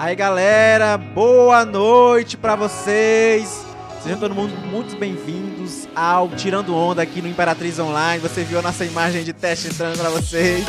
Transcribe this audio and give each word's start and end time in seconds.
Aí 0.00 0.16
galera, 0.16 0.96
boa 0.96 1.62
noite 1.62 2.34
pra 2.34 2.56
vocês. 2.56 3.66
Sejam 4.02 4.18
todo 4.18 4.34
mundo 4.34 4.56
muito 4.56 4.96
bem-vindos 4.96 5.86
ao 5.94 6.30
Tirando 6.30 6.74
Onda 6.74 7.02
aqui 7.02 7.20
no 7.20 7.28
Imperatriz 7.28 7.78
Online. 7.78 8.18
Você 8.18 8.42
viu 8.42 8.58
a 8.58 8.62
nossa 8.62 8.82
imagem 8.82 9.22
de 9.24 9.34
teste 9.34 9.68
entrando 9.68 9.98
pra 9.98 10.08
vocês. 10.08 10.64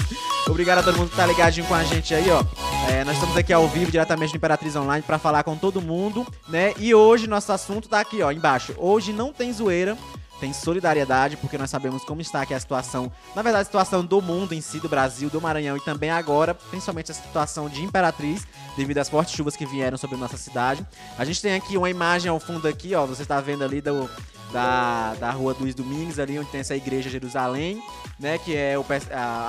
Obrigado 0.50 0.80
a 0.80 0.84
todo 0.84 0.98
mundo 0.98 1.12
que 1.12 1.16
tá 1.16 1.26
ligadinho 1.26 1.66
com 1.66 1.74
a 1.74 1.82
gente 1.86 2.14
aí, 2.14 2.30
ó. 2.30 2.44
É, 2.92 3.06
nós 3.06 3.14
estamos 3.14 3.38
aqui 3.38 3.54
ao 3.54 3.66
vivo, 3.70 3.90
diretamente 3.90 4.34
no 4.34 4.36
Imperatriz 4.36 4.76
Online, 4.76 5.02
pra 5.02 5.18
falar 5.18 5.46
com 5.46 5.56
todo 5.56 5.80
mundo, 5.80 6.28
né? 6.50 6.74
E 6.78 6.94
hoje 6.94 7.26
nosso 7.26 7.54
assunto 7.54 7.88
tá 7.88 8.02
aqui, 8.02 8.22
ó, 8.22 8.34
embaixo. 8.34 8.74
Hoje 8.78 9.14
não 9.14 9.32
tem 9.32 9.54
zoeira 9.54 9.98
tem 10.42 10.52
solidariedade, 10.52 11.38
porque 11.38 11.56
nós 11.56 11.70
sabemos 11.70 12.04
como 12.04 12.20
está 12.20 12.42
aqui 12.42 12.54
a 12.56 12.60
situação, 12.60 13.12
na 13.36 13.44
verdade, 13.44 13.62
a 13.62 13.66
situação 13.66 14.04
do 14.04 14.20
mundo 14.20 14.54
em 14.54 14.60
si, 14.60 14.80
do 14.80 14.90
Brasil, 14.90 15.30
do 15.30 15.40
Maranhão 15.40 15.78
e 15.78 15.80
também 15.80 16.10
agora, 16.10 16.56
principalmente 16.56 17.12
a 17.12 17.14
situação 17.14 17.70
de 17.70 17.84
Imperatriz, 17.84 18.48
devido 18.76 18.98
às 18.98 19.08
fortes 19.08 19.36
chuvas 19.36 19.56
que 19.56 19.68
vieram 19.68 20.00
sobre 20.00 20.18
nossa 20.18 20.38
cidade. 20.38 20.86
A 21.16 21.24
gente 21.24 21.40
tem 21.44 21.54
aqui 21.54 21.78
uma 21.78 21.92
imagem 21.92 22.32
ao 22.32 22.40
fundo 22.40 22.68
aqui, 22.68 22.96
ó, 22.96 23.06
você 23.06 23.22
está 23.22 23.40
vendo 23.40 23.64
ali 23.64 23.82
do, 23.82 24.10
da, 24.52 25.14
da 25.16 25.32
rua 25.32 25.56
Luiz 25.60 25.74
Domingues, 25.74 26.20
ali 26.20 26.38
onde 26.38 26.50
tem 26.50 26.62
essa 26.62 26.76
igreja 26.76 27.10
Jerusalém, 27.10 27.82
né, 28.20 28.38
que 28.38 28.56
é 28.56 28.78
o, 28.78 28.86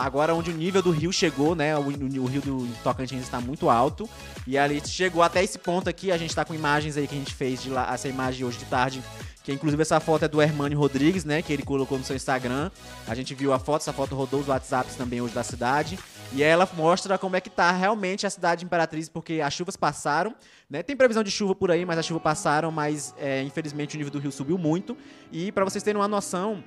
agora 0.01 0.35
onde 0.35 0.51
o 0.51 0.55
nível 0.55 0.83
do 0.83 0.91
rio 0.91 1.13
chegou, 1.13 1.55
né, 1.55 1.77
o, 1.77 1.81
o 1.81 2.27
rio 2.27 2.41
do 2.41 2.69
Tocantins 2.83 3.23
está 3.23 3.41
muito 3.41 3.69
alto, 3.69 4.09
e 4.47 4.57
ali 4.57 4.81
chegou 4.87 5.23
até 5.23 5.43
esse 5.43 5.59
ponto 5.59 5.89
aqui, 5.89 6.11
a 6.11 6.17
gente 6.17 6.31
está 6.31 6.45
com 6.45 6.55
imagens 6.55 6.97
aí 6.97 7.07
que 7.07 7.15
a 7.15 7.19
gente 7.19 7.35
fez 7.35 7.63
de 7.63 7.71
lá, 7.71 7.93
essa 7.93 8.09
imagem 8.09 8.47
hoje 8.47 8.59
de 8.59 8.65
tarde, 8.65 9.03
que 9.43 9.53
inclusive 9.53 9.83
essa 9.83 9.99
foto 9.99 10.25
é 10.25 10.29
do 10.29 10.41
Hermânio 10.41 10.79
Rodrigues, 10.79 11.25
né? 11.25 11.43
Que 11.43 11.53
ele 11.53 11.65
colocou 11.65 11.99
no 11.99 12.05
seu 12.05 12.15
Instagram. 12.15 12.71
A 13.09 13.15
gente 13.15 13.35
viu 13.35 13.53
a 13.53 13.59
foto, 13.59 13.83
essa 13.83 13.93
foto 13.93 14.15
rodou 14.15 14.41
os 14.41 14.47
WhatsApps 14.47 14.95
também 14.95 15.21
hoje 15.21 15.35
da 15.35 15.43
cidade. 15.43 15.99
E 16.35 16.43
ela 16.43 16.69
mostra 16.75 17.19
como 17.19 17.37
é 17.37 17.41
que 17.41 17.51
tá 17.51 17.71
realmente 17.73 18.27
a 18.27 18.31
cidade 18.31 18.61
de 18.61 18.65
Imperatriz, 18.65 19.09
porque 19.09 19.41
as 19.41 19.53
chuvas 19.53 19.77
passaram, 19.77 20.35
né? 20.69 20.83
Tem 20.83 20.97
previsão 20.97 21.23
de 21.23 21.31
chuva 21.31 21.55
por 21.55 21.71
aí, 21.71 21.85
mas 21.85 21.99
as 21.99 22.07
chuvas 22.07 22.23
passaram, 22.23 22.71
mas 22.71 23.15
é, 23.19 23.43
infelizmente 23.43 23.97
o 23.97 23.99
nível 23.99 24.11
do 24.11 24.19
rio 24.19 24.33
subiu 24.33 24.57
muito. 24.57 24.97
E 25.31 25.53
para 25.53 25.65
vocês 25.65 25.85
terem 25.85 26.01
uma 26.01 26.09
noção, 26.09 26.65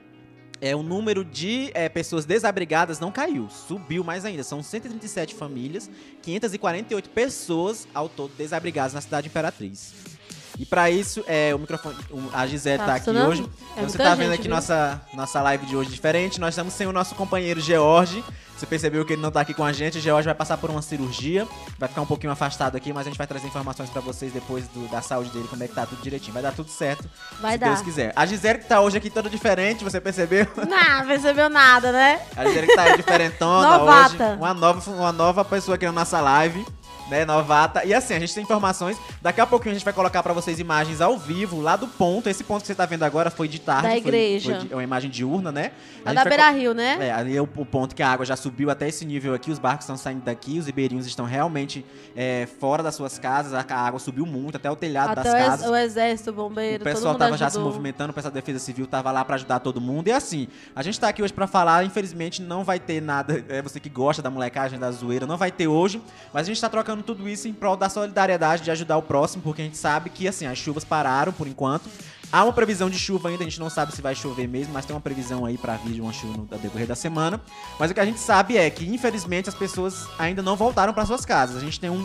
é, 0.61 0.75
o 0.75 0.83
número 0.83 1.25
de 1.25 1.71
é, 1.73 1.89
pessoas 1.89 2.25
desabrigadas 2.25 2.99
não 2.99 3.11
caiu, 3.11 3.49
subiu 3.49 4.03
mais 4.03 4.23
ainda. 4.23 4.43
São 4.43 4.61
137 4.61 5.35
famílias, 5.35 5.89
548 6.21 7.09
pessoas 7.09 7.87
ao 7.93 8.07
todo 8.07 8.33
desabrigadas 8.35 8.93
na 8.93 9.01
cidade 9.01 9.25
de 9.25 9.29
Imperatriz. 9.29 10.14
E 10.57 10.65
para 10.65 10.89
isso, 10.89 11.23
é, 11.27 11.53
o 11.53 11.59
microfone, 11.59 11.95
a 12.33 12.47
Gisele 12.47 12.77
tá, 12.77 12.85
tá 12.85 12.95
aqui 12.95 13.09
hoje. 13.09 13.41
É 13.41 13.79
então 13.79 13.89
você 13.89 13.97
tá 13.97 14.15
vendo 14.15 14.33
aqui 14.33 14.47
nossa, 14.47 15.01
nossa 15.13 15.41
live 15.41 15.65
de 15.65 15.75
hoje 15.75 15.89
diferente. 15.89 16.39
Nós 16.39 16.53
estamos 16.53 16.73
sem 16.73 16.87
o 16.87 16.93
nosso 16.93 17.15
companheiro 17.15 17.59
George. 17.59 18.23
Você 18.57 18.65
percebeu 18.65 19.03
que 19.03 19.13
ele 19.13 19.21
não 19.21 19.31
tá 19.31 19.41
aqui 19.41 19.53
com 19.53 19.65
a 19.65 19.73
gente. 19.73 19.97
O 19.97 20.01
George 20.01 20.25
vai 20.25 20.33
passar 20.33 20.57
por 20.57 20.69
uma 20.69 20.81
cirurgia. 20.81 21.45
Vai 21.77 21.89
ficar 21.89 22.01
um 22.01 22.05
pouquinho 22.05 22.31
afastado 22.31 22.77
aqui, 22.77 22.93
mas 22.93 23.05
a 23.05 23.09
gente 23.09 23.17
vai 23.17 23.27
trazer 23.27 23.47
informações 23.47 23.89
para 23.89 23.99
vocês 23.99 24.31
depois 24.31 24.65
do, 24.69 24.89
da 24.89 25.01
saúde 25.01 25.29
dele, 25.31 25.45
como 25.49 25.61
é 25.61 25.67
que 25.67 25.75
tá 25.75 25.85
tudo 25.85 26.01
direitinho. 26.01 26.33
Vai 26.33 26.41
dar 26.41 26.53
tudo 26.53 26.69
certo. 26.69 27.09
Vai 27.41 27.53
se 27.53 27.57
dar. 27.57 27.67
Deus 27.67 27.81
quiser. 27.81 28.13
A 28.15 28.25
Gisele 28.25 28.59
que 28.59 28.65
tá 28.65 28.79
hoje 28.79 28.97
aqui 28.97 29.09
toda 29.09 29.29
diferente, 29.29 29.83
você 29.83 29.99
percebeu? 29.99 30.47
Não, 30.55 31.05
percebeu 31.05 31.49
nada, 31.49 31.91
né? 31.91 32.21
A 32.33 32.45
Gisele 32.45 32.67
que 32.67 32.75
tá 32.75 32.83
aí 32.83 32.95
diferentona 32.97 33.77
Novata. 33.77 34.23
hoje. 34.23 34.37
Uma 34.37 34.53
nova, 34.53 34.91
uma 34.91 35.11
nova 35.11 35.43
pessoa 35.43 35.75
aqui 35.75 35.85
na 35.85 35.91
nossa 35.91 36.21
live 36.21 36.65
né, 37.09 37.25
novata. 37.25 37.85
E 37.85 37.93
assim, 37.93 38.13
a 38.13 38.19
gente 38.19 38.33
tem 38.33 38.43
informações. 38.43 38.97
Daqui 39.21 39.41
a 39.41 39.45
pouquinho 39.45 39.71
a 39.71 39.73
gente 39.75 39.85
vai 39.85 39.93
colocar 39.93 40.21
para 40.23 40.33
vocês 40.33 40.59
imagens 40.59 41.01
ao 41.01 41.17
vivo, 41.17 41.61
lá 41.61 41.75
do 41.75 41.87
ponto. 41.87 42.29
Esse 42.29 42.43
ponto 42.43 42.61
que 42.61 42.67
você 42.67 42.75
tá 42.75 42.85
vendo 42.85 43.03
agora 43.03 43.29
foi 43.29 43.47
de 43.47 43.59
tarde. 43.59 43.87
Da 43.87 43.97
igreja. 43.97 44.59
Foi, 44.59 44.67
foi 44.67 44.77
uma 44.77 44.83
imagem 44.83 45.09
diurna, 45.09 45.51
né? 45.51 45.71
A 46.03 46.13
da 46.13 46.23
Beira 46.23 46.49
Rio, 46.49 46.73
né? 46.73 46.97
É, 47.07 47.11
ali 47.11 47.35
é 47.35 47.41
o, 47.41 47.49
o, 47.55 47.65
ponto 47.65 47.95
que 47.95 48.03
a 48.03 48.09
água 48.09 48.25
já 48.25 48.35
subiu 48.35 48.69
até 48.69 48.87
esse 48.87 49.05
nível 49.05 49.33
aqui. 49.33 49.51
Os 49.51 49.59
barcos 49.59 49.85
estão 49.85 49.97
saindo 49.97 50.23
daqui, 50.23 50.59
os 50.59 50.65
ribeirinhos 50.65 51.05
estão 51.05 51.25
realmente 51.25 51.85
é, 52.15 52.47
fora 52.59 52.83
das 52.83 52.95
suas 52.95 53.17
casas. 53.19 53.53
A, 53.53 53.65
a, 53.67 53.87
água 53.87 53.99
subiu 53.99 54.25
muito, 54.25 54.55
até 54.55 54.69
o 54.69 54.75
telhado 54.75 55.11
até 55.11 55.23
das 55.23 55.33
o 55.33 55.37
casas. 55.37 55.69
O 55.69 55.75
exército, 55.75 56.29
o 56.31 56.33
bombeiro, 56.33 56.81
O 56.81 56.83
pessoal 56.83 57.15
tava 57.15 57.37
já 57.37 57.49
se 57.49 57.59
movimentando, 57.59 58.11
o 58.11 58.13
pessoal 58.13 58.31
da 58.31 58.39
Defesa 58.39 58.59
Civil 58.59 58.87
tava 58.87 59.11
lá 59.11 59.23
para 59.23 59.35
ajudar 59.35 59.59
todo 59.59 59.81
mundo. 59.81 60.07
E 60.07 60.11
assim, 60.11 60.47
a 60.75 60.83
gente 60.83 60.99
tá 60.99 61.09
aqui 61.09 61.23
hoje 61.23 61.33
para 61.33 61.47
falar, 61.47 61.83
infelizmente 61.83 62.41
não 62.41 62.63
vai 62.63 62.79
ter 62.79 63.01
nada. 63.01 63.43
É 63.49 63.61
você 63.61 63.79
que 63.79 63.89
gosta 63.89 64.21
da 64.21 64.29
molecagem, 64.29 64.79
da 64.79 64.91
zoeira, 64.91 65.25
não 65.25 65.37
vai 65.37 65.51
ter 65.51 65.67
hoje. 65.67 66.01
Mas 66.33 66.43
a 66.43 66.47
gente 66.47 66.59
tá 66.59 66.69
trocando 66.69 66.94
tudo 67.03 67.27
isso 67.27 67.47
em 67.47 67.53
prol 67.53 67.75
da 67.75 67.89
solidariedade 67.89 68.63
de 68.63 68.71
ajudar 68.71 68.97
o 68.97 69.01
próximo, 69.01 69.43
porque 69.43 69.61
a 69.61 69.65
gente 69.65 69.77
sabe 69.77 70.09
que 70.09 70.27
assim, 70.27 70.45
as 70.45 70.57
chuvas 70.57 70.83
pararam 70.83 71.31
por 71.31 71.47
enquanto. 71.47 71.89
Há 72.31 72.43
uma 72.43 72.53
previsão 72.53 72.89
de 72.89 72.97
chuva 72.97 73.29
ainda, 73.29 73.43
a 73.43 73.45
gente 73.45 73.59
não 73.59 73.69
sabe 73.69 73.93
se 73.93 74.01
vai 74.01 74.15
chover 74.15 74.47
mesmo, 74.47 74.73
mas 74.73 74.85
tem 74.85 74.95
uma 74.95 75.01
previsão 75.01 75.45
aí 75.45 75.57
para 75.57 75.77
vir 75.77 75.93
de 75.93 76.01
uma 76.01 76.11
chuva 76.11 76.37
no 76.37 76.45
decorrer 76.57 76.87
da 76.87 76.95
semana. 76.95 77.41
Mas 77.79 77.91
o 77.91 77.93
que 77.93 77.99
a 77.99 78.05
gente 78.05 78.19
sabe 78.19 78.57
é 78.57 78.69
que, 78.69 78.85
infelizmente, 78.85 79.49
as 79.49 79.55
pessoas 79.55 80.07
ainda 80.17 80.41
não 80.41 80.55
voltaram 80.55 80.93
para 80.93 81.05
suas 81.05 81.25
casas. 81.25 81.57
A 81.57 81.59
gente 81.59 81.79
tem 81.79 81.89
um, 81.89 82.03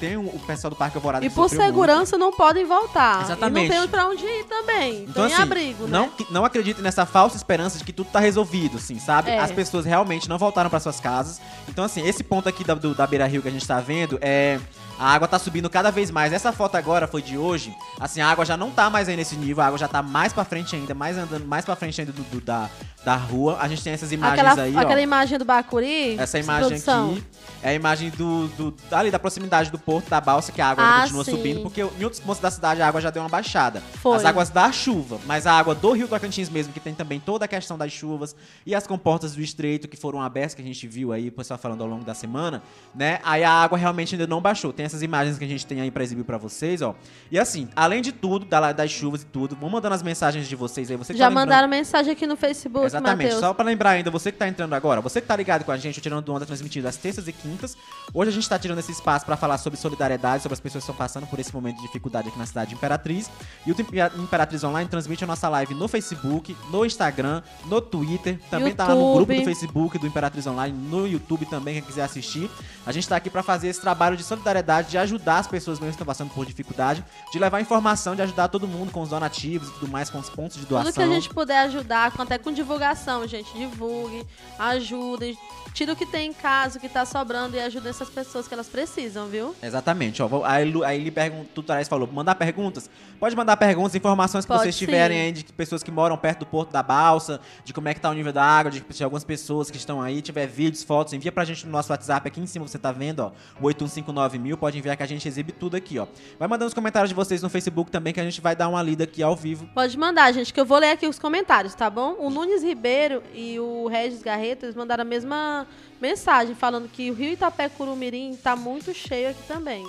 tem 0.00 0.16
um, 0.16 0.26
o 0.26 0.38
pessoal 0.40 0.70
do 0.70 0.76
Parque 0.76 0.96
Alvorada 0.96 1.24
E 1.24 1.30
por 1.30 1.48
segurança 1.48 2.16
muito. 2.16 2.30
não 2.30 2.36
podem 2.36 2.64
voltar. 2.64 3.22
Exatamente. 3.22 3.66
E 3.66 3.68
não 3.68 3.80
tem 3.80 3.88
pra 3.88 4.06
onde 4.06 4.24
ir 4.24 4.44
também. 4.44 5.02
Então, 5.02 5.26
tem 5.26 5.34
assim, 5.34 5.42
abrigo, 5.42 5.86
né? 5.86 5.90
Não, 5.90 6.10
não 6.30 6.44
acredite 6.44 6.80
nessa 6.82 7.06
falsa 7.06 7.36
esperança 7.36 7.78
de 7.78 7.84
que 7.84 7.92
tudo 7.92 8.10
tá 8.10 8.20
resolvido, 8.20 8.78
assim, 8.78 8.98
sabe? 8.98 9.30
É. 9.30 9.38
As 9.38 9.52
pessoas 9.52 9.84
realmente 9.84 10.28
não 10.28 10.38
voltaram 10.38 10.70
para 10.70 10.80
suas 10.80 11.00
casas. 11.00 11.40
Então, 11.68 11.84
assim, 11.84 12.06
esse 12.06 12.24
ponto 12.24 12.48
aqui 12.48 12.64
da, 12.64 12.74
do, 12.74 12.94
da 12.94 13.06
Beira 13.06 13.26
Rio 13.26 13.42
que 13.42 13.48
a 13.48 13.52
gente 13.52 13.66
tá 13.66 13.80
vendo 13.80 14.18
é 14.20 14.58
a 14.98 15.14
água 15.14 15.28
tá 15.28 15.38
subindo 15.38 15.70
cada 15.70 15.90
vez 15.90 16.10
mais. 16.10 16.32
Essa 16.32 16.52
foto 16.52 16.74
agora 16.74 17.06
foi 17.06 17.22
de 17.22 17.38
hoje. 17.38 17.72
Assim, 18.00 18.20
a 18.20 18.28
água 18.28 18.44
já 18.44 18.56
não 18.56 18.70
tá 18.70 18.90
mais 18.90 19.08
aí 19.08 19.16
nesse 19.16 19.36
nível, 19.36 19.57
a 19.60 19.66
água 19.66 19.78
já 19.78 19.88
tá 19.88 20.02
mais 20.02 20.32
pra 20.32 20.44
frente 20.44 20.74
ainda, 20.74 20.94
mais 20.94 21.16
andando 21.16 21.46
mais 21.46 21.64
pra 21.64 21.76
frente 21.76 22.00
ainda 22.00 22.12
do, 22.12 22.22
do 22.24 22.40
da, 22.40 22.68
da 23.04 23.16
rua. 23.16 23.58
A 23.60 23.68
gente 23.68 23.82
tem 23.82 23.92
essas 23.92 24.12
imagens 24.12 24.38
aquela, 24.38 24.62
aí, 24.62 24.76
Aquela 24.76 25.00
ó. 25.00 25.02
imagem 25.02 25.38
do 25.38 25.44
Bacuri. 25.44 26.18
Essa 26.18 26.38
imagem 26.38 26.76
aqui 26.76 27.24
é 27.62 27.70
a 27.70 27.74
imagem 27.74 28.10
do, 28.10 28.48
do 28.48 28.74
ali 28.90 29.10
da 29.10 29.18
proximidade 29.18 29.70
do 29.70 29.78
porto 29.78 30.08
da 30.08 30.20
balsa, 30.20 30.52
que 30.52 30.60
a 30.60 30.68
água 30.70 30.84
ah, 30.84 31.00
continua 31.02 31.24
sim. 31.24 31.30
subindo, 31.32 31.62
porque 31.62 31.80
em 31.80 32.04
outros 32.04 32.20
pontos 32.20 32.40
da 32.40 32.50
cidade 32.50 32.82
a 32.82 32.88
água 32.88 33.00
já 33.00 33.10
deu 33.10 33.22
uma 33.22 33.28
baixada. 33.28 33.80
Foi. 34.00 34.16
As 34.16 34.24
águas 34.24 34.50
da 34.50 34.70
chuva, 34.70 35.18
mas 35.26 35.46
a 35.46 35.52
água 35.52 35.74
do 35.74 35.92
Rio 35.92 36.08
Tocantins 36.08 36.48
mesmo, 36.48 36.72
que 36.72 36.80
tem 36.80 36.94
também 36.94 37.18
toda 37.18 37.44
a 37.44 37.48
questão 37.48 37.76
das 37.76 37.92
chuvas 37.92 38.36
e 38.64 38.74
as 38.74 38.86
comportas 38.86 39.34
do 39.34 39.42
estreito 39.42 39.88
que 39.88 39.96
foram 39.96 40.20
abertas, 40.20 40.54
que 40.54 40.62
a 40.62 40.64
gente 40.64 40.86
viu 40.86 41.12
aí, 41.12 41.28
o 41.28 41.32
pessoal 41.32 41.58
falando 41.58 41.82
ao 41.82 41.88
longo 41.88 42.04
da 42.04 42.14
semana, 42.14 42.62
né? 42.94 43.18
Aí 43.24 43.42
a 43.42 43.50
água 43.50 43.76
realmente 43.76 44.14
ainda 44.14 44.26
não 44.26 44.40
baixou. 44.40 44.72
Tem 44.72 44.86
essas 44.86 45.02
imagens 45.02 45.38
que 45.38 45.44
a 45.44 45.48
gente 45.48 45.66
tem 45.66 45.80
aí 45.80 45.90
pra 45.90 46.02
exibir 46.02 46.24
pra 46.24 46.38
vocês, 46.38 46.82
ó. 46.82 46.94
E 47.30 47.38
assim, 47.38 47.68
além 47.74 48.02
de 48.02 48.12
tudo, 48.12 48.46
das 48.46 48.90
chuvas 48.90 49.22
e 49.22 49.26
tudo, 49.26 49.47
vão 49.56 49.70
mandando 49.70 49.94
as 49.94 50.02
mensagens 50.02 50.48
de 50.48 50.56
vocês 50.56 50.90
aí. 50.90 50.96
Você 50.96 51.14
Já 51.14 51.26
tá 51.26 51.30
mandaram 51.30 51.68
mensagem 51.68 52.12
aqui 52.12 52.26
no 52.26 52.36
Facebook, 52.36 52.86
Exatamente. 52.86 53.24
Mateus. 53.24 53.40
Só 53.40 53.54
pra 53.54 53.64
lembrar 53.64 53.90
ainda, 53.90 54.10
você 54.10 54.30
que 54.30 54.38
tá 54.38 54.48
entrando 54.48 54.74
agora, 54.74 55.00
você 55.00 55.20
que 55.20 55.26
tá 55.26 55.36
ligado 55.36 55.64
com 55.64 55.72
a 55.72 55.76
gente, 55.76 55.98
o 55.98 56.02
Tirando 56.02 56.24
do 56.24 56.32
Onda 56.34 56.44
transmitido 56.44 56.88
às 56.88 56.96
terças 56.96 57.26
e 57.28 57.32
quintas. 57.32 57.76
Hoje 58.12 58.30
a 58.30 58.32
gente 58.32 58.48
tá 58.48 58.58
tirando 58.58 58.78
esse 58.78 58.92
espaço 58.92 59.24
para 59.24 59.36
falar 59.36 59.58
sobre 59.58 59.78
solidariedade, 59.78 60.42
sobre 60.42 60.54
as 60.54 60.60
pessoas 60.60 60.84
que 60.84 60.90
estão 60.90 60.94
passando 60.94 61.26
por 61.26 61.38
esse 61.38 61.52
momento 61.54 61.76
de 61.76 61.82
dificuldade 61.82 62.28
aqui 62.28 62.38
na 62.38 62.46
cidade 62.46 62.70
de 62.70 62.76
Imperatriz. 62.76 63.30
E 63.66 63.72
o 63.72 63.76
Imperatriz 64.22 64.62
Online 64.64 64.88
transmite 64.88 65.24
a 65.24 65.26
nossa 65.26 65.48
live 65.48 65.74
no 65.74 65.88
Facebook, 65.88 66.56
no 66.70 66.84
Instagram, 66.84 67.42
no 67.66 67.80
Twitter. 67.80 68.38
Também 68.50 68.68
YouTube. 68.68 68.76
tá 68.76 68.88
lá 68.88 68.94
no 68.94 69.14
grupo 69.14 69.34
do 69.34 69.44
Facebook 69.44 69.98
do 69.98 70.06
Imperatriz 70.06 70.46
Online, 70.46 70.76
no 70.76 71.06
YouTube 71.06 71.46
também, 71.46 71.74
quem 71.74 71.82
quiser 71.82 72.02
assistir. 72.02 72.50
A 72.86 72.92
gente 72.92 73.08
tá 73.08 73.16
aqui 73.16 73.30
para 73.30 73.42
fazer 73.42 73.68
esse 73.68 73.80
trabalho 73.80 74.16
de 74.16 74.22
solidariedade, 74.22 74.90
de 74.90 74.98
ajudar 74.98 75.38
as 75.38 75.46
pessoas 75.46 75.78
mesmo 75.78 75.92
que 75.92 75.94
estão 75.94 76.06
passando 76.06 76.30
por 76.30 76.44
dificuldade, 76.44 77.04
de 77.32 77.38
levar 77.38 77.60
informação, 77.60 78.14
de 78.14 78.22
ajudar 78.22 78.48
todo 78.48 78.66
mundo 78.66 78.90
com 78.90 79.00
os 79.00 79.10
donativos 79.10 79.37
e 79.46 79.58
tudo 79.58 79.88
mais, 79.88 80.10
com 80.10 80.18
os 80.18 80.28
pontos 80.28 80.56
de 80.56 80.66
doação. 80.66 80.92
Tudo 80.92 80.94
que 80.94 81.02
a 81.02 81.14
gente 81.14 81.28
puder 81.30 81.58
ajudar, 81.60 82.12
até 82.18 82.38
com 82.38 82.52
divulgação, 82.52 83.26
gente. 83.26 83.52
Divulgue, 83.56 84.26
ajudem. 84.58 85.38
Tira 85.72 85.92
o 85.92 85.96
que 85.96 86.06
tem 86.06 86.30
em 86.30 86.32
casa, 86.32 86.78
o 86.78 86.80
que 86.80 86.88
tá 86.88 87.04
sobrando 87.04 87.56
e 87.56 87.60
ajuda 87.60 87.88
essas 87.88 88.08
pessoas 88.08 88.48
que 88.48 88.54
elas 88.54 88.68
precisam, 88.68 89.28
viu? 89.28 89.54
Exatamente. 89.62 90.20
Ó, 90.22 90.44
aí, 90.44 90.72
aí 90.84 91.00
ele 91.00 91.10
pergunta, 91.10 91.48
Tutorais 91.54 91.86
falou, 91.86 92.08
mandar 92.10 92.34
perguntas? 92.34 92.90
Pode 93.20 93.36
mandar 93.36 93.56
perguntas, 93.56 93.94
informações 93.94 94.44
que 94.44 94.48
Pode 94.48 94.62
vocês 94.62 94.74
sim. 94.74 94.86
tiverem 94.86 95.20
aí 95.20 95.32
de 95.32 95.44
pessoas 95.44 95.82
que 95.82 95.90
moram 95.90 96.16
perto 96.16 96.40
do 96.40 96.46
Porto 96.46 96.72
da 96.72 96.82
Balsa, 96.82 97.40
de 97.64 97.72
como 97.72 97.88
é 97.88 97.94
que 97.94 98.00
tá 98.00 98.10
o 98.10 98.14
nível 98.14 98.32
da 98.32 98.42
água, 98.42 98.70
de, 98.70 98.80
de 98.80 99.04
algumas 99.04 99.24
pessoas 99.24 99.70
que 99.70 99.76
estão 99.76 100.00
aí, 100.00 100.22
tiver 100.22 100.46
vídeos, 100.46 100.82
fotos, 100.82 101.12
envia 101.12 101.30
pra 101.30 101.44
gente 101.44 101.66
no 101.66 101.72
nosso 101.72 101.92
WhatsApp 101.92 102.26
aqui 102.26 102.40
em 102.40 102.46
cima, 102.46 102.66
você 102.66 102.78
tá 102.78 102.90
vendo, 102.90 103.20
ó, 103.20 103.32
o 103.60 103.66
8159 103.66 104.38
mil, 104.38 104.56
pode 104.56 104.78
enviar 104.78 104.96
que 104.96 105.02
a 105.02 105.06
gente 105.06 105.26
exibe 105.28 105.52
tudo 105.52 105.76
aqui, 105.76 105.98
ó. 105.98 106.06
Vai 106.38 106.48
mandando 106.48 106.68
os 106.68 106.74
comentários 106.74 107.08
de 107.08 107.14
vocês 107.14 107.42
no 107.42 107.48
Facebook 107.48 107.90
também, 107.90 108.12
que 108.12 108.20
a 108.20 108.24
gente 108.24 108.40
vai 108.40 108.56
dar 108.56 108.68
uma 108.68 108.82
lida 108.82 109.04
aqui 109.04 109.22
ao 109.28 109.36
vivo. 109.36 109.68
Pode 109.74 109.96
mandar, 109.96 110.32
gente, 110.32 110.52
que 110.52 110.60
eu 110.60 110.64
vou 110.64 110.78
ler 110.78 110.90
aqui 110.90 111.06
os 111.06 111.18
comentários, 111.18 111.74
tá 111.74 111.88
bom? 111.88 112.16
O 112.18 112.30
Nunes 112.30 112.62
Ribeiro 112.62 113.22
e 113.34 113.58
o 113.60 113.86
Regis 113.86 114.22
Garreto, 114.22 114.64
eles 114.64 114.74
mandaram 114.74 115.02
a 115.02 115.04
mesma 115.04 115.66
mensagem, 116.00 116.54
falando 116.54 116.88
que 116.88 117.10
o 117.10 117.14
rio 117.14 117.32
Itapé 117.32 117.68
Curumirim 117.68 118.36
tá 118.36 118.56
muito 118.56 118.92
cheio 118.92 119.30
aqui 119.30 119.42
também. 119.46 119.86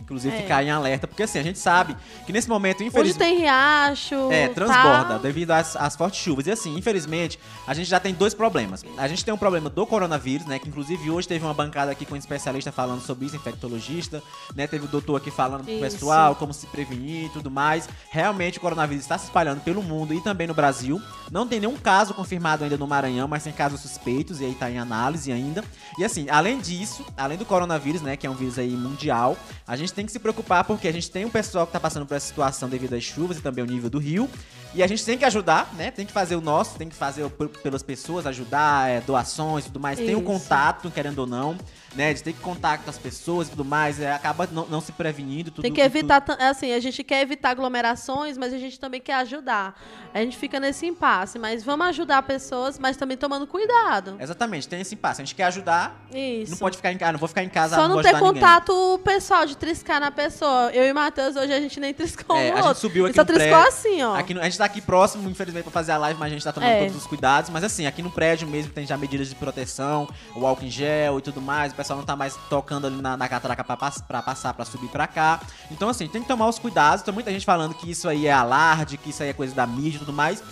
Inclusive 0.00 0.34
É. 0.36 0.42
ficar 0.42 0.62
em 0.62 0.70
alerta, 0.70 1.06
porque 1.06 1.22
assim, 1.22 1.38
a 1.38 1.42
gente 1.42 1.58
sabe 1.58 1.96
que 2.26 2.32
nesse 2.32 2.48
momento, 2.48 2.82
infelizmente. 2.82 3.18
tem 3.18 3.38
riacho. 3.38 4.30
É, 4.30 4.48
transborda 4.48 5.14
tá? 5.14 5.18
devido 5.18 5.50
às, 5.50 5.76
às 5.76 5.96
fortes 5.96 6.20
chuvas. 6.20 6.46
E 6.46 6.50
assim, 6.50 6.76
infelizmente, 6.76 7.38
a 7.66 7.74
gente 7.74 7.88
já 7.88 7.98
tem 8.00 8.14
dois 8.14 8.34
problemas. 8.34 8.84
A 8.96 9.08
gente 9.08 9.24
tem 9.24 9.32
um 9.32 9.38
problema 9.38 9.68
do 9.70 9.86
coronavírus, 9.86 10.46
né? 10.46 10.58
Que 10.58 10.68
inclusive 10.68 11.10
hoje 11.10 11.26
teve 11.28 11.44
uma 11.44 11.54
bancada 11.54 11.90
aqui 11.90 12.04
com 12.04 12.14
um 12.14 12.18
especialista 12.18 12.70
falando 12.72 13.00
sobre 13.02 13.26
isso, 13.26 13.36
infectologista, 13.36 14.22
né? 14.54 14.66
Teve 14.66 14.84
o 14.84 14.88
doutor 14.88 15.16
aqui 15.16 15.30
falando 15.30 15.64
pro 15.64 15.72
Isso. 15.72 15.80
pessoal 15.80 16.34
como 16.34 16.52
se 16.52 16.66
prevenir 16.66 17.26
e 17.26 17.28
tudo 17.30 17.50
mais. 17.50 17.88
Realmente 18.10 18.58
o 18.58 18.60
coronavírus 18.60 19.04
está 19.04 19.18
se 19.18 19.24
espalhando 19.24 19.60
pelo 19.60 19.82
mundo 19.82 20.14
e 20.14 20.20
também 20.20 20.46
no 20.46 20.54
Brasil. 20.54 21.00
Não 21.30 21.46
tem 21.46 21.60
nenhum 21.60 21.76
caso 21.76 22.14
confirmado 22.14 22.64
ainda 22.64 22.76
no 22.76 22.86
Maranhão, 22.86 23.28
mas 23.28 23.42
tem 23.44 23.52
casos 23.52 23.80
suspeitos 23.80 24.40
e 24.40 24.44
aí 24.44 24.54
tá 24.54 24.70
em 24.70 24.78
análise 24.78 25.30
ainda. 25.32 25.62
E 25.98 26.04
assim, 26.04 26.26
além 26.30 26.58
disso, 26.60 27.04
além 27.16 27.36
do 27.36 27.44
coronavírus, 27.44 28.00
né, 28.02 28.16
que 28.16 28.26
é 28.26 28.30
um 28.30 28.34
vírus 28.34 28.58
aí 28.58 28.70
mundial, 28.70 29.36
a 29.66 29.76
gente 29.76 29.87
tem 29.92 30.06
que 30.06 30.12
se 30.12 30.18
preocupar 30.18 30.64
porque 30.64 30.88
a 30.88 30.92
gente 30.92 31.10
tem 31.10 31.24
um 31.24 31.30
pessoal 31.30 31.66
que 31.66 31.72
tá 31.72 31.80
passando 31.80 32.06
por 32.06 32.14
essa 32.14 32.26
situação 32.26 32.68
devido 32.68 32.94
às 32.94 33.04
chuvas 33.04 33.38
e 33.38 33.40
também 33.40 33.64
o 33.64 33.66
nível 33.66 33.90
do 33.90 33.98
rio. 33.98 34.28
E 34.74 34.82
a 34.82 34.86
gente 34.86 35.04
tem 35.04 35.16
que 35.16 35.24
ajudar, 35.24 35.72
né? 35.76 35.90
Tem 35.90 36.04
que 36.04 36.12
fazer 36.12 36.36
o 36.36 36.40
nosso, 36.40 36.76
tem 36.76 36.88
que 36.88 36.94
fazer 36.94 37.22
o- 37.24 37.30
pelas 37.30 37.82
pessoas, 37.82 38.26
ajudar, 38.26 38.88
é, 38.90 39.00
doações 39.00 39.64
e 39.64 39.68
tudo 39.68 39.80
mais. 39.80 39.98
Tem 39.98 40.14
o 40.14 40.18
Isso. 40.18 40.22
contato, 40.26 40.90
querendo 40.90 41.20
ou 41.20 41.26
não, 41.26 41.56
né? 41.96 42.12
De 42.12 42.22
ter 42.22 42.34
que 42.34 42.40
contato 42.40 42.82
com 42.84 42.90
as 42.90 42.98
pessoas 42.98 43.48
e 43.48 43.50
tudo 43.50 43.64
mais. 43.64 43.98
é, 44.00 44.12
acaba 44.12 44.46
não, 44.52 44.66
não 44.66 44.80
se 44.80 44.92
prevenindo. 44.92 45.50
Tudo, 45.50 45.62
Tem 45.62 45.72
que 45.72 45.80
evitar, 45.80 46.20
tan- 46.20 46.36
assim, 46.38 46.72
a 46.72 46.80
gente 46.80 47.02
quer 47.02 47.22
evitar 47.22 47.50
aglomerações, 47.50 48.36
mas 48.36 48.52
a 48.52 48.58
gente 48.58 48.78
também 48.78 49.00
quer 49.00 49.14
ajudar. 49.14 49.80
A 50.12 50.18
gente 50.20 50.36
fica 50.36 50.60
nesse 50.60 50.86
impasse, 50.86 51.38
mas 51.38 51.64
vamos 51.64 51.86
ajudar 51.88 52.22
pessoas, 52.22 52.78
mas 52.78 52.96
também 52.96 53.16
tomando 53.16 53.46
cuidado. 53.46 54.16
Exatamente, 54.20 54.68
tem 54.68 54.80
esse 54.82 54.94
impasse. 54.94 55.22
A 55.22 55.24
gente 55.24 55.34
quer 55.34 55.44
ajudar, 55.44 55.96
Isso. 56.12 56.50
não 56.52 56.58
pode 56.58 56.76
ficar 56.76 56.92
em 56.92 56.98
casa, 56.98 57.12
não 57.12 57.18
vou 57.18 57.28
ficar 57.28 57.42
em 57.42 57.48
casa, 57.48 57.74
Só 57.76 57.88
não 57.88 57.96
não 57.96 58.02
ter 58.02 58.08
ajudar 58.10 58.26
ninguém. 58.26 58.42
contato 58.42 59.00
pessoal 59.02 59.46
de 59.46 59.56
triscar 59.56 59.98
na 60.00 60.10
pessoa. 60.10 60.70
Eu 60.74 60.84
e 60.84 60.92
o 60.92 60.94
Matheus 60.94 61.36
hoje 61.36 61.52
a 61.54 61.60
gente 61.60 61.80
nem 61.80 61.94
triscou 61.94 62.36
É, 62.36 62.50
um 62.50 62.52
a 62.52 62.56
gente 62.56 62.66
outro. 62.66 62.80
subiu 62.80 63.06
aqui 63.06 63.14
Só 63.14 63.24
triscou 63.24 63.48
prédio. 63.48 63.68
assim, 63.68 64.02
ó. 64.02 64.14
Aqui 64.14 64.34
no- 64.34 64.40
a 64.40 64.44
gente 64.44 64.57
tá 64.58 64.64
aqui 64.64 64.80
próximo, 64.80 65.28
infelizmente, 65.30 65.64
pra 65.64 65.72
fazer 65.72 65.92
a 65.92 65.98
live, 65.98 66.18
mas 66.20 66.26
a 66.28 66.30
gente 66.34 66.44
tá 66.44 66.52
tomando 66.52 66.70
É. 66.70 66.80
todos 66.84 66.96
os 66.96 67.06
cuidados. 67.06 67.50
Mas 67.50 67.64
assim, 67.64 67.86
aqui 67.86 68.02
no 68.02 68.10
prédio 68.10 68.46
mesmo 68.46 68.72
tem 68.72 68.86
já 68.86 68.96
medidas 68.96 69.28
de 69.28 69.34
proteção, 69.34 70.08
o 70.36 70.46
álcool 70.46 70.64
em 70.64 70.70
gel 70.70 71.18
e 71.18 71.22
tudo 71.22 71.40
mais. 71.40 71.72
O 71.72 71.74
pessoal 71.76 71.98
não 71.98 72.04
tá 72.06 72.14
mais 72.16 72.36
tocando 72.50 72.86
ali 72.86 73.00
na, 73.00 73.16
na 73.16 73.28
catraca 73.28 73.64
pra, 73.64 73.76
pra 73.76 74.22
passar, 74.22 74.54
pra 74.54 74.64
subir 74.64 74.88
pra 74.88 75.06
cá. 75.06 75.40
Então, 75.70 75.88
assim, 75.88 76.06
tem 76.08 76.22
que 76.22 76.28
tomar 76.28 76.48
os 76.48 76.58
cuidados. 76.58 77.02
Tem 77.02 77.14
muita 77.14 77.30
gente 77.30 77.46
falando 77.46 77.74
que 77.74 77.90
isso 77.90 78.08
aí 78.08 78.26
é 78.26 78.32
alarde, 78.32 78.96
que 78.96 79.10
isso 79.10 79.22
aí 79.22 79.30
é 79.30 79.32
coisa 79.32 79.54
da 79.54 79.66
mídia 79.66 79.96
e 79.96 80.00
tudo 80.00 80.12
mais. 80.12 80.42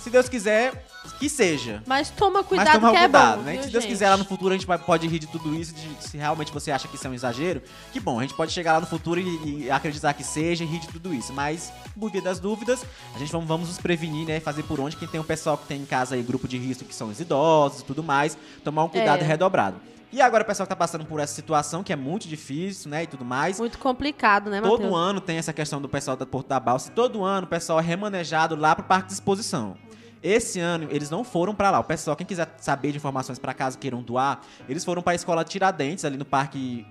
Se 0.00 0.08
Deus 0.10 0.28
quiser, 0.28 0.86
que 1.18 1.28
seja. 1.28 1.82
Mas 1.86 2.10
toma 2.10 2.38
Mas 2.40 2.46
cuidado 2.46 2.72
tomar 2.74 2.90
que 2.90 2.96
é 2.96 3.00
cuidado, 3.00 3.38
bom, 3.38 3.42
né? 3.44 3.52
viu, 3.54 3.62
Se 3.64 3.70
Deus 3.70 3.84
gente? 3.84 3.92
quiser 3.92 4.10
lá 4.10 4.16
no 4.16 4.24
futuro 4.24 4.54
a 4.54 4.56
gente 4.56 4.66
pode 4.84 5.06
rir 5.06 5.18
de 5.18 5.26
tudo 5.26 5.54
isso, 5.54 5.74
de, 5.74 6.08
se 6.08 6.16
realmente 6.16 6.52
você 6.52 6.70
acha 6.70 6.88
que 6.88 6.96
isso 6.96 7.06
é 7.06 7.10
um 7.10 7.14
exagero, 7.14 7.62
que 7.92 8.00
bom, 8.00 8.18
a 8.18 8.22
gente 8.22 8.34
pode 8.34 8.52
chegar 8.52 8.74
lá 8.74 8.80
no 8.80 8.86
futuro 8.86 9.20
e, 9.20 9.64
e 9.64 9.70
acreditar 9.70 10.12
que 10.14 10.24
seja 10.24 10.64
e 10.64 10.66
rir 10.66 10.80
de 10.80 10.88
tudo 10.88 11.12
isso. 11.14 11.32
Mas, 11.32 11.72
por 11.98 12.10
via 12.10 12.22
das 12.22 12.38
dúvidas, 12.40 12.84
a 13.14 13.18
gente 13.18 13.30
vamos, 13.32 13.46
vamos 13.48 13.68
nos 13.68 13.78
prevenir, 13.78 14.26
né? 14.26 14.40
Fazer 14.40 14.62
por 14.62 14.80
onde. 14.80 14.96
Quem 14.96 15.08
tem 15.08 15.20
um 15.20 15.24
pessoal 15.24 15.56
que 15.58 15.66
tem 15.66 15.80
em 15.82 15.86
casa 15.86 16.14
aí, 16.14 16.22
grupo 16.22 16.46
de 16.48 16.56
risco, 16.58 16.84
que 16.84 16.94
são 16.94 17.08
os 17.08 17.20
idosos 17.20 17.80
e 17.80 17.84
tudo 17.84 18.02
mais, 18.02 18.36
tomar 18.64 18.84
um 18.84 18.88
cuidado 18.88 19.22
É. 19.22 19.26
redobrado. 19.26 19.76
E 20.12 20.20
agora 20.20 20.42
o 20.42 20.46
pessoal 20.46 20.66
que 20.66 20.70
tá 20.70 20.74
passando 20.76 21.04
por 21.04 21.20
essa 21.20 21.32
situação, 21.32 21.84
que 21.84 21.92
é 21.92 21.96
muito 21.96 22.26
difícil, 22.26 22.90
né? 22.90 23.04
E 23.04 23.06
tudo 23.06 23.24
mais. 23.24 23.60
Muito 23.60 23.78
complicado, 23.78 24.50
né, 24.50 24.60
Matheus? 24.60 24.80
Todo 24.80 24.96
ano 24.96 25.20
tem 25.20 25.36
essa 25.38 25.52
questão 25.52 25.80
do 25.80 25.88
pessoal 25.88 26.16
da 26.16 26.26
Porto 26.26 26.48
da 26.48 26.58
Balsa. 26.58 26.90
Todo 26.90 27.22
ano 27.22 27.46
o 27.46 27.48
pessoal 27.48 27.78
é 27.78 27.82
remanejado 27.82 28.56
lá 28.56 28.74
pro 28.74 28.84
Parque 28.84 29.06
de 29.06 29.12
Exposição. 29.12 29.76
Esse 30.22 30.60
ano 30.60 30.88
eles 30.90 31.08
não 31.10 31.24
foram 31.24 31.54
pra 31.54 31.70
lá. 31.70 31.80
O 31.80 31.84
pessoal, 31.84 32.16
quem 32.16 32.26
quiser 32.26 32.48
saber 32.58 32.92
de 32.92 32.98
informações 32.98 33.38
pra 33.38 33.54
casa 33.54 33.78
queiram 33.78 34.02
doar, 34.02 34.40
eles 34.68 34.84
foram 34.84 35.02
pra 35.02 35.14
escola 35.14 35.44
Tiradentes, 35.44 36.04
ali 36.04 36.16
no 36.16 36.24
Parque 36.24 36.86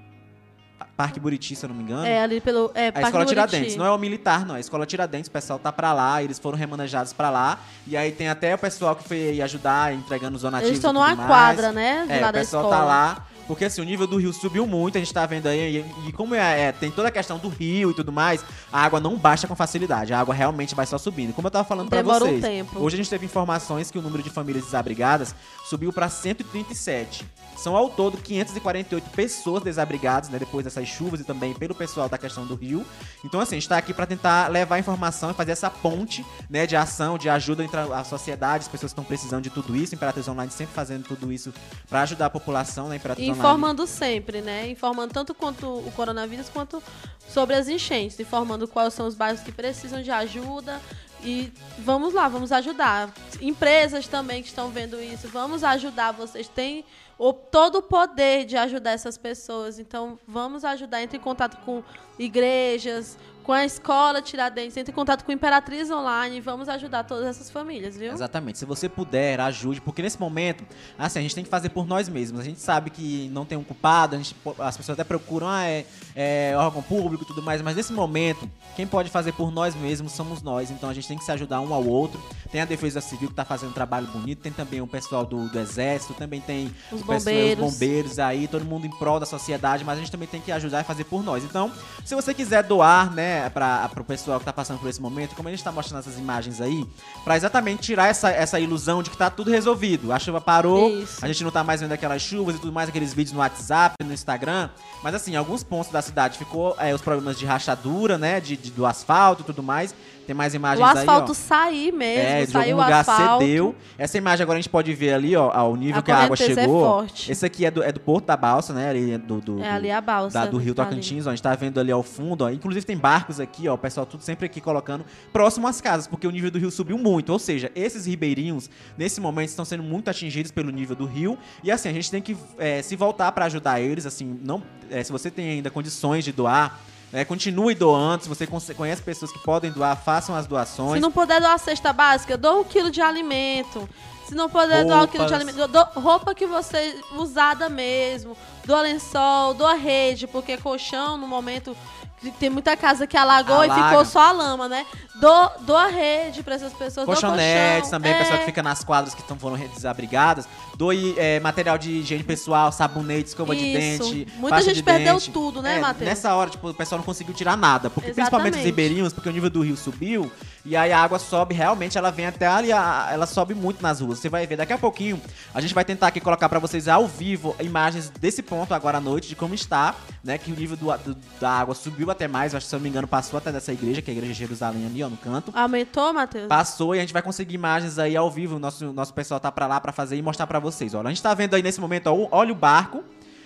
Parque 0.96 1.20
Buriti, 1.20 1.56
se 1.56 1.64
eu 1.66 1.70
não 1.70 1.76
me 1.76 1.84
engano. 1.84 2.06
É, 2.06 2.22
ali 2.22 2.42
pelo. 2.42 2.72
É, 2.74 2.88
A 2.88 2.92
Parque 2.92 3.08
escola 3.08 3.26
do 3.26 3.28
Buriti. 3.30 3.48
Tiradentes, 3.50 3.76
não 3.76 3.86
é 3.86 3.92
o 3.92 3.98
militar, 3.98 4.46
não. 4.46 4.56
A 4.56 4.60
escola 4.60 4.86
Tiradentes, 4.86 5.28
o 5.28 5.32
pessoal 5.32 5.60
tá 5.60 5.72
pra 5.72 5.94
lá, 5.94 6.22
eles 6.24 6.40
foram 6.40 6.58
remanejados 6.58 7.14
pra 7.14 7.30
lá. 7.30 7.60
E 7.88 7.96
aí 7.96 8.12
tem 8.12 8.28
até 8.30 8.54
o 8.54 8.58
pessoal 8.58 8.96
que 8.96 9.08
foi 9.08 9.42
ajudar, 9.42 9.94
entregando 9.94 10.36
os 10.36 10.42
donativos. 10.42 10.70
Eles 10.70 10.80
estão 10.80 10.92
numa 10.92 11.16
mais. 11.16 11.28
quadra, 11.28 11.72
né? 11.72 12.06
De 12.06 12.14
É, 12.14 12.30
o 12.30 12.34
pessoal 12.34 12.70
tá 12.70 12.84
lá. 12.84 13.26
Porque 13.50 13.66
assim, 13.66 13.82
o 13.82 13.84
nível 13.84 14.06
do 14.06 14.18
rio 14.18 14.32
subiu 14.32 14.68
muito, 14.68 14.96
a 14.96 15.02
gente 15.02 15.12
tá 15.12 15.26
vendo 15.26 15.48
aí. 15.48 15.78
E, 15.78 16.10
e 16.10 16.12
como 16.12 16.36
é, 16.36 16.66
é, 16.66 16.72
tem 16.72 16.92
toda 16.92 17.08
a 17.08 17.12
questão 17.12 17.40
do 17.40 17.50
rio 17.50 17.90
e 17.90 17.94
tudo 17.96 18.12
mais, 18.12 18.46
a 18.72 18.86
água 18.86 19.00
não 19.00 19.18
baixa 19.18 19.48
com 19.48 19.56
facilidade. 19.56 20.14
A 20.14 20.20
água 20.20 20.36
realmente 20.36 20.76
vai 20.76 20.86
só 20.86 21.00
subindo. 21.00 21.34
Como 21.34 21.48
eu 21.48 21.52
tava 21.52 21.68
falando 21.68 21.90
pra 21.90 22.04
Demora 22.04 22.26
um 22.26 22.28
vocês. 22.28 22.42
tempo. 22.44 22.80
Hoje 22.80 22.94
a 22.94 22.98
gente 22.98 23.10
teve 23.10 23.26
informações 23.26 23.90
que 23.90 23.98
o 23.98 24.04
número 24.04 24.22
de 24.22 24.30
famílias 24.30 24.66
desabrigadas 24.66 25.34
subiu 25.68 25.92
pra 25.92 26.10
137. 26.10 27.26
São 27.60 27.76
ao 27.76 27.90
todo 27.90 28.18
548 28.18 29.10
pessoas 29.10 29.62
desabrigadas, 29.62 30.30
né? 30.30 30.40
Depois 30.40 30.64
dessas 30.64 30.88
chuvas 30.88 31.20
e 31.20 31.26
também 31.26 31.54
pelo 31.54 31.76
pessoal 31.76 32.08
da 32.08 32.18
questão 32.18 32.46
do 32.46 32.56
rio. 32.56 32.86
Então, 33.26 33.42
assim, 33.42 33.58
a 33.58 33.60
gente 33.60 33.68
tá 33.68 33.78
aqui 33.78 33.94
pra 33.94 34.06
tentar 34.06 34.48
levar 34.48 34.80
informação 34.80 35.32
e 35.32 35.34
fazer 35.34 35.52
essa 35.52 35.70
ponte, 35.70 36.26
né? 36.50 36.66
De 36.66 36.78
ação, 36.78 37.18
de 37.18 37.28
ajuda 37.28 37.62
entre 37.62 37.78
a 37.78 38.04
sociedade, 38.06 38.64
as 38.64 38.70
pessoas 38.70 38.94
que 38.94 39.00
estão 39.00 39.04
precisando 39.04 39.44
de 39.44 39.50
tudo 39.50 39.76
isso. 39.76 39.94
Imperatriz 39.94 40.26
Online 40.30 40.50
sempre 40.50 40.74
fazendo 40.74 41.04
tudo 41.04 41.34
isso 41.34 41.54
pra 41.90 42.04
ajudar 42.04 42.28
a 42.28 42.30
população, 42.30 42.88
né? 42.88 42.96
Imperatriz 42.96 43.28
Online. 43.28 43.39
Informando 43.40 43.88
sempre, 43.88 44.42
né? 44.42 44.70
Informando 44.70 45.14
tanto 45.14 45.34
quanto 45.34 45.66
o 45.66 45.92
coronavírus 45.96 46.50
quanto 46.50 46.82
sobre 47.28 47.56
as 47.56 47.68
enchentes, 47.68 48.20
informando 48.20 48.68
quais 48.68 48.94
são 48.94 49.08
os 49.08 49.16
bairros 49.16 49.42
que 49.42 49.52
precisam 49.52 50.02
de 50.02 50.12
ajuda. 50.12 50.80
E 51.22 51.52
vamos 51.80 52.14
lá, 52.14 52.28
vamos 52.28 52.52
ajudar. 52.52 53.14
Empresas 53.42 54.08
também 54.08 54.42
que 54.42 54.48
estão 54.48 54.70
vendo 54.70 55.02
isso, 55.02 55.28
vamos 55.28 55.64
ajudar. 55.64 56.14
Vocês 56.14 56.48
têm 56.48 56.86
o, 57.20 57.34
todo 57.34 57.80
o 57.80 57.82
poder 57.82 58.46
de 58.46 58.56
ajudar 58.56 58.92
essas 58.92 59.18
pessoas. 59.18 59.78
Então, 59.78 60.18
vamos 60.26 60.64
ajudar. 60.64 61.04
Entre 61.04 61.18
em 61.18 61.22
contato 61.22 61.58
com 61.66 61.84
igrejas, 62.18 63.18
com 63.50 63.54
a 63.54 63.66
escola 63.66 64.22
Tiradentes, 64.22 64.78
entre 64.78 64.92
em 64.92 64.96
contato 64.96 65.26
com 65.26 65.32
Imperatriz 65.32 65.90
Online. 65.90 66.40
Vamos 66.40 66.70
ajudar 66.70 67.04
todas 67.04 67.26
essas 67.26 67.50
famílias, 67.50 67.98
viu? 67.98 68.14
Exatamente. 68.14 68.60
Se 68.60 68.66
você 68.66 68.88
puder, 68.88 69.40
ajude, 69.42 69.82
porque 69.82 70.04
nesse 70.04 70.20
momento, 70.20 70.64
assim, 71.00 71.18
a 71.18 71.22
gente 71.24 71.34
tem 71.34 71.44
que 71.44 71.50
fazer 71.50 71.70
por 71.70 71.88
nós 71.88 72.08
mesmos. 72.08 72.42
A 72.42 72.44
gente 72.44 72.60
sabe 72.60 72.92
que 72.92 73.28
não 73.34 73.46
tem 73.46 73.58
um 73.58 73.64
culpado, 73.64 74.16
a 74.16 74.20
gente, 74.20 74.36
as 74.60 74.78
pessoas 74.78 75.00
até 75.00 75.04
procuram, 75.04 75.48
ah, 75.48 75.66
é, 75.66 75.84
é 76.16 76.54
órgão 76.56 76.84
público 76.84 77.24
e 77.24 77.26
tudo 77.26 77.42
mais, 77.42 77.60
mas 77.64 77.76
nesse 77.76 77.92
momento, 77.92 78.48
quem 78.76 78.86
pode 78.86 79.10
fazer 79.10 79.32
por 79.32 79.52
nós 79.52 79.74
mesmos 79.74 80.12
somos 80.12 80.44
nós. 80.44 80.70
Então 80.70 80.88
a 80.88 80.94
gente 80.94 81.08
tem 81.08 81.18
que 81.18 81.24
se 81.24 81.32
ajudar 81.32 81.60
um 81.60 81.74
ao 81.74 81.84
outro. 81.84 82.22
Tem 82.52 82.62
a 82.62 82.66
Defesa 82.66 83.02
Civil 83.02 83.30
que 83.30 83.36
tá 83.36 83.46
fazendo 83.46 83.72
um 83.72 83.74
trabalho 83.74 84.06
bonito, 84.08 84.42
tem 84.42 84.52
também 84.52 84.80
o 84.80 84.88
pessoal 84.88 85.26
do, 85.26 85.50
do 85.50 85.60
Exército, 85.60 86.14
também 86.14 86.40
tem 86.40 86.72
Os 86.92 87.02
o 87.02 87.06
bombeiros. 87.18 87.66
os 87.66 87.74
bombeiros 87.74 88.20
aí, 88.20 88.48
todo 88.48 88.64
mundo 88.66 88.86
em 88.86 88.90
prol 88.90 89.20
da 89.20 89.26
sociedade, 89.26 89.84
mas 89.84 89.98
a 89.98 90.02
gente 90.02 90.12
também 90.12 90.28
tem 90.28 90.40
que 90.40 90.52
ajudar 90.52 90.82
e 90.82 90.84
fazer 90.84 91.04
por 91.06 91.24
nós. 91.24 91.44
Então, 91.44 91.72
se 92.06 92.14
você 92.16 92.34
quiser 92.34 92.64
doar, 92.64 93.12
né, 93.14 93.50
para 93.50 93.88
pro 93.90 94.04
pessoal 94.04 94.40
que 94.40 94.46
tá 94.46 94.54
passando 94.54 94.80
por 94.80 94.90
esse 94.90 95.02
momento, 95.02 95.36
como 95.36 95.48
a 95.48 95.52
gente 95.52 95.64
tá 95.64 95.72
mostrando 95.72 96.00
essas 96.02 96.18
imagens 96.18 96.62
aí, 96.62 96.86
pra 97.24 97.36
exatamente 97.38 97.82
tirar 97.82 98.08
essa, 98.08 98.30
essa 98.30 98.60
ilusão 98.60 99.02
de 99.04 99.10
que 99.10 99.18
tá 99.18 99.30
tudo 99.30 99.50
resolvido. 99.52 100.12
A 100.12 100.20
chuva 100.20 100.40
parou, 100.40 100.90
Isso. 100.90 101.24
a 101.24 101.28
gente 101.28 101.44
não 101.44 101.52
tá 101.52 101.64
mais 101.64 101.82
vendo 101.82 101.92
aquelas 101.92 102.22
chuvas 102.22 102.56
e 102.56 102.60
tudo 102.60 102.72
mais, 102.72 102.90
aqueles 102.90 103.14
vídeos 103.14 103.34
no 103.34 103.40
WhatsApp, 103.40 103.96
no 104.04 104.14
Instagram. 104.14 104.70
Mas 105.04 105.16
assim, 105.16 105.34
em 105.34 105.36
alguns 105.36 105.64
pontos 105.64 105.92
da 105.92 106.02
cidade 106.02 106.38
ficou 106.38 106.76
é, 106.80 106.94
os 106.94 107.02
problemas 107.02 107.38
de 107.38 107.46
rachadura, 107.46 108.18
né, 108.18 108.40
de, 108.40 108.56
de- 108.58 108.72
do 108.72 108.86
asfalto 108.86 109.42
e 109.42 109.46
tudo 109.46 109.64
mais. 109.64 109.94
Tem 110.30 110.36
mais 110.36 110.54
imagens 110.54 110.80
O 110.80 110.84
aí, 110.88 110.96
ó. 110.96 111.00
asfalto 111.00 111.34
sair 111.34 111.92
mesmo, 111.92 112.22
É, 112.24 112.46
de 112.46 112.56
algum 112.56 112.70
o 112.70 112.84
lugar 112.84 113.00
asfalto. 113.00 113.44
cedeu. 113.44 113.76
Essa 113.98 114.16
imagem 114.20 114.44
agora 114.44 114.60
a 114.60 114.62
gente 114.62 114.70
pode 114.70 114.94
ver 114.94 115.14
ali, 115.14 115.36
ó, 115.36 115.50
ao 115.52 115.76
nível 115.76 115.98
A 115.98 116.04
que 116.04 116.12
a 116.12 116.18
água 116.18 116.36
é 116.36 116.38
chegou. 116.38 116.86
forte. 116.86 117.32
Esse 117.32 117.44
aqui 117.48 117.66
é 117.66 117.72
do, 117.72 117.82
é 117.82 117.92
do 117.92 118.00
Porto 118.00 118.26
da 118.28 118.38
Balsa, 118.38 118.72
né? 118.72 118.90
Ali 118.92 119.18
do, 119.18 119.42
do, 119.42 119.64
É 119.64 119.72
ali 119.72 119.90
a 119.90 120.00
balsa. 120.00 120.38
da- 120.42 120.46
do 120.46 120.58
Rio 120.60 120.76
tá. 120.76 120.86
Tocantins, 120.86 121.26
ó, 121.26 121.30
a 121.30 121.34
gente 121.34 121.42
tá 121.42 121.56
vendo 121.56 121.80
ali 121.80 121.92
ao 121.92 122.04
fundo, 122.04 122.44
ó. 122.46 122.52
Inclusive 122.52 122.86
tem 122.86 122.96
barcos 122.96 123.40
aqui, 123.40 123.68
ó, 123.68 123.74
o 123.74 123.78
pessoal 123.80 124.06
tudo 124.06 124.22
sempre 124.22 124.46
aqui 124.46 124.62
colocando 124.62 125.04
próximo 125.34 125.68
às 125.68 125.82
casas, 125.82 126.06
porque 126.06 126.28
o 126.28 126.32
nível 126.32 126.52
do 126.52 126.60
rio 126.60 126.70
subiu 126.70 127.00
muito. 127.00 127.32
Ou 127.34 127.40
seja, 127.40 127.72
esses 127.74 128.06
ribeirinhos, 128.06 128.70
nesse 128.96 129.20
momento, 129.20 129.50
estão 129.50 129.66
sendo 129.66 129.82
muito 129.82 130.12
atingidos 130.12 130.52
pelo 130.52 130.70
nível 130.70 130.96
do 130.96 131.08
rio. 131.08 131.40
E 131.64 131.72
assim, 131.72 131.90
a 131.90 131.94
gente 131.94 132.12
tem 132.12 132.22
que 132.22 132.38
é, 132.60 132.84
se 132.84 132.96
voltar 132.96 133.32
pra 133.32 133.46
ajudar 133.46 133.82
eles, 133.82 134.06
assim, 134.06 134.40
não. 134.44 134.62
é, 134.92 135.04
se 135.04 135.12
você 135.12 135.32
tem 135.32 135.50
ainda 135.50 135.72
condições 135.72 136.24
de 136.24 136.32
doar. 136.32 136.80
É, 137.12 137.26
continue 137.26 137.74
doando, 137.74 138.24
se 138.24 138.30
você 138.30 138.46
conhe- 138.46 138.74
conhece 138.76 139.02
pessoas 139.02 139.32
que 139.32 139.40
podem 139.40 139.72
doar, 139.72 139.96
façam 139.96 140.36
as 140.36 140.46
doações. 140.46 140.94
Se 140.96 141.00
não 141.00 141.12
puder 141.12 141.40
doar 141.42 141.54
a 141.54 141.58
cesta 141.58 141.92
básica, 141.92 142.38
doa 142.38 142.60
um 142.60 142.64
quilo 142.64 142.92
de 142.92 143.02
alimento. 143.02 143.88
Se 144.30 144.36
não 144.36 144.48
puder 144.50 144.86
doar 144.86 145.04
um 145.04 145.08
quilo 145.08 145.26
de 145.26 145.34
Roupas. 145.34 145.50
alimento, 145.50 145.68
doa 145.68 145.92
roupa 145.96 146.36
que 146.36 146.46
você 146.46 146.96
usada 147.18 147.68
mesmo. 147.68 148.38
Doa 148.64 148.82
lençol, 148.82 149.56
doa 149.56 149.74
rede, 149.74 150.28
porque 150.28 150.56
colchão 150.58 151.18
no 151.18 151.28
momento 151.28 151.76
que 152.22 152.30
tem 152.32 152.50
muita 152.50 152.76
casa 152.76 153.08
que 153.08 153.16
alagou 153.16 153.64
e 153.64 153.70
Alaga. 153.70 153.90
ficou 153.90 154.06
só 154.06 154.20
a 154.20 154.32
lama, 154.34 154.68
né? 154.68 154.86
Doa, 155.22 155.54
doa 155.62 155.88
rede 155.88 156.44
pra 156.44 156.56
essas 156.56 156.74
pessoas. 156.74 157.06
Colchonetes 157.06 157.90
também, 157.90 158.12
é, 158.12 158.18
pessoal 158.18 158.40
que 158.40 158.46
fica 158.46 158.62
nas 158.62 158.84
quadras 158.84 159.16
que 159.16 159.22
estão 159.22 159.40
foram 159.40 159.56
desabrigadas. 159.56 160.46
Doe 160.78 161.16
é, 161.18 161.40
material 161.40 161.78
de 161.78 161.92
higiene 161.92 162.24
pessoal, 162.24 162.72
sabonete, 162.74 163.30
escova 163.30 163.56
de 163.56 163.66
Isso. 163.66 164.04
dente. 164.14 164.28
Muita 164.36 164.62
gente 164.62 164.76
de 164.76 164.84
perdeu 164.84 165.14
dente. 165.14 165.32
tudo, 165.32 165.62
né, 165.62 165.78
É, 165.78 165.80
Matheus? 165.80 166.10
Nessa 166.10 166.36
hora, 166.36 166.50
tipo, 166.50 166.70
o 166.70 166.74
pessoal 166.74 167.00
não 167.00 167.06
conseguiu 167.06 167.34
tirar 167.34 167.56
nada. 167.58 167.90
Porque 167.90 168.12
principalmente 168.12 168.58
os 168.58 168.64
ribeirinhos, 168.66 169.14
porque 169.14 169.30
o 169.30 169.32
nível 169.32 169.50
do 169.50 169.62
rio 169.62 169.78
subiu. 169.78 170.30
E 170.66 170.76
aí 170.76 170.92
a 170.92 171.00
água 171.02 171.18
sobe, 171.18 171.56
realmente 171.56 171.98
ela 171.98 172.12
vem 172.12 172.26
até 172.28 172.46
ali, 172.46 172.70
ela 172.72 173.26
sobe 173.26 173.54
muito 173.56 173.82
nas 173.82 174.02
ruas. 174.02 174.20
Você 174.20 174.28
vai 174.30 174.46
ver 174.46 174.58
daqui 174.58 174.74
a 174.74 174.78
pouquinho, 174.78 175.20
a 175.54 175.62
gente 175.62 175.74
vai 175.74 175.86
tentar 175.86 176.08
aqui 176.08 176.20
colocar 176.20 176.50
pra 176.50 176.60
vocês 176.60 176.88
ao 176.88 177.08
vivo 177.08 177.56
imagens 177.62 178.10
desse 178.10 178.42
ponto 178.44 178.74
agora 178.74 178.98
à 178.98 179.02
noite, 179.02 179.30
de 179.30 179.36
como 179.36 179.54
está, 179.56 179.96
né? 180.24 180.38
Que 180.38 180.52
o 180.52 180.56
nível 180.56 180.76
do- 180.76 180.98
do- 180.98 181.18
da 181.40 181.50
água 181.50 181.74
subiu 181.74 182.12
até 182.12 182.28
mais, 182.28 182.54
acho 182.54 182.66
que 182.66 182.70
se 182.70 182.76
eu 182.76 182.80
não 182.80 182.84
me 182.84 182.90
engano 182.90 183.08
passou 183.08 183.38
até 183.38 183.52
dessa 183.52 183.72
igreja, 183.72 184.02
que 184.02 184.12
é 184.12 184.14
a 184.14 184.18
igreja 184.18 184.34
de 184.34 184.40
Jerusalém 184.40 184.86
ali, 184.86 185.02
ó, 185.02 185.10
no 185.10 185.18
canto. 185.18 185.52
Aumentou, 185.56 186.12
Matheus? 186.14 186.48
Passou 186.48 186.94
e 186.94 187.00
a 187.00 187.02
gente 187.02 187.14
vai 187.14 187.22
conseguir 187.22 187.56
imagens 187.56 187.98
aí 187.98 188.16
ao 188.18 188.30
vivo. 188.30 188.58
O 188.58 188.60
nosso, 188.60 188.92
nosso 188.92 189.14
pessoal 189.14 189.40
tá 189.40 189.52
pra 189.52 189.66
lá 189.66 189.80
pra 189.80 189.92
fazer 189.94 190.18
e 190.18 190.22
mostrar 190.22 190.46
pra 190.46 190.60
vocês. 190.60 190.94
Olha, 190.94 191.08
a 191.08 191.10
gente 191.10 191.24
tá 191.24 191.34
vendo 191.34 191.54
aí 191.56 191.64
nesse 191.64 191.80
momento, 191.80 192.08
ó, 192.08 192.14
o- 192.14 192.28
olha 192.32 192.52
o 192.52 192.56
barco. 192.56 193.02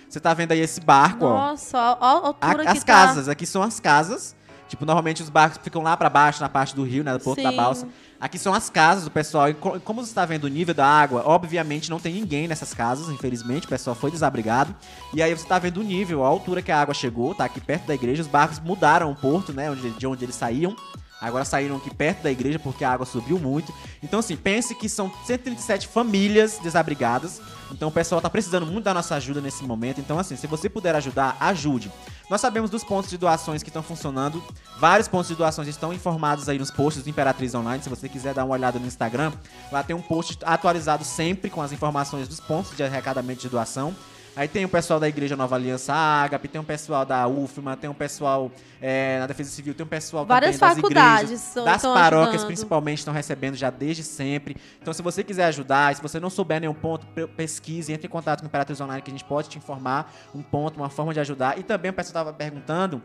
Você 0.08 0.20
tá 0.20 0.34
vendo 0.34 0.52
aí 0.52 0.60
esse 0.60 0.80
barco, 0.80 1.24
ó. 1.24 1.30
Nossa, 1.50 1.78
ó, 1.78 2.04
a 2.04 2.08
A- 2.08 2.26
altura 2.26 2.70
as 2.70 2.78
que 2.80 2.84
casas, 2.84 3.28
aqui 3.28 3.46
são 3.46 3.62
as 3.62 3.80
casas. 3.80 4.34
Tipo, 4.68 4.84
normalmente 4.86 5.22
os 5.22 5.28
barcos 5.28 5.58
ficam 5.62 5.82
lá 5.82 5.96
pra 5.96 6.08
baixo, 6.10 6.40
na 6.40 6.48
parte 6.48 6.74
do 6.74 6.82
rio, 6.82 7.04
né? 7.04 7.12
Do 7.12 7.20
Porto 7.20 7.42
da 7.42 7.50
Sim. 7.50 7.56
Balsa. 7.56 7.88
Aqui 8.20 8.38
são 8.38 8.54
as 8.54 8.70
casas 8.70 9.04
do 9.04 9.10
pessoal. 9.10 9.48
E 9.50 9.54
co- 9.54 9.78
como 9.80 10.02
você 10.02 10.10
está 10.10 10.24
vendo 10.24 10.44
o 10.44 10.48
nível 10.48 10.74
da 10.74 10.86
água, 10.86 11.22
obviamente 11.26 11.90
não 11.90 12.00
tem 12.00 12.14
ninguém 12.14 12.48
nessas 12.48 12.72
casas, 12.72 13.08
infelizmente. 13.10 13.66
O 13.66 13.68
pessoal 13.68 13.94
foi 13.94 14.10
desabrigado. 14.10 14.74
E 15.12 15.22
aí 15.22 15.34
você 15.36 15.46
tá 15.46 15.58
vendo 15.58 15.78
o 15.80 15.82
nível, 15.82 16.24
a 16.24 16.28
altura 16.28 16.62
que 16.62 16.72
a 16.72 16.80
água 16.80 16.94
chegou, 16.94 17.34
tá 17.34 17.44
aqui 17.44 17.60
perto 17.60 17.86
da 17.86 17.94
igreja. 17.94 18.22
Os 18.22 18.28
barcos 18.28 18.58
mudaram 18.58 19.10
o 19.10 19.14
porto, 19.16 19.52
né? 19.52 19.66
De 19.98 20.06
onde 20.06 20.24
eles 20.24 20.34
saíam. 20.34 20.74
Agora 21.20 21.44
saíram 21.44 21.76
aqui 21.76 21.94
perto 21.94 22.22
da 22.22 22.30
igreja 22.30 22.58
porque 22.58 22.84
a 22.84 22.90
água 22.92 23.06
subiu 23.06 23.38
muito. 23.38 23.72
Então, 24.02 24.18
assim, 24.20 24.36
pense 24.36 24.74
que 24.74 24.88
são 24.90 25.10
137 25.24 25.88
famílias 25.88 26.58
desabrigadas. 26.62 27.40
Então, 27.70 27.88
o 27.88 27.92
pessoal 27.92 28.20
tá 28.20 28.28
precisando 28.28 28.66
muito 28.66 28.84
da 28.84 28.92
nossa 28.92 29.14
ajuda 29.14 29.40
nesse 29.40 29.64
momento. 29.64 30.00
Então, 30.00 30.18
assim, 30.18 30.36
se 30.36 30.46
você 30.46 30.68
puder 30.68 30.94
ajudar, 30.96 31.36
ajude. 31.40 31.90
Nós 32.30 32.40
sabemos 32.40 32.70
dos 32.70 32.82
pontos 32.82 33.10
de 33.10 33.18
doações 33.18 33.62
que 33.62 33.68
estão 33.68 33.82
funcionando. 33.82 34.42
Vários 34.78 35.06
pontos 35.06 35.28
de 35.28 35.34
doações 35.34 35.68
estão 35.68 35.92
informados 35.92 36.48
aí 36.48 36.58
nos 36.58 36.70
posts 36.70 37.02
do 37.02 37.10
Imperatriz 37.10 37.54
Online. 37.54 37.82
Se 37.82 37.90
você 37.90 38.08
quiser 38.08 38.32
dar 38.32 38.44
uma 38.44 38.54
olhada 38.54 38.78
no 38.78 38.86
Instagram, 38.86 39.32
lá 39.70 39.82
tem 39.82 39.94
um 39.94 40.00
post 40.00 40.38
atualizado 40.42 41.04
sempre 41.04 41.50
com 41.50 41.60
as 41.60 41.70
informações 41.70 42.26
dos 42.26 42.40
pontos 42.40 42.74
de 42.76 42.82
arrecadamento 42.82 43.42
de 43.42 43.48
doação. 43.48 43.94
Aí 44.36 44.48
tem 44.48 44.64
o 44.64 44.68
pessoal 44.68 44.98
da 44.98 45.08
Igreja 45.08 45.36
Nova 45.36 45.54
Aliança 45.54 45.92
Ágape, 45.94 46.48
tem 46.48 46.60
o 46.60 46.64
pessoal 46.64 47.04
da 47.06 47.24
UFMA, 47.28 47.76
tem 47.76 47.88
o 47.88 47.94
pessoal 47.94 48.50
é, 48.82 49.20
na 49.20 49.28
Defesa 49.28 49.48
Civil, 49.50 49.74
tem 49.74 49.84
o 49.84 49.88
pessoal 49.88 50.26
Várias 50.26 50.58
também 50.58 50.68
das 50.74 50.76
faculdades 50.82 51.30
igrejas, 51.30 51.64
das 51.64 51.82
paróquias 51.82 52.28
ajudando. 52.34 52.46
principalmente 52.48 52.98
estão 52.98 53.14
recebendo 53.14 53.54
já 53.54 53.70
desde 53.70 54.02
sempre. 54.02 54.56
Então 54.82 54.92
se 54.92 55.02
você 55.02 55.22
quiser 55.22 55.44
ajudar, 55.44 55.94
se 55.94 56.02
você 56.02 56.18
não 56.18 56.28
souber 56.30 56.60
nenhum 56.60 56.74
ponto, 56.74 57.06
pe- 57.06 57.28
pesquise, 57.28 57.92
entre 57.92 58.08
em 58.08 58.10
contato 58.10 58.40
com 58.40 58.46
o 58.46 58.48
Imperatriz 58.48 58.80
Online 58.80 59.02
que 59.02 59.10
a 59.10 59.14
gente 59.14 59.24
pode 59.24 59.48
te 59.48 59.56
informar 59.58 60.12
um 60.34 60.42
ponto, 60.42 60.78
uma 60.78 60.90
forma 60.90 61.14
de 61.14 61.20
ajudar. 61.20 61.56
E 61.56 61.62
também 61.62 61.92
o 61.92 61.94
pessoal 61.94 62.10
estava 62.24 62.32
perguntando 62.32 63.00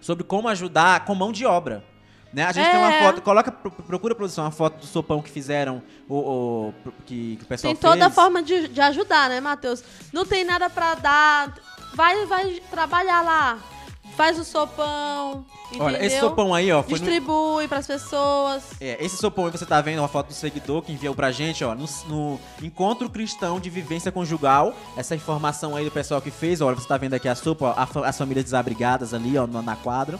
sobre 0.00 0.24
como 0.24 0.48
ajudar 0.48 1.04
com 1.04 1.14
mão 1.14 1.30
de 1.30 1.46
obra. 1.46 1.84
Né? 2.32 2.44
A 2.44 2.52
gente 2.52 2.68
tem 2.70 2.78
uma 2.78 2.92
É. 2.92 3.02
foto, 3.04 3.22
coloca, 3.22 3.50
pro- 3.50 3.70
procura 3.70 4.14
produção, 4.14 4.44
uma 4.44 4.50
foto 4.50 4.78
do 4.80 4.86
sopão 4.86 5.22
que 5.22 5.30
fizeram, 5.30 5.82
o, 6.08 6.72
que, 7.06 7.36
que 7.36 7.44
o 7.44 7.46
pessoal 7.46 7.72
Tem 7.72 7.80
toda 7.80 8.04
fez. 8.04 8.14
forma 8.14 8.42
de, 8.42 8.68
de 8.68 8.80
ajudar, 8.80 9.30
né, 9.30 9.40
Matheus? 9.40 9.82
Não 10.12 10.26
tem 10.26 10.44
nada 10.44 10.68
pra 10.68 10.94
dar. 10.96 11.54
Vai, 11.94 12.26
vai 12.26 12.60
trabalhar 12.70 13.22
lá. 13.22 13.58
Faz 14.16 14.38
o 14.38 14.44
sopão. 14.44 15.44
Entendeu? 15.66 15.86
Olha, 15.86 16.04
esse 16.04 16.18
sopão 16.20 16.54
aí, 16.54 16.70
ó, 16.72 16.82
foi 16.82 16.92
no, 16.92 16.98
Distribui 16.98 17.68
pras 17.68 17.86
pessoas. 17.86 18.62
É, 18.80 19.02
esse 19.04 19.16
sopão 19.16 19.46
aí 19.46 19.50
você 19.52 19.66
tá 19.66 19.80
vendo, 19.80 19.98
uma 19.98 20.08
foto 20.08 20.28
do 20.28 20.32
seguidor 20.34 20.80
que 20.82 20.92
enviou 20.92 21.14
pra 21.14 21.30
gente, 21.32 21.62
ó, 21.64 21.74
no, 21.74 21.86
no 22.08 22.40
Encontro 22.62 23.10
Cristão 23.10 23.58
de 23.60 23.68
Vivência 23.68 24.10
Conjugal. 24.12 24.74
Essa 24.96 25.14
informação 25.14 25.74
aí 25.76 25.84
do 25.84 25.90
pessoal 25.90 26.20
que 26.22 26.30
fez, 26.30 26.60
olha, 26.60 26.76
você 26.76 26.86
tá 26.88 26.96
vendo 26.96 27.14
aqui 27.14 27.28
a 27.28 27.34
sopa, 27.34 27.74
ó, 27.76 28.04
as 28.04 28.16
famílias 28.16 28.44
desabrigadas 28.44 29.12
ali, 29.12 29.36
ó, 29.36 29.46
na 29.46 29.76
quadra. 29.76 30.18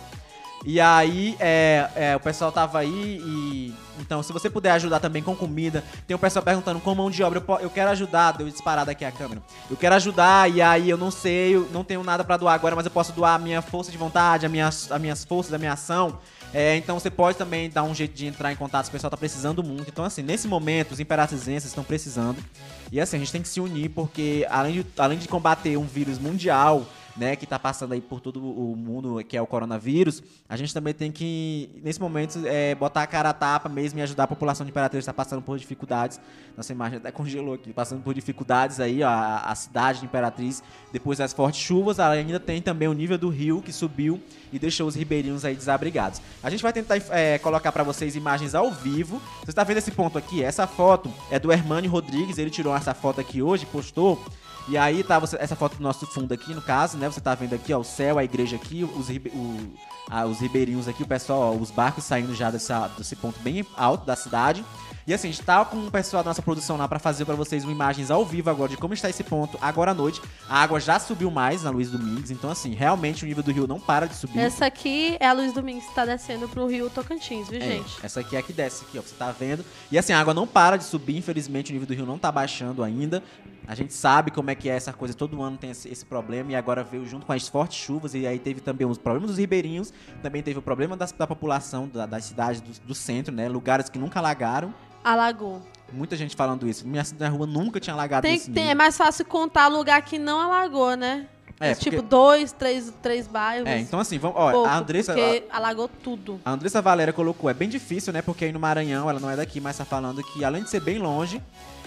E 0.67 0.81
aí, 0.81 1.37
é, 1.39 1.89
é, 1.95 2.17
o 2.17 2.21
pessoal 2.21 2.51
tava 2.51 2.81
aí 2.81 3.23
e. 3.25 3.75
Então, 4.01 4.21
se 4.21 4.33
você 4.33 4.51
puder 4.51 4.73
ajudar 4.73 4.99
também 4.99 5.23
com 5.23 5.35
comida, 5.35 5.83
tem 6.09 6.15
o 6.15 6.19
pessoal 6.19 6.45
perguntando 6.45 6.81
com 6.81 6.95
mão 6.95 7.09
de 7.09 7.23
obra, 7.23 7.41
eu, 7.47 7.59
eu 7.61 7.71
quero 7.71 7.89
ajudar, 7.93 8.33
deu 8.33 8.49
disparada 8.49 8.91
aqui 8.91 9.05
a 9.05 9.13
câmera. 9.13 9.41
Eu 9.71 9.77
quero 9.77 9.95
ajudar, 9.95 10.51
e 10.51 10.61
aí 10.61 10.91
eu 10.91 10.99
não 10.99 11.11
sei, 11.11 11.55
eu 11.55 11.69
não 11.73 11.85
tenho 11.85 12.03
nada 12.03 12.25
pra 12.25 12.37
doar 12.37 12.55
agora, 12.55 12.75
mas 12.75 12.85
eu 12.85 12.91
posso 12.91 13.13
doar 13.13 13.37
a 13.37 13.39
minha 13.39 13.63
força 13.63 13.93
de 13.93 13.97
vontade, 13.97 14.45
a 14.45 14.49
minha, 14.49 14.67
as 14.67 15.01
minhas 15.01 15.25
forças, 15.25 15.55
a 15.55 15.59
minha 15.59 15.73
ação. 15.73 16.19
É, 16.53 16.77
então 16.77 16.99
você 16.99 17.11
pode 17.11 17.39
também 17.39 17.71
dar 17.71 17.85
um 17.85 17.95
jeito 17.95 18.15
de 18.15 18.27
entrar 18.27 18.53
em 18.53 18.57
contato, 18.57 18.89
o 18.89 18.91
pessoal 18.91 19.11
tá 19.11 19.17
precisando 19.17 19.63
muito. 19.63 19.89
Então, 19.89 20.05
assim, 20.05 20.23
nesse 20.23 20.49
momento, 20.49 20.93
os 20.93 21.01
imperatrizenses 21.01 21.69
estão 21.69 21.85
precisando. 21.85 22.43
E 22.91 23.01
assim, 23.01 23.17
a 23.17 23.19
gente 23.21 23.33
tem 23.33 23.43
que 23.43 23.49
se 23.49 23.61
unir, 23.61 23.91
porque 23.91 24.45
além 24.51 24.75
de, 24.75 24.87
além 24.99 25.19
de 25.19 25.29
combater 25.29 25.77
um 25.77 25.87
vírus 25.87 26.19
mundial, 26.19 26.87
né, 27.17 27.35
que 27.35 27.47
tá 27.47 27.59
passando 27.59 27.93
aí 27.93 28.01
por 28.01 28.21
todo 28.21 28.41
o 28.41 28.77
mundo, 28.77 29.23
que 29.25 29.37
é 29.37 29.43
o 29.43 29.47
coronavírus, 29.47 30.23
a 30.49 30.57
gente 30.57 30.73
também 30.73 30.93
tem 30.93 31.11
que, 31.11 31.71
nesse 31.83 32.01
momento, 32.01 32.41
é, 32.47 32.75
botar 32.75 33.03
a 33.03 33.07
cara 33.07 33.31
a 33.31 33.33
tapa 33.33 33.69
mesmo 33.69 33.99
e 33.99 34.03
ajudar 34.03 34.25
a 34.25 34.29
população 34.29 34.65
de 34.65 34.71
Imperatriz 34.71 35.05
que 35.05 35.11
está 35.11 35.13
passando 35.13 35.43
por 35.43 35.59
dificuldades. 35.59 36.21
Nossa 36.57 36.73
imagem 36.73 36.99
até 36.99 37.11
congelou 37.11 37.55
aqui, 37.55 37.73
passando 37.73 38.03
por 38.03 38.15
dificuldades 38.15 38.81
aí, 38.81 39.03
ó, 39.03 39.09
a, 39.09 39.51
a 39.51 39.55
cidade 39.55 40.01
de 40.01 40.05
Imperatriz, 40.05 40.63
depois 40.93 41.19
das 41.19 41.33
fortes 41.33 41.61
chuvas, 41.61 41.99
ainda 41.99 42.41
tem 42.41 42.61
também 42.61 42.89
o 42.89 42.93
nível 42.93 43.17
do 43.17 43.29
rio 43.29 43.63
que 43.63 43.73
subiu 43.73 44.21
e 44.53 44.59
deixou 44.59 44.87
os 44.87 44.95
ribeirinhos 44.95 45.45
aí 45.45 45.55
desabrigados. 45.55 46.21
A 46.43 46.51
gente 46.51 46.63
vai 46.63 46.73
tentar 46.73 46.97
é, 47.11 47.39
colocar 47.39 47.73
para 47.73 47.83
vocês 47.83 48.17
imagens 48.17 48.55
ao 48.55 48.71
vivo. 48.71 49.21
Você 49.43 49.51
está 49.51 49.65
vendo 49.65 49.79
esse 49.79 49.91
ponto 49.91 50.19
aqui? 50.19 50.43
Essa 50.43 50.67
foto 50.67 51.13
é 51.31 51.39
do 51.39 51.51
Hermani 51.51 51.89
Rodrigues, 51.89 52.39
ele 52.39 52.51
tirou 52.51 52.75
essa 52.75 52.95
foto 52.95 53.21
aqui 53.21 53.43
hoje, 53.43 53.67
postou. 53.67 54.23
E 54.69 54.77
aí 54.77 55.05
tá 55.05 55.19
você- 55.19 55.37
essa 55.39 55.55
foto 55.55 55.77
do 55.77 55.83
nosso 55.83 56.07
fundo 56.07 56.33
aqui, 56.35 56.53
no 56.53 56.61
caso, 56.61 56.97
né? 56.99 57.09
Você 57.09 57.21
tá 57.21 57.35
vendo 57.35 57.55
aqui, 57.55 57.73
ó, 57.73 57.79
o 57.79 57.85
céu, 57.85 58.19
a 58.19 58.25
igreja 58.25 58.57
aqui, 58.57 58.83
os, 58.83 59.09
ribe- 59.09 59.31
o- 59.33 59.73
ah, 60.11 60.27
os 60.27 60.41
ribeirinhos 60.41 60.89
aqui, 60.89 61.05
o 61.05 61.07
pessoal, 61.07 61.41
ó, 61.41 61.57
os 61.57 61.71
barcos 61.71 62.03
saindo 62.05 62.35
já 62.35 62.51
dessa, 62.51 62.89
desse 62.99 63.15
ponto 63.15 63.39
bem 63.41 63.65
alto 63.77 64.05
da 64.05 64.17
cidade. 64.17 64.65
E 65.07 65.15
assim, 65.15 65.29
a 65.29 65.31
gente 65.31 65.45
tá 65.45 65.65
com 65.65 65.77
o 65.87 65.89
pessoal 65.89 66.25
da 66.25 66.31
nossa 66.31 66.43
produção 66.43 66.77
lá 66.77 66.89
pra 66.89 66.99
fazer 66.99 67.25
pra 67.25 67.37
vocês 67.37 67.63
imagens 67.63 68.11
ao 68.11 68.25
vivo 68.25 68.51
agora 68.51 68.69
de 68.71 68.77
como 68.77 68.93
está 68.93 69.09
esse 69.09 69.23
ponto 69.23 69.57
agora 69.63 69.93
à 69.93 69.95
noite. 69.95 70.21
A 70.49 70.61
água 70.61 70.81
já 70.81 70.99
subiu 70.99 71.31
mais 71.31 71.63
na 71.63 71.71
Luiz 71.71 71.93
Domingues, 71.93 72.33
então 72.33 72.51
assim, 72.51 72.75
realmente 72.75 73.23
o 73.23 73.27
nível 73.29 73.45
do 73.45 73.53
rio 73.53 73.69
não 73.69 73.79
para 73.79 74.07
de 74.09 74.17
subir. 74.17 74.41
Essa 74.41 74.67
aqui 74.67 75.17
é 75.21 75.29
a 75.29 75.33
Luiz 75.33 75.53
Domingos 75.53 75.85
que 75.85 75.95
tá 75.95 76.05
descendo 76.05 76.49
pro 76.49 76.67
rio 76.67 76.91
Tocantins, 76.91 77.49
viu, 77.49 77.61
É, 77.61 77.65
gente? 77.65 78.05
essa 78.05 78.19
aqui 78.19 78.35
é 78.35 78.41
a 78.41 78.43
que 78.43 78.53
desce 78.53 78.85
aqui, 78.85 78.99
ó, 78.99 79.03
você 79.03 79.15
tá 79.15 79.31
vendo. 79.31 79.65
E 79.93 79.97
assim, 79.97 80.13
a 80.13 80.19
água 80.19 80.35
não 80.35 80.45
para 80.45 80.77
de 80.77 80.83
subir, 80.83 81.17
infelizmente 81.17 81.71
o 81.71 81.73
nível 81.73 81.87
do 81.87 81.95
rio 81.95 82.05
não 82.05 82.19
tá 82.19 82.33
baixando 82.33 82.83
ainda. 82.83 83.23
A 83.69 83.75
gente 83.75 83.93
sabe 83.93 84.31
como 84.31 84.49
é 84.51 84.55
que 84.55 84.69
é 84.69 84.75
essa 84.77 84.93
coisa, 84.93 85.13
todo 85.13 85.43
ano 85.43 85.57
tem 85.57 85.71
esse, 85.71 85.89
esse 85.89 86.05
problema 86.05 86.53
e 86.53 86.55
agora 86.55 86.85
veio 86.85 87.05
junto 87.07 87.27
com 87.27 87.33
as 87.33 87.49
fortes 87.49 87.77
chuvas 87.79 88.15
e 88.15 88.27
aí 88.27 88.39
teve 88.39 88.61
também 88.61 88.87
os 88.87 88.97
problemas 88.99 89.31
dos 89.31 89.39
ribeirinhos, 89.39 89.93
também 90.23 90.43
teve 90.43 90.59
o 90.59 90.63
problema 90.63 90.97
das- 90.97 91.11
da 91.13 91.27
população 91.27 91.89
da, 91.89 92.07
das 92.07 92.25
cidades 92.27 92.61
do, 92.61 92.71
do 92.87 92.95
centro, 92.95 93.35
né, 93.35 93.49
lugares 93.49 93.89
que 93.89 93.99
nunca 93.99 94.21
alagaram. 94.21 94.73
Alagou. 95.03 95.61
Muita 95.93 96.17
gente 96.17 96.35
falando 96.35 96.67
isso. 96.69 96.87
Minha, 96.87 97.05
minha 97.17 97.29
rua 97.31 97.47
nunca 97.47 97.79
tinha 97.79 97.95
alagado 97.95 98.23
Tem, 98.23 98.33
nesse 98.33 98.51
tem, 98.51 98.71
é 98.71 98.75
mais 98.75 98.97
fácil 98.97 99.25
contar 99.25 99.69
lugar 99.69 100.01
que 100.03 100.19
não 100.19 100.41
alagou, 100.41 100.97
né? 100.97 101.27
É, 101.59 101.75
tipo, 101.75 101.97
porque- 101.97 102.09
dois, 102.09 102.53
três, 102.53 102.93
três 103.01 103.27
bairros. 103.27 103.67
É, 103.67 103.79
então 103.79 103.99
assim, 103.99 104.19
vamos, 104.19 104.37
ó, 104.39 104.51
pouco, 104.53 104.69
a 104.69 104.77
Andressa, 104.77 105.15
Porque 105.15 105.45
alagou 105.51 105.89
tudo. 105.89 106.39
A 106.45 106.51
Andressa 106.51 106.83
Valera 106.83 107.13
colocou, 107.13 107.49
é 107.49 107.55
bem 107.55 107.69
difícil, 107.69 108.13
né? 108.13 108.21
Porque 108.21 108.45
aí 108.45 108.53
no 108.53 108.61
Maranhão, 108.61 109.09
ela 109.09 109.19
não 109.19 109.31
é 109.31 109.37
daqui, 109.37 109.59
mas 109.61 109.79
tá 109.79 109.85
falando 109.85 110.23
que 110.23 110.45
além 110.45 110.63
de 110.65 110.71
ser 110.71 110.81
bem 110.81 110.99
longe, 110.99 111.41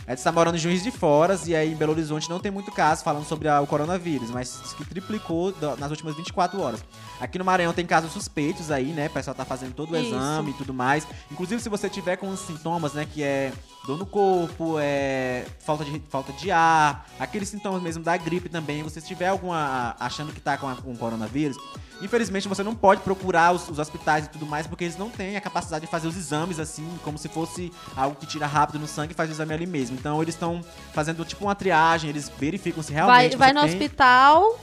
ela 0.09 0.15
está 0.15 0.31
morando 0.31 0.55
em 0.55 0.57
Juiz 0.57 0.81
de 0.81 0.89
Foras 0.89 1.47
e 1.47 1.55
aí 1.55 1.71
em 1.71 1.75
Belo 1.75 1.91
Horizonte 1.91 2.27
não 2.31 2.39
tem 2.39 2.51
muito 2.51 2.71
caso 2.71 3.03
falando 3.03 3.25
sobre 3.25 3.47
a- 3.47 3.61
o 3.61 3.67
coronavírus, 3.67 4.31
mas 4.31 4.59
diz 4.63 4.73
que 4.73 4.83
triplicou 4.83 5.53
nas 5.77 5.91
últimas 5.91 6.15
24 6.15 6.59
horas. 6.59 6.83
Aqui 7.21 7.37
no 7.37 7.45
Maranhão 7.45 7.73
tem 7.73 7.85
casos 7.85 8.11
suspeitos 8.11 8.71
aí, 8.71 8.87
né? 8.87 9.05
O 9.05 9.09
pessoal 9.11 9.35
tá 9.35 9.45
fazendo 9.45 9.73
todo 9.75 9.91
o 9.91 9.95
Isso. 9.97 10.07
exame 10.07 10.49
e 10.49 10.53
tudo 10.55 10.73
mais. 10.73 11.05
Inclusive, 11.31 11.61
se 11.61 11.69
você 11.69 11.87
tiver 11.87 12.15
com 12.17 12.27
os 12.29 12.39
sintomas, 12.39 12.93
né? 12.93 13.05
Que 13.05 13.21
é 13.21 13.53
dor 13.86 13.98
no 13.98 14.05
corpo, 14.05 14.77
é 14.79 15.45
falta 15.59 15.83
de, 15.86 16.00
falta 16.09 16.31
de 16.33 16.51
ar, 16.51 17.07
aqueles 17.19 17.50
sintomas 17.50 17.81
mesmo 17.81 18.03
da 18.03 18.15
gripe 18.17 18.50
também, 18.50 18.83
você 18.83 19.01
tiver 19.01 19.27
alguma. 19.27 19.95
achando 20.00 20.31
que 20.33 20.39
tá 20.39 20.57
com, 20.57 20.67
a- 20.67 20.75
com 20.75 20.95
coronavírus, 20.95 21.57
infelizmente 22.01 22.48
você 22.48 22.62
não 22.62 22.75
pode 22.75 23.01
procurar 23.01 23.51
os, 23.53 23.67
os 23.69 23.79
hospitais 23.79 24.25
e 24.25 24.29
tudo 24.29 24.45
mais, 24.45 24.67
porque 24.67 24.83
eles 24.83 24.98
não 24.98 25.09
têm 25.09 25.36
a 25.36 25.41
capacidade 25.41 25.86
de 25.86 25.91
fazer 25.91 26.07
os 26.07 26.15
exames 26.15 26.59
assim, 26.59 26.88
como 27.03 27.17
se 27.17 27.27
fosse 27.29 27.71
algo 27.95 28.15
que 28.15 28.25
tira 28.25 28.45
rápido 28.45 28.79
no 28.79 28.88
sangue 28.88 29.13
e 29.13 29.15
faz 29.15 29.29
o 29.29 29.33
exame 29.33 29.53
ali 29.53 29.65
mesmo. 29.65 29.98
Então 29.98 30.21
eles 30.21 30.36
estão 30.36 30.62
fazendo 30.93 31.25
tipo 31.25 31.45
uma 31.45 31.55
triagem, 31.55 32.09
eles 32.09 32.31
verificam 32.39 32.83
se 32.83 32.91
Vai, 32.93 33.01
realmente. 33.05 33.38
vai 33.38 33.50
você 33.50 33.53
no 33.53 33.62
tem. 33.62 33.69
hospital, 33.74 34.59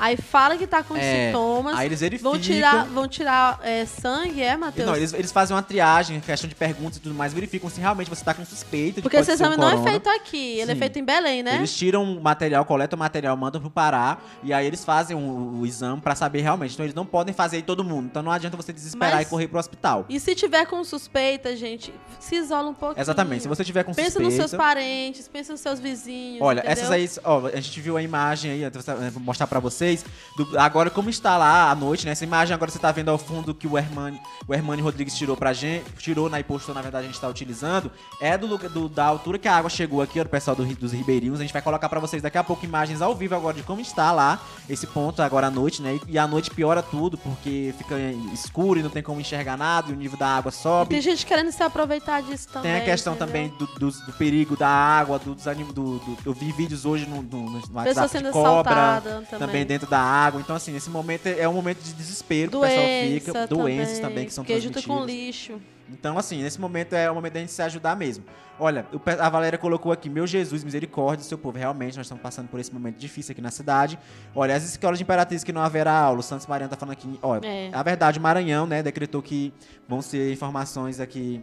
aí 0.00 0.16
fala 0.16 0.56
que 0.56 0.66
tá 0.66 0.82
com 0.82 0.96
É, 0.96 1.26
sintomas. 1.26 1.76
Aí 1.76 1.86
eles 1.86 2.00
verificam. 2.00 2.32
Vão 2.32 2.40
tirar, 2.40 2.84
vão 2.86 3.06
tirar 3.08 3.60
é, 3.62 3.84
sangue, 3.84 4.42
é, 4.42 4.56
Matheus? 4.56 4.88
Não, 4.88 4.96
eles, 4.96 5.12
eles 5.12 5.30
fazem 5.30 5.54
uma 5.54 5.62
triagem, 5.62 6.18
questão 6.20 6.48
de 6.48 6.54
perguntas 6.54 6.96
e 6.96 7.00
tudo 7.00 7.14
mais, 7.14 7.32
verificam 7.32 7.68
se 7.70 7.80
realmente 7.80 8.08
você 8.08 8.24
tá 8.24 8.32
com 8.34 8.44
suspeita 8.44 9.02
Porque 9.02 9.16
esse 9.16 9.26
ser 9.26 9.32
um 9.44 9.52
exame 9.52 9.56
não 9.56 9.68
é 9.70 9.90
feito 9.90 10.08
aqui, 10.08 10.58
ele 10.58 10.72
é 10.72 10.74
Sim. 10.74 10.80
feito 10.80 10.98
em 10.98 11.04
Belém, 11.04 11.42
né? 11.42 11.56
Eles 11.56 11.76
tiram 11.76 12.02
o 12.02 12.20
material, 12.20 12.64
coletam 12.64 12.96
o 12.96 13.00
material, 13.00 13.36
mandam 13.36 13.60
pro 13.60 13.70
Pará 13.70 14.18
e 14.42 14.52
aí 14.52 14.66
eles 14.66 14.84
fazem 14.84 15.16
o, 15.16 15.60
o 15.60 15.66
exame 15.66 16.00
pra 16.00 16.14
saber 16.14 16.40
realmente. 16.40 16.72
Então 16.72 16.84
eles 16.86 16.94
não 16.94 17.04
podem 17.04 17.34
fazer 17.34 17.58
em 17.58 17.62
todo 17.62 17.84
mundo. 17.84 18.06
Então 18.06 18.22
não 18.22 18.32
adianta 18.32 18.56
você 18.56 18.72
desesperar 18.72 19.16
Mas- 19.16 19.26
e 19.26 19.30
correr 19.30 19.48
pro 19.48 19.58
hospital. 19.58 20.06
E 20.08 20.18
se 20.18 20.34
tiver 20.34 20.64
com 20.66 20.82
suspeita, 20.82 21.54
gente, 21.56 21.92
se 22.18 22.36
isola 22.36 22.70
um 22.70 22.74
pouquinho. 22.74 23.02
Exatamente. 23.02 23.42
Se 23.42 23.48
você 23.48 23.64
tiver 23.64 23.84
com 23.84 23.92
Pensa 23.92 24.10
suspeita... 24.10 24.28
nos 24.28 24.34
seus 24.34 24.54
parentes, 24.54 25.28
pensa 25.28 25.52
nos 25.52 25.60
seus 25.60 25.78
vizinhos. 25.80 26.40
Olha, 26.40 26.60
entendeu? 26.60 26.72
essas 26.72 26.90
aí, 26.90 27.08
ó, 27.24 27.46
a 27.46 27.60
gente 27.60 27.80
viu 27.80 27.96
a 27.96 28.02
imagem 28.02 28.50
aí, 28.50 28.62
vou 29.10 29.22
mostrar 29.22 29.46
pra 29.46 29.58
vocês. 29.60 29.89
Vocês 29.90 30.04
do- 30.36 30.58
agora 30.58 30.88
como 30.90 31.10
está 31.10 31.36
lá 31.36 31.70
à 31.70 31.74
noite, 31.74 32.06
né? 32.06 32.12
Essa 32.12 32.24
imagem 32.24 32.54
agora 32.54 32.70
você 32.70 32.78
tá 32.78 32.90
vendo 32.92 33.10
ao 33.10 33.18
fundo 33.18 33.54
que 33.54 33.66
o 33.66 33.76
Hermani, 33.76 34.20
o 34.46 34.54
Hermani 34.54 34.80
Rodrigues 34.80 35.14
tirou 35.16 35.36
pra 35.36 35.52
gente, 35.52 35.84
tirou 35.98 36.30
na 36.30 36.38
e 36.40 36.44
postou, 36.44 36.74
na 36.74 36.80
verdade 36.82 37.04
a 37.04 37.08
gente 37.08 37.20
tá 37.20 37.28
utilizando, 37.28 37.90
é 38.20 38.38
do, 38.38 38.56
do- 38.56 38.88
da 38.88 39.04
altura 39.04 39.38
que 39.38 39.48
a 39.48 39.56
água 39.56 39.68
chegou 39.68 40.00
aqui, 40.00 40.20
ó, 40.20 40.24
do 40.24 40.30
pessoal 40.30 40.56
do 40.56 40.64
dos 40.70 40.92
ribeirinhos. 40.92 41.40
A 41.40 41.42
gente 41.42 41.52
vai 41.52 41.60
colocar 41.62 41.88
pra 41.88 41.98
vocês 42.00 42.22
daqui 42.22 42.38
a 42.38 42.44
pouco 42.44 42.64
imagens 42.64 43.02
ao 43.02 43.14
vivo 43.14 43.34
agora 43.34 43.56
de 43.56 43.62
como 43.62 43.80
está 43.80 44.12
lá 44.12 44.40
esse 44.68 44.86
ponto 44.86 45.20
agora 45.20 45.48
à 45.48 45.50
noite, 45.50 45.82
né? 45.82 45.98
E, 46.06 46.12
e 46.12 46.18
à 46.18 46.26
noite 46.26 46.50
piora 46.50 46.82
tudo 46.82 47.18
porque 47.18 47.74
fica 47.76 47.96
escuro 48.32 48.78
e 48.78 48.82
não 48.82 48.90
tem 48.90 49.02
como 49.02 49.20
enxergar 49.20 49.56
nada 49.56 49.90
e 49.90 49.92
o 49.92 49.96
nível 49.96 50.16
da 50.18 50.28
água 50.28 50.50
E 50.50 50.52
sobe. 50.52 50.90
tem 50.90 51.00
gente 51.00 51.26
querendo 51.26 51.50
se 51.50 51.62
aproveitar 51.62 52.22
disso 52.22 52.48
também. 52.48 52.72
Tem 52.72 52.80
a 52.82 52.84
questão 52.84 53.14
entendeu? 53.14 53.26
também 53.26 53.48
do, 53.58 53.66
do, 53.66 53.90
do 54.06 54.12
perigo 54.12 54.56
da 54.56 54.68
água, 54.68 55.18
do 55.18 55.34
desanimo 55.34 55.72
do, 55.72 55.98
do- 55.98 56.18
Eu 56.24 56.32
vi 56.32 56.52
vídeos 56.52 56.84
hoje 56.86 57.06
no, 57.06 57.20
no, 57.22 57.50
no 57.50 57.60
Pessoa 57.60 57.74
WhatsApp 57.84 58.08
sendo 58.08 58.26
de 58.26 58.32
cobra 58.32 59.02
também. 59.02 59.38
também. 59.38 59.64
Dentro 59.70 59.88
da 59.88 60.00
água. 60.00 60.40
Então, 60.40 60.56
assim, 60.56 60.72
nesse 60.72 60.90
momento 60.90 61.28
é 61.28 61.48
um 61.48 61.52
momento 61.52 61.80
de 61.80 61.92
desespero 61.92 62.50
que 62.50 62.56
o 62.56 62.60
pessoal 62.60 62.84
fica. 62.86 63.32
Doença 63.32 63.46
Doenças 63.46 63.98
também, 64.00 64.26
que 64.26 64.32
são 64.34 64.42
Porque 64.44 64.60
junto 64.60 64.82
com 64.82 65.04
transmitidas. 65.04 65.26
lixo. 65.26 65.60
Então, 65.88 66.18
assim, 66.18 66.42
nesse 66.42 66.60
momento 66.60 66.92
é 66.94 67.08
o 67.10 67.14
momento 67.14 67.34
da 67.34 67.40
gente 67.40 67.52
se 67.52 67.62
ajudar 67.62 67.94
mesmo. 67.96 68.24
Olha, 68.58 68.84
a 69.20 69.28
Valéria 69.28 69.58
colocou 69.58 69.90
aqui, 69.92 70.10
meu 70.10 70.26
Jesus, 70.26 70.64
misericórdia, 70.64 71.24
seu 71.24 71.38
povo. 71.38 71.56
Realmente, 71.56 71.96
nós 71.96 72.06
estamos 72.06 72.20
passando 72.22 72.48
por 72.48 72.58
esse 72.58 72.72
momento 72.74 72.96
difícil 72.96 73.32
aqui 73.32 73.40
na 73.40 73.50
cidade. 73.52 73.96
Olha, 74.34 74.54
as 74.56 74.64
escolas 74.64 74.98
de 74.98 75.04
Imperatriz 75.04 75.42
que 75.44 75.52
não 75.52 75.62
haverá 75.62 75.92
aula, 75.92 76.18
o 76.18 76.22
Santos 76.22 76.46
Mariano 76.48 76.70
tá 76.70 76.76
falando 76.76 76.92
aqui. 76.92 77.18
Olha, 77.22 77.46
É. 77.46 77.70
a 77.72 77.82
verdade, 77.82 78.18
o 78.18 78.22
Maranhão, 78.22 78.66
né, 78.66 78.82
decretou 78.82 79.22
que 79.22 79.52
vão 79.88 80.02
ser 80.02 80.32
informações 80.32 80.98
aqui. 81.00 81.42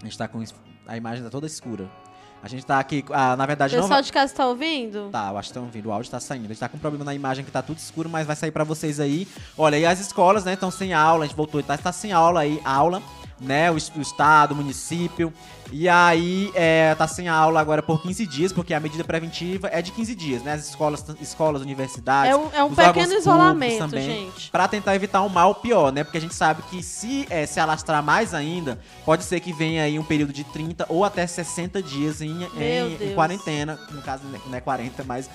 A 0.00 0.04
gente 0.04 0.16
tá 0.16 0.28
com 0.28 0.42
a 0.86 0.96
imagem 0.96 1.24
tá 1.24 1.30
toda 1.30 1.46
escura. 1.46 1.90
A 2.46 2.48
gente 2.48 2.64
tá 2.64 2.78
aqui, 2.78 3.04
ah, 3.10 3.34
na 3.34 3.42
O 3.42 3.46
verdade, 3.48 3.74
não 3.74 3.82
pessoal 3.82 3.96
vai... 3.96 4.02
de 4.04 4.12
casa 4.12 4.32
tá 4.32 4.46
ouvindo? 4.46 5.08
Tá, 5.10 5.30
eu 5.32 5.36
acho 5.36 5.48
que 5.48 5.50
estão 5.50 5.64
ouvindo. 5.64 5.86
O 5.86 5.92
áudio 5.92 6.08
tá 6.08 6.20
saindo. 6.20 6.44
A 6.44 6.48
gente 6.48 6.60
tá 6.60 6.68
com 6.68 6.76
um 6.76 6.80
problema 6.80 7.04
na 7.04 7.12
imagem 7.12 7.44
que 7.44 7.50
tá 7.50 7.60
tudo 7.60 7.78
escuro, 7.78 8.08
mas 8.08 8.24
vai 8.24 8.36
sair 8.36 8.52
pra 8.52 8.62
vocês 8.62 9.00
aí. 9.00 9.26
Olha, 9.58 9.76
e 9.76 9.84
as 9.84 9.98
escolas, 9.98 10.44
né, 10.44 10.52
estão 10.52 10.70
sem 10.70 10.94
aula. 10.94 11.24
A 11.24 11.26
gente 11.26 11.36
voltou, 11.36 11.60
tá, 11.60 11.76
tá 11.76 11.90
sem 11.90 12.12
aula 12.12 12.42
aí, 12.42 12.60
aula, 12.64 13.02
né? 13.40 13.70
O, 13.70 13.74
o 13.74 14.00
estado, 14.00 14.52
o 14.52 14.56
município. 14.56 15.32
E 15.72 15.88
aí, 15.88 16.52
é, 16.54 16.94
tá 16.94 17.08
sem 17.08 17.26
aula 17.28 17.60
agora 17.60 17.82
por 17.82 18.00
15 18.00 18.24
dias, 18.24 18.52
porque 18.52 18.72
a 18.72 18.78
medida 18.78 19.02
preventiva 19.02 19.68
é 19.72 19.82
de 19.82 19.90
15 19.90 20.14
dias, 20.14 20.42
né? 20.42 20.52
As 20.52 20.68
escolas, 20.68 21.04
escolas 21.20 21.60
universidades. 21.60 22.32
É 22.32 22.36
um, 22.36 22.48
é 22.52 22.62
um 22.62 22.72
pequeno 22.72 23.12
isolamento, 23.14 23.78
também, 23.78 24.06
gente. 24.32 24.50
Pra 24.50 24.68
tentar 24.68 24.94
evitar 24.94 25.22
um 25.22 25.28
mal 25.28 25.56
pior, 25.56 25.90
né? 25.90 26.04
Porque 26.04 26.18
a 26.18 26.20
gente 26.20 26.34
sabe 26.36 26.62
que 26.70 26.82
se 26.84 27.26
é, 27.28 27.44
se 27.46 27.58
alastrar 27.58 28.00
mais 28.00 28.32
ainda, 28.32 28.78
pode 29.04 29.24
ser 29.24 29.40
que 29.40 29.52
venha 29.52 29.82
aí 29.82 29.98
um 29.98 30.04
período 30.04 30.32
de 30.32 30.44
30 30.44 30.86
ou 30.88 31.04
até 31.04 31.26
60 31.26 31.82
dias 31.82 32.20
em, 32.22 32.44
em- 32.56 32.96
em 33.10 33.14
quarentena. 33.14 33.76
No 33.90 34.02
caso, 34.02 34.22
não 34.46 34.56
é 34.56 34.60
40, 34.60 35.02
mas. 35.02 35.28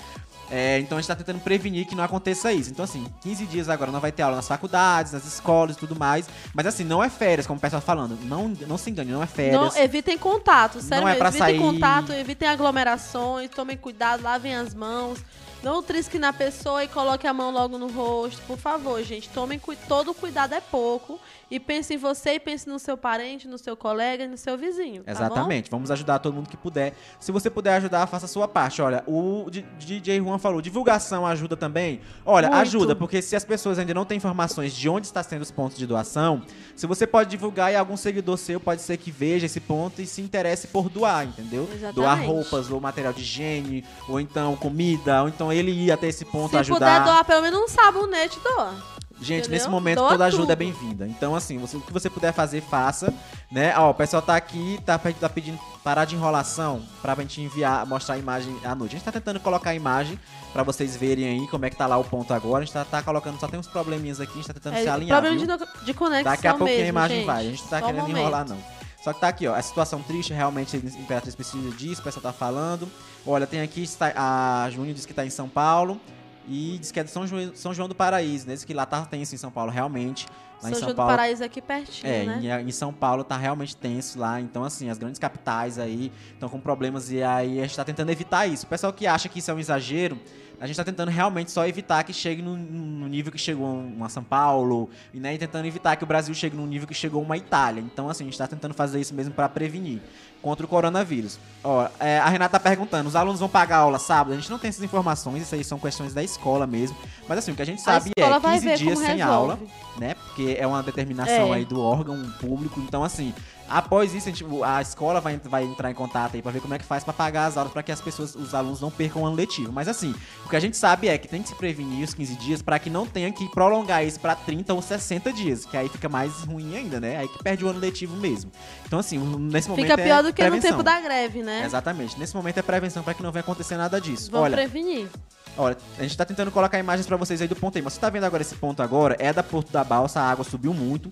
É, 0.50 0.78
então 0.80 0.98
a 0.98 1.00
gente 1.00 1.08
tá 1.08 1.16
tentando 1.16 1.40
prevenir 1.40 1.86
que 1.86 1.94
não 1.94 2.04
aconteça 2.04 2.52
isso. 2.52 2.70
Então, 2.70 2.84
assim, 2.84 3.06
15 3.22 3.46
dias 3.46 3.68
agora 3.68 3.90
não 3.90 4.00
vai 4.00 4.12
ter 4.12 4.22
aula 4.22 4.36
nas 4.36 4.46
faculdades, 4.48 5.12
nas 5.12 5.24
escolas 5.24 5.76
e 5.76 5.78
tudo 5.78 5.96
mais. 5.96 6.28
Mas 6.54 6.66
assim, 6.66 6.84
não 6.84 7.02
é 7.02 7.08
férias, 7.08 7.46
como 7.46 7.58
o 7.58 7.60
pessoal 7.60 7.80
tá 7.80 7.86
falando. 7.86 8.18
Não, 8.24 8.48
não 8.48 8.76
se 8.76 8.90
engane, 8.90 9.10
não 9.12 9.22
é 9.22 9.26
férias. 9.26 9.54
Não, 9.74 9.82
evitem 9.82 10.18
contato, 10.18 10.80
sério 10.82 11.02
Não 11.02 11.08
é 11.08 11.14
pra 11.14 11.28
evitem 11.28 11.46
sair- 11.46 11.58
contato, 11.58 12.12
evitem 12.12 12.48
aglomerações, 12.48 13.50
tomem 13.50 13.76
cuidado, 13.76 14.22
lavem 14.22 14.54
as 14.54 14.74
mãos. 14.74 15.18
Não 15.62 15.80
trisque 15.80 16.18
na 16.18 16.32
pessoa 16.32 16.82
e 16.82 16.88
coloque 16.88 17.24
a 17.24 17.32
mão 17.32 17.52
logo 17.52 17.78
no 17.78 17.86
rosto. 17.86 18.42
Por 18.48 18.58
favor, 18.58 19.00
gente, 19.04 19.28
tomem 19.28 19.60
cu- 19.60 19.76
todo 19.86 20.12
cuidado 20.12 20.54
é 20.54 20.60
pouco. 20.60 21.20
E 21.52 21.60
pense 21.60 21.92
em 21.92 21.98
você 21.98 22.36
e 22.36 22.40
pense 22.40 22.66
no 22.66 22.78
seu 22.78 22.96
parente, 22.96 23.46
no 23.46 23.58
seu 23.58 23.76
colega 23.76 24.24
e 24.24 24.26
no 24.26 24.38
seu 24.38 24.56
vizinho. 24.56 25.04
tá 25.04 25.12
bom? 25.12 25.18
Exatamente. 25.26 25.70
Vamos 25.70 25.90
ajudar 25.90 26.18
todo 26.18 26.32
mundo 26.32 26.48
que 26.48 26.56
puder. 26.56 26.94
Se 27.20 27.30
você 27.30 27.50
puder 27.50 27.74
ajudar, 27.74 28.06
faça 28.06 28.24
a 28.24 28.28
sua 28.28 28.48
parte. 28.48 28.80
Olha, 28.80 29.04
o 29.06 29.50
DJ 29.78 30.18
Juan 30.18 30.38
falou, 30.38 30.62
divulgação 30.62 31.26
ajuda 31.26 31.54
também? 31.54 32.00
Olha, 32.24 32.48
Muito. 32.48 32.62
ajuda, 32.62 32.96
porque 32.96 33.20
se 33.20 33.36
as 33.36 33.44
pessoas 33.44 33.78
ainda 33.78 33.92
não 33.92 34.06
têm 34.06 34.16
informações 34.16 34.72
de 34.72 34.88
onde 34.88 35.06
está 35.06 35.22
sendo 35.22 35.42
os 35.42 35.50
pontos 35.50 35.76
de 35.76 35.86
doação, 35.86 36.40
se 36.74 36.86
você 36.86 37.06
pode 37.06 37.28
divulgar 37.28 37.70
e 37.70 37.76
algum 37.76 37.98
seguidor 37.98 38.38
seu 38.38 38.58
pode 38.58 38.80
ser 38.80 38.96
que 38.96 39.10
veja 39.10 39.44
esse 39.44 39.60
ponto 39.60 40.00
e 40.00 40.06
se 40.06 40.22
interesse 40.22 40.68
por 40.68 40.88
doar, 40.88 41.26
entendeu? 41.26 41.64
Exatamente. 41.64 41.94
Doar 41.96 42.24
roupas, 42.24 42.70
ou 42.70 42.80
material 42.80 43.12
de 43.12 43.20
higiene, 43.20 43.84
ou 44.08 44.18
então 44.18 44.56
comida, 44.56 45.20
ou 45.20 45.28
então 45.28 45.52
ele 45.52 45.70
ir 45.70 45.92
até 45.92 46.06
esse 46.06 46.24
ponto 46.24 46.52
Se 46.52 46.56
ajudar. 46.56 46.78
puder 46.78 47.04
doar 47.04 47.24
pelo 47.26 47.42
menos 47.42 47.60
um 47.60 47.68
sabonete, 47.68 48.40
doa. 48.42 48.74
Gente, 49.22 49.40
Entendeu? 49.42 49.50
nesse 49.58 49.68
momento 49.68 49.98
Doa 49.98 50.08
toda 50.10 50.24
ajuda 50.24 50.52
é 50.52 50.56
tudo. 50.56 50.58
bem-vinda. 50.58 51.06
Então, 51.06 51.34
assim, 51.34 51.56
você- 51.58 51.76
o 51.76 51.80
que 51.80 51.92
você 51.92 52.10
puder 52.10 52.32
fazer, 52.32 52.60
faça. 52.60 53.12
Né? 53.50 53.72
Ó, 53.78 53.90
o 53.90 53.94
pessoal 53.94 54.20
tá 54.22 54.34
aqui, 54.34 54.80
tá, 54.84 54.98
tá 54.98 55.28
pedindo 55.28 55.58
parar 55.84 56.04
de 56.04 56.14
enrolação 56.14 56.82
pra 57.00 57.14
gente 57.14 57.40
enviar, 57.40 57.86
mostrar 57.86 58.14
a 58.16 58.18
imagem 58.18 58.56
à 58.64 58.74
noite. 58.74 58.96
A 58.96 58.98
gente 58.98 59.04
tá 59.04 59.12
tentando 59.12 59.38
colocar 59.40 59.70
a 59.70 59.74
imagem 59.74 60.18
pra 60.52 60.62
vocês 60.62 60.96
verem 60.96 61.24
aí 61.26 61.46
como 61.48 61.64
é 61.64 61.70
que 61.70 61.76
tá 61.76 61.86
lá 61.86 61.96
o 61.98 62.04
ponto 62.04 62.32
agora. 62.34 62.62
A 62.62 62.64
gente 62.64 62.74
tá, 62.74 62.84
tá 62.84 63.02
colocando, 63.02 63.38
só 63.38 63.46
tem 63.48 63.60
uns 63.60 63.66
probleminhas 63.68 64.20
aqui, 64.20 64.32
a 64.32 64.36
gente 64.36 64.46
tá 64.48 64.54
tentando 64.54 64.74
se 64.76 64.86
É, 64.86 64.90
alinhar. 64.90 65.20
problema 65.22 65.56
viu? 65.58 65.66
de, 65.66 65.84
de 65.86 65.94
conexão 65.94 66.32
Daqui 66.32 66.46
a 66.48 66.54
pouquinho 66.54 66.78
mesmo, 66.78 66.86
a 66.86 67.02
imagem 67.02 67.16
gente. 67.18 67.26
vai. 67.26 67.46
A 67.46 67.50
gente 67.50 67.62
tá 67.64 67.78
Só 67.78 67.84
um 67.84 67.88
querendo 67.88 68.00
momento. 68.02 68.18
enrolar, 68.20 68.48
não. 68.48 68.58
Só 69.04 69.12
que 69.12 69.20
tá 69.20 69.28
aqui, 69.28 69.46
ó. 69.48 69.54
A 69.54 69.62
situação 69.62 70.00
triste, 70.02 70.32
realmente, 70.32 70.76
a 70.76 70.78
Imperatriz 70.78 71.34
precisa 71.34 71.70
disso, 71.76 72.00
o 72.00 72.04
pessoal 72.04 72.22
tá 72.22 72.32
falando. 72.32 72.88
Olha, 73.26 73.46
tem 73.46 73.60
aqui, 73.60 73.84
a 74.16 74.68
Júnior 74.72 74.94
disse 74.94 75.06
que 75.08 75.14
tá 75.14 75.26
em 75.26 75.30
São 75.30 75.48
Paulo. 75.48 76.00
E 76.48 76.76
diz 76.78 76.90
que 76.90 76.98
é 77.00 77.04
de 77.04 77.10
São 77.10 77.26
João, 77.26 77.52
São 77.54 77.72
João 77.74 77.88
do 77.88 77.94
Paraíso, 77.94 78.46
né? 78.46 78.54
Diz 78.54 78.64
que 78.64 78.74
lá 78.74 78.84
tá 78.84 79.04
tenso 79.04 79.34
em 79.34 79.38
São 79.38 79.50
Paulo, 79.50 79.70
realmente. 79.70 80.26
Lá 80.56 80.60
São 80.62 80.70
em 80.70 80.72
São 80.74 80.80
João 80.80 80.92
do 80.92 80.96
Paulo. 80.96 81.12
Paraíso 81.12 81.44
aqui 81.44 81.60
pertinho, 81.60 82.12
É, 82.12 82.24
né? 82.24 82.62
em, 82.62 82.68
em 82.68 82.72
São 82.72 82.92
Paulo 82.92 83.24
tá 83.24 83.36
realmente 83.36 83.76
tenso 83.76 84.18
lá. 84.18 84.40
Então, 84.40 84.64
assim, 84.64 84.88
as 84.88 84.98
grandes 84.98 85.18
capitais 85.18 85.78
aí 85.78 86.12
estão 86.32 86.48
com 86.48 86.60
problemas 86.60 87.10
e 87.10 87.22
aí 87.22 87.58
a 87.60 87.62
gente 87.62 87.76
tá 87.76 87.84
tentando 87.84 88.10
evitar 88.10 88.46
isso. 88.46 88.64
O 88.66 88.68
pessoal 88.68 88.92
que 88.92 89.06
acha 89.06 89.28
que 89.28 89.38
isso 89.38 89.50
é 89.50 89.54
um 89.54 89.58
exagero, 89.58 90.18
a 90.60 90.66
gente 90.66 90.76
tá 90.76 90.84
tentando 90.84 91.10
realmente 91.10 91.50
só 91.50 91.66
evitar 91.66 92.04
que 92.04 92.12
chegue 92.12 92.40
no, 92.42 92.56
no 92.56 93.08
nível 93.08 93.32
que 93.32 93.38
chegou 93.38 93.66
uma 93.66 94.08
São 94.08 94.22
Paulo, 94.22 94.88
e 95.12 95.18
né, 95.18 95.34
e 95.34 95.38
tentando 95.38 95.66
evitar 95.66 95.96
que 95.96 96.04
o 96.04 96.06
Brasil 96.06 96.32
chegue 96.34 96.56
no 96.56 96.66
nível 96.66 96.86
que 96.86 96.94
chegou 96.94 97.20
uma 97.20 97.36
Itália. 97.36 97.80
Então, 97.80 98.08
assim, 98.08 98.24
a 98.24 98.26
gente 98.26 98.38
tá 98.38 98.46
tentando 98.46 98.72
fazer 98.74 99.00
isso 99.00 99.12
mesmo 99.14 99.34
para 99.34 99.48
prevenir 99.48 100.00
contra 100.42 100.66
o 100.66 100.68
coronavírus. 100.68 101.38
Ó, 101.64 101.88
é, 102.00 102.18
a 102.18 102.28
Renata 102.28 102.58
tá 102.58 102.60
perguntando, 102.68 103.08
os 103.08 103.14
alunos 103.16 103.38
vão 103.38 103.48
pagar 103.48 103.76
aula 103.78 103.98
sábado? 103.98 104.32
A 104.32 104.36
gente 104.36 104.50
não 104.50 104.58
tem 104.58 104.68
essas 104.68 104.82
informações, 104.82 105.42
isso 105.44 105.54
aí 105.54 105.62
são 105.62 105.78
questões 105.78 106.12
da 106.12 106.22
escola 106.22 106.66
mesmo. 106.66 106.96
Mas 107.28 107.38
assim, 107.38 107.52
o 107.52 107.54
que 107.54 107.62
a 107.62 107.66
gente 107.66 107.80
sabe 107.80 108.10
a 108.18 108.20
é 108.20 108.38
vai 108.40 108.54
15 108.54 108.66
ver 108.66 108.76
dias 108.78 108.98
sem 108.98 109.08
resolve. 109.16 109.22
aula 109.22 109.58
né? 109.98 110.14
Porque 110.14 110.56
é 110.58 110.66
uma 110.66 110.82
determinação 110.82 111.52
É. 111.54 111.58
aí 111.58 111.64
do 111.64 111.80
órgão 111.80 112.20
público. 112.40 112.80
Então, 112.80 113.04
assim, 113.04 113.32
após 113.68 114.14
isso, 114.14 114.28
a, 114.28 114.32
gente- 114.32 114.44
a 114.64 114.80
escola 114.80 115.20
vai, 115.20 115.38
vai 115.44 115.64
entrar 115.64 115.90
em 115.90 115.94
contato 115.94 116.34
aí 116.34 116.42
pra 116.42 116.50
ver 116.50 116.60
como 116.60 116.72
é 116.74 116.78
que 116.78 116.84
faz 116.84 117.04
pra 117.04 117.12
pagar 117.12 117.46
as 117.46 117.56
aulas 117.56 117.72
pra 117.72 117.82
que 117.82 117.92
as 117.92 118.00
pessoas, 118.00 118.34
os 118.34 118.54
alunos 118.54 118.80
não 118.80 118.90
percam 118.90 119.22
o 119.22 119.26
ano 119.26 119.36
letivo. 119.36 119.70
Mas 119.72 119.88
assim, 119.88 120.14
o 120.44 120.48
que 120.48 120.56
a 120.56 120.60
gente 120.60 120.76
sabe 120.76 121.08
é 121.08 121.16
que 121.18 121.28
tem 121.28 121.42
que 121.42 121.48
se 121.50 121.54
prevenir 121.54 122.02
os 122.04 122.14
15 122.14 122.34
dias 122.36 122.62
pra 122.62 122.78
que 122.78 122.88
não 122.90 123.06
tenha 123.06 123.30
que 123.30 123.48
prolongar 123.50 124.04
isso 124.04 124.18
pra 124.18 124.34
30 124.34 124.72
ou 124.74 124.80
60 124.82 125.32
dias, 125.32 125.64
que 125.66 125.76
aí 125.76 125.88
fica 125.88 126.08
mais 126.08 126.32
ruim 126.44 126.74
ainda, 126.76 126.98
né? 126.98 127.18
Aí 127.18 127.28
que 127.28 127.42
perde 127.42 127.64
o 127.64 127.68
ano 127.68 127.78
letivo 127.78 128.16
mesmo. 128.16 128.50
Então, 128.86 128.98
assim, 128.98 129.18
nesse 129.18 129.68
momento 129.68 129.84
Fica 129.86 129.96
pior 130.02 130.20
é 130.20 130.22
do 130.22 130.31
que 130.32 130.42
prevenção. 130.42 130.70
no 130.70 130.76
tempo 130.76 130.82
da 130.82 131.00
greve, 131.00 131.42
né? 131.42 131.62
Exatamente. 131.64 132.18
Nesse 132.18 132.34
momento 132.34 132.58
é 132.58 132.62
prevenção 132.62 133.02
pra 133.02 133.14
que 133.14 133.22
não 133.22 133.32
venha 133.32 133.40
acontecer 133.40 133.76
nada 133.76 134.00
disso. 134.00 134.30
Vamos 134.30 134.46
Olha, 134.46 134.56
prevenir. 134.56 135.08
Olha, 135.56 135.76
a 135.98 136.02
gente 136.02 136.16
tá 136.16 136.24
tentando 136.24 136.50
colocar 136.50 136.78
imagens 136.78 137.06
pra 137.06 137.16
vocês 137.16 137.40
aí 137.42 137.48
do 137.48 137.56
ponto 137.56 137.76
aí, 137.76 137.82
mas 137.82 137.92
você 137.92 138.00
tá 138.00 138.08
vendo 138.08 138.24
agora 138.24 138.42
esse 138.42 138.54
ponto 138.54 138.82
agora, 138.82 139.16
é 139.18 139.32
da 139.32 139.42
Porto 139.42 139.70
da 139.70 139.84
Balsa, 139.84 140.20
a 140.20 140.30
água 140.30 140.44
subiu 140.44 140.72
muito. 140.72 141.10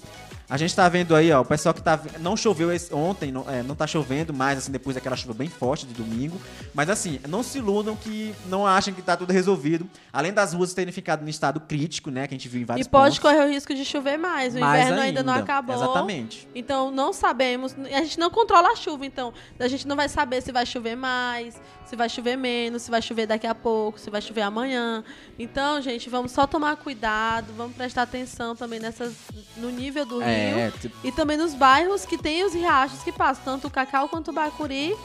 A 0.50 0.56
gente 0.56 0.74
tá 0.74 0.88
vendo 0.88 1.14
aí, 1.14 1.30
ó, 1.30 1.40
o 1.42 1.44
pessoal 1.44 1.72
que 1.72 1.80
tá. 1.80 1.98
Não 2.18 2.36
choveu 2.36 2.72
esse- 2.72 2.92
ontem, 2.92 3.30
não, 3.30 3.48
é, 3.48 3.62
não 3.62 3.76
tá 3.76 3.86
chovendo 3.86 4.34
mais, 4.34 4.58
assim, 4.58 4.72
depois 4.72 4.96
daquela 4.96 5.14
chuva 5.16 5.32
bem 5.32 5.48
forte 5.48 5.86
de 5.86 5.94
domingo. 5.94 6.40
Mas 6.74 6.90
assim, 6.90 7.20
não 7.28 7.40
se 7.42 7.58
iludam 7.58 7.94
que 7.94 8.34
não 8.46 8.66
achem 8.66 8.92
que 8.92 9.00
tá 9.00 9.16
tudo 9.16 9.32
resolvido. 9.32 9.88
Além 10.12 10.32
das 10.32 10.52
ruas 10.52 10.74
terem 10.74 10.92
ficado 10.92 11.24
em 11.24 11.30
estado 11.30 11.60
crítico, 11.60 12.10
né? 12.10 12.26
Que 12.26 12.34
a 12.34 12.36
gente 12.36 12.48
viu 12.48 12.62
em 12.62 12.64
vários 12.64 12.84
E 12.86 12.90
pode 12.90 13.04
pontos. 13.04 13.18
correr 13.20 13.44
o 13.46 13.48
risco 13.48 13.72
de 13.72 13.84
chover 13.84 14.18
mais. 14.18 14.56
O 14.56 14.58
Mais 14.58 14.82
inverno 14.86 15.00
ainda 15.02 15.22
não 15.22 15.34
acabou. 15.34 15.76
Exatamente. 15.76 16.48
Então 16.52 16.90
não 16.90 17.12
sabemos, 17.12 17.76
a 17.78 18.00
gente 18.02 18.18
não 18.18 18.28
controla 18.28 18.70
a 18.72 18.76
chuva, 18.76 19.06
então 19.06 19.32
a 19.58 19.68
gente 19.68 19.86
não 19.86 19.94
vai 19.94 20.08
saber 20.08 20.40
se 20.42 20.50
vai 20.50 20.66
chover 20.66 20.96
mais, 20.96 21.60
se 21.86 21.94
vai 21.94 22.08
chover 22.08 22.36
menos, 22.36 22.82
se 22.82 22.90
vai 22.90 23.00
chover 23.00 23.26
daqui 23.26 23.46
a 23.46 23.54
pouco, 23.54 24.00
se 24.00 24.10
vai 24.10 24.20
chover 24.20 24.42
amanhã. 24.42 25.04
Então, 25.38 25.80
gente, 25.80 26.10
vamos 26.10 26.32
só 26.32 26.44
tomar 26.46 26.76
cuidado, 26.76 27.52
vamos 27.56 27.76
prestar 27.76 28.02
atenção 28.02 28.56
também 28.56 28.80
nessas 28.80 29.14
no 29.56 29.70
nível 29.70 30.04
do 30.04 30.18
rio 30.18 30.39
É, 30.40 30.72
tipo, 30.80 30.96
e 31.04 31.12
também 31.12 31.36
nos 31.36 31.54
bairros 31.54 32.04
que 32.04 32.18
tem 32.18 32.44
os 32.44 32.54
riachos 32.54 33.02
que 33.02 33.12
passam, 33.12 33.44
tanto 33.44 33.66
o 33.66 33.70
Cacau 33.70 34.08
quanto 34.08 34.30
o 34.30 34.34
Bacuri 34.34 34.96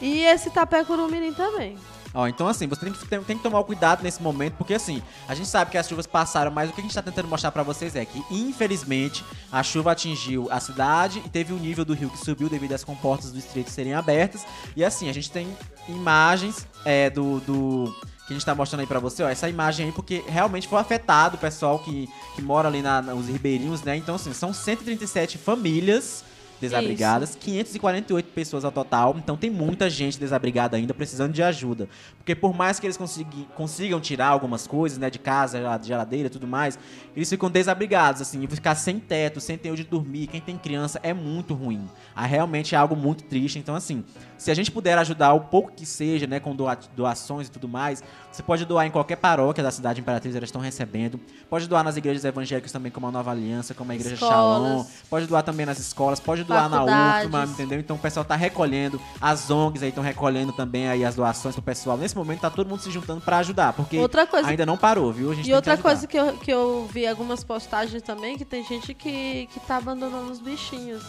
e 0.00 0.24
esse 0.24 0.50
Tapé 0.50 0.84
Curumirim 0.84 1.32
também. 1.32 1.76
Ó, 2.14 2.28
então 2.28 2.46
assim, 2.46 2.68
você 2.68 2.82
tem 2.82 2.92
que, 2.92 3.06
tem, 3.06 3.24
tem 3.24 3.36
que 3.36 3.42
tomar 3.42 3.58
o 3.58 3.64
cuidado 3.64 4.02
nesse 4.02 4.22
momento, 4.22 4.54
porque 4.54 4.72
assim, 4.72 5.02
a 5.26 5.34
gente 5.34 5.48
sabe 5.48 5.72
que 5.72 5.76
as 5.76 5.88
chuvas 5.88 6.06
passaram, 6.06 6.50
mas 6.50 6.70
o 6.70 6.72
que 6.72 6.80
a 6.80 6.84
gente 6.84 6.94
tá 6.94 7.02
tentando 7.02 7.26
mostrar 7.26 7.50
pra 7.50 7.64
vocês 7.64 7.96
é 7.96 8.04
que, 8.04 8.24
infelizmente, 8.30 9.24
a 9.50 9.64
chuva 9.64 9.90
atingiu 9.90 10.46
a 10.50 10.60
cidade 10.60 11.20
e 11.26 11.28
teve 11.28 11.52
o 11.52 11.56
nível 11.56 11.84
do 11.84 11.92
rio 11.92 12.08
que 12.08 12.18
subiu 12.18 12.48
devido 12.48 12.72
às 12.72 12.84
comportas 12.84 13.32
do 13.32 13.38
estreito 13.38 13.70
serem 13.70 13.94
abertas. 13.94 14.46
E 14.76 14.84
assim, 14.84 15.10
a 15.10 15.12
gente 15.12 15.28
tem 15.30 15.48
imagens 15.88 16.68
é, 16.84 17.10
do. 17.10 17.40
do 17.40 18.13
que 18.26 18.32
a 18.32 18.36
gente 18.36 18.44
tá 18.44 18.54
mostrando 18.54 18.80
aí 18.80 18.86
pra 18.86 18.98
você, 18.98 19.22
ó, 19.22 19.28
essa 19.28 19.48
imagem 19.48 19.86
aí, 19.86 19.92
porque 19.92 20.24
realmente 20.26 20.66
foi 20.66 20.78
afetado 20.78 21.36
o 21.36 21.38
pessoal 21.38 21.78
que, 21.78 22.08
que 22.34 22.42
mora 22.42 22.68
ali 22.68 22.80
na, 22.80 23.02
nos 23.02 23.28
ribeirinhos, 23.28 23.82
né? 23.82 23.96
Então, 23.96 24.14
assim, 24.14 24.32
são 24.32 24.52
137 24.52 25.36
famílias 25.36 26.24
desabrigadas, 26.60 27.34
548 27.34 28.26
pessoas 28.32 28.64
ao 28.64 28.72
total, 28.72 29.14
então 29.18 29.36
tem 29.36 29.50
muita 29.50 29.90
gente 29.90 30.18
desabrigada 30.18 30.76
ainda 30.76 30.94
precisando 30.94 31.32
de 31.32 31.42
ajuda. 31.42 31.88
Porque 32.16 32.34
por 32.34 32.54
mais 32.54 32.80
que 32.80 32.86
eles 32.86 32.96
consigam, 32.96 33.44
consigam 33.54 34.00
tirar 34.00 34.28
algumas 34.28 34.66
coisas, 34.66 34.98
né, 34.98 35.10
de 35.10 35.18
casa, 35.18 35.78
de 35.78 35.88
geladeira 35.88 36.26
e 36.28 36.30
tudo 36.30 36.46
mais, 36.46 36.78
eles 37.14 37.28
ficam 37.28 37.50
desabrigados, 37.50 38.22
assim, 38.22 38.42
e 38.42 38.46
ficar 38.46 38.74
sem 38.74 38.98
teto, 38.98 39.40
sem 39.40 39.58
ter 39.58 39.70
onde 39.70 39.84
dormir, 39.84 40.26
quem 40.26 40.40
tem 40.40 40.56
criança 40.56 40.98
é 41.02 41.12
muito 41.12 41.54
ruim. 41.54 41.88
Ah, 42.14 42.26
realmente 42.26 42.74
é 42.74 42.78
algo 42.78 42.96
muito 42.96 43.24
triste, 43.24 43.58
então 43.58 43.74
assim, 43.74 44.04
se 44.44 44.50
a 44.50 44.54
gente 44.54 44.70
puder 44.70 44.98
ajudar 44.98 45.32
o 45.32 45.40
pouco 45.40 45.72
que 45.72 45.86
seja, 45.86 46.26
né, 46.26 46.38
com 46.38 46.54
doações 46.94 47.48
e 47.48 47.50
tudo 47.50 47.66
mais, 47.66 48.04
você 48.30 48.42
pode 48.42 48.66
doar 48.66 48.86
em 48.86 48.90
qualquer 48.90 49.16
paróquia 49.16 49.64
da 49.64 49.70
cidade 49.70 50.02
Imperatriz, 50.02 50.36
elas 50.36 50.48
estão 50.48 50.60
recebendo. 50.60 51.18
Pode 51.48 51.66
doar 51.66 51.82
nas 51.82 51.96
igrejas 51.96 52.26
evangélicas 52.26 52.70
também, 52.70 52.92
como 52.92 53.06
a 53.06 53.10
Nova 53.10 53.30
Aliança, 53.30 53.72
como 53.72 53.90
a 53.90 53.94
Igreja 53.94 54.16
escolas. 54.16 54.68
Shalom. 54.68 54.84
Pode 55.08 55.26
doar 55.26 55.42
também 55.42 55.64
nas 55.64 55.78
escolas, 55.78 56.20
pode 56.20 56.44
doar 56.44 56.68
na 56.68 56.84
UFMA, 56.84 57.44
entendeu? 57.44 57.80
Então 57.80 57.96
o 57.96 57.98
pessoal 57.98 58.20
está 58.20 58.36
recolhendo, 58.36 59.00
as 59.18 59.50
ONGs 59.50 59.82
aí 59.82 59.88
estão 59.88 60.04
recolhendo 60.04 60.52
também 60.52 60.88
aí 60.88 61.06
as 61.06 61.14
doações 61.14 61.54
pro 61.54 61.64
pessoal. 61.64 61.96
Nesse 61.96 62.14
momento 62.14 62.40
tá 62.40 62.50
todo 62.50 62.68
mundo 62.68 62.80
se 62.80 62.90
juntando 62.90 63.22
para 63.22 63.38
ajudar, 63.38 63.72
porque 63.72 63.96
coisa... 64.26 64.46
ainda 64.46 64.66
não 64.66 64.76
parou, 64.76 65.10
viu? 65.10 65.32
E 65.32 65.54
outra 65.54 65.78
coisa 65.78 66.06
que 66.06 66.18
eu, 66.18 66.36
que 66.36 66.50
eu 66.52 66.86
vi 66.92 67.06
algumas 67.06 67.42
postagens 67.42 68.02
também, 68.02 68.36
que 68.36 68.44
tem 68.44 68.62
gente 68.62 68.92
que, 68.92 69.46
que 69.46 69.60
tá 69.60 69.78
abandonando 69.78 70.30
os 70.30 70.38
bichinhos. 70.38 71.02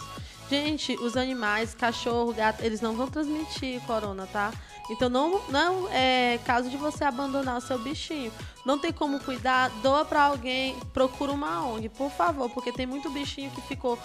Gente, 0.48 0.94
os 0.96 1.16
animais, 1.16 1.74
cachorro, 1.74 2.32
gato, 2.32 2.62
eles 2.62 2.80
não 2.80 2.94
vão 2.94 3.08
transmitir 3.08 3.80
corona, 3.82 4.28
tá? 4.32 4.52
Então 4.88 5.08
não, 5.08 5.40
não 5.48 5.88
é 5.90 6.38
caso 6.44 6.70
de 6.70 6.76
você 6.76 7.02
abandonar 7.02 7.58
o 7.58 7.60
seu 7.60 7.78
bichinho. 7.78 8.32
Não 8.64 8.78
tem 8.78 8.92
como 8.92 9.18
cuidar, 9.18 9.70
doa 9.82 10.04
para 10.04 10.22
alguém, 10.22 10.76
procura 10.92 11.32
uma 11.32 11.66
ONG, 11.66 11.88
por 11.88 12.10
favor, 12.10 12.48
porque 12.50 12.72
tem 12.72 12.86
muito 12.86 13.10
bichinho 13.10 13.50
que 13.50 13.60
ficou 13.62 13.98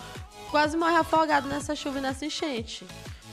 quase 0.49 0.75
morre 0.75 0.95
afogado 0.95 1.47
nessa 1.47 1.75
chuva 1.75 1.99
e 1.99 2.01
nessa 2.01 2.25
enchente. 2.25 2.85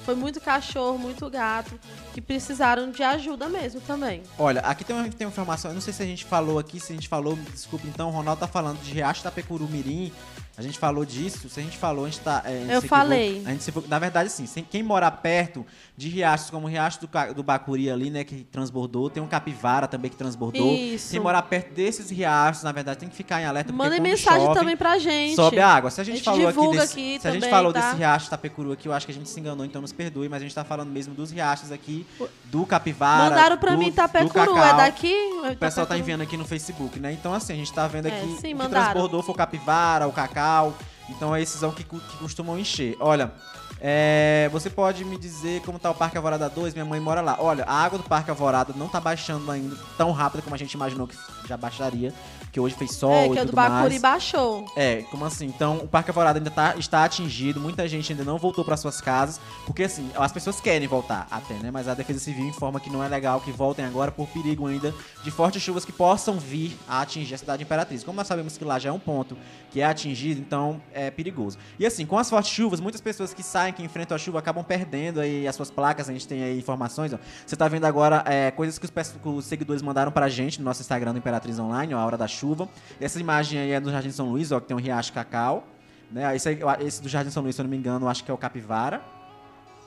Foi 0.05 0.15
muito 0.15 0.41
cachorro, 0.41 0.99
muito 0.99 1.29
gato, 1.29 1.79
que 2.15 2.21
precisaram 2.21 2.91
de 2.91 3.03
ajuda 3.03 3.49
mesmo 3.49 3.81
também. 3.83 4.23
Olha, 4.39 4.61
aqui 4.63 4.83
tem 4.83 4.97
uma, 4.97 5.07
tem 5.07 5.27
uma 5.27 5.31
informação, 5.31 5.71
eu 5.71 5.75
não 5.75 5.83
sei 5.83 5.93
se 5.93 6.03
a 6.03 6.07
gente 6.07 6.25
falou 6.25 6.59
aqui, 6.59 6.81
se 6.81 6.93
a 6.93 6.95
gente 6.95 7.09
falou, 7.09 7.37
desculpa 7.53 7.87
então, 7.87 8.09
o 8.09 8.13
Ronaldo 8.13 8.41
tá 8.41 8.47
falando 8.47 8.81
de 8.81 8.93
Riacho 8.93 9.23
da 9.23 9.31
Pecuru 9.31 9.69
Mirim, 9.69 10.11
a 10.59 10.63
gente 10.63 10.77
falou 10.77 11.05
disso, 11.05 11.49
se 11.49 11.61
a 11.61 11.63
gente 11.63 11.79
falou, 11.79 12.05
a 12.05 12.09
gente 12.11 12.21
tá. 12.21 12.43
É, 12.45 12.67
eu 12.69 12.83
falei. 12.83 13.45
A 13.47 13.51
gente 13.51 13.63
se, 13.63 13.73
na 13.87 13.97
verdade, 14.01 14.29
sim, 14.29 14.45
quem 14.69 14.83
mora 14.83 15.09
perto 15.09 15.65
de 15.99 16.09
riachos, 16.09 16.49
como 16.49 16.69
o 16.69 16.71
riacho 16.71 17.01
do, 17.01 17.35
do 17.35 17.43
Bacuri 17.43 17.91
ali, 17.91 18.09
né, 18.09 18.23
que 18.23 18.45
transbordou, 18.45 19.11
tem 19.11 19.21
um 19.21 19.27
capivara 19.27 19.89
também 19.89 20.09
que 20.09 20.17
transbordou. 20.17 20.73
Isso. 20.73 21.11
Quem 21.11 21.19
mora 21.19 21.43
perto 21.43 21.75
desses 21.75 22.09
riachos, 22.09 22.63
na 22.63 22.71
verdade, 22.71 23.01
tem 23.01 23.09
que 23.09 23.17
ficar 23.17 23.43
em 23.43 23.47
alerta. 23.47 23.73
Mandem 23.73 23.99
mensagem 23.99 24.47
chove, 24.47 24.61
também 24.61 24.77
pra 24.77 24.97
gente. 25.01 25.35
Sobe 25.35 25.59
a 25.59 25.67
água. 25.67 25.91
Se 25.91 26.01
a 26.01 26.05
gente, 26.05 26.19
a 26.29 26.33
gente 26.33 26.53
falou 26.53 26.71
aqui 26.71 26.79
desse, 26.79 26.93
aqui 26.93 27.15
Se 27.15 27.19
também, 27.19 27.39
a 27.39 27.41
gente 27.41 27.51
falou 27.51 27.73
tá? 27.73 27.81
desse 27.81 27.97
riacho 27.97 28.31
Tapecuru 28.31 28.71
aqui, 28.71 28.87
eu 28.87 28.93
acho 28.93 29.07
que 29.07 29.11
a 29.11 29.15
gente 29.15 29.29
se 29.29 29.41
enganou, 29.41 29.67
então 29.67 29.83
nos 29.83 29.93
perdoe, 29.93 30.29
mas 30.29 30.41
a 30.41 30.45
gente 30.45 30.55
tá 30.55 30.63
falando 30.63 30.89
mesmo 30.89 31.17
dos 31.17 31.33
riachos 31.33 31.73
aqui, 31.73 32.07
do 32.45 32.65
capivara. 32.65 33.31
Mandaram 33.31 33.59
pra 33.59 33.73
do, 33.73 33.79
mim 33.79 33.91
Tapecuru, 33.91 34.57
é 34.57 34.77
daqui? 34.77 35.13
O 35.53 35.57
pessoal 35.57 35.85
tá 35.85 35.99
enviando 35.99 36.21
aqui 36.21 36.37
no 36.37 36.45
Facebook, 36.45 37.01
né? 37.01 37.11
Então, 37.11 37.35
assim, 37.35 37.55
a 37.55 37.57
gente 37.57 37.73
tá 37.73 37.89
vendo 37.89 38.07
é, 38.07 38.17
aqui 38.17 38.35
é, 38.35 38.37
sim, 38.37 38.57
que 38.57 38.69
transbordou 38.69 39.21
foi 39.21 39.35
o 39.35 39.37
capivara, 39.37 40.07
o 40.07 40.13
cacau. 40.13 40.79
Então 41.09 41.35
é 41.35 41.43
esses 41.43 41.61
que, 41.75 41.83
que 41.83 42.17
costumam 42.19 42.57
encher. 42.57 42.95
Olha, 43.01 43.33
é, 43.81 44.49
você 44.51 44.69
pode 44.69 45.05
me 45.05 45.17
dizer 45.17 45.63
como 45.63 45.79
tá 45.79 45.91
o 45.91 45.95
Parque 45.95 46.17
Alvorada 46.17 46.49
2? 46.49 46.75
Minha 46.75 46.85
mãe 46.85 46.99
mora 46.99 47.21
lá. 47.21 47.37
Olha, 47.39 47.65
a 47.65 47.75
água 47.75 47.99
do 47.99 48.05
Parque 48.05 48.31
Alvorada 48.31 48.73
não 48.77 48.89
tá 48.89 49.01
baixando 49.01 49.51
ainda 49.51 49.77
tão 49.97 50.11
rápido 50.11 50.43
como 50.43 50.55
a 50.55 50.59
gente 50.59 50.73
imaginou 50.73 51.07
que 51.07 51.17
já 51.47 51.57
baixaria 51.57 52.13
que 52.59 52.61
hoje 52.61 52.75
fez 52.75 52.97
sol 52.97 53.13
é, 53.13 53.29
que 53.29 53.35
e 53.35 53.37
tudo 53.39 53.51
do 53.51 53.55
Bacuri 53.55 53.91
mais. 53.91 54.03
baixou. 54.03 54.67
É, 54.75 55.03
como 55.11 55.25
assim? 55.25 55.47
Então, 55.47 55.79
o 55.79 55.87
Parque 55.89 56.11
Alvorada 56.11 56.41
ainda 56.41 56.51
tá, 56.51 56.75
está 56.77 57.05
atingido, 57.05 57.61
muita 57.61 57.87
gente 57.87 58.13
ainda 58.13 58.25
não 58.25 58.37
voltou 58.37 58.65
para 58.65 58.77
suas 58.77 59.01
casas, 59.01 59.41
porque 59.65 59.85
assim, 59.85 60.11
as 60.17 60.33
pessoas 60.33 60.61
querem 60.61 60.89
voltar 60.89 61.29
até, 61.31 61.55
né? 61.55 61.71
Mas 61.71 61.87
a 61.87 61.95
Defesa 61.95 62.19
Civil 62.19 62.47
informa 62.47 62.81
que 62.81 62.91
não 62.91 63.03
é 63.03 63.09
legal 63.09 63.41
que 63.41 63.53
voltem 63.53 63.85
agora 63.85 64.11
por 64.11 64.27
perigo 64.27 64.67
ainda 64.67 64.93
de 65.23 65.31
fortes 65.31 65.63
chuvas 65.63 65.85
que 65.85 65.93
possam 65.93 66.39
vir 66.39 66.77
a 66.89 67.01
atingir 67.01 67.35
a 67.35 67.39
cidade 67.39 67.63
imperatriz. 67.63 68.03
Como 68.03 68.17
nós 68.17 68.27
sabemos 68.27 68.59
que 68.59 68.65
lá 68.65 68.79
já 68.79 68.89
é 68.89 68.93
um 68.93 68.99
ponto 68.99 69.37
que 69.71 69.81
é 69.81 69.85
atingido, 69.85 70.41
então 70.41 70.81
é 70.93 71.11
perigoso. 71.11 71.59
E 71.79 71.87
assim, 71.87 72.05
com 72.07 72.19
as 72.19 72.29
fortes 72.29 72.51
chuvas, 72.51 72.81
muitas 72.81 73.01
pessoas 73.01 73.33
que 73.33 73.43
saem, 73.43 73.73
que 73.73 73.83
enfrentam 73.83 74.17
a 74.17 74.19
chuva, 74.19 74.41
acabam 74.41 74.65
perdendo 74.65 75.21
aí 75.21 75.47
as 75.47 75.55
suas 75.55 75.71
placas, 75.71 76.09
a 76.09 76.13
gente 76.13 76.27
tem 76.27 76.43
aí 76.43 76.59
informações, 76.59 77.13
ó. 77.13 77.19
Você 77.47 77.55
tá 77.55 77.69
vendo 77.69 77.85
agora 77.85 78.25
é, 78.27 78.51
coisas 78.51 78.79
que 78.79 78.87
os, 78.87 78.91
que 78.91 79.29
os 79.29 79.45
seguidores 79.45 79.81
mandaram 79.83 80.11
pra 80.11 80.29
gente 80.29 80.59
no 80.59 80.65
nosso 80.65 80.81
Instagram 80.81 81.13
do 81.13 81.19
Imperatriz 81.19 81.59
Online, 81.59 81.95
ó, 81.95 81.99
a 81.99 82.05
hora 82.05 82.17
da 82.17 82.27
chuva. 82.27 82.48
Essas 82.53 82.69
essa 83.01 83.21
imagem 83.21 83.59
aí 83.59 83.73
é 83.73 83.81
do 83.81 83.91
Jardim 83.91 84.11
São 84.11 84.31
Luís, 84.31 84.53
ó, 84.53 84.61
que 84.61 84.69
tem 84.69 84.77
um 84.77 84.81
riacho 84.81 85.13
cacau. 85.13 85.65
Né? 86.11 86.35
Esse, 86.37 86.59
esse 86.81 87.03
do 87.03 87.09
Jardim 87.09 87.31
São 87.31 87.43
Luís, 87.43 87.55
se 87.55 87.61
eu 87.61 87.65
não 87.65 87.71
me 87.71 87.77
engano, 87.77 88.09
acho 88.09 88.25
que 88.25 88.31
é 88.31 88.35
o 88.35 88.39
capivara. 88.39 89.03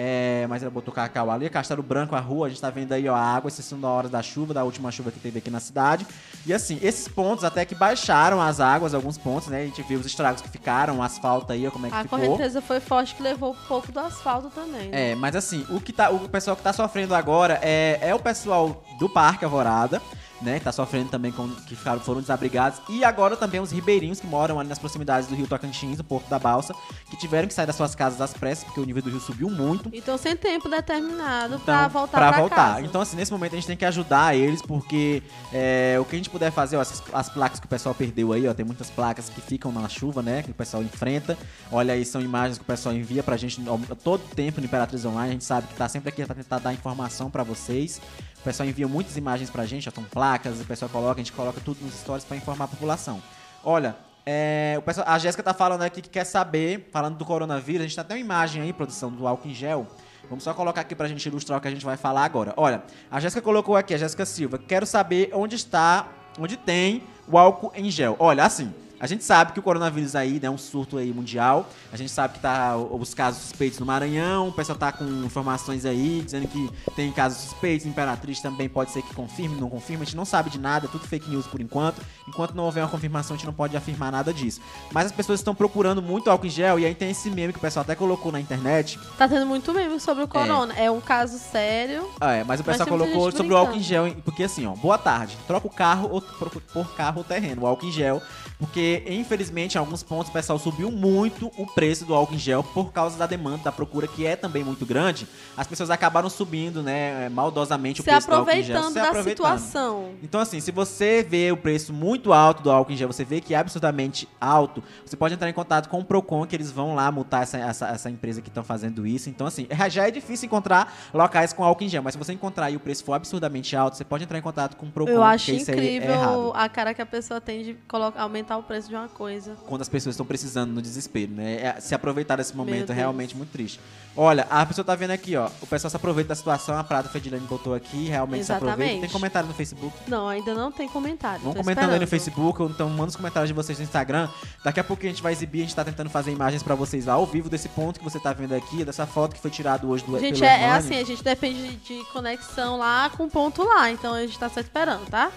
É, 0.03 0.47
mas 0.49 0.63
ela 0.63 0.71
botou 0.71 0.91
cacau 0.91 1.29
ali, 1.29 1.47
Castelo 1.47 1.83
Branco, 1.83 2.15
a 2.15 2.19
rua, 2.19 2.47
a 2.47 2.49
gente 2.49 2.59
tá 2.59 2.71
vendo 2.71 2.91
aí 2.91 3.07
ó, 3.07 3.13
a 3.13 3.19
água, 3.19 3.49
esses 3.49 3.63
são 3.63 3.79
da 3.79 3.87
hora 3.87 4.09
da 4.09 4.23
chuva, 4.23 4.51
da 4.51 4.63
última 4.63 4.89
chuva 4.89 5.11
que 5.11 5.19
teve 5.19 5.37
aqui 5.37 5.51
na 5.51 5.59
cidade. 5.59 6.07
E 6.43 6.51
assim, 6.51 6.79
esses 6.81 7.07
pontos 7.07 7.43
até 7.43 7.65
que 7.65 7.75
baixaram 7.75 8.41
as 8.41 8.59
águas, 8.59 8.95
alguns 8.95 9.17
pontos, 9.17 9.49
né? 9.49 9.61
A 9.61 9.65
gente 9.65 9.83
viu 9.83 9.99
os 9.99 10.05
estragos 10.07 10.41
que 10.41 10.49
ficaram, 10.49 10.97
o 10.97 11.03
asfalto 11.03 11.53
aí, 11.53 11.67
ó, 11.67 11.71
como 11.71 11.85
é 11.85 11.89
que 11.89 11.95
a 11.95 12.01
ficou. 12.01 12.17
A 12.17 12.21
correnteza 12.21 12.61
foi 12.61 12.79
forte 12.79 13.13
que 13.13 13.21
levou 13.21 13.51
um 13.51 13.67
pouco 13.67 13.91
do 13.91 13.99
asfalto 13.99 14.49
também. 14.49 14.89
Né? 14.89 15.11
É, 15.11 15.15
mas 15.15 15.35
assim, 15.35 15.67
o 15.69 15.79
que 15.79 15.93
tá, 15.93 16.09
o 16.09 16.27
pessoal 16.27 16.55
que 16.55 16.63
tá 16.63 16.73
sofrendo 16.73 17.13
agora 17.13 17.59
é, 17.61 17.99
é 18.01 18.15
o 18.15 18.19
pessoal 18.19 18.83
do 18.97 19.07
Parque 19.07 19.45
Alvorada 19.45 20.01
né? 20.41 20.59
Tá 20.59 20.71
sofrendo 20.71 21.09
também 21.09 21.31
com 21.31 21.47
que 21.49 21.75
ficaram, 21.75 21.99
foram 21.99 22.21
desabrigados. 22.21 22.81
E 22.89 23.03
agora 23.03 23.35
também 23.35 23.59
os 23.59 23.71
ribeirinhos 23.71 24.19
que 24.19 24.27
moram 24.27 24.59
ali 24.59 24.69
nas 24.69 24.79
proximidades 24.79 25.27
do 25.27 25.35
Rio 25.35 25.47
Tocantins, 25.47 25.97
do 25.97 26.03
Porto 26.03 26.29
da 26.29 26.39
Balsa, 26.39 26.73
que 27.09 27.17
tiveram 27.17 27.47
que 27.47 27.53
sair 27.53 27.65
das 27.65 27.75
suas 27.75 27.95
casas 27.95 28.21
às 28.21 28.33
pressas, 28.33 28.63
porque 28.63 28.79
o 28.79 28.85
nível 28.85 29.01
do 29.01 29.09
rio 29.09 29.19
subiu 29.19 29.49
muito. 29.49 29.89
Então 29.93 30.17
sem 30.17 30.35
tempo 30.35 30.69
determinado 30.69 31.55
então, 31.55 31.65
para 31.65 31.87
voltar 31.87 32.17
pra, 32.17 32.29
pra 32.29 32.39
voltar. 32.39 32.55
Casa. 32.55 32.81
Então, 32.81 33.01
assim, 33.01 33.15
nesse 33.15 33.31
momento 33.31 33.53
a 33.53 33.55
gente 33.55 33.67
tem 33.67 33.77
que 33.77 33.85
ajudar 33.85 34.35
eles, 34.35 34.61
porque 34.61 35.23
é, 35.53 35.97
o 35.99 36.05
que 36.05 36.15
a 36.15 36.17
gente 36.17 36.29
puder 36.29 36.51
fazer, 36.51 36.77
ó, 36.77 36.81
as, 36.81 37.03
as, 37.13 37.29
placas 37.29 37.59
que 37.59 37.65
o 37.65 37.69
pessoal 37.69 37.93
perdeu 37.93 38.33
aí, 38.33 38.47
ó, 38.47 38.53
tem 38.53 38.65
muitas 38.65 38.89
placas 38.89 39.29
que 39.29 39.41
ficam 39.41 39.71
na 39.71 39.87
chuva, 39.87 40.21
né? 40.21 40.43
Que 40.43 40.51
o 40.51 40.53
pessoal 40.53 40.83
enfrenta. 40.83 41.37
Olha 41.71 41.93
aí, 41.93 42.05
são 42.05 42.21
imagens 42.21 42.57
que 42.57 42.63
o 42.63 42.67
pessoal 42.67 42.95
envia 42.95 43.23
pra 43.23 43.37
gente 43.37 43.61
todo 44.03 44.21
tempo 44.35 44.59
no 44.59 44.65
Imperatriz 44.65 45.05
Online. 45.05 45.29
A 45.29 45.33
gente 45.33 45.45
sabe 45.45 45.67
que 45.67 45.75
tá 45.75 45.87
sempre 45.87 46.09
aqui 46.09 46.25
pra 46.25 46.35
tentar 46.35 46.59
dar 46.59 46.73
informação 46.73 47.29
para 47.29 47.43
vocês. 47.43 48.01
O 48.41 48.43
pessoal 48.43 48.67
envia 48.67 48.87
muitas 48.87 49.15
imagens 49.17 49.51
pra 49.51 49.67
gente, 49.67 49.83
já 49.83 49.89
estão 49.89 50.03
placas, 50.03 50.59
o 50.59 50.65
pessoal 50.65 50.89
coloca, 50.89 51.21
a 51.21 51.23
gente 51.23 51.31
coloca 51.31 51.61
tudo 51.63 51.85
nos 51.85 51.93
stories 51.93 52.25
para 52.25 52.35
informar 52.35 52.65
a 52.65 52.67
população. 52.67 53.21
Olha, 53.63 53.95
é, 54.25 54.73
o 54.79 54.81
pessoal, 54.81 55.07
a 55.07 55.19
Jéssica 55.19 55.43
tá 55.43 55.53
falando 55.53 55.83
aqui 55.83 56.01
que 56.01 56.09
quer 56.09 56.23
saber, 56.23 56.89
falando 56.91 57.17
do 57.17 57.23
coronavírus, 57.23 57.81
a 57.81 57.87
gente 57.87 57.95
tá 57.95 58.01
até 58.01 58.15
uma 58.15 58.19
imagem 58.19 58.63
aí, 58.63 58.73
produção, 58.73 59.11
do 59.11 59.27
álcool 59.27 59.47
em 59.47 59.53
gel. 59.53 59.85
Vamos 60.27 60.43
só 60.43 60.55
colocar 60.55 60.81
aqui 60.81 60.95
pra 60.95 61.07
gente 61.07 61.23
ilustrar 61.23 61.59
o 61.59 61.61
que 61.61 61.67
a 61.67 61.71
gente 61.71 61.85
vai 61.85 61.97
falar 61.97 62.25
agora. 62.25 62.51
Olha, 62.57 62.81
a 63.11 63.19
Jéssica 63.19 63.43
colocou 63.43 63.75
aqui, 63.75 63.93
a 63.93 63.97
Jéssica 63.97 64.25
Silva, 64.25 64.57
quero 64.57 64.87
saber 64.87 65.29
onde 65.33 65.55
está, 65.55 66.07
onde 66.39 66.57
tem 66.57 67.03
o 67.27 67.37
álcool 67.37 67.71
em 67.75 67.91
gel. 67.91 68.15
Olha, 68.17 68.43
assim, 68.43 68.73
a 69.01 69.07
gente 69.07 69.23
sabe 69.23 69.51
que 69.51 69.59
o 69.59 69.63
coronavírus 69.63 70.15
aí, 70.15 70.33
né, 70.33 70.41
é 70.43 70.49
um 70.49 70.59
surto 70.59 70.99
aí 70.99 71.11
mundial. 71.11 71.67
A 71.91 71.97
gente 71.97 72.11
sabe 72.11 72.35
que 72.35 72.39
tá 72.39 72.77
os 72.77 73.15
casos 73.15 73.41
suspeitos 73.41 73.79
no 73.79 73.85
Maranhão, 73.85 74.49
o 74.49 74.53
pessoal 74.53 74.77
tá 74.77 74.91
com 74.91 75.03
informações 75.25 75.87
aí 75.87 76.21
dizendo 76.23 76.47
que 76.47 76.69
tem 76.95 77.11
casos 77.11 77.39
suspeitos, 77.39 77.87
Imperatriz 77.87 78.39
também 78.41 78.69
pode 78.69 78.91
ser 78.91 79.01
que 79.01 79.15
confirme, 79.15 79.59
não 79.59 79.71
confirme, 79.71 80.03
a 80.03 80.05
gente 80.05 80.15
não 80.15 80.23
sabe 80.23 80.51
de 80.51 80.59
nada, 80.59 80.85
é 80.85 80.89
tudo 80.89 81.07
fake 81.07 81.27
news 81.31 81.47
por 81.47 81.59
enquanto. 81.59 81.99
Enquanto 82.27 82.53
não 82.53 82.65
houver 82.65 82.83
uma 82.83 82.89
confirmação, 82.89 83.33
a 83.33 83.37
gente 83.37 83.47
não 83.47 83.53
pode 83.53 83.75
afirmar 83.75 84.11
nada 84.11 84.31
disso. 84.31 84.61
Mas 84.91 85.07
as 85.07 85.11
pessoas 85.11 85.39
estão 85.39 85.55
procurando 85.55 85.99
muito 85.99 86.29
álcool 86.29 86.45
em 86.45 86.49
gel 86.51 86.77
e 86.77 86.85
aí 86.85 86.93
tem 86.93 87.09
esse 87.09 87.27
meme 87.31 87.53
que 87.53 87.57
o 87.57 87.61
pessoal 87.61 87.81
até 87.81 87.95
colocou 87.95 88.31
na 88.31 88.39
internet. 88.39 88.99
Tá 89.17 89.27
tendo 89.27 89.47
muito 89.47 89.73
meme 89.73 89.99
sobre 89.99 90.23
o 90.23 90.27
corona, 90.27 90.75
é, 90.77 90.85
é 90.85 90.91
um 90.91 91.01
caso 91.01 91.39
sério. 91.39 92.07
Ah, 92.21 92.33
é, 92.33 92.43
mas 92.43 92.59
o 92.59 92.63
pessoal 92.63 92.87
mas 92.87 92.99
colocou 92.99 93.31
sobre 93.31 93.51
o 93.51 93.57
álcool 93.57 93.77
em 93.77 93.81
gel, 93.81 94.15
porque 94.23 94.43
assim, 94.43 94.67
ó, 94.67 94.75
boa 94.75 94.99
tarde, 94.99 95.35
troca 95.47 95.65
o 95.65 95.71
carro 95.71 96.07
ou 96.11 96.21
por, 96.21 96.51
por 96.61 96.93
carro 96.93 97.17
ou 97.17 97.23
terreno, 97.23 97.63
o 97.63 97.65
álcool 97.65 97.87
em 97.87 97.91
gel 97.91 98.21
porque, 98.61 98.90
infelizmente, 99.07 99.75
em 99.75 99.77
alguns 99.77 100.03
pontos 100.03 100.29
o 100.29 100.33
pessoal 100.33 100.57
subiu 100.57 100.91
muito 100.91 101.51
o 101.57 101.65
preço 101.65 102.05
do 102.05 102.13
álcool 102.13 102.35
em 102.35 102.37
gel 102.37 102.63
por 102.63 102.91
causa 102.91 103.17
da 103.17 103.25
demanda, 103.25 103.63
da 103.63 103.71
procura, 103.71 104.07
que 104.07 104.25
é 104.25 104.35
também 104.35 104.63
muito 104.63 104.85
grande. 104.85 105.27
As 105.55 105.67
pessoas 105.67 105.89
acabaram 105.89 106.29
subindo, 106.29 106.81
né, 106.81 107.29
maldosamente 107.29 108.01
o 108.01 108.03
preço 108.03 108.27
do 108.27 108.35
álcool 108.35 108.51
em 108.51 108.63
gel. 108.63 108.91
Se 108.91 108.99
aproveitando 108.99 109.13
da 109.13 109.29
situação. 109.29 110.11
Então, 110.23 110.39
assim, 110.41 110.59
se 110.59 110.71
você 110.71 111.25
vê 111.27 111.51
o 111.51 111.57
preço 111.57 111.93
muito 111.93 112.33
alto 112.33 112.63
do 112.63 112.71
álcool 112.71 112.91
em 112.91 112.97
gel, 112.97 113.07
você 113.07 113.23
vê 113.23 113.41
que 113.41 113.53
é 113.53 113.57
absurdamente 113.57 114.27
alto, 114.39 114.83
você 115.05 115.15
pode 115.15 115.33
entrar 115.33 115.49
em 115.49 115.53
contato 115.53 115.89
com 115.89 115.99
o 115.99 116.05
Procon, 116.05 116.45
que 116.45 116.55
eles 116.55 116.71
vão 116.71 116.95
lá 116.95 117.11
multar 117.11 117.43
essa, 117.43 117.57
essa, 117.57 117.87
essa 117.87 118.09
empresa 118.09 118.41
que 118.41 118.49
estão 118.49 118.63
fazendo 118.63 119.05
isso. 119.05 119.29
Então, 119.29 119.47
assim, 119.47 119.67
já 119.89 120.07
é 120.07 120.11
difícil 120.11 120.45
encontrar 120.45 120.93
locais 121.13 121.53
com 121.53 121.63
álcool 121.63 121.83
em 121.83 121.89
gel, 121.89 122.03
mas 122.03 122.13
se 122.13 122.17
você 122.17 122.33
encontrar 122.33 122.69
e 122.71 122.75
o 122.75 122.79
preço 122.79 123.03
for 123.03 123.13
absurdamente 123.13 123.75
alto, 123.75 123.97
você 123.97 124.03
pode 124.03 124.23
entrar 124.23 124.37
em 124.37 124.41
contato 124.41 124.75
com 124.75 124.85
o 124.85 124.91
Procon. 124.91 125.11
Eu 125.11 125.23
acho 125.23 125.51
é 125.51 125.55
incrível 125.55 126.53
é 126.55 126.59
a 126.59 126.69
cara 126.69 126.93
que 126.93 127.01
a 127.01 127.05
pessoa 127.05 127.41
tem 127.41 127.63
de 127.63 127.73
colocar, 127.87 128.21
aumentar 128.21 128.57
o 128.57 128.63
preço 128.63 128.80
de 128.87 128.95
uma 128.95 129.07
coisa. 129.07 129.55
quando 129.67 129.81
as 129.81 129.89
pessoas 129.89 130.13
estão 130.13 130.25
precisando 130.25 130.71
no 130.71 130.81
desespero, 130.81 131.31
né? 131.31 131.61
É, 131.61 131.79
se 131.79 131.95
aproveitar 131.95 132.35
desse 132.35 132.55
momento 132.55 132.91
é 132.91 132.95
realmente 132.95 133.35
muito 133.35 133.51
triste. 133.51 133.79
Olha, 134.15 134.45
a 134.49 134.65
pessoa 134.65 134.83
tá 134.83 134.93
vendo 134.93 135.11
aqui, 135.11 135.35
ó. 135.37 135.49
O 135.61 135.67
pessoal 135.67 135.89
se 135.89 135.95
aproveita 135.95 136.29
da 136.29 136.35
situação, 136.35 136.77
a 136.77 136.83
Prata 136.83 137.07
Fedilene 137.07 137.45
botou 137.47 137.73
aqui, 137.73 138.07
realmente 138.07 138.45
se 138.45 138.51
aproveita. 138.51 138.81
Exatamente. 138.81 139.01
Tem 139.01 139.09
comentário 139.09 139.47
no 139.47 139.53
Facebook. 139.53 139.95
Não, 140.07 140.27
ainda 140.27 140.53
não 140.53 140.71
tem 140.71 140.87
comentário. 140.87 141.41
Vão 141.41 141.53
comentando 141.53 141.91
aí 141.91 141.99
no. 141.99 142.07
Facebook, 142.11 142.61
ou 142.61 142.69
então 142.69 142.89
manda 142.89 143.09
os 143.09 143.15
comentários 143.15 143.47
de 143.47 143.53
vocês 143.53 143.77
no 143.77 143.85
Instagram. 143.85 144.27
Daqui 144.65 144.81
a 144.81 144.83
pouco 144.83 145.05
a 145.05 145.07
gente 145.07 145.23
vai 145.23 145.31
exibir, 145.31 145.59
a 145.59 145.63
gente 145.63 145.75
tá 145.75 145.85
tentando 145.85 146.09
fazer 146.09 146.31
imagens 146.31 146.61
pra 146.61 146.75
vocês 146.75 147.05
lá 147.05 147.13
ao 147.13 147.25
vivo 147.25 147.49
desse 147.49 147.69
ponto 147.69 147.99
que 147.99 148.03
você 148.03 148.19
tá 148.19 148.33
vendo 148.33 148.53
aqui, 148.53 148.83
dessa 148.83 149.07
foto 149.07 149.33
que 149.33 149.41
foi 149.41 149.49
tirado 149.49 149.89
hoje 149.89 150.03
do 150.03 150.19
Gente, 150.19 150.43
é, 150.43 150.63
é 150.63 150.71
assim, 150.71 150.97
a 150.97 151.05
gente 151.05 151.23
depende 151.23 151.75
de 151.77 152.03
conexão 152.11 152.77
lá 152.77 153.09
com 153.15 153.29
ponto 153.29 153.63
lá. 153.63 153.89
Então 153.89 154.13
a 154.13 154.21
gente 154.21 154.37
tá 154.37 154.49
só 154.49 154.59
esperando, 154.59 155.05
tá? 155.09 155.31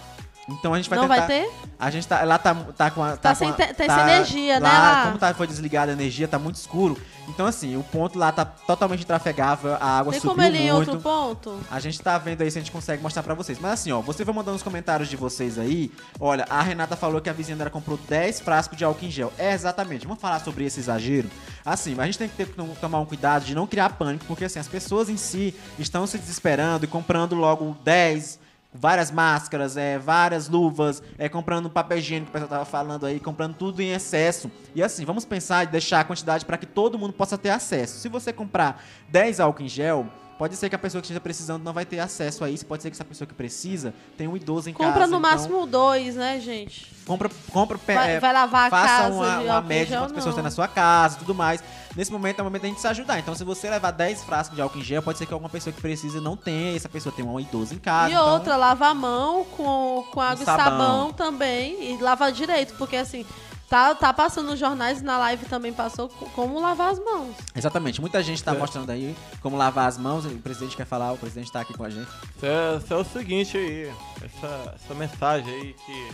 Então 0.49 0.75
a 0.75 0.77
gente 0.77 0.91
vai 0.91 0.99
não 0.99 1.09
tentar. 1.09 1.27
vai 1.27 1.29
ter? 1.43 1.51
A 1.79 1.91
gente 1.91 2.07
tá. 2.07 2.23
Lá 2.23 2.37
tá, 2.39 2.55
tá 2.77 2.91
com 2.91 3.03
a. 3.03 3.17
Tá 3.17 3.31
com 3.31 3.35
sem 3.37 3.49
a- 3.49 3.53
tem 3.55 3.89
sem 3.89 3.99
energia, 4.01 4.61
né, 4.61 4.69
lá, 4.69 4.79
lá? 4.79 5.07
Como 5.07 5.19
tá, 5.19 5.33
foi 5.33 5.47
desligada 5.47 5.91
a 5.91 5.95
energia, 5.95 6.29
tá 6.29 6.39
muito 6.39 6.57
escuro. 6.57 7.01
Então, 7.29 7.47
assim, 7.47 7.75
o 7.77 7.83
ponto 7.83 8.19
lá 8.19 8.31
tá 8.31 8.45
totalmente 8.45 9.07
trafegável, 9.07 9.75
a 9.81 9.99
água 9.99 10.13
Tem 10.13 10.21
subiu 10.21 10.35
como 10.35 10.47
ele 10.47 10.59
ir 10.59 10.67
em 10.69 10.73
muito. 10.73 10.91
outro 10.91 11.01
ponto? 11.03 11.59
A 11.71 11.81
gente 11.81 11.99
tá 12.03 12.19
vendo 12.19 12.43
aí 12.43 12.51
se 12.51 12.59
a 12.59 12.61
gente 12.61 12.71
consegue 12.71 13.03
mostrar 13.03 13.23
pra 13.23 13.33
vocês. 13.33 13.59
Mas 13.59 13.73
assim, 13.73 13.93
ó, 13.93 14.03
você 14.03 14.23
vai 14.25 14.35
mandando 14.35 14.57
os 14.57 14.63
comentários 14.63 15.09
de 15.09 15.17
vocês 15.17 15.59
aí. 15.59 15.91
Olha, 16.21 16.45
a 16.51 16.61
Renata 16.63 16.95
falou 16.97 17.23
que 17.23 17.31
a 17.31 17.33
vizinha 17.33 17.57
dela 17.57 17.71
comprou 17.71 17.99
10 18.07 18.41
frascos 18.41 18.77
de 18.77 18.85
álcool 18.85 19.07
em 19.07 19.11
gel. 19.11 19.33
É, 19.39 19.55
exatamente. 19.55 20.07
Vamos 20.07 20.21
falar 20.21 20.41
sobre 20.41 20.65
esse 20.67 20.79
exagero? 20.81 21.31
Assim, 21.65 21.95
mas 21.95 22.03
a 22.03 22.07
gente 22.07 22.19
tem 22.19 22.29
que 22.29 22.37
ter, 22.37 22.47
que 22.47 22.81
tomar 22.81 23.01
um 23.01 23.07
cuidado 23.07 23.47
de 23.47 23.55
não 23.55 23.67
criar 23.67 23.89
pânico, 23.91 24.27
porque 24.27 24.45
assim, 24.45 24.59
as 24.59 24.69
pessoas 24.69 25.09
em 25.09 25.17
si 25.17 25.55
estão 25.79 26.07
se 26.07 26.19
desesperando 26.19 26.85
e 26.85 26.89
comprando 26.89 27.35
logo 27.35 27.75
10, 27.83 28.39
várias 28.75 29.11
máscaras, 29.13 29.77
é, 29.77 29.99
várias 29.99 30.49
luvas, 30.49 31.01
é, 31.17 31.29
comprando 31.29 31.71
papel 31.71 31.99
higiênico, 31.99 32.27
que 32.27 32.37
o 32.37 32.41
pessoal 32.41 32.51
tava 32.51 32.65
falando 32.65 33.07
aí, 33.07 33.21
comprando 33.21 33.55
tudo 33.55 33.81
em 33.81 33.93
excesso. 33.93 34.51
E 34.75 34.83
assim, 34.83 35.05
vamos 35.05 35.25
pensar 35.25 35.63
e 35.63 35.67
deixar 35.69 36.01
a 36.01 36.05
quantidade 36.05 36.45
para 36.45 36.59
que 36.59 36.67
todo 36.67 36.99
mundo 36.99 37.13
possa 37.13 37.39
ter 37.39 37.51
acesso. 37.51 38.01
Se 38.01 38.09
você 38.09 38.33
comprar 38.33 38.83
10 39.09 39.39
álcool 39.39 39.63
em 39.63 39.69
gel, 39.69 40.09
pode 40.39 40.57
ser 40.57 40.69
que 40.69 40.75
a 40.75 40.79
pessoa 40.79 41.01
que 41.01 41.07
esteja 41.07 41.21
precisando 41.21 41.63
não 41.63 41.73
vai 41.73 41.85
ter 41.85 41.99
acesso 41.99 42.45
a 42.45 42.51
isso, 42.51 42.67
pode 42.67 42.83
ser 42.83 42.91
que 42.91 42.97
essa 42.97 43.05
pessoa 43.05 43.27
que 43.27 43.35
precisa 43.35 43.95
tenha 44.17 44.29
um 44.29 44.37
idoso 44.37 44.69
em 44.69 44.73
Compra 44.73 44.93
casa. 44.93 45.07
no 45.07 45.19
então, 45.19 45.21
máximo 45.21 45.67
dois, 45.67 46.15
né, 46.17 46.41
gente? 46.41 46.93
compra, 47.05 47.31
compra 47.53 47.79
Vai, 47.87 48.15
é, 48.17 48.21
vai 48.21 48.33
lavar 48.33 48.67
a 48.67 48.71
faça 48.71 48.87
casa 48.87 49.15
uma, 49.15 49.39
uma 49.41 49.61
média 49.61 49.97
de 49.97 50.03
quantas 50.03 50.13
pessoas 50.13 50.35
tem 50.35 50.45
na 50.45 50.51
sua 50.51 50.67
casa 50.67 51.17
e 51.17 51.19
tudo 51.19 51.35
mais. 51.35 51.63
Nesse 51.97 52.11
momento 52.11 52.39
é 52.41 52.43
o 52.43 52.45
momento 52.45 52.63
da 52.63 52.69
gente 52.69 52.81
se 52.81 52.87
ajudar. 52.89 53.19
Então, 53.19 53.35
se 53.35 53.45
você 53.45 53.71
levar 53.71 53.93
10 53.93 54.25
frascos 54.25 54.57
de 54.57 54.63
álcool 54.63 54.79
em 54.79 54.83
gel, 54.83 55.03
pode 55.03 55.19
ser 55.19 55.27
que 55.27 55.33
alguma 55.33 55.49
pessoa 55.49 55.73
que 55.73 55.81
precisa 55.81 56.21
não 56.21 56.37
tenha, 56.37 56.77
essa 56.77 56.89
pessoa 56.89 57.15
tem 57.15 57.25
um 57.25 57.39
idoso 57.39 57.75
em 57.75 57.79
casa. 57.79 58.11
E 58.11 58.15
então- 58.15 58.33
outra, 58.33 58.57
lava 58.57 58.89
a 58.89 58.95
mão 58.95 59.45
com, 59.45 60.05
com 60.11 60.21
água 60.21 60.43
e 60.43 60.45
sabão. 60.45 60.65
sabão 60.65 61.13
também. 61.13 61.95
E 61.95 62.03
lava 62.03 62.33
direito, 62.33 62.75
porque 62.77 62.97
assim, 62.97 63.25
tá, 63.69 63.95
tá 63.95 64.13
passando 64.13 64.51
nos 64.51 64.59
jornais 64.59 65.01
e 65.01 65.05
na 65.05 65.19
live 65.19 65.47
também 65.47 65.73
passou 65.73 66.09
co- 66.09 66.27
como 66.31 66.61
lavar 66.61 66.91
as 66.93 66.99
mãos. 66.99 67.35
Exatamente. 67.57 68.01
Muita 68.01 68.23
gente 68.23 68.43
tá 68.43 68.55
É. 68.55 68.59
mostrando 68.59 68.91
aí 68.91 69.15
como 69.41 69.57
lavar 69.57 69.89
as 69.89 69.99
mãos. 69.99 70.25
O 70.27 70.31
presidente 70.39 70.77
quer 70.77 70.87
falar, 70.87 71.13
o 71.13 71.19
presidente 71.19 71.51
tá 71.51 71.61
aqui 71.61 71.75
com 71.75 71.85
a 71.85 71.91
gente. 71.91 72.09
Isso 72.37 72.47
é, 72.47 72.77
isso 72.77 72.95
é 72.95 72.97
o 72.97 73.05
seguinte 73.05 73.57
aí, 73.57 73.93
essa, 74.23 74.75
essa 74.77 74.95
mensagem 74.95 75.53
aí 75.53 75.73
que 75.85 76.09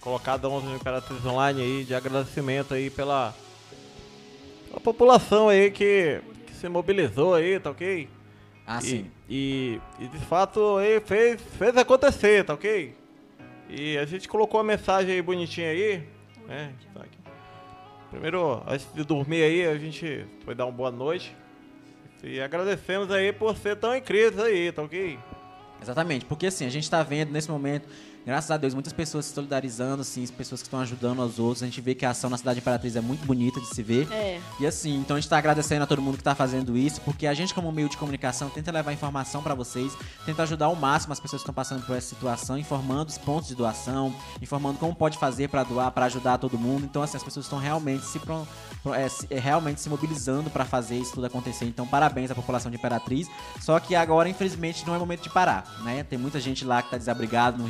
colocada 0.00 0.48
ontem 0.48 0.68
no 0.68 0.76
Imperatriz 0.76 1.24
Online 1.24 1.60
aí, 1.62 1.84
de 1.84 1.94
agradecimento 1.94 2.72
aí 2.74 2.88
pela, 2.90 3.34
pela 4.68 4.80
população 4.80 5.48
aí 5.48 5.70
que, 5.70 6.20
que 6.46 6.54
se 6.54 6.68
mobilizou 6.68 7.34
aí, 7.34 7.58
tá 7.60 7.70
ok? 7.70 8.08
Ah, 8.66 8.78
E- 8.78 8.82
sim. 8.82 9.10
E, 9.28 9.80
e 9.98 10.08
de 10.08 10.18
fato 10.18 10.76
aí 10.78 11.00
fez, 11.00 11.40
fez 11.58 11.76
acontecer, 11.76 12.44
tá 12.44 12.54
ok? 12.54 12.94
E 13.68 13.96
a 13.98 14.04
gente 14.04 14.28
colocou 14.28 14.58
uma 14.58 14.64
mensagem 14.64 15.12
aí 15.14 15.22
bonitinha 15.22 15.68
aí, 15.70 16.02
né? 16.50 16.74
Tá 16.92 17.00
aqui. 17.00 17.18
Primeiro, 18.10 18.62
antes 18.66 18.92
de 18.92 19.04
dormir 19.04 19.42
aí, 19.42 19.66
a 19.66 19.78
gente 19.78 20.26
foi 20.44 20.54
dar 20.54 20.66
uma 20.66 20.72
boa 20.72 20.90
noite. 20.90 21.34
E 22.24 22.40
agradecemos 22.40 23.10
aí 23.10 23.32
por 23.32 23.56
ser 23.56 23.76
tão 23.76 23.96
incríveis 23.96 24.38
aí, 24.38 24.72
tá 24.72 24.82
ok? 24.82 25.18
Exatamente, 25.80 26.26
porque 26.26 26.46
assim, 26.48 26.66
a 26.66 26.68
gente 26.68 26.90
tá 26.90 27.02
vendo 27.02 27.30
nesse 27.32 27.50
momento, 27.50 27.88
graças 28.26 28.50
a 28.50 28.56
Deus, 28.56 28.74
muitas 28.74 28.92
pessoas 28.92 29.24
se 29.26 29.34
solidarizando, 29.34 30.02
assim, 30.02 30.26
pessoas 30.28 30.60
que 30.62 30.66
estão 30.68 30.80
ajudando 30.80 31.20
aos 31.22 31.38
outros. 31.38 31.62
A 31.62 31.66
gente 31.66 31.80
vê 31.80 31.94
que 31.94 32.04
a 32.06 32.10
ação 32.10 32.30
na 32.30 32.36
cidade 32.36 32.58
Imperatriz 32.60 32.96
é 32.96 33.00
muito 33.00 33.24
bonita 33.26 33.60
de 33.60 33.66
se 33.66 33.82
ver. 33.82 34.06
É. 34.12 34.40
E 34.60 34.66
assim, 34.66 34.96
então 34.98 35.16
a 35.16 35.20
gente 35.20 35.28
tá 35.28 35.38
agradecendo 35.38 35.82
a 35.82 35.86
todo 35.86 36.00
mundo 36.02 36.16
que 36.18 36.22
tá 36.22 36.34
fazendo 36.34 36.76
isso, 36.76 37.00
porque 37.00 37.26
a 37.26 37.34
gente, 37.34 37.52
como 37.54 37.70
meio 37.72 37.88
de 37.88 37.96
comunicação, 37.96 38.48
tenta 38.50 38.70
levar 38.70 38.92
informação 38.92 39.42
pra 39.42 39.54
vocês, 39.54 39.92
tenta 40.24 40.42
ajudar 40.42 40.66
ao 40.66 40.76
máximo 40.76 41.12
as 41.12 41.20
pessoas 41.20 41.40
que 41.42 41.44
estão 41.44 41.54
passando 41.54 41.84
por 41.84 41.96
essa 41.96 42.08
situação, 42.08 42.56
informando 42.58 43.10
os 43.10 43.18
pontos 43.18 43.48
de 43.48 43.54
doação, 43.54 44.14
informando 44.40 44.78
como 44.78 44.94
pode 44.94 45.18
fazer 45.18 45.48
pra 45.48 45.64
doar, 45.64 45.90
pra 45.90 46.06
ajudar 46.06 46.38
todo 46.38 46.58
mundo. 46.58 46.84
Então, 46.84 47.02
assim, 47.02 47.16
as 47.16 47.22
pessoas 47.22 47.46
estão 47.46 47.58
realmente 47.58 48.04
se, 48.04 48.18
pro- 48.18 48.46
é, 48.94 49.08
se- 49.08 49.26
é, 49.30 49.38
realmente 49.38 49.80
se 49.80 49.88
mobilizando 49.88 50.50
pra 50.50 50.64
fazer 50.64 50.96
isso 50.98 51.12
tudo 51.14 51.26
acontecer. 51.26 51.64
Então, 51.64 51.86
parabéns 51.86 52.30
à 52.30 52.34
população 52.34 52.70
de 52.70 52.76
Imperatriz. 52.76 53.28
Só 53.60 53.78
que 53.80 53.94
agora, 53.94 54.28
infelizmente, 54.28 54.86
não 54.86 54.94
é 54.94 54.98
momento 54.98 55.22
de 55.22 55.30
parar, 55.30 55.64
né? 55.82 56.04
Tem 56.04 56.18
muita 56.18 56.38
gente 56.40 56.64
lá 56.64 56.82
que 56.82 56.90
tá 56.90 56.98
desabrigado 56.98 57.58
no 57.58 57.68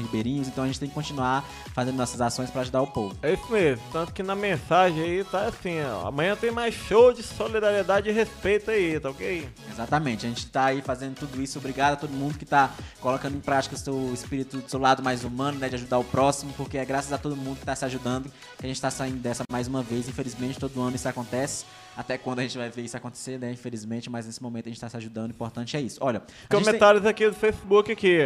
Então 0.48 0.64
a 0.64 0.66
gente 0.66 0.81
tem 0.81 0.88
que 0.88 0.94
continuar 0.94 1.44
fazendo 1.74 1.96
nossas 1.96 2.20
ações 2.20 2.50
pra 2.50 2.62
ajudar 2.62 2.83
o 2.83 2.87
povo. 2.87 3.16
É 3.22 3.33
isso 3.33 3.50
mesmo, 3.50 3.83
tanto 3.92 4.12
que 4.12 4.22
na 4.22 4.35
mensagem 4.35 5.03
aí 5.03 5.24
tá 5.24 5.46
assim, 5.46 5.81
ó, 5.83 6.09
amanhã 6.09 6.37
tem 6.37 6.50
mais 6.50 6.74
show 6.74 7.12
de 7.12 7.22
solidariedade 7.22 8.09
e 8.09 8.12
respeito 8.12 8.70
aí, 8.70 8.98
tá 8.98 9.11
ok? 9.11 9.48
Exatamente, 9.70 10.26
a 10.26 10.29
gente 10.29 10.46
tá 10.46 10.66
aí 10.66 10.83
fazendo 10.83 11.14
tudo 11.14 11.40
isso. 11.40 11.59
Obrigado 11.59 11.94
a 11.94 11.96
todo 11.96 12.11
mundo 12.11 12.38
que 12.38 12.44
tá 12.44 12.70
colocando 13.00 13.37
em 13.37 13.40
prática 13.40 13.74
o 13.74 13.79
seu 13.79 14.12
espírito 14.14 14.59
do 14.59 14.70
seu 14.70 14.81
lado 14.81 15.03
mais 15.03 15.24
humano, 15.24 15.59
né? 15.59 15.68
De 15.68 15.76
ajudar 15.76 15.98
o 15.98 16.05
próximo, 16.05 16.53
porque 16.57 16.79
é 16.79 16.85
graças 16.85 17.12
a 17.12 17.18
todo 17.18 17.37
mundo 17.37 17.59
que 17.59 17.66
tá 17.66 17.74
se 17.74 17.85
ajudando 17.85 18.31
que 18.59 18.66
a 18.66 18.68
gente 18.68 18.81
tá 18.81 18.90
saindo 18.90 19.18
dessa 19.18 19.44
mais 19.50 19.66
uma 19.66 19.83
vez. 19.83 20.09
Infelizmente, 20.09 20.59
todo 20.59 20.81
ano 20.81 20.96
isso 20.96 21.09
acontece. 21.09 21.64
Até 21.96 22.16
quando 22.16 22.38
a 22.38 22.42
gente 22.42 22.57
vai 22.57 22.70
ver 22.70 22.83
isso 22.83 22.96
acontecer, 22.96 23.38
né? 23.38 23.53
Infelizmente, 23.53 24.09
mas 24.09 24.24
nesse 24.26 24.42
momento 24.42 24.66
a 24.66 24.70
gente 24.70 24.81
tá 24.81 24.88
se 24.88 24.96
ajudando. 24.96 25.31
O 25.31 25.35
importante 25.35 25.76
é 25.76 25.81
isso. 25.81 25.98
Olha, 26.00 26.20
gente 26.20 26.48
tem- 26.48 26.59
Comentários 26.61 27.05
aqui 27.05 27.29
do 27.29 27.35
Facebook 27.35 27.92
aqui. 27.92 28.18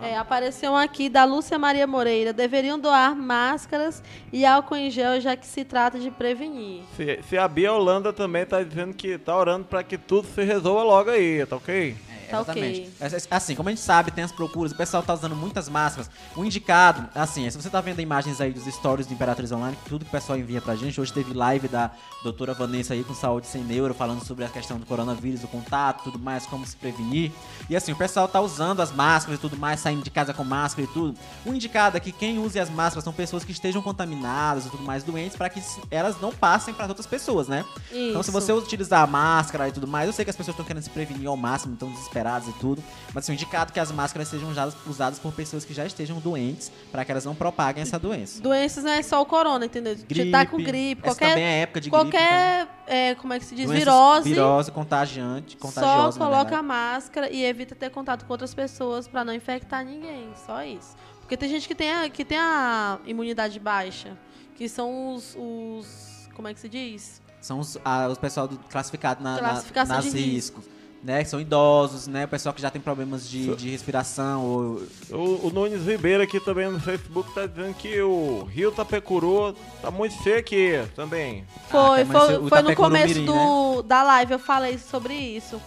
É, 0.00 0.16
apareceu 0.16 0.72
um 0.72 0.76
aqui 0.76 1.08
da 1.08 1.24
Lúcia 1.24 1.58
Maria 1.58 1.86
Moreira. 1.86 2.32
Deveriam 2.32 2.78
doar 2.78 3.16
máscaras 3.16 4.02
e 4.32 4.46
álcool 4.46 4.76
em 4.76 4.90
gel, 4.90 5.20
já 5.20 5.36
que 5.36 5.46
se 5.46 5.64
trata 5.64 5.98
de 5.98 6.10
prevenir. 6.10 6.82
Se, 6.96 7.18
se 7.28 7.36
a 7.36 7.48
Bia 7.48 7.72
Holanda 7.72 8.12
também 8.12 8.46
tá 8.46 8.62
dizendo 8.62 8.94
que 8.94 9.18
tá 9.18 9.36
orando 9.36 9.64
pra 9.64 9.82
que 9.82 9.98
tudo 9.98 10.26
se 10.28 10.42
resolva 10.44 10.82
logo 10.84 11.10
aí, 11.10 11.44
tá 11.46 11.56
ok? 11.56 11.96
É, 12.28 12.30
Tá 12.30 12.40
exatamente. 12.40 12.90
ok. 13.00 13.18
É, 13.30 13.36
Assim, 13.36 13.54
como 13.54 13.68
a 13.68 13.72
gente 13.72 13.80
sabe, 13.80 14.10
tem 14.10 14.24
as 14.24 14.32
procuras, 14.32 14.72
o 14.72 14.76
pessoal 14.76 15.02
tá 15.02 15.14
usando 15.14 15.34
muitas 15.36 15.68
máscaras. 15.68 16.10
O 16.36 16.44
indicado, 16.44 17.08
assim, 17.14 17.48
se 17.50 17.60
você 17.60 17.68
tá 17.70 17.80
vendo 17.80 18.00
imagens 18.00 18.40
aí 18.40 18.52
dos 18.52 18.64
stories 18.72 19.06
do 19.06 19.14
Imperatriz 19.14 19.50
Online, 19.52 19.76
tudo 19.88 20.04
que 20.04 20.08
o 20.10 20.12
pessoal 20.12 20.38
envia 20.38 20.60
pra 20.60 20.74
gente, 20.76 21.00
hoje 21.00 21.12
teve 21.12 21.32
live 21.34 21.68
da 21.68 21.90
doutora 22.22 22.54
Vanessa 22.54 22.94
aí 22.94 23.04
com 23.04 23.14
Saúde 23.14 23.46
Sem 23.46 23.62
Neuro, 23.62 23.94
falando 23.94 24.24
sobre 24.24 24.44
a 24.44 24.48
questão 24.48 24.78
do 24.78 24.86
coronavírus, 24.86 25.42
o 25.44 25.48
contato, 25.48 26.04
tudo 26.04 26.18
mais, 26.18 26.46
como 26.46 26.66
se 26.66 26.76
prevenir. 26.76 27.32
E 27.68 27.76
assim, 27.76 27.92
o 27.92 27.96
pessoal 27.96 28.26
tá 28.28 28.40
usando 28.40 28.80
as 28.80 28.92
máscaras 28.92 29.38
e 29.38 29.40
tudo 29.40 29.56
mais, 29.56 29.80
saindo 29.80 30.02
de 30.02 30.10
casa 30.10 30.34
com 30.34 30.44
máscara 30.44 30.86
e 30.88 30.92
tudo. 30.92 31.18
O 31.44 31.52
indicado 31.52 31.96
é 31.96 32.00
que 32.00 32.12
quem 32.12 32.38
use 32.38 32.58
as 32.58 32.68
máscaras 32.70 33.04
são 33.04 33.12
pessoas 33.12 33.44
que 33.44 33.52
estejam 33.52 33.80
contaminadas 33.82 34.66
e 34.66 34.70
tudo 34.70 34.82
mais, 34.82 35.02
doentes, 35.04 35.36
para 35.36 35.48
que 35.48 35.62
elas 35.90 36.20
não 36.20 36.32
passem 36.32 36.74
para 36.74 36.86
outras 36.86 37.06
pessoas, 37.06 37.48
né? 37.48 37.64
Então, 37.92 38.22
se 38.22 38.30
Isso. 38.30 38.32
você 38.40 38.52
utilizar 38.52 39.02
a 39.02 39.06
máscara 39.06 39.68
e 39.68 39.72
tudo 39.72 39.86
mais, 39.86 40.06
eu 40.06 40.12
sei 40.12 40.24
que 40.24 40.30
as 40.30 40.36
pessoas 40.36 40.54
estão 40.54 40.66
querendo 40.66 40.82
se 40.82 40.90
prevenir 40.90 41.26
ao 41.28 41.36
máximo, 41.36 41.74
estão 41.74 41.90
desesperadas 41.90 42.17
e 42.48 42.52
tudo, 42.54 42.82
mas 43.14 43.24
assim, 43.24 43.32
indicado 43.32 43.72
que 43.72 43.78
as 43.80 43.90
máscaras 43.92 44.28
sejam 44.28 44.50
usadas, 44.50 44.76
usadas 44.86 45.18
por 45.18 45.32
pessoas 45.32 45.64
que 45.64 45.72
já 45.72 45.86
estejam 45.86 46.18
doentes, 46.18 46.70
para 46.90 47.04
que 47.04 47.10
elas 47.12 47.24
não 47.24 47.34
propaguem 47.34 47.82
essa 47.82 47.98
doença. 47.98 48.40
Doenças 48.42 48.84
não 48.84 48.90
é 48.90 49.02
só 49.02 49.20
o 49.22 49.26
corona, 49.26 49.64
entendeu? 49.66 49.96
Gripe, 50.08 50.30
tá 50.30 50.44
com 50.46 50.56
gripe, 50.56 51.00
essa 51.02 51.10
qualquer, 51.14 51.28
também 51.30 51.44
é 51.44 51.60
época 51.62 51.80
de 51.80 51.90
gripe. 51.90 52.02
qualquer 52.10 52.68
é, 52.86 53.14
como 53.14 53.32
é 53.32 53.38
que 53.38 53.44
se 53.44 53.54
diz? 53.54 53.66
doenças 53.66 53.84
Virose. 53.84 54.28
Virose, 54.28 54.72
contagiante, 54.72 55.56
Só 55.60 55.66
contagiosa, 55.68 56.18
na 56.18 56.24
coloca 56.26 56.58
a 56.58 56.62
máscara 56.62 57.30
e 57.30 57.44
evita 57.44 57.74
ter 57.74 57.90
contato 57.90 58.24
com 58.24 58.32
outras 58.32 58.52
pessoas 58.54 59.06
pra 59.06 59.24
não 59.24 59.32
infectar 59.32 59.84
ninguém. 59.84 60.30
Só 60.46 60.62
isso. 60.64 60.96
Porque 61.20 61.36
tem 61.36 61.48
gente 61.48 61.68
que 61.68 61.74
tem 61.74 61.92
a, 61.92 62.08
que 62.08 62.24
tem 62.24 62.38
a 62.38 62.98
imunidade 63.04 63.60
baixa, 63.60 64.16
que 64.56 64.68
são 64.68 65.14
os, 65.14 65.36
os 65.38 66.28
como 66.34 66.48
é 66.48 66.54
que 66.54 66.60
se 66.60 66.68
diz? 66.68 67.20
São 67.40 67.60
os, 67.60 67.76
ah, 67.84 68.08
os 68.08 68.18
pessoal 68.18 68.48
do, 68.48 68.58
classificado 68.58 69.22
na, 69.22 69.40
na- 69.40 69.84
nas 69.86 70.12
riscos. 70.12 70.64
Né, 71.02 71.22
que 71.22 71.30
são 71.30 71.40
idosos, 71.40 72.08
né? 72.08 72.24
O 72.24 72.28
pessoal 72.28 72.52
que 72.52 72.60
já 72.60 72.70
tem 72.70 72.80
problemas 72.82 73.28
de, 73.30 73.54
de 73.54 73.70
respiração 73.70 74.44
ou 74.44 74.82
O, 75.12 75.46
o 75.46 75.50
Nunes 75.50 75.86
Ribeiro 75.86 76.24
aqui 76.24 76.40
também 76.40 76.68
no 76.68 76.80
Facebook 76.80 77.32
tá 77.32 77.46
dizendo 77.46 77.72
que 77.74 78.00
o 78.02 78.42
Rio 78.50 78.72
Tapecuru 78.72 79.54
tá 79.80 79.92
muito 79.92 80.20
cheio 80.24 80.38
aqui 80.38 80.72
também. 80.96 81.44
Foi, 81.70 82.00
Ah, 82.02 82.04
foi, 82.06 82.36
o 82.38 82.48
foi 82.48 82.62
no 82.62 82.74
começo 82.74 83.14
Mirim, 83.14 83.26
do, 83.26 83.82
da 83.82 84.02
live 84.02 84.32
eu 84.32 84.38
falei 84.40 84.76
sobre 84.76 85.14
isso. 85.14 85.60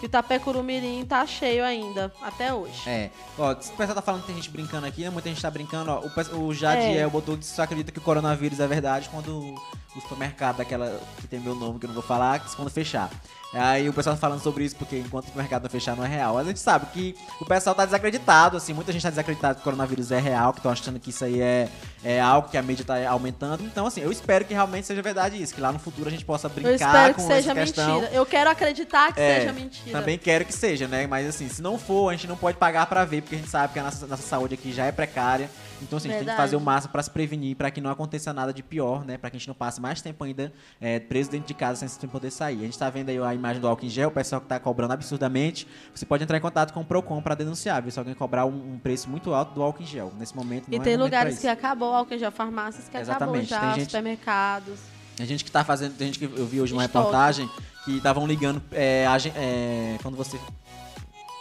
Que 0.00 0.06
o 0.06 0.06
Itapecuru 0.06 0.62
Mirim 0.62 1.04
tá 1.04 1.26
cheio 1.26 1.64
ainda, 1.64 2.10
até 2.22 2.54
hoje. 2.54 2.88
É. 2.88 3.10
Ó, 3.36 3.50
o 3.50 3.56
pessoal 3.56 3.94
tá 3.94 4.00
falando 4.00 4.20
que 4.20 4.28
tem 4.28 4.36
gente 4.36 4.48
brincando 4.48 4.86
aqui, 4.86 5.02
né? 5.02 5.10
Muita 5.10 5.28
gente 5.28 5.42
tá 5.42 5.50
brincando, 5.50 5.90
ó. 5.90 6.00
O, 6.00 6.46
o 6.46 6.54
Jadiel 6.54 7.08
É. 7.08 7.10
botou 7.10 7.36
que 7.36 7.44
só 7.44 7.62
acredita 7.62 7.90
que 7.90 7.98
o 7.98 8.02
coronavírus 8.02 8.60
é 8.60 8.66
verdade 8.68 9.08
quando 9.10 9.54
o 9.98 10.02
supermercado 10.02 10.56
daquela 10.58 11.00
que 11.20 11.26
tem 11.26 11.40
meu 11.40 11.54
nome, 11.54 11.78
que 11.78 11.86
eu 11.86 11.88
não 11.88 11.94
vou 11.94 12.02
falar, 12.02 12.38
que 12.40 12.54
quando 12.56 12.70
fechar. 12.70 13.10
Aí 13.54 13.88
o 13.88 13.94
pessoal 13.94 14.14
tá 14.14 14.20
falando 14.20 14.42
sobre 14.42 14.62
isso, 14.62 14.76
porque 14.76 14.98
enquanto 14.98 15.24
o 15.24 15.28
supermercado 15.28 15.62
não 15.62 15.70
fechar 15.70 15.96
não 15.96 16.04
é 16.04 16.08
real. 16.08 16.34
Mas 16.34 16.44
a 16.44 16.48
gente 16.50 16.60
sabe 16.60 16.84
que 16.92 17.16
o 17.40 17.46
pessoal 17.46 17.74
tá 17.74 17.86
desacreditado, 17.86 18.58
assim, 18.58 18.74
muita 18.74 18.92
gente 18.92 19.00
tá 19.02 19.08
desacreditado 19.08 19.54
que 19.54 19.60
o 19.62 19.64
coronavírus 19.64 20.12
é 20.12 20.18
real, 20.20 20.52
que 20.52 20.58
estão 20.58 20.70
achando 20.70 21.00
que 21.00 21.08
isso 21.08 21.24
aí 21.24 21.40
é, 21.40 21.66
é 22.04 22.20
algo 22.20 22.50
que 22.50 22.58
a 22.58 22.62
mídia 22.62 22.84
tá 22.84 23.08
aumentando. 23.08 23.64
Então, 23.64 23.86
assim, 23.86 24.02
eu 24.02 24.12
espero 24.12 24.44
que 24.44 24.52
realmente 24.52 24.86
seja 24.86 25.00
verdade 25.00 25.42
isso, 25.42 25.54
que 25.54 25.62
lá 25.62 25.72
no 25.72 25.78
futuro 25.78 26.08
a 26.08 26.10
gente 26.10 26.26
possa 26.26 26.46
brincar 26.46 26.68
Eu 26.68 26.74
espero 26.76 27.14
que 27.14 27.20
com 27.22 27.26
seja 27.26 27.52
essa 27.52 27.54
questão. 27.60 27.94
mentira. 27.94 28.12
Eu 28.14 28.26
quero 28.26 28.50
acreditar 28.50 29.14
que 29.14 29.20
É, 29.20 29.40
seja 29.40 29.52
mentira. 29.54 29.98
Também 29.98 30.18
quero 30.18 30.44
que 30.44 30.52
seja, 30.52 30.86
né? 30.86 31.06
Mas 31.06 31.26
assim, 31.26 31.48
se 31.48 31.62
não 31.62 31.78
for, 31.78 32.10
a 32.10 32.12
gente 32.12 32.26
não 32.26 32.36
pode 32.36 32.58
pagar 32.58 32.84
pra 32.84 33.06
ver, 33.06 33.22
porque 33.22 33.36
a 33.36 33.38
gente 33.38 33.50
sabe 33.50 33.72
que 33.72 33.78
a 33.78 33.82
nossa, 33.84 34.06
nossa 34.06 34.22
saúde 34.22 34.52
aqui 34.56 34.72
já 34.74 34.84
é 34.84 34.92
precária. 34.92 35.48
Então, 35.82 35.96
assim, 35.96 36.08
a 36.08 36.12
gente 36.12 36.24
tem 36.24 36.34
que 36.34 36.36
fazer 36.40 36.56
o 36.56 36.60
máximo 36.60 36.92
pra 36.92 37.02
se 37.02 37.10
prevenir, 37.10 37.56
pra 37.56 37.70
que 37.70 37.80
não 37.80 37.90
aconteça 37.90 38.32
nada 38.32 38.52
de 38.52 38.62
pior, 38.62 39.04
né? 39.04 39.16
Pra 39.16 39.30
que 39.30 39.36
a 39.36 39.38
gente 39.38 39.46
não 39.48 39.54
passe 39.54 39.80
mais 39.80 40.02
tempo 40.02 40.24
ainda 40.24 40.52
é, 40.80 40.98
preso 40.98 41.30
dentro 41.30 41.46
de 41.46 41.54
casa 41.54 41.78
sem, 41.80 41.88
sem 41.88 42.08
poder 42.08 42.30
sair. 42.30 42.58
A 42.60 42.64
gente 42.64 42.78
tá 42.78 42.90
vendo 42.90 43.08
aí 43.10 43.18
a 43.18 43.34
imagem 43.34 43.60
do 43.60 43.68
álcool 43.68 43.86
em 43.86 43.88
gel, 43.88 44.08
o 44.08 44.12
pessoal 44.12 44.40
que 44.40 44.46
tá 44.48 44.58
cobrando 44.58 44.92
absurdamente. 44.92 45.66
Você 45.94 46.04
pode 46.04 46.24
entrar 46.24 46.36
em 46.36 46.40
contato 46.40 46.72
com 46.72 46.80
o 46.80 46.84
Procon 46.84 47.22
pra 47.22 47.34
denunciar, 47.34 47.80
viu? 47.82 47.90
Se 47.92 47.98
alguém 47.98 48.14
cobrar 48.14 48.44
um, 48.44 48.74
um 48.74 48.78
preço 48.78 49.08
muito 49.08 49.32
alto 49.32 49.54
do 49.54 49.62
álcool 49.62 49.82
em 49.82 49.86
gel. 49.86 50.12
Nesse 50.18 50.34
momento, 50.36 50.66
não 50.68 50.74
E 50.74 50.80
é 50.80 50.82
tem 50.82 50.94
pra 50.96 51.04
lugares 51.04 51.38
que 51.38 51.46
acabou 51.46 51.90
o 51.92 51.94
álcool 51.94 52.14
em 52.14 52.18
gel, 52.18 52.32
farmácias 52.32 52.88
que 52.88 52.96
Exatamente, 52.96 53.52
acabou 53.54 53.70
já, 53.70 53.74
gente- 53.78 53.86
supermercados. 53.90 54.78
Tem 55.16 55.26
gente 55.26 55.44
que 55.44 55.50
tá 55.50 55.64
fazendo. 55.64 55.94
Tem 55.96 56.08
gente 56.12 56.18
que 56.18 56.24
eu 56.24 56.46
vi 56.46 56.60
hoje 56.60 56.72
uma 56.72 56.84
Estoque. 56.84 57.04
reportagem 57.06 57.50
que 57.84 57.96
estavam 57.96 58.26
ligando. 58.26 58.62
É, 58.72 59.06
agen- 59.06 59.32
é, 59.36 59.96
quando 60.02 60.16
você 60.16 60.38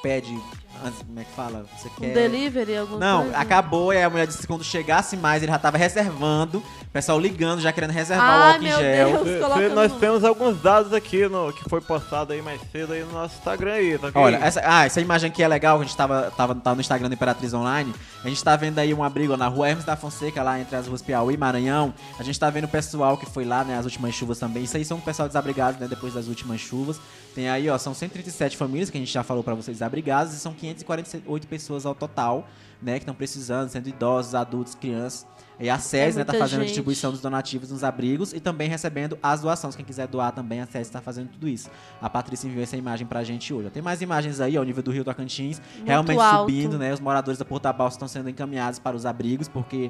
pede. 0.02 0.36
Antes- 0.86 1.02
Como 1.04 1.20
é 1.20 1.24
que 1.24 1.32
fala? 1.36 1.66
Você 1.78 1.88
Um 1.88 1.92
quer. 2.02 2.14
delivery, 2.14 2.78
alguma 2.78 3.00
Não, 3.00 3.22
coisa. 3.24 3.38
acabou 3.38 3.94
e 3.94 4.02
a 4.04 4.10
mulher 4.10 4.28
disse 4.28 4.40
que 4.40 4.48
quando 4.48 4.64
chegasse 4.64 5.16
mais 5.18 5.42
ele 5.44 5.52
já 5.52 5.60
tava 5.60 5.78
reservando. 5.78 6.58
O 6.60 6.90
pessoal 6.98 7.20
ligando, 7.20 7.60
já 7.62 7.72
querendo 7.72 7.92
reservar 7.92 8.28
o 8.28 8.44
Ai, 8.44 8.52
álcool 8.54 8.66
em 8.66 8.68
gel. 8.72 9.24
Deus. 9.24 9.40
Colocando 9.44 9.70
cê- 9.70 9.76
nós 9.76 9.92
no- 9.92 10.00
temos 10.00 10.24
alguns 10.24 10.62
dados 10.62 10.94
aqui 10.94 11.28
no, 11.28 11.54
que 11.54 11.70
foi 11.70 11.80
postado 11.82 12.34
aí 12.34 12.42
mais 12.42 12.60
cedo 12.72 12.94
aí 12.94 13.04
no 13.04 13.12
nosso 13.12 13.36
Instagram 13.36 13.74
aí, 13.74 13.98
tá? 14.00 14.10
Olha, 14.16 14.38
essa, 14.38 14.62
ah, 14.66 14.86
essa 14.86 15.00
imagem 15.02 15.30
aqui 15.30 15.44
é 15.44 15.48
legal, 15.48 15.78
que 15.78 15.84
a 15.84 15.88
gente 15.88 15.98
tava, 15.98 16.32
tava, 16.36 16.56
tava 16.56 16.76
no 16.76 16.82
Instagram 16.82 17.08
da 17.10 17.14
Imperatriz 17.14 17.54
Online. 17.54 17.94
A 18.24 18.28
gente 18.30 18.44
tá 18.44 18.56
vendo 18.56 18.80
aí 18.80 18.94
um 18.94 19.04
abrigo 19.04 19.38
na 19.38 19.48
rua 19.48 19.70
Hermes 19.70 19.86
da 19.86 19.96
Fonseca, 19.96 20.42
lá 20.42 20.60
entre 20.60 20.76
as 20.76 20.88
ruas 20.88 21.02
Piauí 21.02 21.36
e 21.36 21.38
Maranhão. 21.38 21.94
A 22.18 22.24
gente 22.24 22.40
tá 22.40 22.50
vendo 22.50 22.64
o 22.66 22.70
pessoal 22.70 23.16
que 23.18 23.26
foi 23.28 23.46
lá, 23.46 23.64
né, 23.64 23.78
as 23.78 23.86
últimas 23.86 24.16
chuvas 24.16 24.40
também. 24.40 24.64
Isso 24.64 24.76
aí 24.76 24.84
são 24.84 24.98
o 24.98 25.02
pessoal 25.02 25.28
desabrigado, 25.28 25.80
né, 25.80 25.88
depois 25.88 26.14
das 26.16 26.28
últimas 26.28 26.60
chuvas. 26.60 27.00
Tem 27.36 27.48
aí, 27.48 27.70
ó, 27.70 27.78
são 27.78 27.94
137 27.94 28.58
famílias 28.58 28.90
que 28.90 28.98
a 28.98 29.00
gente 29.00 29.14
já 29.14 29.22
falou 29.22 29.44
pra 29.44 29.54
vocês 29.54 29.78
desabrigadas 29.78 30.34
e 30.34 30.40
são 30.40 30.54
548 30.76 31.48
pessoas 31.48 31.86
ao 31.86 31.96
total, 31.96 32.48
né, 32.82 32.94
que 32.94 33.00
estão 33.00 33.16
precisando, 33.16 33.70
sendo 33.70 33.88
idosos, 33.88 34.36
adultos, 34.36 34.76
crianças. 34.76 35.26
E 35.60 35.72
a 35.72 35.80
SES, 35.80 36.16
né, 36.16 36.24
tá 36.24 36.34
muita 36.34 36.46
fazendo 36.46 36.60
a 36.60 36.64
gente. 36.64 36.68
distribuição 36.68 37.12
dos 37.12 37.20
donativos 37.20 37.72
nos 37.72 37.84
abrigos 37.84 38.32
e 38.32 38.40
também 38.40 38.70
recebendo 38.70 39.18
as 39.24 39.42
doações. 39.42 39.76
Quem 39.76 39.84
quiser 39.84 40.08
doar 40.08 40.32
também, 40.32 40.62
a 40.62 40.68
SES 40.68 40.90
tá 40.90 41.02
fazendo 41.02 41.30
tudo 41.30 41.48
isso. 41.48 41.72
A 42.00 42.08
Patrícia 42.08 42.48
enviou 42.48 42.62
essa 42.62 42.78
imagem 42.78 43.08
pra 43.08 43.24
gente 43.24 43.52
hoje. 43.52 43.72
Tem 43.72 43.82
mais 43.82 44.00
imagens 44.02 44.40
aí, 44.40 44.56
ó, 44.56 44.62
o 44.62 44.64
nível 44.64 44.84
do 44.84 44.92
Rio 44.92 45.04
Tocantins 45.04 45.60
realmente 45.84 46.20
alto. 46.20 46.42
subindo, 46.42 46.78
né? 46.78 46.94
Os 46.94 47.00
moradores 47.00 47.40
da 47.40 47.46
Porta 47.46 47.74
Balsa 47.74 47.96
estão 47.96 48.08
sendo 48.08 48.30
encaminhados 48.30 48.78
para 48.78 48.96
os 48.96 49.06
abrigos, 49.06 49.48
porque 49.48 49.90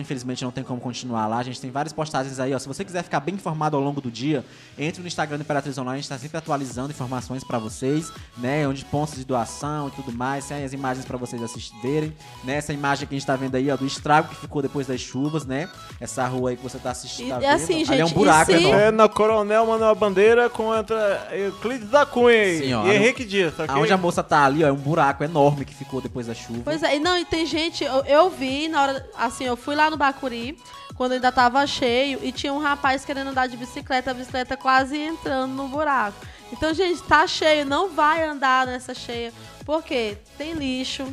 infelizmente 0.00 0.42
não 0.44 0.50
tem 0.50 0.64
como 0.64 0.80
continuar 0.80 1.26
lá. 1.26 1.38
A 1.38 1.42
gente 1.42 1.60
tem 1.60 1.70
várias 1.70 1.92
postagens 1.92 2.38
aí, 2.40 2.54
ó. 2.54 2.58
Se 2.58 2.66
você 2.68 2.84
quiser 2.84 3.02
ficar 3.02 3.20
bem 3.20 3.34
informado 3.34 3.76
ao 3.76 3.82
longo 3.82 4.00
do 4.00 4.10
dia, 4.10 4.44
entre 4.78 5.00
no 5.00 5.06
Instagram 5.08 5.38
do 5.38 5.42
Imperatriz 5.42 5.76
Online, 5.78 5.98
a 5.98 6.00
gente 6.00 6.08
tá 6.08 6.18
sempre 6.18 6.36
atualizando 6.38 6.90
informações 6.90 7.42
pra 7.44 7.58
vocês, 7.58 8.12
né? 8.38 8.66
Onde 8.66 8.84
pontos 8.84 9.14
de 9.16 9.24
doação 9.24 9.88
e 9.88 9.90
tudo 9.92 10.12
mais, 10.12 10.46
tem 10.46 10.64
as 10.64 10.72
imagens 10.72 11.04
pra 11.06 11.16
vocês 11.16 11.42
assistirem, 11.42 12.12
né? 12.44 12.56
Essa 12.56 12.72
imagem 12.72 13.06
que 13.06 13.14
a 13.14 13.18
gente 13.18 13.26
tá 13.26 13.36
vendo 13.36 13.54
aí, 13.54 13.70
ó, 13.70 13.76
do 13.76 13.86
estrago 13.86 14.28
que 14.28 14.36
ficou 14.36 14.60
depois 14.62 14.86
das 14.86 15.00
chuvas, 15.00 15.44
né? 15.46 15.68
Essa 16.00 16.26
rua 16.26 16.50
aí 16.50 16.56
que 16.56 16.62
você 16.62 16.78
tá 16.78 16.90
assistindo, 16.90 17.26
E- 17.28 17.30
tá 17.30 17.36
e 17.38 17.40
vendo? 17.40 17.50
assim, 17.54 17.84
Ali 17.88 18.00
é 18.00 18.04
um 18.04 18.08
gente, 18.08 18.16
buraco 18.16 18.50
e 18.52 18.56
se- 18.56 18.62
enorme. 18.64 18.80
É 18.82 18.90
na 18.90 19.08
Coronel 19.08 19.66
Manuel 19.66 19.94
Bandeira 19.94 20.48
contra 20.50 21.28
Euclides 21.32 21.88
da 21.90 22.04
Cunha 22.06 22.36
aí, 22.40 22.58
Sim, 22.58 22.74
ó, 22.74 22.86
e 22.86 22.96
Henrique 22.96 23.24
Dias, 23.24 23.54
tá 23.56 23.64
ok? 23.64 23.74
Aonde 23.76 23.92
a 23.92 23.96
moça 23.96 24.22
tá 24.22 24.44
ali, 24.44 24.64
ó, 24.64 24.68
é 24.68 24.72
um 24.72 24.76
buraco 24.76 25.22
enorme 25.24 25.64
que 25.64 25.74
ficou 25.74 26.00
depois 26.00 26.26
da 26.26 26.34
chuva. 26.34 26.60
Pois 26.64 26.82
é, 26.82 26.96
e 26.96 27.00
não, 27.00 27.16
e 27.18 27.24
tem 27.24 27.46
gente, 27.46 27.84
eu, 27.84 28.04
eu 28.04 28.30
vi 28.30 28.68
na 28.68 28.82
hora, 28.82 29.10
assim, 29.16 29.44
eu 29.44 29.56
fui 29.56 29.74
lá 29.74 29.83
no 29.90 29.96
Bacuri, 29.96 30.58
quando 30.94 31.12
ainda 31.12 31.32
tava 31.32 31.66
cheio, 31.66 32.20
e 32.22 32.30
tinha 32.32 32.52
um 32.52 32.58
rapaz 32.58 33.04
querendo 33.04 33.28
andar 33.30 33.46
de 33.46 33.56
bicicleta, 33.56 34.10
a 34.10 34.14
bicicleta 34.14 34.56
quase 34.56 34.96
entrando 34.98 35.52
no 35.52 35.68
buraco. 35.68 36.16
Então, 36.52 36.72
gente, 36.72 37.02
tá 37.02 37.26
cheio, 37.26 37.64
não 37.66 37.90
vai 37.90 38.22
andar 38.22 38.66
nessa 38.66 38.94
cheia, 38.94 39.32
porque 39.64 40.18
tem 40.38 40.52
lixo, 40.52 41.12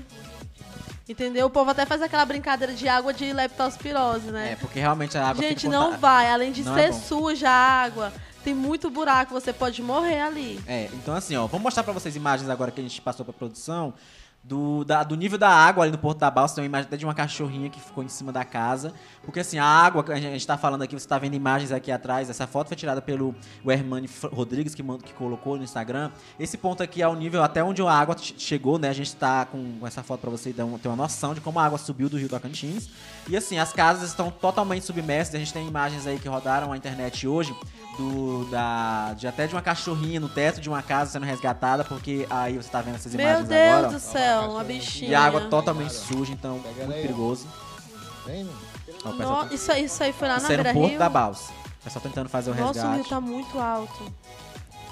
entendeu? 1.09 1.47
O 1.47 1.49
povo 1.49 1.71
até 1.71 1.85
faz 1.85 2.01
aquela 2.01 2.25
brincadeira 2.25 2.73
de 2.73 2.87
água 2.87 3.13
de 3.13 3.31
leptospirose, 3.33 4.31
né? 4.31 4.51
É, 4.51 4.55
porque 4.55 4.79
realmente 4.79 5.17
a 5.17 5.29
água 5.29 5.41
gente, 5.41 5.67
não 5.67 5.97
vai, 5.97 6.29
além 6.29 6.51
de 6.51 6.63
Não 6.63 6.77
é 6.77 6.91
ser 6.91 6.93
bom. 6.93 6.99
suja 7.01 7.49
a 7.49 7.83
água, 7.83 8.13
tem 8.43 8.53
muito 8.53 8.89
buraco, 8.89 9.33
você 9.33 9.51
pode 9.51 9.81
morrer 9.81 10.21
ali. 10.21 10.59
É, 10.67 10.89
então 10.93 11.13
assim, 11.15 11.35
ó, 11.35 11.47
vamos 11.47 11.63
mostrar 11.63 11.83
pra 11.83 11.93
vocês 11.93 12.15
imagens 12.15 12.49
agora 12.49 12.71
que 12.71 12.79
a 12.79 12.83
gente 12.83 13.01
passou 13.01 13.25
pra 13.25 13.33
produção 13.33 13.93
do, 14.43 14.83
da- 14.83 15.03
do 15.03 15.15
nível 15.15 15.37
da 15.37 15.49
água 15.49 15.83
ali 15.83 15.91
no 15.91 15.97
Porto 15.97 16.17
da 16.19 16.31
Balsa. 16.31 16.55
Tem 16.55 16.63
uma 16.63 16.67
imagem 16.67 16.87
até 16.87 16.97
de 16.97 17.05
uma 17.05 17.13
cachorrinha 17.13 17.69
que 17.69 17.79
ficou 17.79 18.03
em 18.03 18.07
cima 18.09 18.31
da 18.31 18.43
casa. 18.43 18.91
Porque 19.23 19.39
assim, 19.39 19.59
a 19.59 19.63
água 19.65 20.03
que 20.03 20.11
a 20.11 20.15
gente, 20.15 20.27
a 20.27 20.31
gente 20.31 20.47
tá 20.47 20.57
falando 20.57 20.81
aqui, 20.81 20.99
você 20.99 21.07
tá 21.07 21.17
vendo 21.19 21.35
imagens 21.35 21.71
aqui 21.71 21.91
atrás. 21.91 22.29
Essa 22.29 22.47
foto 22.47 22.67
foi 22.69 22.75
tirada 22.75 23.01
pelo 23.01 23.35
Hermani 23.67 24.09
Rodrigues, 24.33 24.73
que, 24.73 24.81
manda- 24.81 25.03
que 25.03 25.13
colocou 25.13 25.57
no 25.57 25.63
Instagram. 25.63 26.09
Esse 26.39 26.57
ponto 26.57 26.81
aqui 26.81 27.01
é 27.03 27.07
o 27.07 27.13
nível 27.15 27.43
até 27.43 27.63
onde 27.63 27.81
a 27.83 27.91
água 27.91 28.17
che- 28.17 28.33
chegou, 28.37 28.79
né? 28.79 28.89
A 28.89 28.93
gente 28.93 29.15
tá 29.15 29.45
com 29.45 29.77
essa 29.85 30.01
foto 30.01 30.21
pra 30.21 30.29
você 30.31 30.51
dar 30.51 30.65
ter 30.81 30.87
uma 30.87 30.95
noção 30.97 31.33
de 31.35 31.41
como 31.41 31.59
a 31.59 31.65
água 31.65 31.77
subiu 31.77 32.09
do 32.09 32.17
Rio 32.17 32.27
Tocantins. 32.29 32.89
E 33.29 33.37
assim, 33.37 33.59
as 33.59 33.71
casas 33.71 34.09
estão 34.09 34.31
totalmente 34.31 34.85
submersas. 34.85 35.35
A 35.35 35.37
gente 35.37 35.53
tem 35.53 35.67
imagens 35.67 36.07
aí 36.07 36.17
que 36.17 36.27
rodaram 36.27 36.71
a 36.71 36.77
internet 36.77 37.27
hoje 37.27 37.55
do 37.97 38.45
da 38.49 39.13
de 39.17 39.27
até 39.27 39.45
de 39.45 39.53
uma 39.53 39.61
cachorrinha 39.61 40.19
no 40.19 40.29
teto 40.29 40.61
de 40.61 40.69
uma 40.69 40.81
casa 40.81 41.11
sendo 41.11 41.25
resgatada, 41.25 41.83
porque 41.83 42.25
aí 42.29 42.57
você 42.57 42.69
tá 42.69 42.81
vendo 42.81 42.95
essas 42.95 43.13
Meu 43.13 43.25
imagens 43.27 43.47
Deus 43.49 43.61
agora. 43.61 43.87
do 43.89 43.95
ó. 43.95 43.99
Bichinha. 44.65 45.09
E 45.11 45.15
a 45.15 45.21
água 45.23 45.41
totalmente 45.41 45.93
suja, 45.93 46.31
então 46.33 46.59
Pega 46.59 46.85
muito 46.85 46.93
aí, 46.95 47.01
perigoso. 47.01 47.47
Vem, 48.25 48.43
não. 48.43 48.53
Ó, 49.05 49.09
o 49.09 49.17
pessoal 49.17 49.43
No- 49.43 49.49
tá- 49.49 49.55
isso, 49.55 49.71
aí- 49.71 49.83
isso 49.85 50.03
aí 50.03 50.13
foi 50.13 50.27
lá 50.27 50.37
Isso 50.37 50.47
na 50.47 50.53
é 50.53 50.57
no 50.57 50.63
Beira 50.63 50.73
Porto 50.79 50.89
Rio. 50.89 50.99
da 50.99 51.09
Balsa. 51.09 51.51
O 51.79 51.83
pessoal 51.83 52.03
tentando 52.03 52.29
fazer 52.29 52.51
o 52.51 52.55
Nossa, 52.55 52.65
o 52.67 52.73
resgate. 52.73 52.95
rio 52.97 53.09
tá 53.09 53.19
muito 53.21 53.59
alto. 53.59 54.13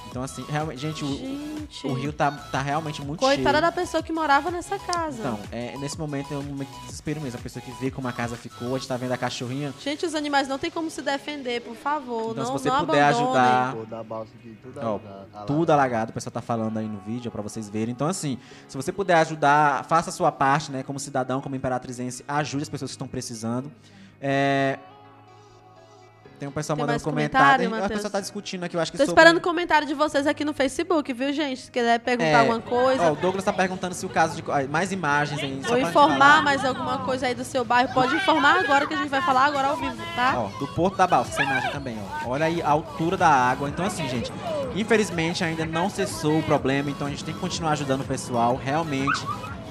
Então 0.10 0.24
assim, 0.24 0.44
realmente, 0.50 0.80
gente, 0.80 1.04
o, 1.06 1.08
Gente. 1.08 1.88
o 1.88 1.94
rio 1.94 2.12
tá, 2.12 2.32
tá 2.32 2.62
realmente 2.62 3.02
muito 3.04 3.20
Coitada 3.20 3.50
cheio. 3.60 3.62
da 3.62 3.72
pessoa 3.72 4.02
que 4.02 4.12
morava 4.12 4.50
nessa 4.50 4.78
casa. 4.80 5.20
Então, 5.20 5.40
é, 5.52 5.78
nesse 5.78 5.98
momento 6.00 6.34
é 6.34 6.38
um 6.38 6.44
momento 6.44 6.70
de 6.70 6.80
desespero 6.88 7.22
mesmo. 7.22 7.40
A 7.40 7.42
pessoa 7.44 7.62
que 7.64 7.72
vê 7.80 7.92
como 7.92 8.08
a 8.08 8.12
casa 8.12 8.36
ficou, 8.36 8.76
a 8.76 8.78
gente 8.80 8.88
tá 8.88 8.98
vendo 8.98 9.12
a 9.12 9.18
cachorrinha. 9.18 9.74
Gente, 9.80 10.06
os 10.06 10.16
animais 10.16 10.48
não 10.48 10.58
tem 10.58 10.72
como 10.72 10.90
se 10.90 11.02
defender, 11.02 11.62
por 11.62 11.76
favor. 11.76 12.32
Então, 12.32 12.46
se 12.46 12.52
não, 12.52 12.58
você 12.58 12.70
não 12.70 12.86
puder 12.86 13.04
abandonem. 13.04 13.28
ajudar, 13.40 13.76
Pô, 13.76 13.86
da 13.86 14.04
balsa 14.04 14.32
aqui, 14.40 14.58
tudo 14.64 14.80
Ó, 14.80 14.82
alagado, 14.82 15.46
tudo 15.48 15.70
alagado, 15.72 16.10
o 16.12 16.14
pessoal 16.14 16.32
tá 16.32 16.42
falando 16.42 16.78
aí 16.78 16.88
no 16.88 17.00
vídeo 17.02 17.30
pra 17.32 17.42
vocês 17.42 17.70
verem. 17.70 17.92
Então, 17.94 18.08
assim, 18.08 18.38
se 18.68 18.76
você 18.76 18.92
puder 18.92 19.16
ajudar, 19.16 19.86
faça 19.86 20.10
a 20.10 20.14
sua 20.14 20.32
parte, 20.32 20.72
né? 20.72 20.82
Como 20.84 21.00
cidadão, 21.00 21.40
como 21.42 21.56
imperatrizense, 21.56 22.24
ajude 22.28 22.64
as 22.64 22.70
pessoas 22.70 22.90
que 22.92 22.96
estão 22.96 23.08
precisando. 23.08 23.72
É, 24.22 24.80
Tem 26.40 26.48
um 26.48 26.52
pessoal 26.52 26.78
Tem 26.78 26.86
mandando 26.86 27.04
comentário. 27.04 27.66
comentário, 27.66 27.68
A 27.68 27.70
Matheus? 27.82 27.98
pessoa 27.98 28.10
tá 28.12 28.20
discutindo 28.22 28.64
aqui, 28.64 28.76
eu 28.78 28.80
acho 28.80 28.92
que 28.94 28.98
Tô 28.98 29.06
sobre... 29.06 29.20
esperando 29.22 29.42
comentário 29.42 29.86
de 29.86 29.94
vocês 29.94 30.26
aqui 30.26 30.46
no 30.46 30.54
Facebook, 30.54 31.12
viu, 31.12 31.34
gente? 31.34 31.62
Se 31.64 31.72
quiser 31.72 32.00
perguntar 32.00 32.30
É, 32.30 32.36
alguma 32.40 32.62
coisa. 32.62 33.04
Ó, 33.04 33.12
o 33.12 33.16
Douglas 33.18 33.44
tá 33.44 33.52
perguntando 33.52 33.94
se 33.94 34.06
o 34.06 34.10
caso 34.10 34.36
de. 34.38 34.44
Mais 34.70 34.92
imagens 34.94 35.42
aí. 35.44 35.62
ou 35.70 35.78
informar 35.78 36.42
mais 36.42 36.64
alguma 36.64 37.00
coisa 37.00 37.28
aí 37.28 37.36
do 37.36 37.44
seu 37.44 37.66
bairro, 37.66 37.94
pode 37.94 38.16
informar 38.16 38.60
agora 38.62 38.88
que 38.88 38.94
a 38.94 38.98
gente 38.98 39.10
vai 39.10 39.22
falar 39.22 39.46
agora 39.46 39.68
ao 39.68 39.76
vivo, 39.76 39.98
tá? 40.16 40.34
Ó, 40.38 40.48
do 40.60 40.68
Porto 40.70 40.96
da 40.96 41.06
Balsa, 41.06 41.32
essa 41.32 41.44
imagem 41.44 41.72
também, 41.72 41.98
ó. 42.26 42.30
Olha 42.30 42.46
aí 42.46 42.62
a 42.62 42.70
altura 42.70 43.18
da 43.18 43.28
água. 43.28 43.68
Então, 43.68 43.86
assim, 43.86 44.08
gente, 44.08 44.32
infelizmente 44.76 45.44
ainda 45.44 45.66
não 45.66 45.90
cessou 45.90 46.40
o 46.40 46.44
problema, 46.44 46.90
então 46.90 47.08
a 47.08 47.10
gente 47.10 47.24
tem 47.26 47.34
que 47.34 47.40
continuar 47.40 47.72
ajudando 47.72 48.02
o 48.02 48.06
pessoal. 48.06 48.56
Realmente, 48.56 49.26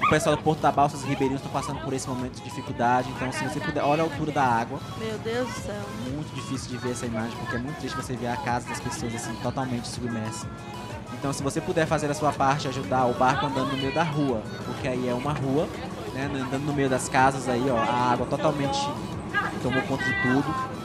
o 0.09 0.11
pessoal 0.11 0.35
do 0.35 0.41
Porto 0.41 0.59
da 0.59 0.71
Balsa, 0.71 0.97
os 0.97 1.03
ribeirinhos 1.03 1.39
estão 1.39 1.51
passando 1.51 1.81
por 1.81 1.93
esse 1.93 2.09
momento 2.09 2.37
de 2.37 2.43
dificuldade. 2.43 3.07
Então, 3.15 3.31
se 3.31 3.43
você 3.43 3.59
puder, 3.59 3.83
olha 3.83 4.01
a 4.01 4.05
altura 4.05 4.31
da 4.31 4.43
água. 4.43 4.79
Meu 4.97 5.15
Deus 5.19 5.47
do 5.47 5.53
céu. 5.53 5.81
Muito 6.11 6.33
difícil 6.33 6.71
de 6.71 6.77
ver 6.77 6.93
essa 6.93 7.05
imagem, 7.05 7.37
porque 7.37 7.55
é 7.55 7.59
muito 7.59 7.77
triste 7.77 7.95
você 7.95 8.15
ver 8.15 8.27
a 8.27 8.37
casa 8.37 8.67
das 8.67 8.79
pessoas 8.79 9.13
assim, 9.13 9.35
totalmente 9.43 9.87
submersa. 9.87 10.47
Então, 11.13 11.31
se 11.31 11.43
você 11.43 11.61
puder 11.61 11.85
fazer 11.85 12.09
a 12.09 12.15
sua 12.15 12.31
parte, 12.33 12.67
ajudar 12.67 13.05
o 13.05 13.13
barco 13.13 13.45
andando 13.45 13.71
no 13.71 13.77
meio 13.77 13.93
da 13.93 14.01
rua, 14.01 14.41
porque 14.65 14.87
aí 14.87 15.07
é 15.07 15.13
uma 15.13 15.31
rua, 15.31 15.69
né, 16.11 16.25
andando 16.25 16.65
no 16.65 16.73
meio 16.73 16.89
das 16.89 17.07
casas 17.07 17.47
aí, 17.47 17.69
ó, 17.69 17.77
a 17.77 18.11
água 18.11 18.25
totalmente 18.25 18.79
tomou 19.61 19.81
conta 19.83 20.03
de 20.03 20.21
tudo. 20.23 20.79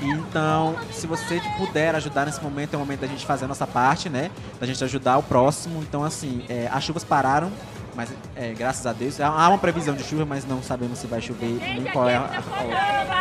Então, 0.00 0.76
se 0.92 1.06
você 1.06 1.42
puder 1.58 1.94
ajudar 1.94 2.24
nesse 2.24 2.42
momento, 2.42 2.72
é 2.72 2.76
o 2.76 2.80
momento 2.80 3.00
da 3.00 3.06
gente 3.06 3.26
fazer 3.26 3.44
a 3.44 3.48
nossa 3.48 3.66
parte, 3.66 4.08
né? 4.08 4.30
Da 4.58 4.66
gente 4.66 4.82
ajudar 4.82 5.18
o 5.18 5.22
próximo. 5.22 5.82
Então, 5.82 6.04
assim, 6.04 6.44
é, 6.48 6.68
as 6.70 6.84
chuvas 6.84 7.02
pararam, 7.02 7.50
mas 7.96 8.10
é, 8.36 8.52
graças 8.52 8.86
a 8.86 8.92
Deus. 8.92 9.18
Há 9.20 9.48
uma 9.48 9.58
previsão 9.58 9.94
de 9.94 10.04
chuva, 10.04 10.24
mas 10.24 10.44
não 10.46 10.62
sabemos 10.62 10.98
se 10.98 11.06
vai 11.06 11.20
chover 11.20 11.58
nem 11.60 11.84
qual 11.92 12.08
é 12.08 12.16
a- 12.16 12.28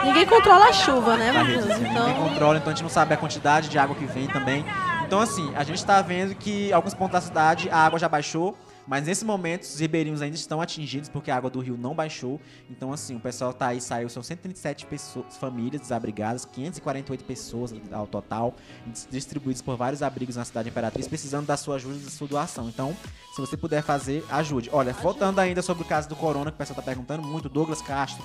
a, 0.01 0.05
Ninguém 0.05 0.25
controla 0.25 0.65
a 0.65 0.73
chuva, 0.73 1.15
né, 1.17 1.31
Matheus? 1.31 1.65
rede, 1.65 1.81
Então, 1.89 2.07
ninguém 2.07 2.23
controla, 2.29 2.57
então 2.57 2.71
a 2.71 2.75
gente 2.75 2.83
não 2.83 2.89
sabe 2.89 3.13
a 3.13 3.17
quantidade 3.17 3.69
de 3.69 3.77
água 3.79 3.95
que 3.95 4.05
vem 4.05 4.27
também. 4.27 4.65
Então, 5.07 5.19
assim, 5.21 5.51
a 5.55 5.63
gente 5.63 5.83
tá 5.85 6.01
vendo 6.01 6.35
que 6.35 6.73
alguns 6.73 6.93
pontos 6.93 7.13
da 7.13 7.21
cidade 7.21 7.69
a 7.71 7.77
água 7.77 7.97
já 7.97 8.09
baixou, 8.09 8.57
Mas 8.87 9.05
nesse 9.07 9.25
momento, 9.25 9.63
os 9.63 9.79
ribeirinhos 9.79 10.21
ainda 10.21 10.35
estão 10.35 10.61
atingidos 10.61 11.09
porque 11.09 11.31
a 11.31 11.35
água 11.37 11.49
do 11.49 11.59
rio 11.59 11.77
não 11.77 11.95
baixou. 11.95 12.39
Então, 12.69 12.93
assim, 12.93 13.15
o 13.15 13.19
pessoal 13.19 13.51
tá 13.53 13.67
aí, 13.67 13.81
saiu, 13.81 14.07
são 14.09 14.21
137 14.21 14.85
pessoas, 14.85 15.37
famílias 15.37 15.81
desabrigadas, 15.81 16.45
548 16.45 17.23
pessoas 17.25 17.73
ao 17.91 18.05
total, 18.05 18.53
dis- 18.85 19.07
distribuídas 19.09 19.61
por 19.61 19.75
vários 19.75 20.03
abrigos 20.03 20.35
na 20.35 20.45
cidade 20.45 20.69
Imperatriz, 20.69 21.07
precisando 21.07 21.45
da 21.47 21.57
sua 21.57 21.75
ajuda 21.75 21.95
e 21.95 21.99
da 21.99 22.11
sua 22.11 22.27
doação. 22.27 22.69
Então, 22.69 22.95
se 23.33 23.41
você 23.41 23.57
puder 23.57 23.81
fazer, 23.81 24.23
ajude. 24.29 24.69
Olha, 24.71 24.93
voltando 24.93 25.39
ainda 25.39 25.61
sobre 25.61 25.83
o 25.83 25.85
caso 25.85 26.07
do 26.07 26.15
corona, 26.15 26.51
que 26.51 26.55
o 26.55 26.57
pessoal 26.57 26.75
tá 26.75 26.81
perguntando 26.81 27.23
muito, 27.27 27.49
Douglas 27.49 27.81
Castro. 27.81 28.23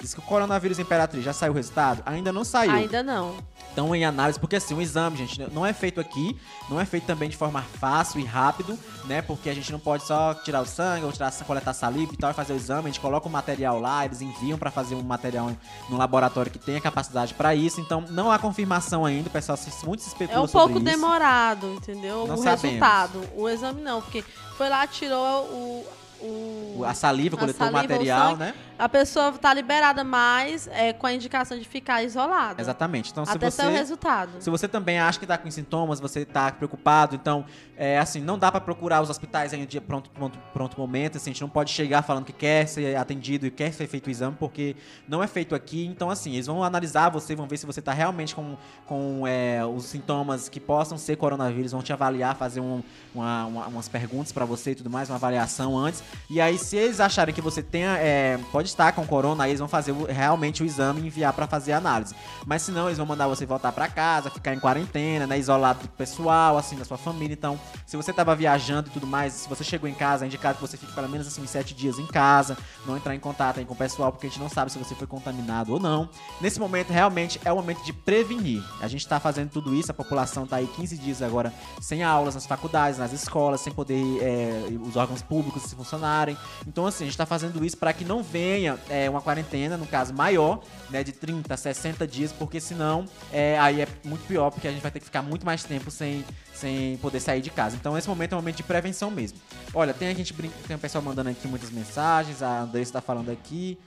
Diz 0.00 0.14
que 0.14 0.20
o 0.20 0.22
coronavírus 0.22 0.78
Imperatriz 0.78 1.22
já 1.22 1.32
saiu 1.32 1.52
o 1.52 1.56
resultado? 1.56 2.02
Ainda 2.06 2.32
não 2.32 2.42
saiu. 2.44 2.72
Ainda 2.72 3.02
não. 3.02 3.34
Estão 3.68 3.94
em 3.94 4.04
análise, 4.04 4.40
porque 4.40 4.56
assim, 4.56 4.74
o 4.74 4.80
exame, 4.80 5.16
gente, 5.16 5.40
não 5.52 5.64
é 5.64 5.72
feito 5.72 6.00
aqui, 6.00 6.36
não 6.68 6.80
é 6.80 6.84
feito 6.84 7.04
também 7.04 7.28
de 7.28 7.36
forma 7.36 7.62
fácil 7.62 8.18
e 8.18 8.24
rápido, 8.24 8.76
né? 9.04 9.22
Porque 9.22 9.48
a 9.48 9.54
gente 9.54 9.70
não 9.70 9.78
pode 9.78 10.04
só 10.04 10.34
tirar 10.34 10.60
o 10.62 10.66
sangue 10.66 11.04
ou 11.04 11.12
tirar, 11.12 11.30
coletar 11.46 11.72
saliva 11.72 12.12
e 12.12 12.16
tal 12.16 12.30
e 12.30 12.34
fazer 12.34 12.52
o 12.52 12.56
exame. 12.56 12.84
A 12.88 12.92
gente 12.92 12.98
coloca 13.00 13.28
o 13.28 13.30
material 13.30 13.78
lá, 13.78 14.04
eles 14.04 14.20
enviam 14.22 14.58
para 14.58 14.70
fazer 14.70 14.94
um 14.94 15.02
material 15.02 15.52
no 15.88 15.96
laboratório 15.96 16.50
que 16.50 16.58
tenha 16.58 16.80
capacidade 16.80 17.34
para 17.34 17.54
isso. 17.54 17.80
Então, 17.80 18.00
não 18.08 18.32
há 18.32 18.38
confirmação 18.38 19.04
ainda, 19.04 19.28
o 19.28 19.32
pessoal 19.32 19.56
se, 19.56 19.70
muito 19.86 20.02
se 20.02 20.08
especula 20.08 20.38
É 20.38 20.42
um 20.42 20.48
pouco 20.48 20.74
isso. 20.76 20.80
demorado, 20.80 21.72
entendeu? 21.74 22.26
Não 22.26 22.34
o 22.34 22.38
sabemos. 22.38 22.62
resultado. 22.62 23.22
O 23.36 23.48
exame 23.48 23.82
não, 23.82 24.00
porque 24.00 24.24
foi 24.56 24.68
lá, 24.68 24.86
tirou 24.86 25.44
o. 25.44 25.86
o 26.22 26.84
A 26.86 26.94
saliva, 26.94 27.36
coletou 27.36 27.68
o 27.68 27.72
material, 27.72 28.30
sangue. 28.30 28.38
né? 28.40 28.54
a 28.78 28.88
pessoa 28.88 29.30
tá 29.32 29.52
liberada, 29.52 30.02
mas 30.02 30.66
é 30.68 30.92
com 30.94 31.06
a 31.06 31.12
indicação 31.12 31.58
de 31.58 31.66
ficar 31.68 32.02
isolada. 32.02 32.60
Exatamente. 32.62 33.10
Então, 33.10 33.26
se 33.26 33.32
Até 33.32 33.50
você 33.50 33.66
o 33.66 33.70
resultado. 33.70 34.30
Se 34.40 34.48
você 34.48 34.66
também 34.66 34.98
acha 34.98 35.18
que 35.20 35.26
tá 35.26 35.36
com 35.36 35.50
sintomas, 35.50 36.00
você 36.00 36.24
tá 36.24 36.50
preocupado, 36.50 37.14
então, 37.14 37.44
é 37.76 37.98
assim, 37.98 38.20
não 38.22 38.38
dá 38.38 38.50
pra 38.50 38.60
procurar 38.60 39.02
os 39.02 39.10
hospitais 39.10 39.52
em 39.52 39.62
um 39.62 39.66
dia 39.66 39.80
pronto, 39.82 40.08
pronto, 40.10 40.38
pronto 40.54 40.78
momento, 40.80 41.16
assim, 41.18 41.30
a 41.30 41.32
gente 41.34 41.42
não 41.42 41.48
pode 41.50 41.70
chegar 41.70 42.00
falando 42.02 42.24
que 42.24 42.32
quer 42.32 42.66
ser 42.66 42.96
atendido 42.96 43.46
e 43.46 43.50
quer 43.50 43.70
ser 43.72 43.86
feito 43.86 44.06
o 44.06 44.10
exame, 44.10 44.34
porque 44.38 44.74
não 45.06 45.22
é 45.22 45.26
feito 45.26 45.54
aqui, 45.54 45.84
então, 45.84 46.08
assim, 46.08 46.32
eles 46.32 46.46
vão 46.46 46.62
analisar 46.64 47.10
você, 47.10 47.34
vão 47.36 47.46
ver 47.46 47.58
se 47.58 47.66
você 47.66 47.82
tá 47.82 47.92
realmente 47.92 48.34
com, 48.34 48.56
com 48.86 49.26
é, 49.26 49.62
os 49.64 49.84
sintomas 49.84 50.48
que 50.48 50.58
possam 50.58 50.96
ser 50.96 51.16
coronavírus, 51.16 51.72
vão 51.72 51.82
te 51.82 51.92
avaliar, 51.92 52.34
fazer 52.34 52.60
um- 52.60 52.82
uma- 53.14 53.44
uma- 53.44 53.66
umas 53.66 53.88
perguntas 53.88 54.32
pra 54.32 54.46
você 54.46 54.70
e 54.70 54.74
tudo 54.74 54.88
mais, 54.88 55.10
uma 55.10 55.16
avaliação 55.16 55.76
antes, 55.76 56.02
e 56.28 56.40
aí, 56.40 56.56
se 56.58 56.76
eles 56.76 57.00
acharem 57.00 57.34
que 57.34 57.40
você 57.40 57.62
tenha, 57.62 57.96
é, 57.98 58.38
pode 58.52 58.68
estar 58.68 58.92
com 58.92 59.06
corona, 59.06 59.44
aí 59.44 59.50
eles 59.50 59.58
vão 59.60 59.68
fazer 59.68 59.92
o- 59.92 60.04
realmente 60.06 60.62
o 60.62 60.66
exame 60.66 61.00
e 61.00 61.06
enviar 61.06 61.32
pra 61.32 61.46
fazer 61.46 61.72
a 61.72 61.78
análise. 61.78 62.14
Mas 62.46 62.62
se 62.62 62.70
não, 62.70 62.86
eles 62.86 62.98
vão 62.98 63.06
mandar 63.06 63.26
você 63.28 63.44
voltar 63.46 63.72
pra 63.72 63.88
casa, 63.88 64.30
ficar 64.30 64.54
em 64.54 64.60
quarentena, 64.60 65.26
né, 65.26 65.38
isolado 65.38 65.80
do 65.82 65.88
pessoal, 65.88 66.56
assim, 66.58 66.76
da 66.76 66.84
sua 66.84 66.98
família. 66.98 67.34
Então, 67.34 67.58
se 67.86 67.96
você 67.96 68.12
tava 68.12 68.34
viajando 68.36 68.88
e 68.88 68.92
tudo 68.92 69.06
mais, 69.06 69.32
se 69.32 69.48
você 69.48 69.64
chegou 69.64 69.88
em 69.88 69.94
casa, 69.94 70.24
é 70.24 70.26
indicado 70.26 70.56
que 70.56 70.60
você 70.60 70.76
fique 70.76 70.92
pelo 70.92 71.08
menos 71.08 71.26
assim 71.26 71.46
sete 71.46 71.74
dias 71.74 71.98
em 71.98 72.06
casa, 72.06 72.56
não 72.86 72.96
entrar 72.96 73.14
em 73.14 73.20
contato 73.20 73.58
aí 73.58 73.64
com 73.64 73.74
o 73.74 73.76
pessoal, 73.76 74.12
porque 74.12 74.26
a 74.26 74.30
gente 74.30 74.40
não 74.40 74.48
sabe 74.48 74.70
se 74.72 74.78
você 74.78 74.94
foi 74.94 75.06
contaminado 75.06 75.72
ou 75.72 75.80
não. 75.80 76.08
Nesse 76.40 76.58
momento, 76.60 76.90
realmente 76.92 77.40
é 77.44 77.52
o 77.52 77.56
momento 77.56 77.82
de 77.84 77.92
prevenir. 77.92 78.62
A 78.80 78.88
gente 78.88 79.06
tá 79.06 79.18
fazendo 79.20 79.50
tudo 79.50 79.74
isso, 79.74 79.90
a 79.90 79.94
população 79.94 80.46
tá 80.46 80.56
aí 80.56 80.66
15 80.66 80.96
dias 80.98 81.22
agora 81.22 81.52
sem 81.80 82.02
aulas 82.02 82.34
nas 82.34 82.46
faculdades, 82.46 82.98
nas 82.98 83.12
escolas, 83.12 83.60
sem 83.60 83.72
poder 83.72 84.00
é, 84.22 84.66
os 84.86 84.96
órgãos 84.96 85.22
públicos 85.22 85.62
se 85.64 85.74
funcionarem. 86.00 86.36
Então, 86.66 86.86
assim, 86.86 87.04
a 87.04 87.06
gente 87.06 87.16
tá 87.16 87.26
fazendo 87.26 87.64
isso 87.64 87.76
para 87.76 87.92
que 87.92 88.04
não 88.04 88.22
venha 88.22 88.78
é, 88.88 89.08
uma 89.08 89.20
quarentena, 89.20 89.76
no 89.76 89.86
caso, 89.86 90.14
maior, 90.14 90.62
né, 90.88 91.04
de 91.04 91.12
30, 91.12 91.56
60 91.56 92.06
dias, 92.06 92.32
porque 92.32 92.58
senão 92.60 93.04
é, 93.30 93.58
aí 93.58 93.82
é 93.82 93.88
muito 94.04 94.26
pior, 94.26 94.50
porque 94.50 94.66
a 94.66 94.72
gente 94.72 94.80
vai 94.80 94.90
ter 94.90 94.98
que 94.98 95.04
ficar 95.04 95.22
muito 95.22 95.44
mais 95.44 95.62
tempo 95.62 95.90
sem, 95.90 96.24
sem 96.54 96.96
poder 96.98 97.20
sair 97.20 97.42
de 97.42 97.50
casa. 97.50 97.76
Então, 97.76 97.96
esse 97.96 98.08
momento 98.08 98.32
é 98.32 98.36
um 98.36 98.40
momento 98.40 98.56
de 98.56 98.62
prevenção 98.62 99.10
mesmo. 99.10 99.38
Olha, 99.74 99.92
tem 99.92 100.08
a 100.08 100.14
gente 100.14 100.32
tem 100.66 100.76
o 100.76 100.78
pessoal 100.78 101.04
mandando 101.04 101.28
aqui 101.28 101.46
muitas 101.46 101.70
mensagens, 101.70 102.42
a 102.42 102.62
Andressa 102.62 102.94
tá 102.94 103.00
falando 103.00 103.30
aqui. 103.30 103.78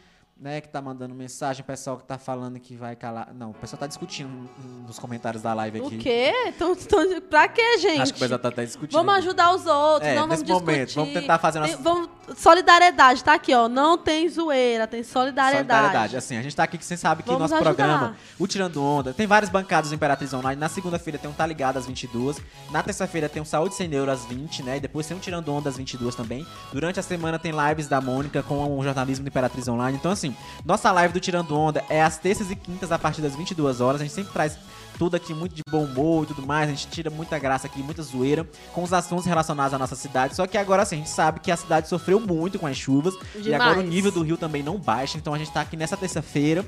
Né, 0.43 0.59
que 0.59 0.67
tá 0.67 0.81
mandando 0.81 1.15
mensagem, 1.15 1.61
o 1.61 1.63
pessoal 1.65 1.95
que 1.95 2.03
tá 2.03 2.17
falando 2.17 2.59
que 2.59 2.75
vai 2.75 2.97
calar. 2.97 3.29
Não, 3.33 3.51
o 3.51 3.53
pessoal 3.53 3.79
tá 3.79 3.87
discutindo 3.87 4.49
nos 4.85 4.99
comentários 4.99 5.41
da 5.41 5.53
live 5.53 5.79
aqui. 5.79 5.95
O 5.95 5.99
quê? 5.99 6.33
Tão, 6.59 6.75
tão, 6.75 7.21
pra 7.21 7.47
quê, 7.47 7.77
gente? 7.77 8.01
Acho 8.01 8.11
que 8.13 8.17
o 8.17 8.19
pessoal 8.19 8.39
tá 8.39 8.49
até 8.49 8.65
discutindo. 8.65 8.91
Vamos 8.91 9.15
ajudar 9.19 9.55
os 9.55 9.65
outros, 9.65 10.11
É, 10.11 10.15
não 10.15 10.23
vamos 10.23 10.39
nesse 10.41 10.51
momento, 10.51 10.85
discutir. 10.87 10.95
vamos 10.95 11.13
tentar 11.13 11.39
fazer 11.39 11.61
Tem- 11.61 11.71
nossa- 11.71 11.81
vamos, 11.81 12.09
solidariedade, 12.35 13.23
tá 13.23 13.33
aqui, 13.35 13.53
ó. 13.53 13.69
Não 13.69 13.97
tem 13.97 14.27
zoeira, 14.27 14.85
tem 14.85 15.01
solidariedade. 15.01 15.69
Solidariedade. 15.79 16.17
Assim, 16.17 16.35
a 16.35 16.41
gente 16.41 16.53
tá 16.55 16.63
aqui 16.63 16.77
que 16.77 16.83
você 16.85 16.97
sabe 16.97 17.23
que 17.23 17.27
Vamos 17.29 17.43
nosso 17.43 17.55
ajudar. 17.55 17.73
programa, 17.73 18.17
o 18.37 18.45
Tirando 18.45 18.83
Onda, 18.83 19.13
tem 19.13 19.25
várias 19.25 19.49
bancadas 19.49 19.91
do 19.91 19.95
Imperatriz 19.95 20.33
Online. 20.33 20.59
Na 20.59 20.67
segunda-feira 20.67 21.17
tem 21.17 21.29
um 21.29 21.33
Tá 21.33 21.45
Ligado 21.47 21.77
às 21.77 21.85
22. 21.85 22.41
Na 22.69 22.83
terça-feira 22.83 23.29
tem 23.29 23.41
um 23.41 23.45
Saúde 23.45 23.75
Sem 23.75 23.87
Neuro 23.87 24.11
às 24.11 24.25
20, 24.25 24.61
né? 24.61 24.75
E 24.75 24.79
depois 24.81 25.07
tem 25.07 25.15
um 25.15 25.21
Tirando 25.21 25.47
Onda 25.53 25.69
às 25.69 25.77
22 25.77 26.15
também. 26.15 26.45
Durante 26.73 26.99
a 26.99 27.03
semana 27.03 27.39
tem 27.39 27.53
lives 27.53 27.87
da 27.87 28.01
Mônica 28.01 28.43
com 28.43 28.77
o 28.77 28.83
jornalismo 28.83 29.23
do 29.23 29.29
Imperatriz 29.29 29.69
Online. 29.69 29.97
Então, 29.97 30.11
assim, 30.11 30.32
nossa 30.65 30.91
live 30.91 31.13
do 31.13 31.19
Tirando 31.19 31.57
Onda 31.57 31.83
é 31.89 32.01
às 32.01 32.17
terças 32.17 32.51
e 32.51 32.55
quintas 32.55 32.91
a 32.91 32.99
partir 32.99 33.21
das 33.21 33.35
22 33.35 33.81
horas. 33.81 34.01
A 34.01 34.03
gente 34.03 34.13
sempre 34.13 34.33
traz 34.33 34.57
tudo 34.97 35.15
aqui 35.15 35.33
muito 35.33 35.55
de 35.55 35.61
bom 35.69 35.83
humor 35.83 36.23
e 36.23 36.27
tudo 36.27 36.45
mais. 36.45 36.69
A 36.69 36.71
gente 36.71 36.87
tira 36.87 37.09
muita 37.09 37.37
graça 37.39 37.67
aqui, 37.67 37.81
muita 37.81 38.01
zoeira 38.01 38.47
com 38.73 38.83
os 38.83 38.93
assuntos 38.93 39.25
relacionados 39.25 39.73
à 39.73 39.79
nossa 39.79 39.95
cidade. 39.95 40.35
Só 40.35 40.45
que 40.47 40.57
agora 40.57 40.83
assim, 40.83 40.95
a 40.95 40.99
gente 40.99 41.09
sabe 41.09 41.39
que 41.39 41.51
a 41.51 41.57
cidade 41.57 41.87
sofreu 41.87 42.19
muito 42.19 42.59
com 42.59 42.67
as 42.67 42.77
chuvas. 42.77 43.13
E 43.35 43.53
agora 43.53 43.71
o 43.71 43.75
Demais. 43.75 43.89
nível 43.89 44.11
do 44.11 44.21
rio 44.21 44.37
também 44.37 44.63
não 44.63 44.77
baixa. 44.77 45.17
Então 45.17 45.33
a 45.33 45.37
gente 45.37 45.51
tá 45.51 45.61
aqui 45.61 45.75
nessa 45.75 45.97
terça-feira. 45.97 46.65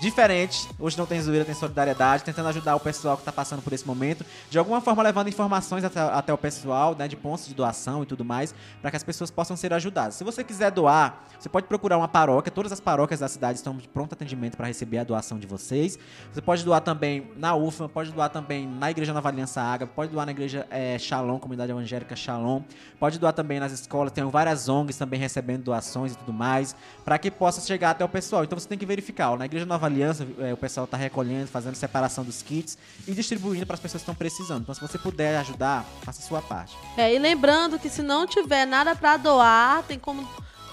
Diferente, 0.00 0.68
hoje 0.78 0.96
não 0.96 1.06
tem 1.06 1.20
zoeira, 1.20 1.44
tem 1.44 1.56
solidariedade, 1.56 2.22
tentando 2.22 2.48
ajudar 2.50 2.76
o 2.76 2.80
pessoal 2.80 3.16
que 3.16 3.24
tá 3.24 3.32
passando 3.32 3.60
por 3.60 3.72
esse 3.72 3.84
momento, 3.84 4.24
de 4.48 4.56
alguma 4.56 4.80
forma 4.80 5.02
levando 5.02 5.26
informações 5.26 5.82
até, 5.82 5.98
até 5.98 6.32
o 6.32 6.38
pessoal, 6.38 6.94
né, 6.94 7.08
de 7.08 7.16
pontos 7.16 7.48
de 7.48 7.54
doação 7.54 8.04
e 8.04 8.06
tudo 8.06 8.24
mais, 8.24 8.54
para 8.80 8.92
que 8.92 8.96
as 8.96 9.02
pessoas 9.02 9.28
possam 9.28 9.56
ser 9.56 9.72
ajudadas. 9.72 10.14
Se 10.14 10.22
você 10.22 10.44
quiser 10.44 10.70
doar, 10.70 11.24
você 11.36 11.48
pode 11.48 11.66
procurar 11.66 11.98
uma 11.98 12.06
paróquia, 12.06 12.48
todas 12.48 12.70
as 12.70 12.78
paróquias 12.78 13.18
da 13.18 13.26
cidade 13.26 13.58
estão 13.58 13.76
de 13.76 13.88
pronto 13.88 14.12
atendimento 14.12 14.56
para 14.56 14.68
receber 14.68 14.98
a 14.98 15.04
doação 15.04 15.36
de 15.36 15.48
vocês. 15.48 15.98
Você 16.32 16.40
pode 16.40 16.64
doar 16.64 16.80
também 16.80 17.32
na 17.36 17.56
UFA, 17.56 17.88
pode 17.88 18.12
doar 18.12 18.30
também 18.30 18.68
na 18.68 18.92
Igreja 18.92 19.12
Nova 19.12 19.28
Aliança 19.28 19.60
Água, 19.60 19.88
pode 19.88 20.12
doar 20.12 20.26
na 20.26 20.30
Igreja 20.30 20.64
é, 20.70 20.96
Shalom, 20.96 21.40
Comunidade 21.40 21.72
Evangélica 21.72 22.14
Shalom, 22.14 22.62
pode 23.00 23.18
doar 23.18 23.32
também 23.32 23.58
nas 23.58 23.72
escolas, 23.72 24.12
tem 24.12 24.22
várias 24.30 24.68
ONGs 24.68 24.96
também 24.96 25.18
recebendo 25.18 25.64
doações 25.64 26.12
e 26.12 26.18
tudo 26.18 26.32
mais, 26.32 26.76
para 27.04 27.18
que 27.18 27.32
possa 27.32 27.60
chegar 27.60 27.90
até 27.90 28.04
o 28.04 28.08
pessoal. 28.08 28.44
Então 28.44 28.56
você 28.56 28.68
tem 28.68 28.78
que 28.78 28.86
verificar, 28.86 29.32
ó, 29.32 29.36
na 29.36 29.46
Igreja 29.46 29.66
Nova 29.66 29.87
Aliança, 29.88 30.26
é, 30.38 30.52
o 30.52 30.56
pessoal 30.56 30.86
tá 30.86 30.96
recolhendo, 30.96 31.46
fazendo 31.46 31.74
separação 31.74 32.24
dos 32.24 32.42
kits 32.42 32.78
e 33.06 33.12
distribuindo 33.12 33.66
para 33.66 33.74
as 33.74 33.80
pessoas 33.80 34.02
que 34.02 34.10
estão 34.10 34.14
precisando. 34.14 34.62
Então 34.62 34.74
se 34.74 34.80
você 34.80 34.98
puder 34.98 35.36
ajudar, 35.38 35.84
faça 36.02 36.22
a 36.22 36.26
sua 36.26 36.40
parte. 36.40 36.76
É, 36.96 37.14
e 37.14 37.18
lembrando 37.18 37.78
que 37.78 37.88
se 37.88 38.02
não 38.02 38.26
tiver 38.26 38.66
nada 38.66 38.94
pra 38.94 39.16
doar, 39.16 39.82
tem 39.82 39.98
como 39.98 40.28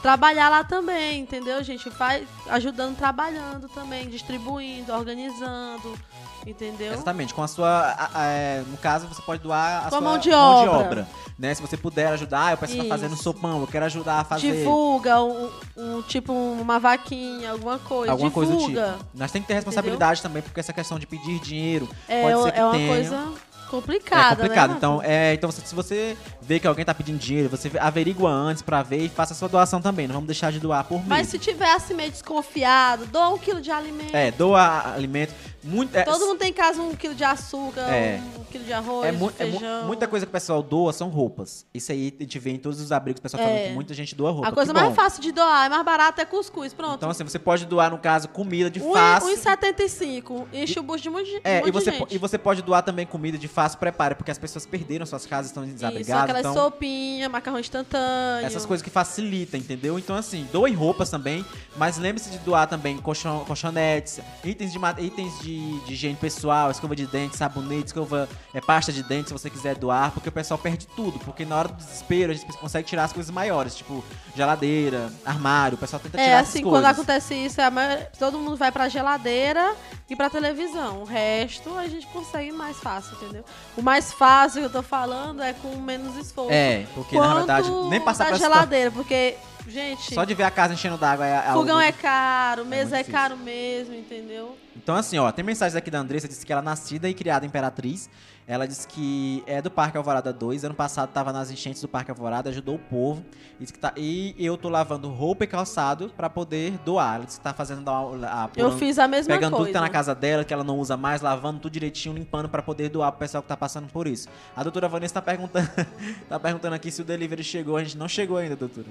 trabalhar 0.09 0.49
lá 0.49 0.63
também, 0.63 1.21
entendeu, 1.21 1.63
gente? 1.63 1.89
Faz 1.89 2.27
ajudando, 2.51 2.95
trabalhando 2.95 3.67
também, 3.67 4.07
distribuindo, 4.07 4.93
organizando, 4.93 5.97
entendeu? 6.45 6.93
Exatamente, 6.93 7.33
com 7.33 7.41
a 7.41 7.47
sua. 7.47 7.67
a- 7.97 8.09
a- 8.13 8.27
é, 8.27 8.63
no 8.69 8.77
caso, 8.77 9.07
você 9.07 9.19
pode 9.23 9.41
doar 9.41 9.79
a 9.79 9.83
Com 9.85 9.89
sua 9.89 10.01
mão 10.01 10.17
de 10.19 10.31
obra. 10.31 11.07
né? 11.39 11.55
Se 11.55 11.61
você 11.63 11.75
puder 11.75 12.09
ajudar, 12.09 12.45
ah, 12.45 12.51
eu 12.51 12.57
preciso 12.57 12.83
estar 12.83 12.95
fazendo 12.95 13.15
sopão, 13.17 13.61
eu 13.61 13.67
quero 13.67 13.85
ajudar 13.85 14.19
a 14.19 14.23
fazer. 14.23 14.51
Divulga 14.51 15.23
um, 15.23 15.49
um- 15.75 16.01
tipo 16.03 16.31
uma 16.31 16.77
vaquinha, 16.79 17.53
alguma 17.53 17.79
coisa. 17.79 18.11
Alguma 18.11 18.29
coisa 18.29 18.51
do 18.51 18.59
Divulga. 18.59 18.91
tipo. 18.99 19.05
Nós 19.15 19.31
temos 19.31 19.45
que 19.45 19.47
ter 19.47 19.55
responsabilidade 19.55 20.21
também, 20.21 20.43
porque 20.43 20.59
essa 20.59 20.71
questão 20.71 20.99
de 20.99 21.07
pedir 21.07 21.39
dinheiro 21.39 21.89
É, 22.07 22.21
pode 22.21 22.43
ser 22.43 22.51
que 22.51 22.59
é 22.59 22.63
uma 22.63 22.73
tenha. 22.73 22.87
coisa 22.93 23.33
complicada, 23.71 24.33
é 24.33 24.35
complicado. 24.35 24.69
né? 24.69 24.75
então, 24.77 25.01
é, 25.03 25.33
então 25.33 25.49
se 25.51 25.73
você 25.73 26.15
vê 26.47 26.59
que 26.59 26.67
alguém 26.67 26.85
tá 26.85 26.93
pedindo 26.93 27.17
dinheiro, 27.17 27.49
você 27.49 27.71
averigua 27.79 28.29
antes 28.29 28.61
pra 28.61 28.83
ver 28.83 28.99
e 29.05 29.09
faça 29.09 29.33
a 29.33 29.35
sua 29.35 29.47
doação 29.49 29.81
também. 29.81 30.07
Não 30.07 30.13
vamos 30.15 30.27
deixar 30.27 30.51
de 30.51 30.59
doar 30.59 30.83
por 30.85 30.99
Mas 31.05 31.17
mês. 31.19 31.27
se 31.29 31.39
tiver 31.39 31.71
assim 31.73 31.93
meio 31.93 32.11
desconfiado, 32.11 33.05
doa 33.07 33.29
um 33.29 33.37
quilo 33.37 33.61
de 33.61 33.71
alimento. 33.71 34.15
É, 34.15 34.31
doa 34.31 34.93
alimento. 34.93 35.33
Muito, 35.63 35.95
é, 35.97 36.03
Todo 36.03 36.27
mundo 36.27 36.37
tem 36.37 36.51
em 36.51 36.53
casa 36.53 36.79
um 36.79 36.95
quilo 36.95 37.15
de 37.15 37.23
açúcar, 37.23 37.81
É. 37.91 38.21
um 38.37 38.43
quilo 38.43 38.63
de 38.63 38.71
arroz, 38.71 39.07
É, 39.07 39.11
mu- 39.11 39.29
é 39.29 39.31
feijão. 39.31 39.87
muita 39.87 40.07
coisa 40.07 40.23
que 40.23 40.29
o 40.29 40.31
pessoal 40.31 40.61
doa 40.61 40.93
são 40.93 41.09
roupas. 41.09 41.65
Isso 41.73 41.91
aí 41.91 42.13
a 42.19 42.21
gente 42.21 42.37
vê 42.37 42.51
em 42.51 42.59
todos 42.59 42.79
os 42.79 42.91
abrigos, 42.91 43.17
o 43.17 43.23
pessoal 43.23 43.41
falando 43.41 43.57
É. 43.57 43.67
que 43.69 43.73
muita 43.73 43.91
gente 43.95 44.13
doa 44.13 44.29
roupa. 44.29 44.47
A 44.49 44.51
coisa 44.51 44.71
Que 44.71 44.79
mais 44.79 44.89
bom. 44.89 44.95
fácil 44.95 45.23
de 45.23 45.31
doar, 45.31 45.65
é 45.65 45.69
mais 45.69 45.83
barato, 45.83 46.21
é 46.21 46.25
cuscuz. 46.25 46.71
Pronto. 46.71 46.97
Então, 46.97 47.09
assim, 47.09 47.23
você 47.23 47.39
pode 47.39 47.65
doar, 47.65 47.89
no 47.89 47.97
caso, 47.97 48.29
comida 48.29 48.69
de 48.69 48.79
Um 48.79 48.93
fácil. 48.93 49.27
1,75. 49.29 50.47
Enche 50.53 50.79
o 50.79 50.83
bucho 50.83 51.01
de 51.01 51.09
muito, 51.09 51.29
É, 51.43 51.55
muito 51.61 51.69
e 51.69 51.71
você, 51.71 51.91
de 51.91 51.97
gente. 51.97 52.15
e 52.15 52.17
você 52.19 52.37
pode 52.37 52.61
doar 52.61 52.83
também 52.83 53.05
comida 53.07 53.35
de 53.35 53.47
fácil 53.47 53.79
preparo, 53.79 54.15
porque 54.15 54.29
as 54.29 54.37
pessoas 54.37 54.67
perderam 54.67 55.03
suas 55.05 55.25
casas, 55.25 55.47
estão 55.47 55.65
desabrigadas. 55.65 56.34
Aquelas 56.39 56.55
Então, 56.55 56.63
sopinhas, 56.71 57.31
macarrão 57.31 57.59
instantâneo. 57.59 58.45
essas 58.45 58.65
coisas 58.65 58.83
que 58.83 58.89
facilitam, 58.89 59.59
entendeu? 59.59 59.97
Então, 59.97 60.15
assim, 60.15 60.47
doem 60.51 60.73
roupas 60.73 61.09
também, 61.09 61.45
mas 61.77 61.97
lembre-se 61.97 62.29
de 62.29 62.37
doar 62.39 62.67
também 62.67 62.97
colchão, 62.97 63.43
colchonetes, 63.45 64.19
itens 64.43 64.71
de, 64.71 64.79
itens 65.03 65.39
de 65.39 65.45
de, 65.85 65.93
higiene 65.93 66.15
pessoal, 66.15 66.71
escova 66.71 66.95
de 66.95 67.05
dente, 67.05 67.37
sabonete, 67.37 67.87
escova, 67.87 68.27
é, 68.53 68.59
pasta 68.59 68.91
de 68.91 69.03
dente, 69.03 69.27
se 69.29 69.33
você 69.33 69.49
quiser 69.49 69.75
doar, 69.75 70.11
porque 70.11 70.27
o 70.27 70.31
pessoal 70.31 70.57
perde 70.57 70.87
tudo. 70.95 71.19
Porque 71.19 71.45
na 71.45 71.55
hora 71.57 71.67
do 71.69 71.75
desespero 71.75 72.31
a 72.31 72.35
gente 72.35 72.57
consegue 72.57 72.87
tirar 72.87 73.03
as 73.05 73.13
coisas 73.13 73.31
maiores, 73.31 73.75
tipo 73.75 74.03
geladeira, 74.35 75.11
armário, 75.25 75.75
o 75.75 75.79
pessoal 75.79 75.99
tenta 75.99 76.17
tirar 76.17 76.29
É, 76.29 76.33
essas 76.33 76.49
assim, 76.49 76.63
coisas. 76.63 76.79
quando 76.81 76.91
acontece 76.91 77.33
isso, 77.35 77.61
a 77.61 77.71
maioria- 77.71 78.11
todo 78.19 78.37
mundo 78.37 78.55
vai 78.57 78.71
pra 78.71 78.89
geladeira 78.89 79.75
e 80.09 80.15
pra 80.15 80.29
televisão. 80.29 81.01
O 81.01 81.05
resto 81.05 81.75
a 81.77 81.87
gente 81.87 82.05
consegue 82.07 82.51
mais 82.51 82.77
fácil, 82.77 83.15
entendeu? 83.15 83.43
O 83.77 83.81
mais 83.81 84.11
fácil 84.11 84.59
que 84.61 84.65
eu 84.67 84.69
tô 84.71 84.83
falando 84.83 85.41
é 85.41 85.53
com 85.53 85.75
menos 85.77 86.17
esforço. 86.25 86.51
É, 86.51 86.85
porque 86.93 87.17
na 87.19 87.33
verdade 87.35 87.69
nem 87.89 88.01
passar 88.01 88.27
pra 88.27 88.37
geladeira, 88.37 88.91
porque, 88.91 89.35
gente, 89.67 90.13
Só 90.13 90.23
de 90.23 90.33
ver 90.33 90.43
a 90.43 90.51
casa 90.51 90.73
enchendo 90.73 90.97
d'água 90.97 91.25
é, 91.25 91.31
é 91.31 91.41
fogão 91.53 91.75
algo- 91.77 91.81
é 91.81 91.91
caro, 91.91 92.65
mesa 92.65 92.95
é, 92.95 92.99
difícil. 92.99 93.13
caro 93.19 93.37
mesmo, 93.37 93.93
entendeu? 93.95 94.57
Então, 94.75 94.95
assim, 94.95 95.17
ó, 95.17 95.31
tem 95.31 95.43
mensagens 95.43 95.75
aqui 95.75 95.89
da 95.89 95.99
Andressa, 95.99 96.27
disse 96.27 96.45
que 96.45 96.51
ela 96.51 96.61
é 96.61 96.65
nascida 96.65 97.07
e 97.09 97.13
criada 97.13 97.45
imperatriz. 97.45 98.09
Ela 98.47 98.67
disse 98.67 98.87
que 98.87 99.43
é 99.47 99.59
do 99.59 99.71
Parque 99.71 99.97
Alvorada 99.97 100.31
2. 100.31 100.65
Ano 100.65 100.75
passado 100.75 101.09
tava 101.11 101.33
nas 101.33 101.49
enchentes 101.49 101.81
do 101.81 101.87
Parque 101.87 102.11
Alvorada, 102.11 102.49
ajudou 102.51 102.75
o 102.75 102.79
povo. 102.79 103.25
Que 103.59 103.79
tá, 103.79 103.91
e 103.97 104.35
eu 104.37 104.55
tô 104.55 104.69
lavando 104.69 105.09
roupa 105.09 105.45
e 105.45 105.47
calçado 105.47 106.11
pra 106.15 106.29
poder 106.29 106.73
doar. 106.85 107.15
Ela 107.15 107.25
disse 107.25 107.39
que 107.39 107.43
tá 107.43 107.53
fazendo 107.53 107.89
a, 107.89 108.43
a, 108.43 108.49
Eu 108.55 108.71
fiz 108.77 108.99
a 108.99 109.07
mesma 109.07 109.33
Pegando 109.33 109.53
tudo 109.53 109.57
coisa. 109.57 109.69
que 109.69 109.73
tá 109.73 109.81
na 109.81 109.89
casa 109.89 110.13
dela, 110.13 110.43
que 110.43 110.53
ela 110.53 110.63
não 110.63 110.77
usa 110.77 110.95
mais, 110.95 111.21
lavando 111.21 111.59
tudo 111.59 111.71
direitinho, 111.73 112.13
limpando 112.13 112.47
pra 112.47 112.61
poder 112.61 112.89
doar 112.89 113.11
pro 113.11 113.19
pessoal 113.19 113.41
que 113.41 113.49
tá 113.49 113.57
passando 113.57 113.87
por 113.87 114.05
isso. 114.05 114.27
A 114.55 114.61
doutora 114.61 114.87
Vanessa 114.87 115.15
tá 115.15 115.21
perguntando, 115.23 115.67
tá 116.29 116.39
perguntando 116.39 116.75
aqui 116.75 116.91
se 116.91 117.01
o 117.01 117.05
delivery 117.05 117.43
chegou. 117.43 117.77
A 117.77 117.83
gente 117.83 117.97
não 117.97 118.07
chegou 118.07 118.37
ainda, 118.37 118.55
doutora. 118.55 118.87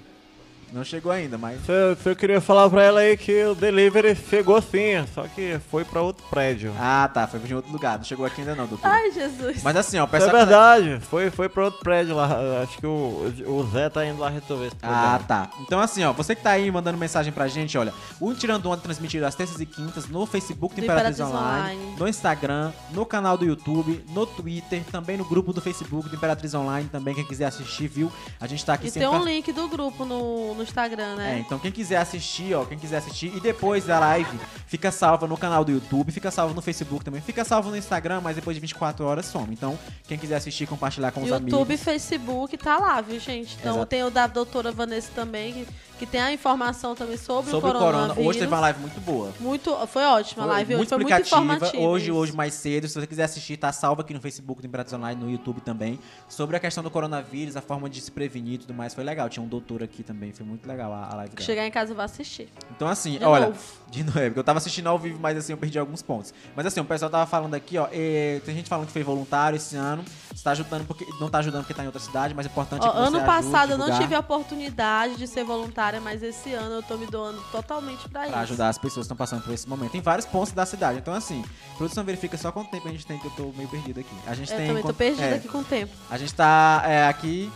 Não 0.74 0.82
chegou 0.84 1.12
ainda, 1.12 1.38
mas. 1.38 1.60
Você, 1.60 1.94
você 1.94 2.14
queria 2.16 2.40
falar 2.40 2.68
pra 2.68 2.82
ela 2.82 3.00
aí 3.00 3.16
que 3.16 3.44
o 3.44 3.54
delivery 3.54 4.16
chegou 4.16 4.60
sim, 4.60 5.04
só 5.14 5.22
que 5.28 5.58
foi 5.70 5.84
pra 5.84 6.02
outro 6.02 6.24
prédio. 6.28 6.72
Ah, 6.78 7.08
tá. 7.12 7.26
Foi 7.28 7.40
em 7.48 7.54
outro 7.54 7.70
lugar. 7.70 7.96
Não 7.98 8.04
chegou 8.04 8.26
aqui 8.26 8.40
ainda 8.40 8.56
não, 8.56 8.66
doutora. 8.66 8.92
Ai, 8.92 9.12
Jesus. 9.12 9.62
Mas 9.62 9.76
assim, 9.76 9.98
ó, 9.98 10.06
pessoal. 10.06 10.30
é 10.30 10.32
que 10.32 10.36
verdade, 10.38 11.00
foi, 11.08 11.30
foi 11.30 11.48
pra 11.48 11.66
outro 11.66 11.78
prédio 11.80 12.16
lá. 12.16 12.28
Acho 12.62 12.76
que 12.78 12.86
o, 12.86 13.32
o 13.46 13.68
Zé 13.72 13.88
tá 13.88 14.04
indo 14.04 14.18
lá 14.20 14.28
resolver 14.28 14.66
esse 14.66 14.76
Ah, 14.82 14.88
problema. 14.88 15.18
tá. 15.20 15.50
Então, 15.60 15.78
assim, 15.78 16.02
ó, 16.02 16.12
você 16.12 16.34
que 16.34 16.42
tá 16.42 16.50
aí 16.50 16.68
mandando 16.70 16.98
mensagem 16.98 17.32
pra 17.32 17.46
gente, 17.46 17.78
olha, 17.78 17.92
o 18.20 18.34
Tirando 18.34 18.68
Onda 18.68 18.80
transmitido 18.82 19.24
às 19.26 19.34
terças 19.36 19.60
e 19.60 19.66
quintas 19.66 20.08
no 20.08 20.26
Facebook 20.26 20.74
do 20.74 20.80
Do 20.80 20.84
Imperatriz 20.84 21.20
Imperatriz 21.20 21.40
Online, 21.40 21.76
Online. 21.84 21.96
no 22.00 22.08
Instagram, 22.08 22.72
no 22.90 23.06
canal 23.06 23.38
do 23.38 23.44
YouTube, 23.44 24.04
no 24.10 24.26
Twitter, 24.26 24.82
também 24.90 25.16
no 25.16 25.24
grupo 25.24 25.52
do 25.52 25.60
Facebook 25.60 26.08
do 26.08 26.16
Imperatriz 26.16 26.52
Online, 26.52 26.88
também, 26.90 27.14
quem 27.14 27.24
quiser 27.24 27.44
assistir, 27.46 27.86
viu? 27.86 28.10
A 28.40 28.46
gente 28.48 28.64
tá 28.64 28.74
aqui 28.74 28.88
E 28.88 28.90
tem 28.90 29.02
sempre. 29.02 29.16
um 29.18 29.24
link 29.24 29.52
do 29.52 29.68
grupo 29.68 30.04
no, 30.04 30.54
no 30.54 30.63
Instagram, 30.64 31.12
É, 31.14 31.16
né? 31.16 31.42
então 31.46 31.58
quem 31.58 31.70
quiser 31.70 31.96
assistir, 31.98 32.54
ó, 32.54 32.64
quem 32.64 32.78
quiser 32.78 32.96
assistir, 32.98 33.32
e 33.36 33.40
depois 33.40 33.84
da 33.84 33.98
live, 34.00 34.38
fica 34.66 34.90
salva 34.90 35.26
no 35.26 35.36
canal 35.36 35.64
do 35.64 35.70
YouTube, 35.72 36.10
fica 36.12 36.30
salva 36.30 36.52
no 36.54 36.60
Facebook 36.62 37.04
também, 37.04 37.20
fica 37.20 37.44
salva 37.44 37.70
no 37.70 37.76
Instagram, 37.76 38.20
mas 38.20 38.36
depois 38.36 38.56
de 38.56 38.60
24 38.60 39.04
horas 39.04 39.26
some. 39.26 39.52
Então, 39.52 39.78
quem 40.08 40.18
quiser 40.18 40.36
assistir, 40.36 40.66
compartilhar 40.66 41.12
com 41.12 41.22
os 41.22 41.28
YouTube 41.28 41.62
amigos. 41.62 41.80
e 41.80 41.84
Facebook 41.84 42.56
tá 42.56 42.78
lá, 42.78 43.00
viu, 43.00 43.20
gente? 43.20 43.56
Então 43.60 43.74
Exato. 43.76 43.86
tem 43.86 44.02
o 44.04 44.10
da 44.10 44.26
doutora 44.26 44.72
Vanessa 44.72 45.10
também, 45.14 45.52
que, 45.52 45.66
que 45.98 46.06
tem 46.06 46.20
a 46.20 46.32
informação 46.32 46.94
também 46.94 47.16
sobre, 47.16 47.50
Sobre 47.50 47.66
o 47.68 47.70
o 47.70 47.72
corona. 47.72 47.92
coronavírus. 47.92 48.26
Hoje 48.28 48.38
teve 48.40 48.52
uma 48.52 48.60
live 48.60 48.80
muito 48.80 49.00
boa. 49.00 49.32
Muito, 49.40 49.86
foi 49.86 50.04
ótima 50.04 50.42
a 50.44 50.46
live 50.46 50.74
hoje, 50.74 50.76
muito 50.78 50.88
foi 50.88 50.98
muito 50.98 51.20
informativa. 51.20 51.78
hoje, 51.86 52.06
isso. 52.06 52.14
hoje 52.14 52.32
mais 52.34 52.54
cedo, 52.54 52.88
se 52.88 52.94
você 52.94 53.06
quiser 53.06 53.24
assistir, 53.24 53.56
tá 53.56 53.72
salvo 53.72 54.00
aqui 54.00 54.12
no 54.12 54.20
Facebook 54.20 54.60
do 54.60 54.66
Imperatriz 54.66 54.92
Online, 54.94 55.20
no 55.22 55.30
YouTube 55.30 55.60
também. 55.60 55.98
Sobre 56.28 56.56
a 56.56 56.60
questão 56.60 56.82
do 56.82 56.90
coronavírus, 56.90 57.56
a 57.56 57.60
forma 57.60 57.88
de 57.88 58.00
se 58.00 58.10
prevenir 58.10 58.54
e 58.54 58.58
tudo 58.58 58.74
mais, 58.74 58.94
foi 58.94 59.04
legal. 59.04 59.28
Tinha 59.28 59.42
um 59.44 59.48
doutor 59.48 59.82
aqui 59.82 60.02
também, 60.02 60.32
foi 60.32 60.44
muito 60.44 60.66
legal 60.66 60.92
a, 60.92 61.08
a 61.10 61.14
live 61.16 61.34
dela. 61.34 61.46
Chegar 61.46 61.66
em 61.66 61.70
casa 61.70 61.92
eu 61.92 61.96
vou 61.96 62.04
assistir. 62.04 62.48
Então 62.74 62.88
assim, 62.88 63.18
De 63.18 63.24
olha, 63.24 63.46
novo. 63.46 63.58
de 63.90 64.04
novo, 64.04 64.18
é 64.18 64.24
porque 64.26 64.38
eu 64.40 64.44
tava 64.44 64.58
assistindo 64.58 64.88
ao 64.88 64.98
vivo, 64.98 65.18
mas 65.20 65.36
assim, 65.38 65.52
eu 65.52 65.56
perdi 65.58 65.78
alguns 65.78 66.02
pontos. 66.02 66.34
Mas 66.56 66.66
assim, 66.66 66.80
o 66.80 66.84
pessoal 66.84 67.10
tava 67.10 67.26
falando 67.26 67.54
aqui, 67.54 67.78
ó, 67.78 67.86
eh, 67.92 68.40
tem 68.44 68.54
gente 68.54 68.68
falando 68.68 68.86
que 68.86 68.92
foi 68.92 69.02
voluntário 69.02 69.56
esse 69.56 69.76
ano, 69.76 70.04
está 70.34 70.50
ajudando 70.50 70.86
porque 70.86 71.06
não 71.20 71.28
tá 71.28 71.38
ajudando 71.38 71.62
porque 71.62 71.74
tá 71.74 71.82
em 71.82 71.86
outra 71.86 72.00
cidade, 72.00 72.34
mas 72.34 72.46
é 72.46 72.48
importante 72.48 72.82
Ó, 72.82 72.86
é 72.86 72.90
que 72.90 72.96
você 72.96 73.02
ano 73.06 73.16
ajude, 73.16 73.24
passado 73.26 73.72
eu 73.72 73.78
não 73.78 73.98
tive 73.98 74.14
a 74.14 74.18
oportunidade 74.20 75.16
de 75.16 75.26
ser 75.26 75.44
voluntária, 75.84 76.00
mas 76.00 76.22
esse 76.22 76.52
ano 76.54 76.76
eu 76.76 76.82
tô 76.82 76.96
me 76.96 77.06
doando 77.06 77.40
totalmente 77.52 78.08
pra, 78.08 78.22
isso. 78.22 78.32
Pra 78.32 78.40
ajudar 78.40 78.68
as 78.68 78.78
pessoas 78.78 79.06
que 79.06 79.12
estão 79.12 79.16
passando 79.16 79.42
por 79.42 79.52
esse 79.52 79.68
momento. 79.68 79.92
Tem 79.92 80.00
vários 80.00 80.26
pontos 80.26 80.52
da 80.52 80.64
cidade. 80.66 80.98
Então, 80.98 81.14
assim, 81.14 81.44
produção 81.76 82.04
verifica 82.04 82.36
só 82.36 82.50
quanto 82.50 82.70
tempo 82.70 82.88
a 82.88 82.90
gente 82.90 83.06
tem, 83.06 83.18
que 83.18 83.26
eu 83.26 83.30
tô 83.32 83.52
meio 83.56 83.68
perdido 83.68 84.00
aqui. 84.00 84.14
A 84.26 84.34
gente 84.34 84.50
Eu 84.52 84.58
tem. 84.58 84.66
também 84.68 84.82
tô 84.82 84.94
perdida 84.94 85.26
é, 85.26 85.34
aqui 85.34 85.48
com 85.48 85.58
o 85.58 85.64
tempo. 85.64 85.92
A 86.10 86.16
gente 86.18 86.34
tá 86.34 86.82
é, 86.86 87.06
aqui. 87.06 87.50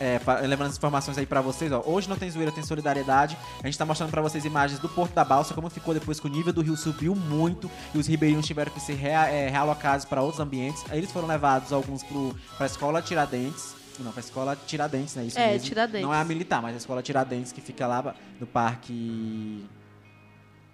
é, 0.00 0.18
levando 0.46 0.68
as 0.68 0.76
informações 0.76 1.16
aí 1.18 1.26
pra 1.26 1.40
vocês, 1.40 1.70
ó. 1.72 1.82
Hoje 1.84 2.08
não 2.08 2.16
tem 2.16 2.30
zoeira, 2.30 2.50
tem 2.50 2.64
solidariedade. 2.64 3.36
A 3.62 3.66
gente 3.66 3.76
tá 3.78 3.84
mostrando 3.84 4.10
pra 4.10 4.22
vocês 4.22 4.44
imagens 4.44 4.80
do 4.80 4.88
Porto 4.88 5.12
da 5.12 5.24
Balsa, 5.24 5.54
como 5.54 5.68
ficou 5.70 5.92
depois 5.94 6.18
que 6.18 6.26
o 6.26 6.30
nível 6.30 6.52
do 6.52 6.62
rio 6.62 6.76
subiu 6.76 7.14
muito 7.14 7.70
e 7.94 7.98
os 7.98 8.06
ribeirinhos 8.06 8.46
tiveram 8.46 8.72
que 8.72 8.80
ser 8.80 8.94
rea- 8.94 9.28
é, 9.28 9.48
realocados 9.48 10.04
pra 10.04 10.22
outros 10.22 10.40
ambientes. 10.40 10.84
Aí 10.90 10.98
eles 10.98 11.12
foram 11.12 11.28
levados, 11.28 11.72
alguns, 11.72 12.02
pro, 12.02 12.34
pra 12.56 12.66
escola 12.66 13.00
Tiradentes. 13.02 13.74
Não, 14.00 14.10
pra 14.12 14.20
escola 14.20 14.56
Tiradentes, 14.66 15.14
né? 15.14 15.24
Isso 15.24 15.38
É, 15.38 15.52
mesmo. 15.52 15.68
Tiradentes. 15.68 16.02
Não 16.06 16.12
é 16.14 16.20
a 16.20 16.24
militar, 16.24 16.60
mas 16.60 16.74
a 16.74 16.78
escola 16.78 17.02
Tiradentes 17.02 17.52
que 17.52 17.60
fica 17.60 17.86
lá 17.86 18.14
no 18.40 18.46
parque. 18.46 19.64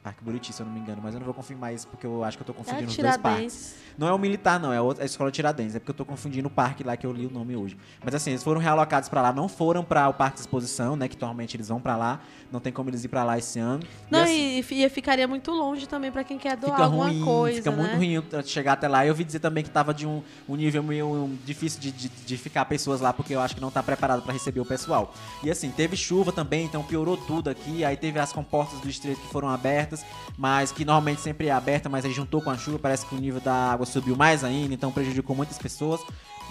Parque 0.02 0.24
Buriti, 0.24 0.50
se 0.50 0.62
eu 0.62 0.66
não 0.66 0.72
me 0.72 0.80
engano, 0.80 0.98
mas 1.02 1.12
eu 1.12 1.20
não 1.20 1.26
vou 1.26 1.34
confirmar 1.34 1.74
isso 1.74 1.86
porque 1.86 2.06
eu 2.06 2.24
acho 2.24 2.38
que 2.38 2.42
eu 2.42 2.46
tô 2.46 2.52
É 2.52 2.56
confundindo 2.56 2.90
os 2.90 2.96
dois 2.96 3.16
parques. 3.18 3.74
Não 3.98 4.08
é 4.08 4.12
o 4.14 4.18
militar, 4.18 4.58
não, 4.58 4.72
é 4.72 4.78
a 4.78 4.82
outra- 4.82 5.02
a 5.02 5.06
escola 5.06 5.30
Tiradentes. 5.30 5.74
É 5.76 5.78
porque 5.78 5.90
eu 5.90 5.94
tô 5.94 6.06
confundindo 6.06 6.48
o 6.48 6.50
parque 6.50 6.82
lá 6.82 6.96
que 6.96 7.06
eu 7.06 7.12
li 7.12 7.26
o 7.26 7.30
nome 7.30 7.54
hoje. 7.54 7.76
Mas 8.02 8.14
assim, 8.14 8.30
eles 8.30 8.42
foram 8.42 8.58
realocados 8.58 9.10
pra 9.10 9.20
lá, 9.20 9.30
não 9.30 9.46
foram 9.46 9.84
pra 9.84 10.08
o 10.08 10.14
parque 10.14 10.36
de 10.36 10.40
exposição, 10.40 10.96
né? 10.96 11.06
Que 11.06 11.20
normalmente 11.20 11.54
eles 11.54 11.68
vão 11.68 11.78
pra 11.82 11.96
lá. 11.98 12.20
Não 12.50 12.60
tem 12.60 12.72
como 12.72 12.88
eles 12.88 13.04
ir 13.04 13.08
pra 13.08 13.24
lá 13.24 13.36
esse 13.36 13.58
ano. 13.58 13.82
E, 13.82 14.10
Não, 14.12 14.22
assim, 14.22 14.62
e, 14.70 14.84
e 14.84 14.88
ficaria 14.88 15.28
muito 15.28 15.50
longe 15.50 15.86
também 15.86 16.10
pra 16.10 16.24
quem 16.24 16.38
quer 16.38 16.56
doar 16.56 16.72
fica 16.72 16.84
alguma 16.84 17.04
ruim, 17.08 17.22
coisa, 17.22 17.56
fica 17.58 17.70
muito 17.70 17.90
né? 17.90 17.96
ruim 17.96 18.12
eu 18.12 18.42
chegar 18.42 18.72
até 18.72 18.88
lá. 18.88 19.04
Eu 19.04 19.10
ouvi 19.10 19.22
dizer 19.22 19.40
também 19.40 19.62
que 19.62 19.70
tava 19.70 19.92
de 19.92 20.06
um, 20.06 20.22
um 20.48 20.56
nível 20.56 20.82
meio 20.82 21.06
um, 21.06 21.36
difícil 21.44 21.78
de, 21.78 21.92
de, 21.92 22.08
de 22.08 22.36
ficar 22.38 22.64
pessoas 22.64 23.02
lá, 23.02 23.12
porque 23.12 23.34
eu 23.34 23.40
acho 23.40 23.54
que 23.54 23.60
não 23.60 23.70
tá 23.70 23.82
preparado 23.82 24.22
pra 24.22 24.32
receber 24.32 24.60
o 24.60 24.64
pessoal. 24.64 25.12
E 25.44 25.50
assim, 25.50 25.70
teve 25.70 25.94
chuva 25.96 26.32
também, 26.32 26.64
então 26.64 26.82
piorou 26.82 27.18
tudo 27.18 27.50
aqui. 27.50 27.84
Aí 27.84 27.96
teve 27.98 28.18
as 28.18 28.32
comportas 28.32 28.80
do 28.80 28.88
estreito 28.88 29.20
que 29.20 29.28
foram 29.28 29.48
abertas, 29.50 29.89
mas 30.36 30.72
que 30.72 30.84
normalmente 30.84 31.20
sempre 31.20 31.48
é 31.48 31.50
aberta, 31.52 31.88
mas 31.88 32.04
aí 32.04 32.12
juntou 32.12 32.40
com 32.40 32.50
a 32.50 32.56
chuva, 32.56 32.78
parece 32.78 33.06
que 33.06 33.14
o 33.14 33.18
nível 33.18 33.40
da 33.40 33.54
água 33.72 33.86
subiu 33.86 34.16
mais 34.16 34.44
ainda, 34.44 34.72
então 34.74 34.90
prejudicou 34.92 35.34
muitas 35.36 35.58
pessoas. 35.58 36.00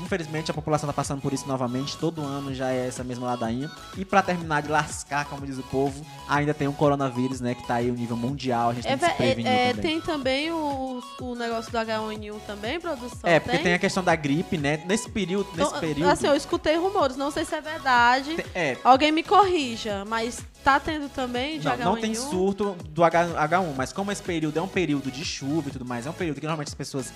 Infelizmente 0.02 0.50
a 0.50 0.54
população 0.54 0.88
tá 0.88 0.94
passando 0.94 1.22
por 1.22 1.34
isso 1.34 1.46
novamente, 1.46 1.98
todo 1.98 2.22
ano 2.22 2.54
já 2.56 2.72
é 2.72 2.88
essa 2.88 3.04
mesma 3.04 3.28
ladainha. 3.28 3.70
E 3.98 4.06
pra 4.06 4.22
terminar 4.22 4.62
de 4.62 4.70
lascar, 4.70 5.26
como 5.26 5.46
diz 5.46 5.58
o 5.58 5.64
povo, 5.64 6.06
ainda 6.30 6.54
tem 6.54 6.70
o 6.70 6.74
coronavírus, 6.74 7.42
né, 7.42 7.54
que 7.54 7.68
tá 7.68 7.76
aí 7.76 7.92
o 7.92 7.94
nível 7.94 8.16
mundial, 8.16 8.70
a 8.70 8.74
gente 8.74 8.88
É, 8.88 8.96
tem 8.96 8.98
que 8.98 9.06
se 9.06 9.12
ve- 9.12 9.18
prevenir 9.18 9.52
é, 9.52 9.56
é, 9.66 9.74
também. 9.74 9.82
tem 9.92 10.00
também 10.02 10.52
o, 10.54 11.04
o 11.20 11.36
negócio 11.36 11.70
do 11.70 11.78
H1N1 11.78 12.40
também, 12.48 12.80
produção? 12.80 13.20
É, 13.30 13.42
porque 13.42 13.58
tem 13.58 13.74
a 13.74 13.80
questão 13.80 14.02
da 14.02 14.16
gripe, 14.16 14.58
né? 14.58 14.82
Nesse 14.86 15.10
período, 15.10 15.50
nesse 15.54 15.68
Então, 15.70 15.80
período. 15.82 16.10
Assim, 16.10 16.28
eu 16.28 16.36
escutei 16.36 16.78
rumores, 16.78 17.18
não 17.18 17.30
sei 17.30 17.44
se 17.44 17.54
é 17.56 17.60
verdade. 17.60 18.38
te- 18.38 18.46
é, 18.56 18.78
Alguém 18.86 19.12
me 19.12 19.22
corrija, 19.22 20.06
mas 20.06 20.40
tá 20.64 20.80
tendo 20.80 21.10
também 21.10 21.60
de 21.60 21.66
não, 21.66 21.74
H1N1? 21.78 21.84
não 21.84 21.98
tem 21.98 22.14
surto 22.16 22.76
do 22.90 23.04
H, 23.04 23.28
H1, 23.48 23.74
mas 23.76 23.92
como 23.94 24.12
esse 24.12 24.22
período 24.22 24.58
é 24.58 24.62
um 24.62 24.68
período 24.68 25.10
de 25.12 25.24
chuva 25.26 25.70
e 25.70 25.72
tudo 25.72 25.86
mais, 25.86 26.06
é 26.06 26.10
um 26.10 26.14
período 26.14 26.36
que 26.40 26.46
normalmente 26.46 26.68
as 26.70 26.74
pessoas 26.74 27.12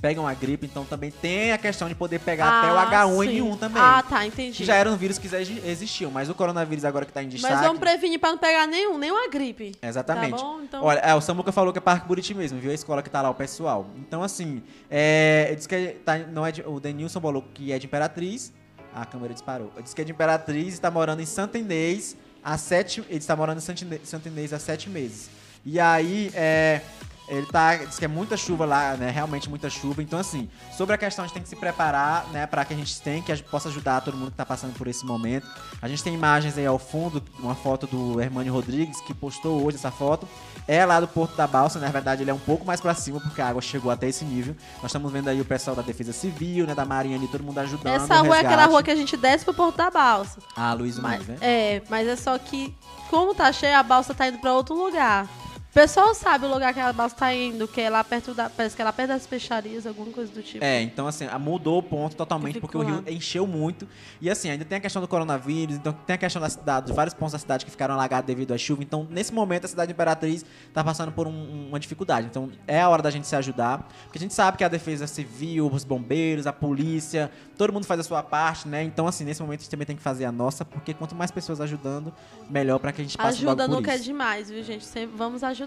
pegam 0.00 0.26
a 0.26 0.34
gripe, 0.34 0.66
então 0.66 0.84
também 0.84 1.10
tem 1.10 1.52
a 1.52 1.58
questão 1.58 1.88
de 1.88 1.94
poder 1.94 2.20
pegar 2.20 2.60
até 2.60 2.72
o 2.72 2.76
Ah, 2.78 2.86
H1N1 3.06 3.52
sim. 3.52 3.56
também. 3.58 3.82
Ah, 3.82 4.04
tá, 4.08 4.24
entendi. 4.26 4.56
que 4.58 4.64
já 4.64 4.74
eram 4.76 4.96
vírus 4.96 5.18
que 5.18 5.26
já 5.28 5.40
exi- 5.40 5.60
existiam, 5.64 6.10
mas 6.10 6.28
o 6.28 6.34
coronavírus 6.34 6.84
agora 6.84 7.04
que 7.04 7.12
tá 7.12 7.22
em 7.22 7.28
destaque. 7.28 7.54
Mas 7.54 7.62
vamos 7.64 7.78
prevenir 7.80 8.18
pra 8.18 8.30
não 8.30 8.38
pegar 8.38 8.66
nenhum, 8.66 8.98
nenhuma 8.98 9.28
gripe. 9.28 9.72
Exatamente. 9.82 10.36
Tá 10.36 10.36
bom? 10.42 10.60
Então, 10.62 10.84
Olha, 10.84 10.98
é, 11.00 11.14
o 11.14 11.20
Samuca 11.20 11.50
falou 11.52 11.72
que 11.72 11.78
é 11.78 11.82
Parque 11.82 12.06
Buriti 12.06 12.34
mesmo, 12.34 12.60
viu? 12.60 12.70
A 12.70 12.74
escola 12.74 13.02
que 13.02 13.10
tá 13.10 13.20
lá, 13.22 13.30
o 13.30 13.34
pessoal. 13.34 13.86
Então, 13.96 14.22
assim, 14.22 14.62
é, 14.90 15.52
disse 15.56 15.68
que 15.68 15.96
tá, 16.04 16.18
não 16.18 16.44
é 16.46 16.52
de, 16.52 16.62
o 16.62 16.78
Denilson 16.78 17.20
falou 17.20 17.44
que 17.54 17.72
é 17.72 17.78
de 17.78 17.86
Imperatriz. 17.86 18.52
A 18.94 19.06
câmera 19.06 19.32
disparou. 19.32 19.72
Disse 19.82 19.94
que 19.94 20.02
é 20.02 20.04
de 20.04 20.12
Imperatriz 20.12 20.66
e 20.66 20.68
está 20.68 20.90
morando 20.90 21.22
em 21.22 21.26
Santa 21.26 21.56
Inês 21.58 22.14
há 22.42 22.58
sete. 22.58 23.00
Ele 23.08 23.18
está 23.18 23.36
morando 23.36 23.58
em 23.58 24.04
Santa 24.04 24.28
Inês 24.28 24.52
há 24.52 24.58
sete 24.58 24.88
meses. 24.90 25.30
E 25.64 25.78
aí, 25.78 26.30
é. 26.34 26.80
Ele 27.28 27.46
tá, 27.46 27.76
diz 27.76 27.98
que 27.98 28.04
é 28.04 28.08
muita 28.08 28.36
chuva 28.36 28.64
lá, 28.66 28.94
né? 28.94 29.10
Realmente 29.10 29.48
muita 29.48 29.70
chuva. 29.70 30.02
Então, 30.02 30.18
assim, 30.18 30.48
sobre 30.76 30.94
a 30.94 30.98
questão, 30.98 31.24
a 31.24 31.26
gente 31.26 31.34
tem 31.34 31.42
que 31.42 31.48
se 31.48 31.56
preparar, 31.56 32.26
né? 32.32 32.46
Pra 32.46 32.64
que 32.64 32.74
a 32.74 32.76
gente 32.76 33.00
tenha, 33.00 33.22
que 33.22 33.32
a 33.32 33.34
gente 33.34 33.48
possa 33.48 33.68
ajudar 33.68 34.00
todo 34.00 34.16
mundo 34.16 34.30
que 34.30 34.36
tá 34.36 34.44
passando 34.44 34.74
por 34.74 34.86
esse 34.86 35.04
momento. 35.06 35.46
A 35.80 35.88
gente 35.88 36.02
tem 36.02 36.12
imagens 36.14 36.58
aí 36.58 36.66
ao 36.66 36.78
fundo, 36.78 37.22
uma 37.38 37.54
foto 37.54 37.86
do 37.86 38.20
Hermânio 38.20 38.52
Rodrigues, 38.52 39.00
que 39.00 39.14
postou 39.14 39.64
hoje 39.64 39.76
essa 39.76 39.90
foto. 39.90 40.28
É 40.66 40.84
lá 40.84 41.00
do 41.00 41.08
Porto 41.08 41.34
da 41.36 41.46
Balsa, 41.46 41.78
na 41.78 41.88
verdade 41.88 42.22
ele 42.22 42.30
é 42.30 42.34
um 42.34 42.38
pouco 42.38 42.64
mais 42.64 42.80
pra 42.80 42.94
cima, 42.94 43.20
porque 43.20 43.40
a 43.40 43.48
água 43.48 43.62
chegou 43.62 43.90
até 43.90 44.08
esse 44.08 44.24
nível. 44.24 44.54
Nós 44.76 44.86
estamos 44.86 45.10
vendo 45.10 45.28
aí 45.28 45.40
o 45.40 45.44
pessoal 45.44 45.74
da 45.74 45.82
Defesa 45.82 46.12
Civil, 46.12 46.66
né? 46.66 46.74
Da 46.74 46.84
Marinha 46.84 47.16
ali, 47.16 47.28
todo 47.28 47.42
mundo 47.42 47.58
ajudando. 47.58 47.94
essa 47.94 48.20
rua 48.20 48.36
é 48.36 48.40
aquela 48.40 48.66
rua 48.66 48.82
que 48.82 48.90
a 48.90 48.96
gente 48.96 49.16
desce 49.16 49.44
pro 49.44 49.54
Porto 49.54 49.76
da 49.76 49.90
Balsa. 49.90 50.38
Ah, 50.56 50.72
Luiz 50.74 50.98
Mas, 50.98 51.26
né? 51.26 51.36
é, 51.40 51.82
mas 51.88 52.06
é 52.06 52.16
só 52.16 52.36
que, 52.38 52.74
como 53.10 53.34
tá 53.34 53.52
cheia, 53.52 53.78
a 53.78 53.82
balsa 53.82 54.12
tá 54.14 54.28
indo 54.28 54.38
pra 54.38 54.52
outro 54.52 54.74
lugar. 54.76 55.26
O 55.72 55.74
pessoal 55.74 56.14
sabe 56.14 56.44
o 56.44 56.50
lugar 56.52 56.74
que 56.74 56.80
a 56.80 56.92
balsa 56.92 57.16
tá 57.16 57.32
indo, 57.32 57.66
que 57.66 57.80
é 57.80 57.88
lá 57.88 58.04
perto 58.04 58.34
da. 58.34 58.50
Parece 58.50 58.76
que 58.76 58.82
é 58.82 58.84
lá 58.84 58.92
perto 58.92 59.08
das 59.08 59.26
peixarias, 59.26 59.86
alguma 59.86 60.12
coisa 60.12 60.30
do 60.30 60.42
tipo. 60.42 60.62
É, 60.62 60.82
então 60.82 61.06
assim, 61.06 61.26
mudou 61.40 61.78
o 61.78 61.82
ponto 61.82 62.14
totalmente, 62.14 62.56
Que 62.56 62.60
porque 62.60 62.76
o 62.76 62.82
rio 62.82 63.02
encheu 63.08 63.46
muito. 63.46 63.88
E 64.20 64.28
assim, 64.28 64.50
ainda 64.50 64.66
tem 64.66 64.76
a 64.76 64.80
questão 64.82 65.00
do 65.00 65.08
coronavírus, 65.08 65.76
então 65.76 65.94
tem 66.06 66.12
a 66.12 66.18
questão 66.18 66.42
da 66.42 66.50
cidade, 66.50 66.88
dos 66.88 66.94
vários 66.94 67.14
pontos 67.14 67.32
da 67.32 67.38
cidade 67.38 67.64
que 67.64 67.70
ficaram 67.70 67.94
alagados 67.94 68.26
devido 68.26 68.52
à 68.52 68.58
chuva. 68.58 68.82
Então, 68.82 69.08
nesse 69.08 69.32
momento, 69.32 69.64
a 69.64 69.68
cidade 69.68 69.86
de 69.88 69.94
Imperatriz 69.94 70.44
tá 70.74 70.84
passando 70.84 71.10
por 71.10 71.26
um- 71.26 71.68
uma 71.68 71.80
dificuldade. 71.80 72.26
Então, 72.26 72.50
é 72.66 72.82
a 72.82 72.88
hora 72.90 73.00
da 73.02 73.10
gente 73.10 73.26
se 73.26 73.34
ajudar. 73.34 73.88
Porque 74.04 74.18
a 74.18 74.20
gente 74.20 74.34
sabe 74.34 74.58
que 74.58 74.64
a 74.64 74.68
defesa 74.68 75.06
civil, 75.06 75.70
os 75.72 75.84
bombeiros, 75.84 76.46
a 76.46 76.52
polícia, 76.52 77.30
todo 77.56 77.72
mundo 77.72 77.86
faz 77.86 77.98
a 77.98 78.02
sua 78.02 78.22
parte, 78.22 78.68
né? 78.68 78.82
Então, 78.82 79.06
assim, 79.06 79.24
nesse 79.24 79.40
momento 79.40 79.60
a 79.60 79.62
gente 79.62 79.70
também 79.70 79.86
tem 79.86 79.96
que 79.96 80.02
fazer 80.02 80.26
a 80.26 80.32
nossa, 80.32 80.66
porque 80.66 80.92
quanto 80.92 81.14
mais 81.14 81.30
pessoas 81.30 81.62
ajudando, 81.62 82.12
melhor 82.50 82.78
pra 82.78 82.92
que 82.92 83.00
a 83.00 83.04
gente 83.04 83.16
passe 83.16 83.38
Ajuda 83.38 83.66
nunca 83.66 83.94
é 83.94 83.96
demais, 83.96 84.50
viu, 84.50 84.62
gente? 84.62 84.84
Sempre 84.84 85.16
vamos 85.16 85.42
ajudar. 85.42 85.61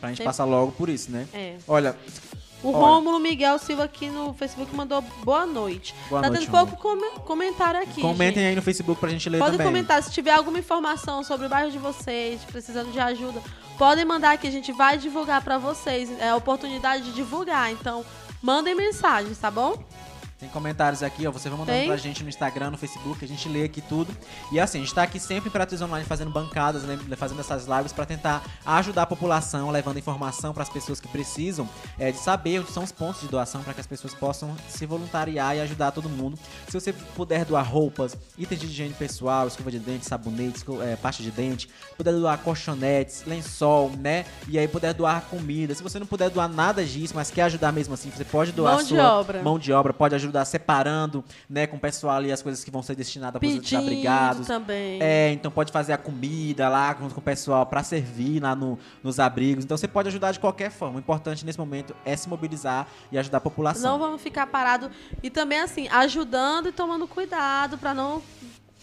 Pra 0.00 0.08
gente 0.08 0.18
sempre- 0.18 0.24
passar 0.24 0.44
logo 0.44 0.72
por 0.72 0.88
isso, 0.88 1.10
né? 1.10 1.26
É. 1.32 1.56
Olha, 1.66 1.96
O 2.60 2.70
Olha. 2.72 2.78
Rômulo 2.78 3.20
Miguel 3.20 3.56
Silva 3.60 3.84
aqui 3.84 4.10
no 4.10 4.34
Facebook 4.34 4.74
mandou 4.74 5.00
boa 5.22 5.46
noite. 5.46 5.94
Boa 6.10 6.22
tá 6.22 6.28
noite, 6.28 6.46
tendo 6.46 6.50
pouco 6.50 6.76
come- 6.76 7.10
comentário 7.24 7.80
aqui. 7.80 8.00
comentem 8.00 8.34
gente. 8.42 8.48
aí 8.48 8.56
no 8.56 8.62
Facebook 8.62 8.98
pra 9.00 9.08
gente 9.10 9.30
ler 9.30 9.38
Podem 9.38 9.52
também. 9.52 9.66
comentar. 9.68 10.02
Se 10.02 10.10
tiver 10.10 10.32
alguma 10.32 10.58
informação 10.58 11.22
sobre 11.22 11.46
o 11.46 11.48
bairro 11.48 11.70
de 11.70 11.78
vocês, 11.78 12.40
precisando 12.50 12.90
de 12.90 12.98
ajuda, 12.98 13.40
podem 13.78 14.04
mandar 14.04 14.36
que 14.38 14.48
a 14.48 14.50
gente 14.50 14.72
vai 14.72 14.98
divulgar 14.98 15.40
pra 15.40 15.56
vocês. 15.56 16.10
É 16.18 16.30
a 16.30 16.36
oportunidade 16.36 17.04
de 17.04 17.12
divulgar. 17.12 17.70
Então, 17.70 18.04
mandem 18.42 18.74
mensagens, 18.74 19.38
tá 19.38 19.52
bom? 19.52 19.80
Tem 20.38 20.48
comentários 20.48 21.02
aqui, 21.02 21.26
ó. 21.26 21.32
Você 21.32 21.48
vai 21.48 21.58
mandando 21.58 21.76
Tem? 21.76 21.88
pra 21.88 21.96
gente 21.96 22.22
no 22.22 22.28
Instagram, 22.28 22.70
no 22.70 22.78
Facebook, 22.78 23.24
a 23.24 23.28
gente 23.28 23.48
lê 23.48 23.64
aqui 23.64 23.80
tudo. 23.80 24.16
E 24.52 24.60
assim, 24.60 24.78
a 24.78 24.80
gente 24.82 24.94
tá 24.94 25.02
aqui 25.02 25.18
sempre 25.18 25.46
em 25.46 25.48
Imperatriz 25.48 25.82
Online 25.82 26.06
fazendo 26.06 26.30
bancadas, 26.30 26.84
né, 26.84 26.96
fazendo 27.16 27.40
essas 27.40 27.66
lives 27.66 27.92
pra 27.92 28.06
tentar 28.06 28.44
ajudar 28.64 29.02
a 29.02 29.06
população, 29.06 29.68
levando 29.70 29.98
informação 29.98 30.54
pras 30.54 30.68
pessoas 30.68 31.00
que 31.00 31.08
precisam 31.08 31.68
é, 31.98 32.12
de 32.12 32.18
saber 32.18 32.60
onde 32.60 32.70
são 32.70 32.84
os 32.84 32.92
pontos 32.92 33.20
de 33.20 33.26
doação 33.26 33.64
pra 33.64 33.74
que 33.74 33.80
as 33.80 33.86
pessoas 33.86 34.14
possam 34.14 34.54
se 34.68 34.86
voluntariar 34.86 35.56
e 35.56 35.60
ajudar 35.60 35.90
todo 35.90 36.08
mundo. 36.08 36.38
Se 36.68 36.72
você 36.78 36.92
puder 36.92 37.44
doar 37.44 37.62
roupas, 37.68 38.16
itens 38.38 38.60
de 38.60 38.66
higiene 38.66 38.94
pessoal, 38.94 39.48
escova 39.48 39.72
de 39.72 39.80
dente, 39.80 40.06
sabonete, 40.06 40.64
é, 40.84 40.94
pasta 40.94 41.20
de 41.20 41.32
dente, 41.32 41.68
puder 41.96 42.14
doar 42.14 42.38
colchonetes, 42.38 43.24
lençol, 43.26 43.90
né? 43.98 44.24
E 44.46 44.56
aí 44.56 44.68
puder 44.68 44.94
doar 44.94 45.22
comida. 45.22 45.74
Se 45.74 45.82
você 45.82 45.98
não 45.98 46.06
puder 46.06 46.30
doar 46.30 46.48
nada 46.48 46.84
disso, 46.84 47.14
mas 47.16 47.28
quer 47.28 47.42
ajudar 47.42 47.72
mesmo 47.72 47.94
assim, 47.94 48.08
você 48.08 48.24
pode 48.24 48.52
doar 48.52 48.74
Mão 48.74 48.82
de 48.84 48.88
sua 48.88 49.18
obra. 49.18 49.42
mão 49.42 49.58
de 49.58 49.72
obra, 49.72 49.92
pode 49.92 50.14
ajudar 50.14 50.27
separando, 50.44 51.24
né, 51.48 51.66
com 51.66 51.76
o 51.76 51.80
pessoal 51.80 52.16
ali 52.16 52.30
as 52.32 52.42
coisas 52.42 52.62
que 52.64 52.70
vão 52.70 52.82
ser 52.82 52.94
destinadas 52.94 53.38
para 53.40 53.48
os 53.48 53.60
desabrigados. 53.60 54.46
também. 54.46 54.98
É, 55.02 55.30
então 55.32 55.50
pode 55.50 55.70
fazer 55.72 55.92
a 55.92 55.98
comida 55.98 56.68
lá 56.68 56.96
junto 56.98 57.14
com 57.14 57.20
o 57.20 57.24
pessoal 57.24 57.64
pra 57.66 57.82
servir 57.82 58.40
lá 58.42 58.54
no- 58.54 58.78
nos 59.02 59.18
abrigos. 59.20 59.64
Então 59.64 59.76
você 59.76 59.88
pode 59.88 60.08
ajudar 60.08 60.32
de 60.32 60.40
qualquer 60.40 60.70
forma. 60.70 60.96
O 60.96 60.98
importante 60.98 61.44
nesse 61.44 61.58
momento 61.58 61.94
é 62.04 62.16
se 62.16 62.28
mobilizar 62.28 62.86
e 63.12 63.18
ajudar 63.18 63.38
a 63.38 63.40
população. 63.40 63.92
Não 63.92 63.98
vamos 63.98 64.22
ficar 64.22 64.46
parados. 64.46 64.90
E 65.22 65.30
também, 65.30 65.60
assim, 65.60 65.88
ajudando 65.88 66.68
e 66.68 66.72
tomando 66.72 67.06
cuidado 67.06 67.78
pra 67.78 67.92
não 67.94 68.22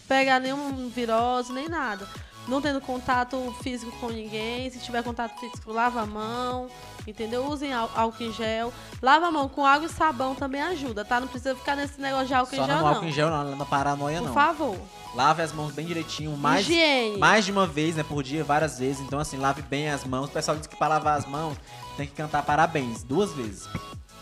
pegar 0.08 0.40
nenhum 0.40 0.88
virose, 0.90 1.52
nem 1.52 1.68
nada. 1.68 2.08
Não 2.48 2.62
tendo 2.62 2.80
contato 2.82 3.56
físico 3.64 3.92
com 4.00 4.10
ninguém. 4.10 4.70
Se 4.70 4.80
tiver 4.80 5.04
contato 5.04 5.40
físico, 5.40 5.72
lava 5.72 6.02
a 6.02 6.06
mão. 6.06 6.68
Entendeu? 7.08 7.46
Usem 7.48 7.74
ál- 7.74 7.90
álcool 7.96 8.24
em 8.24 8.32
gel. 8.32 8.74
Lava 9.02 9.28
a 9.28 9.32
mão 9.32 9.48
com 9.48 9.66
água 9.66 9.86
e 9.88 9.90
sabão 9.90 10.34
também 10.36 10.62
ajuda, 10.62 11.04
tá? 11.06 11.20
Não 11.20 11.28
precisa 11.28 11.56
ficar 11.56 11.76
nesse 11.76 12.00
negócio 12.02 12.28
de 12.28 12.34
álcool 12.34 12.56
Só 12.56 12.64
em 12.64 12.66
gel, 12.66 12.78
não 12.78 12.88
álcool 12.88 13.06
em 13.06 13.12
gel, 13.12 13.30
não, 13.30 13.56
na 13.56 13.66
paranoia 13.66 14.20
Por 14.20 14.28
não. 14.28 14.34
favor. 14.34 14.78
Lave 15.14 15.42
as 15.44 15.54
mãos 15.54 15.72
bem 15.72 15.86
direitinho, 15.86 16.36
mais, 16.36 16.68
Higiene. 16.68 17.18
mais 17.18 17.46
de 17.46 17.52
uma 17.52 17.66
vez, 17.66 17.96
né, 17.96 18.04
por 18.04 18.22
dia, 18.22 18.44
várias 18.44 18.80
vezes. 18.80 19.02
Então 19.02 19.18
assim, 19.20 19.38
lave 19.38 19.62
bem 19.62 19.90
as 19.90 20.04
mãos. 20.04 20.26
O 20.30 20.32
pessoal 20.32 20.58
diz 20.58 20.68
que 20.68 20.76
pra 20.76 20.88
lavar 20.88 21.18
as 21.18 21.26
mãos 21.26 21.56
tem 21.96 22.06
que 22.06 22.14
cantar 22.14 22.44
parabéns 22.44 23.02
duas 23.04 23.32
vezes. 23.32 23.68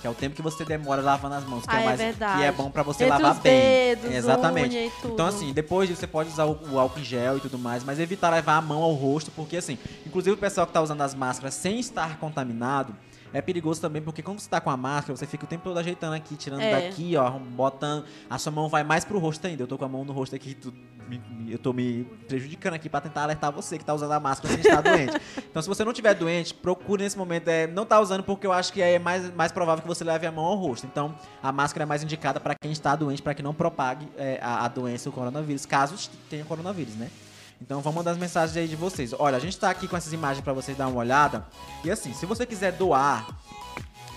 Que 0.03 0.07
é 0.07 0.09
o 0.09 0.13
tempo 0.13 0.35
que 0.35 0.41
você 0.41 0.65
demora 0.65 1.01
lavando 1.01 1.35
as 1.35 1.45
mãos, 1.45 1.63
que 1.63 1.69
Ah, 1.73 1.79
é 1.79 1.81
é 1.81 1.85
mais 1.85 1.97
verdade. 1.97 2.37
que 2.37 2.43
é 2.43 2.51
bom 2.51 2.69
pra 2.69 2.83
você 2.83 3.05
Entre 3.05 3.23
lavar 3.23 3.39
bem. 3.41 3.95
dedos, 3.95 4.11
Exatamente. 4.11 4.91
Então 5.05 5.25
assim, 5.27 5.53
depois 5.53 5.87
disso 5.87 6.01
você 6.01 6.07
pode 6.07 6.27
usar 6.29 6.43
o, 6.43 6.59
o 6.73 6.77
álcool 6.77 6.99
em 6.99 7.05
gel 7.05 7.37
e 7.37 7.39
tudo 7.39 7.57
mais, 7.57 7.85
mas 7.85 8.01
evitar 8.01 8.29
levar 8.29 8.57
a 8.57 8.61
mão 8.61 8.83
ao 8.83 8.91
rosto, 8.91 9.31
porque 9.31 9.55
assim, 9.55 9.77
inclusive 10.05 10.33
o 10.33 10.37
pessoal 10.37 10.67
que 10.67 10.73
tá 10.73 10.81
usando 10.81 10.99
as 10.99 11.15
máscaras 11.15 11.53
sem 11.53 11.79
estar 11.79 12.17
contaminado, 12.19 12.93
é 13.33 13.41
perigoso 13.41 13.81
também, 13.81 14.01
porque 14.01 14.21
quando 14.21 14.39
você 14.39 14.49
tá 14.49 14.61
com 14.61 14.69
a 14.69 14.77
máscara, 14.77 15.17
você 15.17 15.25
fica 15.25 15.43
o 15.43 15.47
tempo 15.47 15.63
todo 15.63 15.77
ajeitando 15.77 16.15
aqui, 16.15 16.35
tirando 16.35 16.61
É. 16.61 16.81
daqui, 16.89 17.17
ó, 17.17 17.29
botando. 17.31 18.05
A 18.29 18.37
sua 18.37 18.51
mão 18.51 18.69
vai 18.69 18.83
mais 18.83 19.03
pro 19.03 19.17
rosto 19.19 19.45
ainda. 19.47 19.63
Eu 19.63 19.67
tô 19.67 19.77
com 19.77 19.85
a 19.85 19.89
mão 19.89 20.05
no 20.05 20.13
rosto 20.13 20.35
aqui, 20.35 20.53
tu- 20.53 20.73
me- 21.09 21.21
eu 21.51 21.57
tô 21.59 21.73
me 21.73 22.05
prejudicando 22.27 22.75
aqui 22.75 22.87
pra 22.87 23.01
tentar 23.01 23.23
alertar 23.23 23.51
você 23.51 23.77
que 23.77 23.83
tá 23.83 23.93
usando 23.93 24.11
a 24.13 24.19
máscara 24.19 24.53
sem 24.53 24.61
estar 24.61 24.81
doente. 24.81 25.13
Então, 25.53 25.61
se 25.61 25.67
você 25.69 25.83
não 25.83 25.93
tiver 25.93 26.13
doente, 26.15 26.53
procure 26.53 27.03
nesse 27.03 27.17
momento. 27.17 27.47
É, 27.47 27.67
não 27.67 27.85
tá 27.85 27.99
usando 27.99 28.23
porque 28.23 28.47
eu 28.47 28.51
acho 28.53 28.71
que 28.73 28.81
é 28.81 28.97
mais, 28.97 29.31
mais 29.35 29.51
provável 29.51 29.81
que 29.81 29.87
você 29.87 30.03
leve 30.03 30.25
a 30.25 30.31
mão 30.31 30.45
ao 30.45 30.55
rosto. 30.55 30.85
Então, 30.87 31.13
a 31.43 31.51
máscara 31.51 31.83
é 31.83 31.85
mais 31.85 32.01
indicada 32.03 32.39
pra 32.39 32.55
quem 32.59 32.71
está 32.71 32.95
doente, 32.95 33.21
pra 33.21 33.33
que 33.35 33.43
não 33.43 33.53
propague 33.53 34.07
é, 34.17 34.39
a, 34.41 34.65
a 34.65 34.67
doença, 34.67 35.09
o 35.09 35.11
coronavírus, 35.11 35.65
caso 35.65 36.09
tenha 36.29 36.43
coronavírus, 36.45 36.95
né? 36.95 37.09
Então 37.63 37.79
vamos 37.79 37.95
mandar 37.95 38.11
as 38.11 38.17
mensagens 38.17 38.57
aí 38.57 38.67
de 38.67 38.75
vocês. 38.75 39.13
Olha, 39.17 39.37
a 39.37 39.39
gente 39.39 39.57
tá 39.57 39.69
aqui 39.69 39.87
com 39.87 39.95
essas 39.95 40.11
imagens 40.11 40.43
pra 40.43 40.51
vocês 40.51 40.77
dar 40.77 40.87
uma 40.87 40.99
olhada. 40.99 41.45
E 41.81 41.89
assim, 41.89 42.13
se 42.13 42.25
você 42.25 42.45
quiser 42.45 42.73
doar 42.73 43.25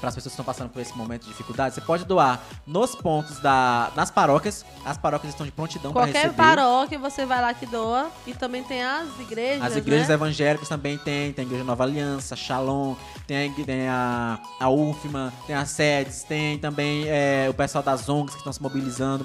para 0.00 0.08
as 0.08 0.14
pessoas 0.16 0.32
que 0.32 0.40
estão 0.40 0.44
passando 0.44 0.68
por 0.68 0.82
esse 0.82 0.94
momento 0.98 1.22
de 1.22 1.28
dificuldade, 1.28 1.74
você 1.74 1.80
pode 1.80 2.04
doar 2.04 2.42
nos 2.66 2.96
pontos 2.96 3.38
da 3.38 3.92
nas 3.94 4.10
paróquias. 4.10 4.66
As 4.84 4.98
paróquias 4.98 5.32
estão 5.32 5.46
de 5.46 5.52
prontidão 5.52 5.92
para 5.92 6.02
Qualquer 6.02 6.22
receber. 6.24 6.36
paróquia 6.36 6.98
você 6.98 7.24
vai 7.24 7.40
lá 7.40 7.54
que 7.54 7.66
doa. 7.66 8.10
E 8.26 8.34
também 8.34 8.64
tem 8.64 8.82
as 8.82 9.08
igrejas. 9.20 9.62
As 9.62 9.76
igrejas 9.76 10.08
né? 10.08 10.14
evangélicas 10.14 10.68
também 10.68 10.98
tem, 10.98 11.32
tem 11.32 11.44
a 11.44 11.46
Igreja 11.46 11.64
Nova 11.64 11.84
Aliança, 11.84 12.34
Shalom, 12.34 12.96
tem 13.28 13.48
a, 13.48 13.64
tem 13.64 13.88
a, 13.88 14.40
a 14.58 14.68
UFMA, 14.68 15.32
tem 15.46 15.54
as 15.54 15.70
sedes, 15.70 16.24
tem 16.24 16.58
também 16.58 17.04
é, 17.06 17.46
o 17.48 17.54
pessoal 17.54 17.84
das 17.84 18.08
ONGs 18.08 18.34
que 18.34 18.40
estão 18.40 18.52
se 18.52 18.60
mobilizando. 18.60 19.24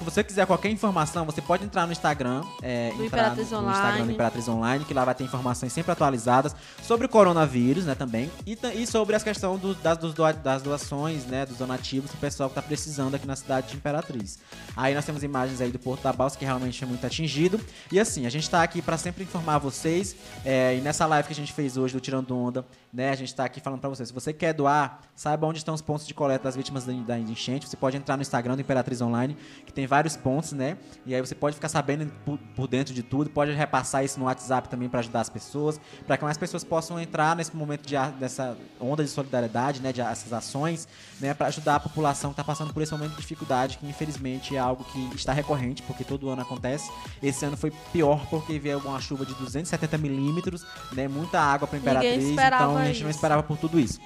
Se 0.00 0.04
você 0.04 0.24
quiser 0.24 0.46
qualquer 0.46 0.70
informação, 0.70 1.26
você 1.26 1.42
pode 1.42 1.62
entrar 1.62 1.84
no 1.86 1.92
Instagram, 1.92 2.42
é, 2.62 2.88
Do 2.88 3.04
entrar 3.04 3.18
Imperatriz 3.34 3.50
no, 3.50 3.58
no 3.58 3.62
Online. 3.64 3.78
Instagram 3.84 4.06
do 4.06 4.12
Imperatriz 4.12 4.48
Online, 4.48 4.84
que 4.86 4.94
lá 4.94 5.04
vai 5.04 5.14
ter 5.14 5.24
informações 5.24 5.74
sempre 5.74 5.92
atualizadas 5.92 6.56
sobre 6.82 7.04
o 7.04 7.08
coronavírus, 7.08 7.84
né, 7.84 7.94
também, 7.94 8.30
e, 8.46 8.58
e 8.74 8.86
sobre 8.86 9.14
as 9.14 9.22
questões 9.22 9.60
do- 9.60 9.74
das, 9.74 9.98
dos 9.98 10.14
das 10.42 10.62
doações, 10.62 11.26
né, 11.26 11.44
dos 11.44 11.58
donativos 11.58 12.10
pro 12.12 12.18
pessoal 12.18 12.48
que 12.48 12.54
tá 12.54 12.62
precisando 12.62 13.14
aqui 13.14 13.26
na 13.26 13.36
cidade 13.36 13.68
de 13.68 13.76
Imperatriz. 13.76 14.38
Aí 14.74 14.94
nós 14.94 15.04
temos 15.04 15.22
imagens 15.22 15.60
aí 15.60 15.70
do 15.70 15.78
Porto 15.78 16.02
da 16.02 16.14
Balsa, 16.14 16.38
que 16.38 16.46
realmente 16.46 16.82
é 16.82 16.86
muito 16.86 17.06
atingido. 17.06 17.60
E 17.92 18.00
assim, 18.00 18.24
a 18.24 18.30
gente 18.30 18.48
tá 18.48 18.62
aqui 18.62 18.80
para 18.80 18.96
sempre 18.96 19.22
informar 19.22 19.58
vocês. 19.58 20.16
é, 20.46 20.76
e 20.76 20.80
nessa 20.80 21.04
live 21.04 21.26
que 21.26 21.32
a 21.34 21.36
gente 21.36 21.52
fez 21.52 21.76
hoje 21.76 21.92
do 21.92 22.00
Tirando 22.00 22.34
Onda, 22.34 22.64
né? 22.92 23.10
A 23.10 23.14
gente 23.16 23.34
tá 23.34 23.44
aqui 23.44 23.60
falando 23.60 23.80
para 23.80 23.90
vocês. 23.90 24.08
Se 24.08 24.14
você 24.14 24.32
quer 24.32 24.54
doar, 24.54 25.00
saiba 25.14 25.46
onde 25.46 25.58
estão 25.58 25.74
os 25.74 25.82
pontos 25.82 26.06
de 26.06 26.14
coleta 26.14 26.44
das 26.44 26.56
vítimas 26.56 26.84
da, 26.84 26.92
da 26.94 27.18
enchente. 27.18 27.68
Você 27.68 27.76
pode 27.76 27.98
entrar 27.98 28.16
no 28.16 28.22
Instagram 28.22 28.54
do 28.54 28.62
Imperatriz 28.62 29.00
Online, 29.02 29.36
que 29.66 29.72
tem 29.72 29.86
vários 29.90 30.16
pontos, 30.16 30.52
né? 30.52 30.78
E 31.04 31.12
aí 31.12 31.20
você 31.20 31.34
pode 31.34 31.56
ficar 31.56 31.68
sabendo 31.68 32.06
por, 32.24 32.38
por 32.54 32.68
dentro 32.68 32.94
de 32.94 33.02
tudo. 33.02 33.28
Pode 33.28 33.50
repassar 33.50 34.04
isso 34.04 34.20
no 34.20 34.26
WhatsApp 34.26 34.68
também 34.68 34.88
para 34.88 35.00
ajudar 35.00 35.20
as 35.20 35.28
pessoas, 35.28 35.80
para 36.06 36.16
que 36.16 36.22
mais 36.22 36.38
pessoas 36.38 36.62
possam 36.62 36.98
entrar 37.00 37.34
nesse 37.34 37.54
momento 37.56 37.84
de 37.84 37.96
dessa 38.18 38.56
onda 38.80 39.02
de 39.02 39.10
solidariedade, 39.10 39.80
né? 39.82 39.92
De 39.92 40.00
essas 40.00 40.32
ações, 40.32 40.86
né? 41.20 41.34
Para 41.34 41.48
ajudar 41.48 41.74
a 41.74 41.80
população 41.80 42.30
que 42.30 42.34
está 42.34 42.44
passando 42.44 42.72
por 42.72 42.80
esse 42.80 42.92
momento 42.92 43.10
de 43.10 43.16
dificuldade, 43.16 43.78
que 43.78 43.86
infelizmente 43.86 44.54
é 44.54 44.60
algo 44.60 44.84
que 44.84 45.16
está 45.16 45.32
recorrente, 45.32 45.82
porque 45.82 46.04
todo 46.04 46.30
ano 46.30 46.42
acontece. 46.42 46.88
Esse 47.20 47.44
ano 47.44 47.56
foi 47.56 47.72
pior 47.92 48.24
porque 48.30 48.60
veio 48.60 48.78
uma 48.78 49.00
chuva 49.00 49.26
de 49.26 49.34
270 49.34 49.98
milímetros, 49.98 50.64
né? 50.92 51.08
Muita 51.08 51.40
água 51.40 51.66
para 51.66 51.78
Imperatriz, 51.78 52.24
então 52.24 52.76
a 52.76 52.84
gente 52.84 53.02
não 53.02 53.10
isso. 53.10 53.18
esperava 53.18 53.42
por 53.42 53.58
tudo 53.58 53.80
isso. 53.80 53.98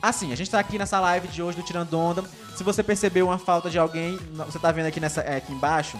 Assim, 0.00 0.32
a 0.32 0.36
gente 0.36 0.50
tá 0.50 0.58
aqui 0.58 0.78
nessa 0.78 1.00
live 1.00 1.26
de 1.28 1.42
hoje 1.42 1.56
do 1.56 1.64
Tirando 1.64 1.94
Onda. 1.98 2.24
Se 2.56 2.62
você 2.62 2.82
percebeu 2.82 3.26
uma 3.26 3.38
falta 3.38 3.70
de 3.70 3.78
alguém, 3.78 4.18
você 4.46 4.58
tá 4.58 4.70
vendo 4.70 4.86
aqui 4.86 5.00
nessa 5.00 5.22
é, 5.32 5.36
aqui 5.36 5.52
embaixo, 5.52 5.98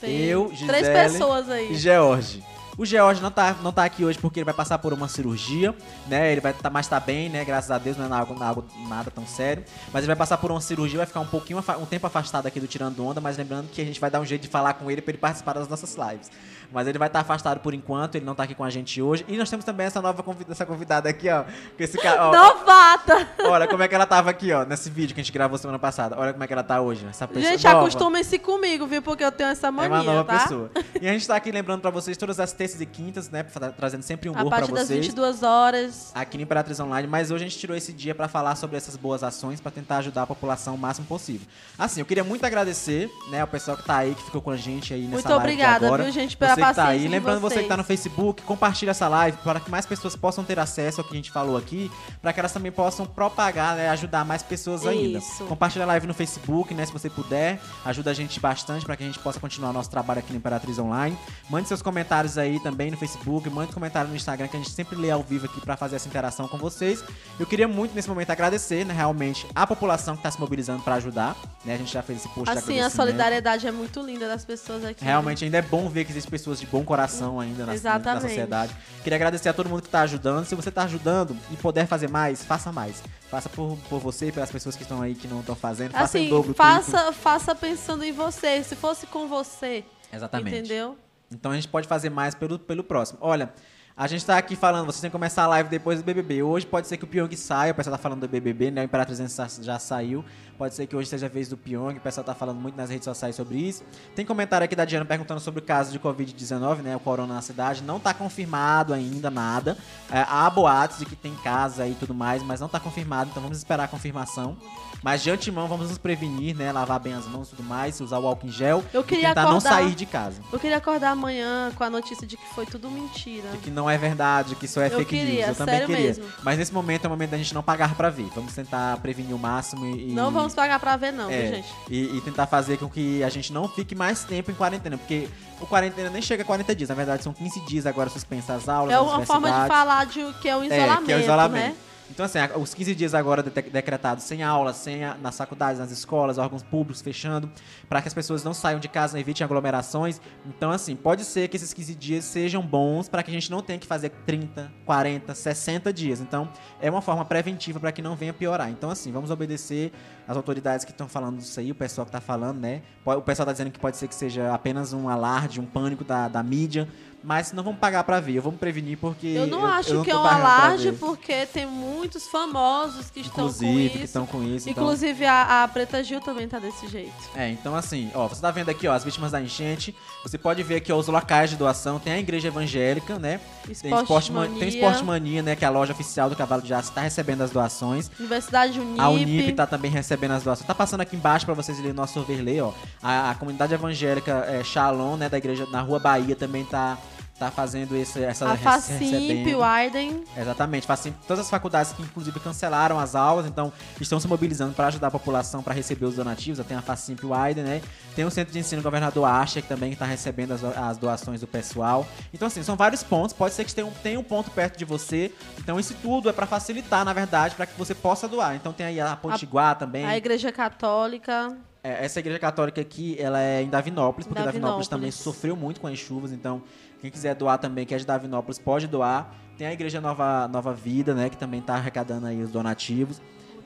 Tem 0.00 0.20
Eu, 0.20 0.46
Três 0.46 0.86
Gisele 0.86 0.92
pessoas 0.92 1.50
aí. 1.50 1.72
e 1.72 1.74
George. 1.76 2.42
O 2.76 2.84
George 2.84 3.22
não 3.22 3.30
tá, 3.30 3.56
não 3.62 3.72
tá 3.72 3.84
aqui 3.84 4.04
hoje 4.04 4.18
porque 4.18 4.40
ele 4.40 4.44
vai 4.44 4.54
passar 4.54 4.78
por 4.78 4.92
uma 4.92 5.06
cirurgia, 5.06 5.72
né? 6.08 6.32
Ele 6.32 6.40
vai 6.40 6.52
tá, 6.52 6.68
mas 6.68 6.88
tá 6.88 6.98
bem, 6.98 7.28
né? 7.28 7.44
Graças 7.44 7.70
a 7.70 7.78
Deus, 7.78 7.96
não 7.96 8.06
é 8.06 8.08
nada, 8.08 8.34
nada, 8.34 8.64
nada 8.88 9.10
tão 9.12 9.24
sério. 9.24 9.64
Mas 9.92 10.00
ele 10.00 10.08
vai 10.08 10.16
passar 10.16 10.38
por 10.38 10.50
uma 10.50 10.60
cirurgia, 10.60 10.96
vai 10.96 11.06
ficar 11.06 11.20
um 11.20 11.26
pouquinho, 11.26 11.62
um 11.80 11.86
tempo 11.86 12.06
afastado 12.06 12.46
aqui 12.46 12.58
do 12.58 12.66
Tirando 12.66 13.06
Onda, 13.06 13.20
mas 13.20 13.36
lembrando 13.36 13.68
que 13.70 13.80
a 13.80 13.84
gente 13.84 14.00
vai 14.00 14.10
dar 14.10 14.20
um 14.20 14.24
jeito 14.24 14.42
de 14.42 14.48
falar 14.48 14.74
com 14.74 14.90
ele 14.90 15.00
pra 15.00 15.12
ele 15.12 15.18
participar 15.18 15.52
das 15.52 15.68
nossas 15.68 15.94
lives. 15.94 16.28
Mas 16.74 16.86
ele 16.88 16.98
vai 16.98 17.08
estar 17.08 17.20
afastado 17.20 17.60
por 17.60 17.72
enquanto, 17.72 18.16
ele 18.16 18.24
não 18.24 18.34
tá 18.34 18.42
aqui 18.42 18.54
com 18.54 18.64
a 18.64 18.70
gente 18.70 19.00
hoje. 19.00 19.24
E 19.28 19.36
nós 19.36 19.48
temos 19.48 19.64
também 19.64 19.86
essa 19.86 20.02
nova 20.02 20.22
convidada, 20.22 20.52
essa 20.52 20.66
convidada 20.66 21.08
aqui, 21.08 21.30
ó. 21.30 21.44
Com 21.44 21.50
esse 21.78 21.96
cara, 21.96 22.28
ó, 22.28 22.32
Novata! 22.32 23.28
Olha 23.44 23.66
como 23.68 23.82
é 23.82 23.88
que 23.88 23.94
ela 23.94 24.06
tava 24.06 24.30
aqui, 24.30 24.52
ó, 24.52 24.64
nesse 24.64 24.90
vídeo 24.90 25.14
que 25.14 25.20
a 25.20 25.24
gente 25.24 25.32
gravou 25.32 25.56
semana 25.56 25.78
passada. 25.78 26.16
Olha 26.18 26.32
como 26.32 26.42
é 26.44 26.46
que 26.46 26.52
ela 26.52 26.62
tá 26.62 26.80
hoje, 26.80 27.06
essa 27.08 27.26
pessoa 27.28 27.52
Gente, 27.52 27.66
acostumem-se 27.66 28.38
comigo, 28.38 28.86
viu? 28.86 29.00
Porque 29.00 29.24
eu 29.24 29.32
tenho 29.32 29.50
essa 29.50 29.68
É 29.68 29.70
mania, 29.70 29.90
uma 29.96 30.02
nova 30.02 30.24
tá? 30.24 30.40
pessoa. 30.40 30.70
E 31.00 31.08
a 31.08 31.12
gente 31.12 31.26
tá 31.26 31.36
aqui 31.36 31.50
lembrando 31.50 31.80
pra 31.80 31.90
vocês 31.90 32.16
todas 32.16 32.40
as 32.40 32.52
terças 32.52 32.80
e 32.80 32.86
quintas, 32.86 33.30
né? 33.30 33.44
Trazendo 33.76 34.02
sempre 34.02 34.28
um 34.28 34.32
A 34.34 34.40
humor 34.40 34.48
pra 34.48 34.58
partir 34.58 34.72
das 34.72 34.88
vocês. 34.88 35.06
22 35.06 35.42
horas. 35.42 36.10
Aqui 36.14 36.36
no 36.36 36.42
Imperatriz 36.42 36.80
Online, 36.80 37.06
mas 37.06 37.30
hoje 37.30 37.44
a 37.44 37.48
gente 37.48 37.58
tirou 37.58 37.76
esse 37.76 37.92
dia 37.92 38.14
pra 38.14 38.26
falar 38.26 38.56
sobre 38.56 38.76
essas 38.76 38.96
boas 38.96 39.22
ações, 39.22 39.60
pra 39.60 39.70
tentar 39.70 39.98
ajudar 39.98 40.22
a 40.22 40.26
população 40.26 40.74
o 40.74 40.78
máximo 40.78 41.06
possível. 41.06 41.46
Assim, 41.78 42.00
eu 42.00 42.06
queria 42.06 42.24
muito 42.24 42.44
agradecer, 42.44 43.10
né, 43.30 43.40
ao 43.42 43.46
pessoal 43.46 43.76
que 43.76 43.84
tá 43.84 43.98
aí, 43.98 44.14
que 44.14 44.22
ficou 44.24 44.40
com 44.40 44.50
a 44.50 44.56
gente 44.56 44.92
aí 44.92 45.02
nessa 45.02 45.28
Muito 45.28 45.32
obrigada, 45.32 45.96
viu, 45.96 46.10
gente, 46.10 46.36
pela 46.36 46.54
Vocês 46.54 46.63
que 46.68 46.74
tá 46.74 46.86
aí. 46.88 47.08
Lembrando 47.08 47.40
você 47.40 47.56
que 47.56 47.68
tá 47.68 47.74
vocês. 47.74 47.78
no 47.78 47.84
Facebook, 47.84 48.42
compartilha 48.42 48.90
essa 48.90 49.08
live 49.08 49.36
para 49.38 49.60
que 49.60 49.70
mais 49.70 49.86
pessoas 49.86 50.16
possam 50.16 50.44
ter 50.44 50.58
acesso 50.58 51.00
ao 51.00 51.06
que 51.06 51.12
a 51.12 51.16
gente 51.16 51.30
falou 51.30 51.56
aqui, 51.56 51.90
para 52.20 52.32
que 52.32 52.40
elas 52.40 52.52
também 52.52 52.72
possam 52.72 53.06
propagar, 53.06 53.76
né, 53.76 53.88
ajudar 53.90 54.24
mais 54.24 54.42
pessoas 54.42 54.86
ainda. 54.86 55.18
Isso. 55.18 55.44
Compartilha 55.44 55.84
a 55.84 55.88
live 55.88 56.06
no 56.06 56.14
Facebook, 56.14 56.74
né, 56.74 56.86
se 56.86 56.92
você 56.92 57.10
puder, 57.10 57.60
ajuda 57.84 58.10
a 58.10 58.14
gente 58.14 58.38
bastante 58.40 58.84
para 58.84 58.96
que 58.96 59.02
a 59.02 59.06
gente 59.06 59.18
possa 59.18 59.40
continuar 59.40 59.72
nosso 59.72 59.90
trabalho 59.90 60.20
aqui 60.20 60.32
no 60.32 60.38
Imperatriz 60.38 60.78
Online. 60.78 61.16
Mande 61.48 61.68
seus 61.68 61.82
comentários 61.82 62.38
aí 62.38 62.60
também 62.60 62.90
no 62.90 62.96
Facebook, 62.96 63.48
mande 63.50 63.72
comentário 63.72 64.08
no 64.08 64.16
Instagram 64.16 64.48
que 64.48 64.56
a 64.56 64.60
gente 64.60 64.70
sempre 64.70 64.96
lê 64.96 65.10
ao 65.10 65.22
vivo 65.22 65.46
aqui 65.46 65.60
para 65.60 65.76
fazer 65.76 65.96
essa 65.96 66.08
interação 66.08 66.48
com 66.48 66.58
vocês. 66.58 67.04
Eu 67.38 67.46
queria 67.46 67.68
muito 67.68 67.94
nesse 67.94 68.08
momento 68.08 68.30
agradecer, 68.30 68.84
né, 68.84 68.94
realmente 68.94 69.46
a 69.54 69.66
população 69.66 70.16
que 70.16 70.22
tá 70.22 70.30
se 70.30 70.40
mobilizando 70.40 70.82
para 70.82 70.96
ajudar, 70.96 71.36
né? 71.64 71.74
A 71.74 71.76
gente 71.78 71.92
já 71.92 72.02
fez 72.02 72.18
esse 72.20 72.28
post 72.28 72.50
de 72.50 72.58
Assim, 72.58 72.80
a 72.80 72.90
solidariedade 72.90 73.66
é 73.66 73.72
muito 73.72 74.00
linda 74.00 74.28
das 74.28 74.44
pessoas 74.44 74.84
aqui. 74.84 75.04
Realmente 75.04 75.44
ainda 75.44 75.58
é 75.58 75.62
bom 75.62 75.88
ver 75.88 76.04
que 76.04 76.12
existem 76.12 76.30
pessoas 76.30 76.53
de 76.60 76.66
bom 76.66 76.84
coração 76.84 77.40
ainda 77.40 77.66
na, 77.66 77.98
na 77.98 78.20
sociedade. 78.20 78.74
Queria 79.02 79.16
agradecer 79.16 79.48
a 79.48 79.52
todo 79.52 79.68
mundo 79.68 79.82
que 79.82 79.88
está 79.88 80.00
ajudando. 80.02 80.44
Se 80.44 80.54
você 80.54 80.68
está 80.68 80.84
ajudando 80.84 81.36
e 81.50 81.56
puder 81.56 81.86
fazer 81.86 82.08
mais, 82.08 82.44
faça 82.44 82.72
mais. 82.72 83.02
Faça 83.30 83.48
por, 83.48 83.76
por 83.88 83.98
você 84.00 84.28
e 84.28 84.32
pelas 84.32 84.50
pessoas 84.50 84.76
que 84.76 84.82
estão 84.82 85.02
aí 85.02 85.14
que 85.14 85.26
não 85.28 85.40
estão 85.40 85.54
fazendo. 85.54 85.92
Faça 85.92 86.18
em 86.18 86.22
Assim, 86.22 86.30
dobro. 86.30 86.54
faça, 86.54 87.12
faça 87.12 87.54
pensando 87.54 88.04
em 88.04 88.12
você. 88.12 88.62
Se 88.62 88.76
fosse 88.76 89.06
com 89.06 89.26
você. 89.28 89.84
Exatamente. 90.12 90.56
entendeu? 90.56 90.96
Então 91.30 91.50
a 91.50 91.54
gente 91.54 91.68
pode 91.68 91.88
fazer 91.88 92.10
mais 92.10 92.34
pelo, 92.34 92.58
pelo 92.58 92.84
próximo. 92.84 93.18
Olha, 93.20 93.52
a 93.96 94.08
gente 94.08 94.26
tá 94.26 94.36
aqui 94.36 94.56
falando, 94.56 94.86
vocês 94.86 95.00
têm 95.00 95.08
que 95.08 95.12
começar 95.12 95.44
a 95.44 95.46
live 95.46 95.68
depois 95.68 96.00
do 96.00 96.04
BBB. 96.04 96.42
Hoje 96.42 96.66
pode 96.66 96.88
ser 96.88 96.96
que 96.96 97.04
o 97.04 97.06
Pyong 97.06 97.32
saia, 97.36 97.70
o 97.70 97.74
pessoal 97.76 97.96
tá 97.96 98.02
falando 98.02 98.22
do 98.22 98.28
BBB, 98.28 98.72
né? 98.72 98.82
O 98.82 98.84
Imperatriz 98.84 99.18
já- 99.62 99.78
saiu. 99.78 100.24
Pode 100.58 100.74
ser 100.74 100.86
que 100.88 100.96
hoje 100.96 101.08
seja 101.08 101.26
a 101.26 101.28
vez 101.28 101.48
do 101.48 101.56
Pyong, 101.56 101.96
o 101.96 102.00
pessoal 102.00 102.24
tá 102.24 102.34
falando 102.34 102.60
muito 102.60 102.76
nas 102.76 102.90
redes 102.90 103.04
sociais 103.04 103.36
sobre 103.36 103.56
isso. 103.56 103.84
Tem 104.16 104.26
comentário 104.26 104.64
aqui 104.64 104.74
da 104.74 104.84
Diana 104.84 105.04
perguntando 105.04 105.38
sobre 105.40 105.60
o 105.60 105.62
caso 105.62 105.92
de 105.92 106.00
Covid-19, 106.00 106.78
né? 106.82 106.96
O 106.96 107.00
corona 107.00 107.34
na 107.34 107.40
cidade. 107.40 107.84
Não 107.84 108.00
tá 108.00 108.12
confirmado 108.12 108.92
ainda 108.92 109.30
nada. 109.30 109.76
É, 110.10 110.24
há 110.28 110.50
boatos 110.50 110.98
de 110.98 111.06
que 111.06 111.14
tem 111.14 111.32
casa 111.36 111.86
e 111.86 111.94
tudo 111.94 112.12
mais, 112.14 112.42
mas 112.42 112.60
não 112.60 112.68
tá 112.68 112.80
confirmado, 112.80 113.30
então 113.30 113.42
vamos 113.42 113.58
esperar 113.58 113.84
a 113.84 113.88
confirmação. 113.88 114.56
Mas 115.04 115.22
de 115.22 115.30
antemão 115.30 115.68
vamos 115.68 115.90
nos 115.90 115.98
prevenir, 115.98 116.56
né? 116.56 116.72
Lavar 116.72 116.98
bem 116.98 117.12
as 117.12 117.26
mãos 117.26 117.48
e 117.48 117.50
tudo 117.50 117.62
mais, 117.62 118.00
usar 118.00 118.18
o 118.18 118.26
álcool 118.26 118.46
em 118.46 118.50
gel. 118.50 118.82
Eu 118.90 119.04
queria 119.04 119.28
tentar 119.28 119.42
não 119.42 119.58
acordar- 119.58 119.70
sair 119.74 119.94
de 119.94 120.06
casa. 120.06 120.40
Eu 120.50 120.58
queria 120.58 120.78
acordar 120.78 121.10
amanhã 121.10 121.70
com 121.76 121.84
a 121.84 121.90
notícia 121.90 122.26
de 122.26 122.38
que 122.38 122.54
foi 122.54 122.64
tudo 122.64 122.90
mentira. 122.90 123.50
De 123.50 123.58
que 123.58 123.70
não 123.70 123.88
é 123.90 123.98
verdade, 123.98 124.54
que 124.56 124.64
isso 124.64 124.80
é 124.80 124.86
Eu 124.86 124.92
fake 125.00 125.10
queria, 125.10 125.34
news. 125.46 125.48
Eu 125.48 125.54
também 125.56 125.74
sério 125.74 125.86
queria. 125.88 126.06
mesmo. 126.06 126.24
Mas 126.42 126.56
nesse 126.56 126.72
momento 126.72 127.04
é 127.04 127.06
o 127.06 127.10
momento 127.10 127.30
da 127.32 127.36
gente 127.36 127.52
não 127.52 127.62
pagar 127.62 127.94
pra 127.94 128.08
ver. 128.08 128.30
Vamos 128.34 128.54
tentar 128.54 128.96
prevenir 128.96 129.34
o 129.36 129.38
máximo 129.38 129.84
e. 129.84 130.06
Não 130.10 130.30
vamos 130.30 130.54
pagar 130.54 130.80
pra 130.80 130.96
ver, 130.96 131.12
não, 131.12 131.28
é, 131.30 131.42
viu, 131.42 131.54
gente? 131.56 131.68
E, 131.90 132.16
e 132.16 132.20
tentar 132.22 132.46
fazer 132.46 132.78
com 132.78 132.88
que 132.88 133.22
a 133.22 133.28
gente 133.28 133.52
não 133.52 133.68
fique 133.68 133.94
mais 133.94 134.24
tempo 134.24 134.50
em 134.50 134.54
quarentena. 134.54 134.96
Porque 134.96 135.28
o 135.60 135.66
quarentena 135.66 136.08
nem 136.08 136.22
chega 136.22 136.42
a 136.42 136.46
40 136.46 136.74
dias. 136.74 136.88
Na 136.88 136.94
verdade, 136.94 137.22
são 137.22 137.34
15 137.34 137.60
dias 137.66 137.84
agora 137.84 138.08
suspensas 138.08 138.56
as 138.62 138.68
aulas. 138.70 138.94
É 138.94 138.98
uma 138.98 139.24
forma 139.26 139.50
de 139.50 139.68
falar 139.68 140.06
de 140.06 140.32
que 140.40 140.48
é 140.48 140.56
o 140.56 140.62
É, 140.62 140.66
isolamento, 140.66 141.04
que 141.04 141.12
é 141.12 141.16
o 141.16 141.20
isolamento. 141.20 141.62
né? 141.74 141.74
Então, 142.10 142.26
assim, 142.26 142.38
os 142.60 142.74
15 142.74 142.94
dias 142.94 143.14
agora 143.14 143.42
de- 143.42 143.50
decretados 143.50 144.24
sem 144.24 144.42
aulas, 144.42 144.76
sem 144.76 145.02
a- 145.04 145.14
nas 145.14 145.36
faculdades, 145.38 145.80
nas 145.80 145.90
escolas, 145.90 146.36
órgãos 146.38 146.62
públicos 146.62 147.00
fechando, 147.00 147.50
para 147.88 148.02
que 148.02 148.08
as 148.08 148.14
pessoas 148.14 148.44
não 148.44 148.52
saiam 148.52 148.78
de 148.78 148.88
casa, 148.88 149.18
evitem 149.18 149.44
aglomerações. 149.44 150.20
Então, 150.46 150.70
assim, 150.70 150.94
pode 150.94 151.24
ser 151.24 151.48
que 151.48 151.56
esses 151.56 151.72
15 151.72 151.94
dias 151.94 152.24
sejam 152.24 152.62
bons 152.62 153.08
para 153.08 153.22
que 153.22 153.30
a 153.30 153.34
gente 153.34 153.50
não 153.50 153.62
tenha 153.62 153.78
que 153.78 153.86
fazer 153.86 154.10
30, 154.26 154.70
40, 154.84 155.34
60 155.34 155.92
dias. 155.92 156.20
Então, 156.20 156.48
é 156.80 156.90
uma 156.90 157.00
forma 157.00 157.24
preventiva 157.24 157.80
para 157.80 157.90
que 157.90 158.02
não 158.02 158.14
venha 158.14 158.34
piorar. 158.34 158.68
Então, 158.70 158.90
assim, 158.90 159.10
vamos 159.10 159.30
obedecer 159.30 159.90
as 160.28 160.36
autoridades 160.36 160.84
que 160.84 160.90
estão 160.92 161.08
falando 161.08 161.38
disso 161.38 161.58
aí, 161.58 161.70
o 161.70 161.74
pessoal 161.74 162.04
que 162.04 162.12
tá 162.12 162.20
falando, 162.20 162.60
né? 162.60 162.82
O 163.04 163.20
pessoal 163.22 163.46
tá 163.46 163.52
dizendo 163.52 163.70
que 163.70 163.78
pode 163.80 163.96
ser 163.96 164.08
que 164.08 164.14
seja 164.14 164.52
apenas 164.54 164.92
um 164.92 165.08
alarde, 165.08 165.58
um 165.60 165.66
pânico 165.66 166.04
da, 166.04 166.28
da 166.28 166.42
mídia. 166.42 166.86
Mas 167.24 167.52
não 167.52 167.64
vamos 167.64 167.80
pagar 167.80 168.04
pra 168.04 168.20
ver, 168.20 168.38
vamos 168.40 168.60
prevenir 168.60 168.98
porque. 168.98 169.28
Eu 169.28 169.46
não 169.46 169.64
acho 169.64 169.94
não 169.94 170.02
que 170.04 170.10
é 170.10 170.16
um 170.16 170.24
alarde, 170.26 170.92
porque 170.92 171.46
tem 171.46 171.64
muitos 171.66 172.26
famosos 172.28 173.08
que 173.10 173.20
estão 173.20 173.44
Inclusive, 173.46 173.72
com 173.72 173.88
que 173.90 173.94
isso. 173.96 174.04
estão 174.04 174.26
com 174.26 174.42
isso. 174.44 174.68
Então, 174.68 174.84
Inclusive, 174.84 175.24
a, 175.24 175.62
a 175.64 175.68
Preta 175.68 176.04
Gil 176.04 176.20
também 176.20 176.46
tá 176.46 176.58
desse 176.58 176.86
jeito. 176.86 177.12
é, 177.34 177.48
então 177.50 177.74
assim, 177.74 178.10
ó, 178.14 178.28
você 178.28 178.40
tá 178.42 178.50
vendo 178.50 178.68
aqui, 178.68 178.86
ó, 178.86 178.92
as 178.92 179.04
vítimas 179.04 179.32
da 179.32 179.40
enchente. 179.40 179.94
Você 180.22 180.36
pode 180.36 180.62
ver 180.62 180.76
aqui 180.76 180.92
ó, 180.92 180.96
os 180.98 181.08
locais 181.08 181.50
de 181.50 181.56
doação. 181.56 181.98
Tem 181.98 182.12
a 182.12 182.18
igreja 182.18 182.48
evangélica, 182.48 183.18
né? 183.18 183.40
Tem 183.64 183.72
Esporte, 183.72 184.02
Esporte, 184.02 184.32
Man- 184.32 184.40
Mania, 184.42 184.58
tem 184.58 184.68
Esporte 184.68 185.04
Mania, 185.04 185.42
né? 185.42 185.56
Que 185.56 185.64
é 185.64 185.68
a 185.68 185.70
loja 185.70 185.92
oficial 185.92 186.28
do 186.28 186.36
Cavalo 186.36 186.60
de 186.60 186.74
Aço, 186.74 186.92
tá 186.92 187.00
recebendo 187.00 187.40
as 187.40 187.50
doações. 187.50 188.10
Universidade 188.20 188.78
Unip. 188.78 189.00
A 189.00 189.08
Unip 189.08 189.52
tá 189.54 189.66
também 189.66 189.90
recebendo 189.90 190.32
as 190.32 190.42
doações. 190.42 190.66
Tá 190.66 190.74
passando 190.74 191.00
aqui 191.00 191.16
embaixo 191.16 191.46
pra 191.46 191.54
vocês 191.54 191.78
lerem 191.78 191.92
o 191.92 191.94
nosso 191.94 192.20
overlay, 192.20 192.60
ó. 192.60 192.72
A, 193.02 193.30
a 193.30 193.34
comunidade 193.34 193.72
evangélica 193.72 194.44
é, 194.46 194.62
Shalom, 194.62 195.16
né, 195.16 195.28
da 195.30 195.38
igreja 195.38 195.66
na 195.70 195.80
Rua 195.80 195.98
Bahia 195.98 196.36
também 196.36 196.64
tá 196.64 196.98
tá 197.38 197.50
fazendo 197.50 197.96
esse, 197.96 198.22
essa 198.22 198.50
a 198.50 198.56
Facimp, 198.56 199.54
o 199.54 199.62
Arden. 199.62 200.24
Exatamente, 200.36 200.86
sempre 200.96 201.20
todas 201.26 201.44
as 201.44 201.50
faculdades 201.50 201.92
que 201.92 202.02
inclusive 202.02 202.38
cancelaram 202.38 202.98
as 202.98 203.14
aulas, 203.14 203.46
então 203.46 203.72
estão 204.00 204.20
se 204.20 204.28
mobilizando 204.28 204.72
para 204.72 204.86
ajudar 204.86 205.08
a 205.08 205.10
população 205.10 205.62
para 205.62 205.74
receber 205.74 206.06
os 206.06 206.14
donativos. 206.14 206.64
Tem 206.64 206.76
a 206.76 206.82
Facimp 206.82 207.20
Wide, 207.24 207.60
né? 207.62 207.82
Tem 208.14 208.24
o 208.24 208.30
Centro 208.30 208.52
de 208.52 208.58
Ensino 208.58 208.82
Governador 208.82 209.24
Acha, 209.24 209.60
que 209.60 209.68
também 209.68 209.92
está 209.92 210.04
recebendo 210.04 210.52
as, 210.52 210.62
as 210.62 210.96
doações 210.96 211.40
do 211.40 211.46
pessoal. 211.46 212.06
Então, 212.32 212.46
assim, 212.46 212.62
são 212.62 212.76
vários 212.76 213.02
pontos. 213.02 213.32
Pode 213.34 213.54
ser 213.54 213.64
que 213.64 213.74
tenha 213.74 213.86
um, 213.86 213.90
tenha 213.90 214.20
um 214.20 214.22
ponto 214.22 214.50
perto 214.50 214.78
de 214.78 214.84
você. 214.84 215.32
Então, 215.58 215.78
isso 215.78 215.94
tudo 216.00 216.28
é 216.28 216.32
para 216.32 216.46
facilitar, 216.46 217.04
na 217.04 217.12
verdade, 217.12 217.54
para 217.54 217.66
que 217.66 217.76
você 217.76 217.94
possa 217.94 218.28
doar. 218.28 218.54
Então, 218.54 218.72
tem 218.72 218.86
aí 218.86 219.00
a 219.00 219.16
Potiguar 219.16 219.76
também. 219.76 220.04
A 220.04 220.16
Igreja 220.16 220.52
Católica. 220.52 221.56
É, 221.86 222.06
essa 222.06 222.18
igreja 222.18 222.38
católica 222.38 222.80
aqui, 222.80 223.14
ela 223.20 223.38
é 223.38 223.60
em 223.60 223.68
Davinópolis, 223.68 224.26
porque 224.26 224.42
Davinópolis, 224.42 224.88
Davinópolis. 224.88 224.88
também 224.88 225.10
sofreu 225.10 225.54
muito 225.54 225.82
com 225.82 225.86
as 225.86 225.98
chuvas, 225.98 226.32
então 226.32 226.62
quem 227.04 227.10
quiser 227.10 227.34
doar 227.34 227.58
também, 227.58 227.84
que 227.84 227.94
é 227.94 227.98
de 227.98 228.06
Davinópolis, 228.06 228.58
pode 228.58 228.86
doar. 228.86 229.30
Tem 229.58 229.66
a 229.66 229.72
igreja 229.74 230.00
Nova, 230.00 230.48
Nova 230.48 230.72
Vida, 230.72 231.12
né, 231.12 231.28
que 231.28 231.36
também 231.36 231.60
tá 231.60 231.74
arrecadando 231.74 232.26
aí 232.26 232.42
os 232.42 232.50
donativos. 232.50 233.20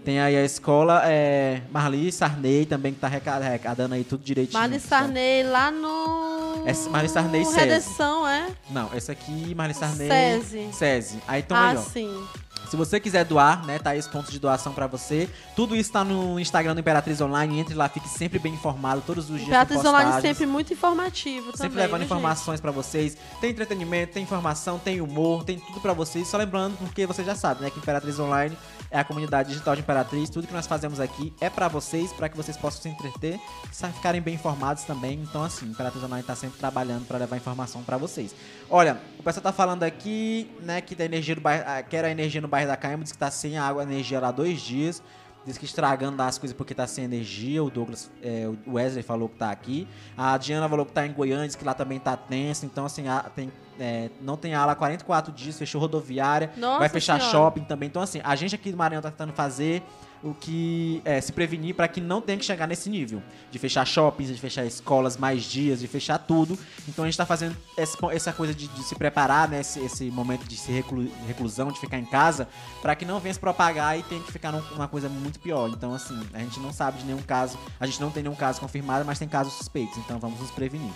Tem 0.04 0.18
aí 0.18 0.36
a 0.36 0.44
escola 0.44 1.02
é, 1.04 1.62
Marli 1.70 2.10
Sarney 2.10 2.66
também, 2.66 2.92
que 2.92 2.98
tá 2.98 3.06
arreca- 3.06 3.34
arrecadando 3.34 3.94
aí 3.94 4.02
tudo 4.02 4.24
direitinho. 4.24 4.58
Marli 4.58 4.80
Sarney 4.80 5.44
lá 5.44 5.70
no. 5.70 6.66
É 6.66 6.90
Marli 6.90 7.08
Sarney 7.08 7.44
SESI. 7.44 7.58
Redenção, 7.60 8.26
é? 8.26 8.48
Não, 8.70 8.92
esse 8.92 9.12
aqui, 9.12 9.54
Marli 9.54 9.74
Sarney... 9.74 10.08
SESI. 10.08 10.68
SESI. 10.72 11.22
Aí, 11.28 11.40
então 11.40 11.56
ah, 11.56 11.68
aí, 11.68 11.76
ó. 11.76 11.80
sim. 11.80 12.24
Se 12.68 12.76
você 12.76 13.00
quiser 13.00 13.24
doar, 13.24 13.64
né, 13.64 13.78
tá 13.78 13.90
aí 13.90 13.98
os 13.98 14.06
pontos 14.06 14.30
de 14.30 14.38
doação 14.38 14.72
pra 14.72 14.86
você. 14.86 15.28
Tudo 15.56 15.74
isso 15.74 15.90
tá 15.90 16.04
no 16.04 16.38
Instagram 16.38 16.74
do 16.74 16.80
Imperatriz 16.80 17.20
Online. 17.20 17.58
Entre 17.58 17.74
lá, 17.74 17.88
fique 17.88 18.08
sempre 18.08 18.38
bem 18.38 18.54
informado. 18.54 19.02
Todos 19.06 19.24
os 19.30 19.36
dias 19.36 19.48
Imperatriz 19.48 19.84
Online 19.84 20.20
sempre 20.20 20.46
muito 20.46 20.72
informativo 20.72 21.46
Sempre 21.46 21.68
também. 21.68 21.76
levando 21.78 22.00
viu, 22.00 22.06
informações 22.06 22.60
pra 22.60 22.70
vocês. 22.70 23.16
Tem 23.40 23.50
entretenimento, 23.50 24.12
tem 24.12 24.22
informação, 24.22 24.78
tem 24.78 25.00
humor, 25.00 25.44
tem 25.44 25.58
tudo 25.58 25.80
pra 25.80 25.92
vocês. 25.92 26.28
Só 26.28 26.36
lembrando, 26.36 26.76
porque 26.76 27.06
você 27.06 27.24
já 27.24 27.34
sabe, 27.34 27.62
né, 27.62 27.70
que 27.70 27.78
Imperatriz 27.78 28.18
Online 28.18 28.56
é 28.90 28.98
a 28.98 29.04
comunidade 29.04 29.50
digital 29.50 29.74
de 29.74 29.80
Imperatriz. 29.80 30.28
Tudo 30.28 30.46
que 30.46 30.52
nós 30.52 30.66
fazemos 30.66 31.00
aqui 31.00 31.32
é 31.40 31.48
pra 31.48 31.68
vocês, 31.68 32.12
pra 32.12 32.28
que 32.28 32.36
vocês 32.36 32.56
possam 32.56 32.82
se 32.82 32.88
entreter 32.88 33.40
e 33.70 33.92
ficarem 33.92 34.20
bem 34.20 34.34
informados 34.34 34.84
também. 34.84 35.20
Então, 35.22 35.42
assim, 35.42 35.66
Imperatriz 35.66 36.02
Online 36.04 36.22
tá 36.22 36.34
sempre 36.34 36.58
trabalhando 36.58 37.06
pra 37.06 37.18
levar 37.18 37.36
informação 37.36 37.82
pra 37.82 37.96
vocês. 37.96 38.34
Olha, 38.70 38.98
o 39.18 39.22
pessoal 39.22 39.42
tá 39.42 39.52
falando 39.52 39.82
aqui, 39.82 40.50
né, 40.62 40.80
que 40.80 40.94
da 40.94 41.04
energia 41.04 41.34
do 41.34 41.40
bairro, 41.40 41.64
ah, 41.66 41.82
quer 41.82 42.04
a 42.04 42.10
energia 42.10 42.40
no 42.40 42.48
bairro 42.48 42.68
da 42.68 42.76
Caima, 42.76 43.02
diz 43.02 43.12
que 43.12 43.18
tá 43.18 43.30
sem 43.30 43.56
água, 43.56 43.82
energia 43.82 44.20
lá 44.20 44.28
há 44.28 44.32
dois 44.32 44.60
dias. 44.60 45.02
Diz 45.46 45.56
que 45.56 45.64
estragando 45.64 46.20
as 46.22 46.36
coisas 46.36 46.54
porque 46.54 46.74
tá 46.74 46.86
sem 46.86 47.04
energia. 47.04 47.64
O 47.64 47.70
Douglas, 47.70 48.10
é, 48.22 48.46
o 48.66 48.74
Wesley 48.74 49.02
falou 49.02 49.30
que 49.30 49.36
tá 49.36 49.50
aqui. 49.50 49.88
A 50.14 50.36
Diana 50.36 50.68
falou 50.68 50.84
que 50.84 50.92
tá 50.92 51.06
em 51.06 51.12
Goiânia, 51.12 51.46
diz 51.46 51.56
que 51.56 51.64
lá 51.64 51.72
também 51.72 51.98
tá 51.98 52.14
tenso. 52.18 52.66
Então, 52.66 52.84
assim, 52.84 53.08
a- 53.08 53.22
tem, 53.34 53.50
é, 53.80 54.10
não 54.20 54.36
tem 54.36 54.54
aula 54.54 54.72
há 54.72 54.74
44 54.74 55.32
dias, 55.32 55.56
fechou 55.56 55.80
rodoviária. 55.80 56.50
Nossa 56.54 56.80
vai 56.80 56.88
fechar 56.90 57.18
Senhora. 57.18 57.32
shopping 57.32 57.64
também. 57.64 57.86
Então, 57.86 58.02
assim, 58.02 58.20
a 58.22 58.36
gente 58.36 58.54
aqui 58.54 58.70
do 58.70 58.76
Maranhão 58.76 59.00
tá 59.00 59.10
tentando 59.10 59.32
fazer 59.32 59.82
o 60.22 60.34
que 60.34 61.00
é, 61.04 61.20
se 61.20 61.32
prevenir 61.32 61.74
para 61.74 61.86
que 61.86 62.00
não 62.00 62.20
tenha 62.20 62.36
que 62.38 62.44
chegar 62.44 62.66
nesse 62.66 62.90
nível 62.90 63.22
de 63.50 63.58
fechar 63.58 63.86
shoppings, 63.86 64.34
de 64.34 64.40
fechar 64.40 64.64
escolas 64.64 65.16
mais 65.16 65.44
dias, 65.44 65.80
de 65.80 65.86
fechar 65.86 66.18
tudo. 66.18 66.58
Então 66.88 67.04
a 67.04 67.08
gente 67.08 67.16
tá 67.16 67.24
fazendo 67.24 67.56
essa 67.76 68.32
coisa 68.32 68.52
de, 68.54 68.66
de 68.68 68.82
se 68.82 68.94
preparar, 68.94 69.48
né, 69.48 69.60
esse, 69.60 69.78
esse 69.80 70.10
momento 70.10 70.44
de 70.44 70.56
se 70.56 70.72
reclu- 70.72 71.08
reclusão, 71.26 71.70
de 71.70 71.78
ficar 71.78 71.98
em 71.98 72.04
casa, 72.04 72.48
para 72.82 72.94
que 72.96 73.04
não 73.04 73.20
venha 73.20 73.32
se 73.34 73.40
propagar 73.40 73.98
e 73.98 74.02
tenha 74.02 74.22
que 74.22 74.32
ficar 74.32 74.50
num- 74.52 74.62
uma 74.74 74.88
coisa 74.88 75.08
muito 75.08 75.38
pior. 75.38 75.68
Então 75.70 75.94
assim, 75.94 76.20
a 76.32 76.38
gente 76.40 76.58
não 76.60 76.72
sabe 76.72 76.98
de 76.98 77.04
nenhum 77.04 77.22
caso, 77.22 77.58
a 77.78 77.86
gente 77.86 78.00
não 78.00 78.10
tem 78.10 78.22
nenhum 78.22 78.34
caso 78.34 78.60
confirmado, 78.60 79.04
mas 79.04 79.18
tem 79.18 79.28
casos 79.28 79.52
suspeitos. 79.54 79.96
Então 79.98 80.18
vamos 80.18 80.40
nos 80.40 80.50
prevenir. 80.50 80.90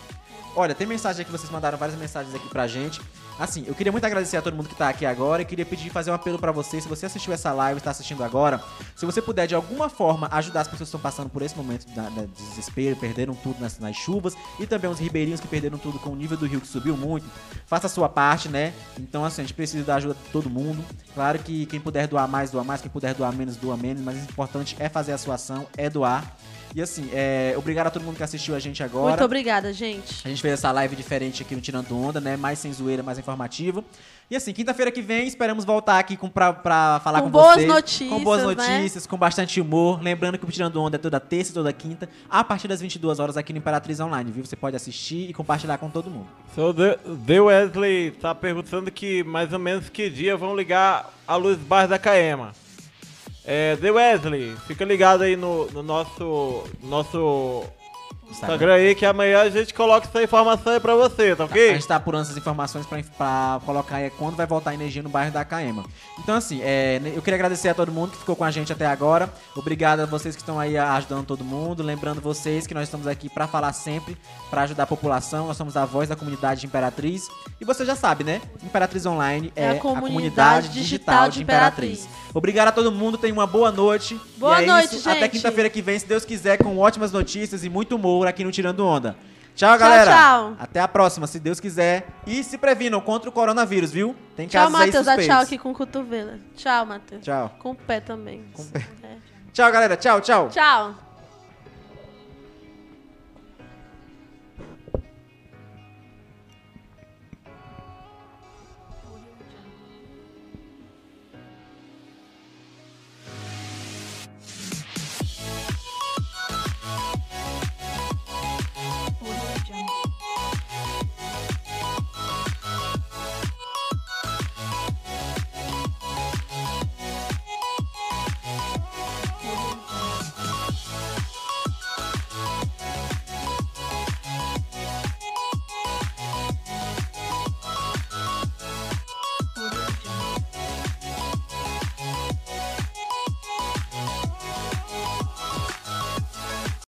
Olha, 0.54 0.74
tem 0.74 0.86
mensagem 0.86 1.22
aqui, 1.22 1.32
vocês 1.32 1.50
mandaram 1.50 1.78
várias 1.78 1.98
mensagens 1.98 2.34
aqui 2.34 2.46
pra 2.48 2.66
gente. 2.66 3.00
Assim, 3.38 3.64
eu 3.66 3.74
queria 3.74 3.90
muito 3.90 4.04
agradecer 4.04 4.36
a 4.36 4.42
todo 4.42 4.54
mundo 4.54 4.68
que 4.68 4.74
tá 4.74 4.90
aqui 4.90 5.06
agora 5.06 5.40
e 5.40 5.44
queria 5.46 5.64
pedir 5.64 5.88
fazer 5.88 6.10
um 6.10 6.14
apelo 6.14 6.38
pra 6.38 6.52
você, 6.52 6.78
se 6.80 6.86
você 6.86 7.06
assistiu 7.06 7.32
essa 7.32 7.50
live, 7.52 7.78
está 7.78 7.90
assistindo 7.90 8.22
agora, 8.22 8.62
se 8.94 9.06
você 9.06 9.11
puder 9.20 9.46
de 9.46 9.54
alguma 9.54 9.88
forma 9.90 10.28
ajudar 10.32 10.60
as 10.62 10.68
pessoas 10.68 10.88
que 10.88 10.96
estão 10.96 11.00
passando 11.00 11.28
por 11.28 11.42
esse 11.42 11.56
momento 11.56 11.86
da- 11.94 12.08
da- 12.08 12.22
de 12.24 12.32
desespero, 12.48 12.96
perderam 12.96 13.34
tudo 13.34 13.60
nas, 13.60 13.78
nas 13.78 13.96
chuvas 13.96 14.34
e 14.58 14.66
também 14.66 14.90
os 14.90 14.98
ribeirinhos 14.98 15.40
que 15.40 15.48
perderam 15.48 15.76
tudo 15.76 15.98
com 15.98 16.10
o 16.10 16.16
nível 16.16 16.36
do 16.38 16.46
rio 16.46 16.60
que 16.60 16.66
subiu 16.68 16.96
muito, 16.96 17.26
faça 17.66 17.86
a 17.88 17.90
sua 17.90 18.08
parte, 18.08 18.48
né? 18.48 18.72
Então, 18.98 19.24
assim, 19.24 19.42
a 19.42 19.44
gente 19.44 19.54
precisa 19.54 19.84
da 19.84 19.96
ajuda 19.96 20.14
de 20.14 20.30
todo 20.30 20.48
mundo. 20.48 20.82
Claro 21.14 21.38
que 21.40 21.66
quem 21.66 21.80
puder 21.80 22.06
doar 22.06 22.26
mais, 22.28 22.50
doa 22.50 22.64
mais, 22.64 22.80
quem 22.80 22.90
puder 22.90 23.12
doar 23.14 23.32
menos, 23.34 23.56
doa 23.56 23.76
menos, 23.76 24.02
mas 24.02 24.16
o 24.16 24.20
importante 24.20 24.76
é 24.78 24.88
fazer 24.88 25.12
a 25.12 25.18
sua 25.18 25.34
ação, 25.34 25.66
é 25.76 25.90
doar. 25.90 26.36
E 26.74 26.80
assim, 26.80 27.10
é, 27.12 27.54
obrigado 27.58 27.88
a 27.88 27.90
todo 27.90 28.02
mundo 28.02 28.16
que 28.16 28.22
assistiu 28.22 28.54
a 28.54 28.58
gente 28.58 28.82
agora. 28.82 29.08
Muito 29.10 29.24
obrigada, 29.24 29.74
gente. 29.74 30.22
A 30.24 30.28
gente 30.30 30.40
fez 30.40 30.54
essa 30.54 30.72
live 30.72 30.96
diferente 30.96 31.42
aqui 31.42 31.54
no 31.54 31.60
Tirando 31.60 31.94
Onda, 31.94 32.18
né? 32.18 32.34
Mais 32.34 32.58
sem 32.60 32.72
zoeira, 32.72 33.02
mais 33.02 33.18
informativo. 33.18 33.84
E 34.32 34.36
assim, 34.36 34.54
quinta-feira 34.54 34.90
que 34.90 35.02
vem, 35.02 35.26
esperamos 35.26 35.62
voltar 35.62 35.98
aqui 35.98 36.16
com, 36.16 36.26
pra, 36.26 36.54
pra 36.54 37.02
falar 37.04 37.20
com, 37.20 37.26
Com 37.26 37.32
boas 37.32 37.56
vocês. 37.56 37.68
notícias, 37.68 38.08
Com 38.08 38.24
boas 38.24 38.40
né? 38.40 38.46
notícias, 38.54 39.06
com 39.06 39.18
bastante 39.18 39.60
humor. 39.60 40.02
Lembrando 40.02 40.38
que 40.38 40.44
o 40.46 40.48
Tirando 40.50 40.80
Onda 40.80 40.96
é 40.96 40.98
toda 40.98 41.20
terça 41.20 41.50
e 41.50 41.54
toda 41.54 41.70
quinta, 41.70 42.08
a 42.30 42.42
partir 42.42 42.66
das 42.66 42.80
22 42.80 43.20
horas 43.20 43.36
aqui 43.36 43.52
no 43.52 43.58
Imperatriz 43.58 44.00
Online, 44.00 44.32
viu? 44.32 44.42
Você 44.42 44.56
pode 44.56 44.74
assistir 44.74 45.28
e 45.28 45.34
compartilhar 45.34 45.76
com 45.76 45.90
todo 45.90 46.08
mundo. 46.08 46.28
Seu 46.54 46.72
The 46.72 46.98
The 47.26 47.40
Wesley 47.42 48.12
tá 48.12 48.34
perguntando 48.34 48.90
que 48.90 49.22
mais 49.22 49.52
ou 49.52 49.58
menos 49.58 49.90
que 49.90 50.08
dia 50.08 50.34
vão 50.34 50.56
ligar 50.56 51.12
a 51.28 51.36
luz 51.36 51.58
bar 51.58 51.86
da 51.86 51.98
Caema. 51.98 52.52
É, 53.44 53.76
The 53.76 53.90
Wesley, 53.90 54.56
fica 54.66 54.82
ligado 54.82 55.24
aí 55.24 55.36
no, 55.36 55.70
no 55.72 55.82
nosso, 55.82 56.64
nosso 56.82 57.64
Instagram 58.32 58.74
aí 58.74 58.94
que 58.94 59.04
amanhã 59.06 59.40
a 59.42 59.50
gente 59.50 59.72
coloca 59.72 60.06
essa 60.06 60.22
informação 60.22 60.72
aí 60.72 60.80
pra 60.80 60.94
você, 60.94 61.36
tá 61.36 61.44
A 61.44 61.46
ok? 61.46 61.74
gente 61.74 61.86
tá 61.86 61.96
apurando 61.96 62.22
essas 62.22 62.36
informações 62.36 62.86
pra, 62.86 63.02
pra 63.16 63.60
colocar 63.64 63.96
aí 63.96 64.10
quando 64.10 64.36
vai 64.36 64.46
voltar 64.46 64.70
a 64.70 64.74
energia 64.74 65.02
no 65.02 65.08
bairro 65.08 65.32
da 65.32 65.44
Caema. 65.44 65.84
Então, 66.18 66.34
assim, 66.34 66.60
é, 66.62 67.00
eu 67.14 67.22
queria 67.22 67.36
agradecer 67.36 67.68
a 67.68 67.74
todo 67.74 67.90
mundo 67.92 68.12
que 68.12 68.18
ficou 68.18 68.34
com 68.36 68.44
a 68.44 68.50
gente 68.50 68.72
até 68.72 68.86
agora. 68.86 69.32
Obrigado 69.56 70.00
a 70.00 70.06
vocês 70.06 70.34
que 70.34 70.42
estão 70.42 70.58
aí 70.58 70.76
ajudando 70.76 71.26
todo 71.26 71.44
mundo. 71.44 71.82
Lembrando 71.82 72.20
vocês 72.20 72.66
que 72.66 72.74
nós 72.74 72.84
estamos 72.84 73.06
aqui 73.06 73.28
pra 73.28 73.46
falar 73.46 73.72
sempre, 73.72 74.16
pra 74.50 74.62
ajudar 74.62 74.84
a 74.84 74.86
população. 74.86 75.46
Nós 75.48 75.56
somos 75.56 75.76
a 75.76 75.84
voz 75.84 76.08
da 76.08 76.16
comunidade 76.16 76.60
de 76.60 76.66
Imperatriz. 76.66 77.28
E 77.60 77.64
você 77.64 77.84
já 77.84 77.94
sabe, 77.94 78.24
né? 78.24 78.40
Imperatriz 78.62 79.04
Online 79.06 79.52
é, 79.54 79.64
É 79.64 79.68
a 79.68 79.72
a 79.72 79.74
comunidade 79.76 80.12
comunidade 80.12 80.68
digital 80.70 81.28
de 81.28 81.42
Imperatriz. 81.42 82.00
Imperatriz. 82.04 82.22
Obrigado 82.34 82.68
a 82.68 82.72
todo 82.72 82.90
mundo, 82.90 83.18
tenham 83.18 83.36
uma 83.36 83.46
boa 83.46 83.70
noite. 83.70 84.18
Boa 84.36 84.60
e 84.60 84.64
é 84.64 84.66
noite, 84.66 84.96
isso. 84.96 85.08
Até 85.08 85.20
gente. 85.22 85.32
quinta-feira 85.32 85.68
que 85.68 85.82
vem, 85.82 85.98
se 85.98 86.06
Deus 86.06 86.24
quiser, 86.24 86.56
com 86.56 86.78
ótimas 86.78 87.12
notícias 87.12 87.62
e 87.64 87.68
muito 87.68 87.94
humor 87.96 88.21
aqui 88.30 88.44
no 88.44 88.50
Tirando 88.50 88.86
Onda. 88.86 89.16
Tchau, 89.54 89.68
Tchau, 89.70 89.78
galera. 89.78 90.10
tchau. 90.10 90.56
Até 90.58 90.80
a 90.80 90.88
próxima, 90.88 91.26
se 91.26 91.38
Deus 91.38 91.60
quiser. 91.60 92.06
E 92.26 92.42
se 92.42 92.56
previnam 92.56 93.00
contra 93.02 93.28
o 93.28 93.32
coronavírus, 93.32 93.92
viu? 93.92 94.16
Tem 94.34 94.46
Tchau, 94.48 94.62
casos 94.62 94.78
Matheus. 94.78 94.94
Dá 95.04 95.12
suspeitos. 95.12 95.26
tchau 95.26 95.42
aqui 95.42 95.58
com 95.58 95.70
o 95.70 95.74
cotovelo. 95.74 96.38
Tchau, 96.56 96.86
Matheus. 96.86 97.22
Tchau. 97.22 97.54
Com 97.58 97.72
o 97.72 97.74
pé 97.74 98.00
também. 98.00 98.44
Tchau, 99.52 99.70
galera. 99.70 99.96
Tchau, 99.96 100.20
tchau. 100.22 100.48
Tchau. 100.48 101.11